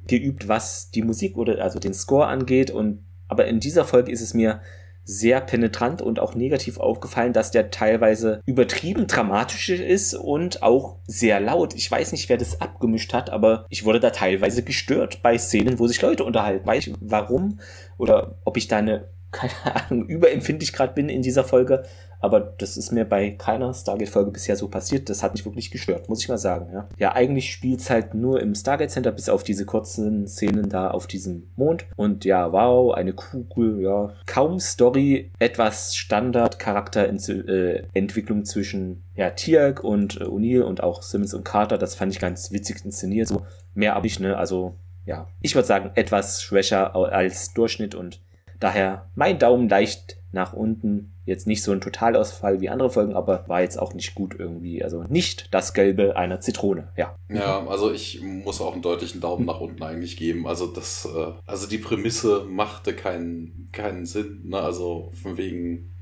geübt, 0.07 0.47
was 0.47 0.89
die 0.91 1.03
Musik 1.03 1.37
oder 1.37 1.63
also 1.63 1.79
den 1.79 1.93
Score 1.93 2.27
angeht 2.27 2.71
und 2.71 3.05
aber 3.27 3.45
in 3.45 3.59
dieser 3.59 3.85
Folge 3.85 4.11
ist 4.11 4.21
es 4.21 4.33
mir 4.33 4.61
sehr 5.05 5.41
penetrant 5.41 6.01
und 6.01 6.19
auch 6.19 6.33
negativ 6.33 6.77
aufgefallen, 6.79 7.33
dass 7.33 7.51
der 7.51 7.71
teilweise 7.71 8.41
übertrieben 8.45 9.05
dramatisch 9.07 9.69
ist 9.69 10.13
und 10.13 10.63
auch 10.63 10.97
sehr 11.07 11.39
laut. 11.41 11.75
Ich 11.75 11.91
weiß 11.91 12.13
nicht, 12.13 12.29
wer 12.29 12.37
das 12.37 12.61
abgemischt 12.61 13.13
hat, 13.13 13.29
aber 13.29 13.65
ich 13.69 13.83
wurde 13.83 13.99
da 13.99 14.11
teilweise 14.11 14.63
gestört 14.63 15.21
bei 15.21 15.37
Szenen, 15.37 15.77
wo 15.79 15.87
sich 15.87 16.01
Leute 16.01 16.23
unterhalten. 16.23 16.65
Weiß 16.65 16.87
ich 16.87 16.93
warum 17.01 17.59
oder 17.97 18.37
ob 18.45 18.55
ich 18.55 18.67
da 18.67 18.77
eine 18.77 19.09
keine 19.33 19.53
Ahnung, 19.65 20.05
überempfindlich 20.05 20.73
gerade 20.73 20.93
bin 20.93 21.09
in 21.09 21.23
dieser 21.23 21.43
Folge. 21.43 21.83
Aber 22.23 22.39
das 22.39 22.77
ist 22.77 22.93
mir 22.93 23.03
bei 23.03 23.31
keiner 23.31 23.73
Stargate-Folge 23.73 24.31
bisher 24.31 24.55
so 24.55 24.69
passiert. 24.69 25.09
Das 25.09 25.23
hat 25.23 25.33
mich 25.33 25.43
wirklich 25.43 25.71
gestört, 25.71 26.07
muss 26.07 26.21
ich 26.21 26.29
mal 26.29 26.37
sagen. 26.37 26.69
Ja, 26.71 26.87
ja 26.97 27.11
eigentlich 27.11 27.51
spielt 27.51 27.81
es 27.81 27.89
halt 27.89 28.13
nur 28.13 28.41
im 28.41 28.55
Stargate 28.55 28.91
Center, 28.91 29.11
bis 29.11 29.27
auf 29.27 29.43
diese 29.43 29.65
kurzen 29.65 30.25
Szenen 30.25 30.69
da 30.69 30.89
auf 30.89 31.05
diesem 31.05 31.51
Mond. 31.57 31.85
Und 31.97 32.23
ja, 32.23 32.53
wow, 32.53 32.93
eine 32.93 33.11
Kugel, 33.11 33.81
ja, 33.81 34.13
kaum 34.25 34.61
Story, 34.61 35.31
etwas 35.37 35.97
Standard-Charakterentwicklung 35.97 38.39
äh, 38.39 38.43
zwischen 38.43 39.03
ja, 39.15 39.31
Tiag 39.31 39.83
und 39.83 40.21
äh, 40.21 40.23
O'Neill 40.23 40.61
und 40.61 40.81
auch 40.81 41.01
Simmons 41.01 41.33
und 41.33 41.43
Carter. 41.43 41.77
Das 41.77 41.95
fand 41.95 42.13
ich 42.13 42.21
ganz 42.21 42.51
witzig 42.51 42.85
inszeniert. 42.85 43.27
So 43.27 43.41
mehr 43.73 43.97
aber 43.97 44.05
ich, 44.05 44.21
ne? 44.21 44.37
Also 44.37 44.75
ja, 45.05 45.27
ich 45.41 45.55
würde 45.55 45.67
sagen, 45.67 45.91
etwas 45.95 46.41
schwächer 46.41 46.95
als 46.95 47.53
Durchschnitt 47.53 47.95
und 47.95 48.21
daher 48.61 49.09
mein 49.13 49.39
Daumen 49.39 49.67
leicht 49.67 50.15
nach 50.31 50.53
unten 50.53 51.12
Jetzt 51.25 51.47
nicht 51.47 51.63
so 51.63 51.71
ein 51.71 51.81
Totalausfall 51.81 52.59
wie 52.59 52.69
andere 52.69 52.89
Folgen, 52.89 53.13
aber 53.13 53.45
war 53.47 53.61
jetzt 53.61 53.79
auch 53.79 53.93
nicht 53.93 54.13
gut 54.13 54.35
irgendwie. 54.37 54.83
Also 54.83 55.03
nicht 55.03 55.47
das 55.51 55.73
Gelbe 55.73 56.17
einer 56.17 56.41
Zitrone, 56.41 56.89
ja. 56.97 57.15
Ja, 57.29 57.65
also 57.67 57.91
ich 57.91 58.21
muss 58.21 58.59
auch 58.59 58.73
einen 58.73 58.81
deutlichen 58.81 59.21
Daumen 59.21 59.45
nach 59.45 59.61
unten 59.61 59.83
eigentlich 59.83 60.17
geben. 60.17 60.47
Also 60.47 60.67
das, 60.67 61.05
äh, 61.05 61.31
also 61.45 61.67
die 61.67 61.77
Prämisse 61.77 62.45
machte 62.49 62.93
keinen, 62.93 63.69
keinen 63.71 64.05
Sinn. 64.05 64.41
Ne? 64.45 64.59
Also 64.59 65.11
von 65.21 65.37
wegen, 65.37 65.93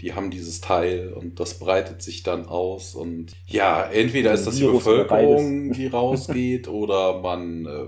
die 0.00 0.12
haben 0.12 0.30
dieses 0.30 0.60
Teil 0.60 1.12
und 1.12 1.40
das 1.40 1.58
breitet 1.58 2.02
sich 2.02 2.22
dann 2.22 2.46
aus 2.46 2.94
und 2.94 3.32
ja, 3.46 3.82
entweder 3.84 4.32
ist 4.32 4.46
das 4.46 4.56
die 4.56 4.64
Bevölkerung, 4.64 5.72
die 5.72 5.86
rausgeht 5.86 6.68
oder 6.68 7.20
man 7.20 7.64
äh, 7.64 7.86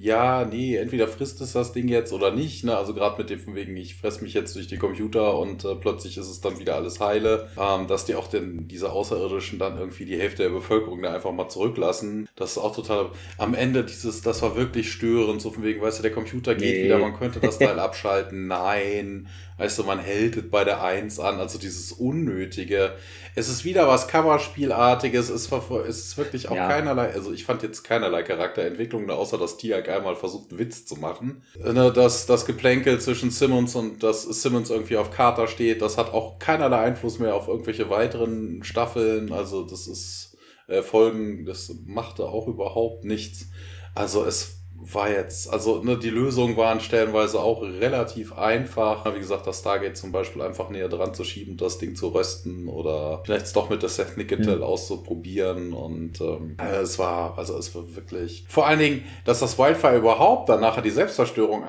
ja, 0.00 0.44
nee, 0.44 0.76
entweder 0.76 1.08
frisst 1.08 1.40
es 1.40 1.52
das 1.52 1.72
Ding 1.72 1.88
jetzt 1.88 2.12
oder 2.12 2.30
nicht. 2.30 2.64
Ne? 2.64 2.76
Also 2.76 2.94
gerade 2.94 3.20
mit 3.20 3.30
dem 3.30 3.40
von 3.40 3.54
wegen, 3.54 3.76
ich 3.76 3.94
fress 3.94 4.20
mich 4.20 4.34
jetzt 4.34 4.54
durch 4.56 4.68
den 4.68 4.78
Computer 4.78 5.38
und 5.38 5.64
äh, 5.64 5.74
plötzlich 5.74 6.16
ist 6.16 6.28
es 6.28 6.40
dann 6.40 6.58
wieder 6.58 6.76
alles 6.76 7.00
heile. 7.00 7.48
Ähm, 7.58 7.86
dass 7.86 8.04
die 8.04 8.14
auch 8.14 8.28
denn 8.28 8.68
diese 8.68 8.90
Außerirdischen 8.90 9.58
dann 9.58 9.78
irgendwie 9.78 10.04
die 10.04 10.18
Hälfte 10.18 10.44
der 10.44 10.50
Bevölkerung 10.50 11.02
da 11.02 11.12
einfach 11.12 11.32
mal 11.32 11.48
zurücklassen. 11.48 12.28
Das 12.36 12.52
ist 12.52 12.58
auch 12.58 12.74
total. 12.74 13.10
Am 13.36 13.54
Ende 13.54 13.84
dieses, 13.84 14.22
das 14.22 14.42
war 14.42 14.56
wirklich 14.56 14.90
störend, 14.92 15.42
so 15.42 15.50
von 15.50 15.62
wegen, 15.64 15.80
weißt 15.80 15.98
du, 15.98 16.02
der 16.02 16.12
Computer 16.12 16.54
geht 16.54 16.76
nee. 16.76 16.84
wieder, 16.84 16.98
man 16.98 17.16
könnte 17.16 17.40
das 17.40 17.58
Teil 17.58 17.78
abschalten. 17.78 18.46
Nein. 18.46 19.28
Weißt 19.58 19.76
du, 19.76 19.82
man 19.82 19.98
hält 19.98 20.36
es 20.36 20.48
bei 20.50 20.62
der 20.62 20.84
Eins 20.84 21.18
an, 21.18 21.40
also 21.40 21.58
dieses 21.58 21.90
Unnötige. 21.90 22.94
Es 23.38 23.48
ist 23.48 23.64
wieder 23.64 23.86
was 23.86 24.08
Kammerspielartiges, 24.08 25.30
es, 25.30 25.48
es 25.52 25.98
ist 25.98 26.18
wirklich 26.18 26.48
auch 26.48 26.56
ja. 26.56 26.66
keinerlei, 26.66 27.12
also 27.12 27.32
ich 27.32 27.44
fand 27.44 27.62
jetzt 27.62 27.84
keinerlei 27.84 28.24
Charakterentwicklung, 28.24 29.08
außer 29.08 29.38
dass 29.38 29.56
Tiag 29.56 29.88
einmal 29.88 30.16
versucht, 30.16 30.50
einen 30.50 30.58
Witz 30.58 30.86
zu 30.86 30.96
machen. 30.96 31.42
Ne, 31.56 31.92
das, 31.92 32.26
das 32.26 32.46
Geplänkel 32.46 33.00
zwischen 33.00 33.30
Simmons 33.30 33.76
und 33.76 34.02
dass 34.02 34.22
Simmons 34.22 34.70
irgendwie 34.70 34.96
auf 34.96 35.12
Carter 35.12 35.46
steht, 35.46 35.82
das 35.82 35.96
hat 35.98 36.12
auch 36.12 36.40
keinerlei 36.40 36.80
Einfluss 36.80 37.20
mehr 37.20 37.36
auf 37.36 37.46
irgendwelche 37.46 37.88
weiteren 37.90 38.64
Staffeln, 38.64 39.32
also 39.32 39.62
das 39.62 39.86
ist 39.86 40.36
äh, 40.66 40.82
Folgen, 40.82 41.46
das 41.46 41.72
machte 41.86 42.24
auch 42.24 42.48
überhaupt 42.48 43.04
nichts. 43.04 43.46
Also 43.94 44.24
es 44.24 44.57
war 44.80 45.10
jetzt, 45.10 45.52
also 45.52 45.82
ne, 45.82 45.98
die 45.98 46.10
Lösungen 46.10 46.56
waren 46.56 46.80
stellenweise 46.80 47.40
auch 47.40 47.62
relativ 47.62 48.32
einfach. 48.38 49.12
Wie 49.12 49.18
gesagt, 49.18 49.46
das 49.46 49.60
Stargate 49.60 49.96
zum 49.96 50.12
Beispiel 50.12 50.40
einfach 50.42 50.70
näher 50.70 50.88
dran 50.88 51.14
zu 51.14 51.24
schieben, 51.24 51.56
das 51.56 51.78
Ding 51.78 51.96
zu 51.96 52.08
rösten 52.08 52.68
oder 52.68 53.20
vielleicht 53.24 53.46
es 53.46 53.52
doch 53.52 53.70
mit 53.70 53.82
der 53.82 53.88
Seth 53.88 54.16
Nicketel 54.16 54.56
mhm. 54.56 54.62
auszuprobieren. 54.62 55.72
Und 55.72 56.20
ähm, 56.20 56.56
äh, 56.58 56.76
es 56.76 56.98
war, 56.98 57.36
also 57.36 57.58
es 57.58 57.74
war 57.74 57.96
wirklich. 57.96 58.44
Vor 58.48 58.66
allen 58.66 58.78
Dingen, 58.78 59.04
dass 59.24 59.40
das 59.40 59.58
Wildfire 59.58 59.96
überhaupt 59.96 60.48
dann 60.48 60.60
nachher 60.60 60.82
die 60.82 60.90
Selbstzerstörung 60.90 61.64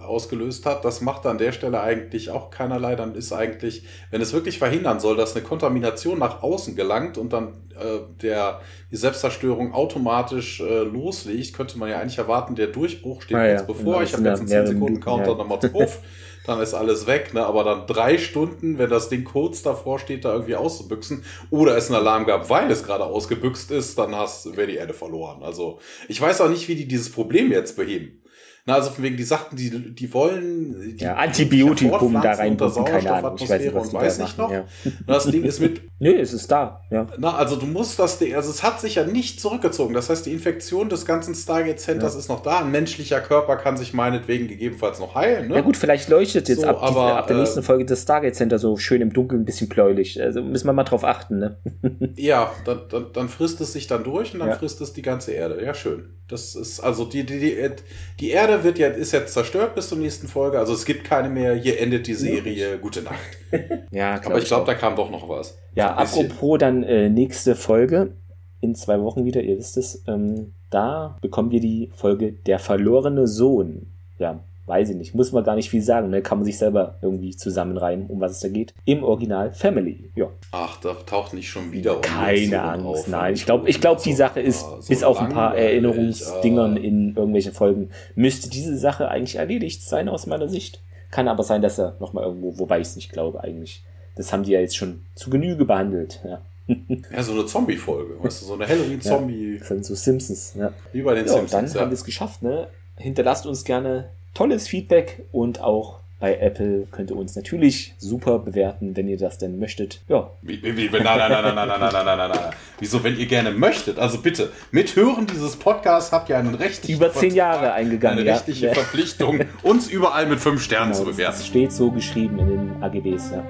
ausgelöst 0.00 0.66
hat, 0.66 0.84
das 0.84 1.00
macht 1.00 1.26
an 1.26 1.38
der 1.38 1.52
Stelle 1.52 1.80
eigentlich 1.80 2.30
auch 2.30 2.50
keinerlei. 2.50 2.94
Dann 2.94 3.14
ist 3.16 3.32
eigentlich, 3.32 3.82
wenn 4.10 4.20
es 4.20 4.32
wirklich 4.32 4.58
verhindern 4.58 5.00
soll, 5.00 5.16
dass 5.16 5.34
eine 5.34 5.44
Kontamination 5.44 6.18
nach 6.18 6.42
außen 6.42 6.76
gelangt 6.76 7.18
und 7.18 7.32
dann 7.32 7.66
äh, 7.78 8.00
der 8.22 8.60
die 8.90 8.96
Selbstzerstörung 8.96 9.74
automatisch 9.74 10.60
äh, 10.60 10.82
loslegt, 10.84 11.54
könnte 11.54 11.76
man 11.78 11.90
ja 11.90 11.98
eigentlich 11.98 12.18
erwarten, 12.18 12.35
der 12.54 12.68
Durchbruch 12.68 13.22
steht 13.22 13.36
ah, 13.36 13.46
jetzt 13.46 13.60
ja. 13.60 13.66
bevor. 13.66 14.02
Ich 14.02 14.12
habe 14.12 14.24
jetzt 14.24 14.40
einen 14.40 14.48
10 14.48 14.66
Sekunden 14.66 15.00
Counter 15.00 15.32
ja. 15.32 15.36
nochmal 15.36 15.58
drauf. 15.58 16.00
dann 16.46 16.60
ist 16.60 16.74
alles 16.74 17.06
weg, 17.06 17.34
ne? 17.34 17.44
Aber 17.44 17.64
dann 17.64 17.86
drei 17.86 18.18
Stunden, 18.18 18.78
wenn 18.78 18.88
das 18.88 19.08
Ding 19.08 19.24
kurz 19.24 19.62
davor 19.62 19.98
steht, 19.98 20.24
da 20.24 20.32
irgendwie 20.32 20.54
auszubüchsen, 20.54 21.24
oder 21.50 21.76
es 21.76 21.90
einen 21.90 21.96
Alarm 22.00 22.24
gab, 22.24 22.48
weil 22.48 22.70
es 22.70 22.84
gerade 22.84 23.04
ausgebüxt 23.04 23.70
ist, 23.72 23.98
dann 23.98 24.14
hast 24.14 24.56
wäre 24.56 24.68
die 24.68 24.76
Erde 24.76 24.94
verloren. 24.94 25.42
Also 25.42 25.80
ich 26.08 26.20
weiß 26.20 26.40
auch 26.40 26.48
nicht, 26.48 26.68
wie 26.68 26.76
die 26.76 26.86
dieses 26.86 27.10
Problem 27.10 27.50
jetzt 27.50 27.76
beheben. 27.76 28.22
Na, 28.68 28.74
also 28.74 28.90
von 28.90 29.04
wegen, 29.04 29.16
die 29.16 29.22
sagten, 29.22 29.54
die, 29.54 29.94
die 29.94 30.12
wollen 30.12 30.96
die, 30.98 31.04
ja, 31.04 31.14
Antibiotikum 31.14 32.14
da 32.14 32.32
reinbringen, 32.32 32.84
keine 32.84 33.12
Ahnung. 33.12 33.36
Ich 33.38 33.48
weiß 33.48 33.62
nicht, 33.62 33.72
was 33.72 33.88
und 33.90 33.94
weiß 33.94 34.18
nicht 34.18 34.36
noch. 34.36 34.50
Ja. 34.50 34.64
Das 35.06 35.26
Ding 35.26 35.44
ist 35.44 35.60
mit. 35.60 35.82
Nö, 36.00 36.12
es 36.18 36.32
ist 36.32 36.50
da, 36.50 36.82
ja. 36.90 37.06
Na, 37.16 37.36
also 37.36 37.54
du 37.54 37.64
musst 37.64 37.96
das 38.00 38.18
Ding, 38.18 38.34
also 38.34 38.50
es 38.50 38.64
hat 38.64 38.80
sich 38.80 38.96
ja 38.96 39.04
nicht 39.04 39.40
zurückgezogen. 39.40 39.94
Das 39.94 40.10
heißt, 40.10 40.26
die 40.26 40.32
Infektion 40.32 40.88
des 40.88 41.06
ganzen 41.06 41.36
Stargate 41.36 41.78
Centers 41.78 42.14
ja. 42.14 42.18
ist 42.18 42.28
noch 42.28 42.42
da. 42.42 42.58
Ein 42.58 42.72
menschlicher 42.72 43.20
Körper 43.20 43.56
kann 43.56 43.76
sich 43.76 43.94
meinetwegen 43.94 44.48
gegebenenfalls 44.48 44.98
noch 44.98 45.14
heilen. 45.14 45.46
Ne? 45.46 45.54
Ja 45.54 45.60
gut, 45.60 45.76
vielleicht 45.76 46.08
leuchtet 46.08 46.48
jetzt 46.48 46.62
so, 46.62 46.66
ab, 46.66 46.78
aber, 46.80 46.88
diese, 46.88 47.00
ab 47.00 47.26
der 47.28 47.36
nächsten 47.36 47.60
äh, 47.60 47.62
Folge 47.62 47.84
das 47.84 48.02
Stargate 48.02 48.34
Center 48.34 48.58
so 48.58 48.76
schön 48.76 49.00
im 49.00 49.12
Dunkeln 49.12 49.42
ein 49.42 49.44
bisschen 49.44 49.68
bläulich. 49.68 50.20
Also 50.20 50.42
müssen 50.42 50.66
wir 50.66 50.72
mal 50.72 50.82
drauf 50.82 51.04
achten, 51.04 51.38
ne? 51.38 51.56
ja, 52.16 52.52
dann, 52.64 52.80
dann, 52.90 53.06
dann 53.12 53.28
frisst 53.28 53.60
es 53.60 53.72
sich 53.72 53.86
dann 53.86 54.02
durch 54.02 54.34
und 54.34 54.40
dann 54.40 54.52
frisst 54.54 54.80
es 54.80 54.92
die 54.92 55.02
ganze 55.02 55.30
Erde. 55.30 55.64
Ja, 55.64 55.72
schön. 55.72 56.16
Das 56.28 56.56
ist, 56.56 56.80
also 56.80 57.04
die, 57.04 57.24
die, 57.24 57.38
die, 57.38 57.70
die 58.18 58.30
Erde 58.30 58.55
wird 58.64 58.78
ja, 58.78 58.88
ist 58.88 59.12
jetzt 59.12 59.32
zerstört 59.32 59.74
bis 59.74 59.88
zur 59.88 59.98
nächsten 59.98 60.28
Folge. 60.28 60.58
Also 60.58 60.72
es 60.72 60.84
gibt 60.84 61.04
keine 61.04 61.28
mehr. 61.28 61.54
Hier 61.54 61.80
endet 61.80 62.06
die 62.06 62.14
Serie. 62.14 62.78
Gute 62.78 63.02
Nacht. 63.02 63.16
ja, 63.90 64.20
Aber 64.24 64.38
ich 64.38 64.46
glaube, 64.46 64.66
da 64.66 64.74
kam 64.74 64.96
doch 64.96 65.10
noch 65.10 65.28
was. 65.28 65.58
Ja, 65.74 65.94
apropos 65.94 66.58
dann 66.58 66.82
äh, 66.82 67.08
nächste 67.08 67.54
Folge. 67.54 68.14
in 68.60 68.74
zwei 68.74 69.00
Wochen 69.00 69.24
wieder, 69.24 69.42
ihr 69.42 69.58
wisst 69.58 69.76
es. 69.76 70.02
Ähm, 70.06 70.54
da 70.70 71.16
bekommen 71.20 71.50
wir 71.50 71.60
die 71.60 71.90
Folge 71.94 72.32
Der 72.32 72.58
verlorene 72.58 73.26
Sohn. 73.28 73.92
Ja, 74.18 74.42
weiß 74.66 74.90
ich 74.90 74.96
nicht, 74.96 75.14
muss 75.14 75.32
man 75.32 75.44
gar 75.44 75.54
nicht 75.54 75.70
viel 75.70 75.82
sagen, 75.82 76.10
ne? 76.10 76.22
kann 76.22 76.38
man 76.38 76.44
sich 76.44 76.58
selber 76.58 76.96
irgendwie 77.00 77.36
zusammenreimen, 77.36 78.06
um 78.08 78.20
was 78.20 78.32
es 78.32 78.40
da 78.40 78.48
geht. 78.48 78.74
Im 78.84 79.04
Original 79.04 79.52
Family, 79.52 80.10
ja. 80.16 80.28
Ach, 80.50 80.80
da 80.80 80.94
taucht 80.94 81.34
nicht 81.34 81.48
schon 81.48 81.72
wieder 81.72 82.00
Keine 82.00 82.62
Angst, 82.62 82.84
auf, 82.84 83.08
nein. 83.08 83.34
Ich 83.34 83.46
glaube, 83.46 83.68
ich 83.68 83.80
glaub, 83.80 84.02
die 84.02 84.12
Sache 84.12 84.40
ist, 84.40 84.60
so 84.60 84.80
bis 84.88 85.04
auf 85.04 85.20
ein 85.20 85.28
paar 85.28 85.56
Erinnerungsdingern 85.56 86.76
in 86.76 87.14
irgendwelche 87.14 87.52
Folgen, 87.52 87.90
müsste 88.16 88.50
diese 88.50 88.76
Sache 88.76 89.08
eigentlich 89.08 89.36
erledigt 89.36 89.82
sein 89.82 90.08
aus 90.08 90.26
meiner 90.26 90.48
Sicht. 90.48 90.82
Kann 91.10 91.28
aber 91.28 91.44
sein, 91.44 91.62
dass 91.62 91.78
er 91.78 91.96
nochmal 92.00 92.24
irgendwo, 92.24 92.58
wobei 92.58 92.80
ich 92.80 92.88
es 92.88 92.96
nicht 92.96 93.12
glaube 93.12 93.42
eigentlich. 93.42 93.84
Das 94.16 94.32
haben 94.32 94.42
die 94.42 94.52
ja 94.52 94.60
jetzt 94.60 94.76
schon 94.76 95.02
zu 95.14 95.30
Genüge 95.30 95.64
behandelt, 95.64 96.20
ja. 96.24 96.40
Ja, 97.12 97.22
so 97.22 97.32
eine 97.32 97.46
Zombie-Folge, 97.46 98.14
weißt 98.20 98.42
du, 98.42 98.46
so 98.46 98.54
eine 98.54 98.66
Halloween-Zombie. 98.66 99.52
Ja, 99.52 99.58
das 99.60 99.68
sind 99.68 99.84
so 99.84 99.94
Simpsons, 99.94 100.54
ja. 100.58 100.72
Wie 100.92 101.02
bei 101.02 101.14
den 101.14 101.26
ja, 101.26 101.32
Simpsons. 101.32 101.52
Und 101.52 101.52
dann 101.52 101.74
ja. 101.74 101.80
haben 101.82 101.90
wir 101.90 101.94
es 101.94 102.04
geschafft, 102.04 102.42
ne? 102.42 102.66
Hinterlasst 102.96 103.46
uns 103.46 103.64
gerne 103.64 104.10
tolles 104.36 104.68
Feedback 104.68 105.22
und 105.32 105.60
auch 105.60 106.00
bei 106.18 106.38
Apple 106.38 106.86
könnt 106.90 107.10
ihr 107.10 107.16
uns 107.16 107.36
natürlich 107.36 107.94
super 107.98 108.38
bewerten, 108.38 108.96
wenn 108.96 109.06
ihr 109.06 109.18
das 109.18 109.36
denn 109.36 109.58
möchtet. 109.58 110.00
Ja. 110.08 110.30
Wie, 110.40 110.62
wie, 110.62 110.76
wie, 110.76 110.88
nein, 110.90 111.04
nein, 111.04 111.30
nein, 111.30 111.42
nein, 111.42 111.54
nein, 111.54 111.68
nein, 111.68 111.80
nein, 111.80 111.92
nein, 111.92 112.18
nein, 112.18 112.30
nein. 112.30 112.50
Wieso, 112.78 113.04
wenn 113.04 113.18
ihr 113.18 113.26
gerne 113.26 113.50
möchtet? 113.50 113.98
Also 113.98 114.18
bitte, 114.18 114.50
mithören 114.70 115.26
dieses 115.26 115.56
Podcasts 115.56 116.12
habt 116.12 116.30
ihr 116.30 116.38
einen 116.38 116.54
rechtlichen 116.54 116.96
Über 116.96 117.12
zehn 117.12 117.34
Jahre 117.34 117.72
eingegangen. 117.72 118.20
Eine 118.20 118.30
rechtliche 118.30 118.68
ja. 118.68 118.74
Verpflichtung, 118.74 119.40
uns 119.62 119.88
überall 119.88 120.26
mit 120.26 120.40
fünf 120.40 120.62
Sternen 120.62 120.92
genau, 120.92 121.04
zu 121.04 121.10
bewerten. 121.10 121.36
Das 121.36 121.46
steht 121.46 121.72
so 121.72 121.90
geschrieben 121.90 122.38
in 122.38 122.48
den 122.48 122.82
AGBs, 122.82 123.32
ja. 123.32 123.44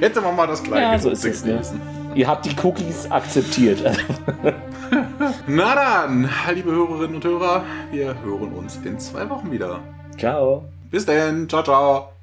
Hätte 0.00 0.20
man 0.20 0.36
mal 0.36 0.46
das 0.46 0.62
kleine 0.62 0.92
ja, 0.92 0.98
so 0.98 1.10
ist 1.10 1.24
es, 1.24 1.44
ne? 1.44 1.60
Ihr 2.14 2.26
habt 2.28 2.46
die 2.46 2.54
Cookies 2.62 3.10
akzeptiert. 3.10 3.82
Na 5.46 5.74
dann, 5.74 6.28
liebe 6.54 6.70
Hörerinnen 6.70 7.16
und 7.16 7.24
Hörer, 7.24 7.64
wir 7.90 8.20
hören 8.22 8.52
uns 8.52 8.76
in 8.84 8.98
zwei 8.98 9.28
Wochen 9.28 9.50
wieder. 9.50 9.80
Ciao. 10.16 10.64
Bis 10.90 11.06
dann. 11.06 11.48
Ciao, 11.48 11.62
ciao. 11.62 12.17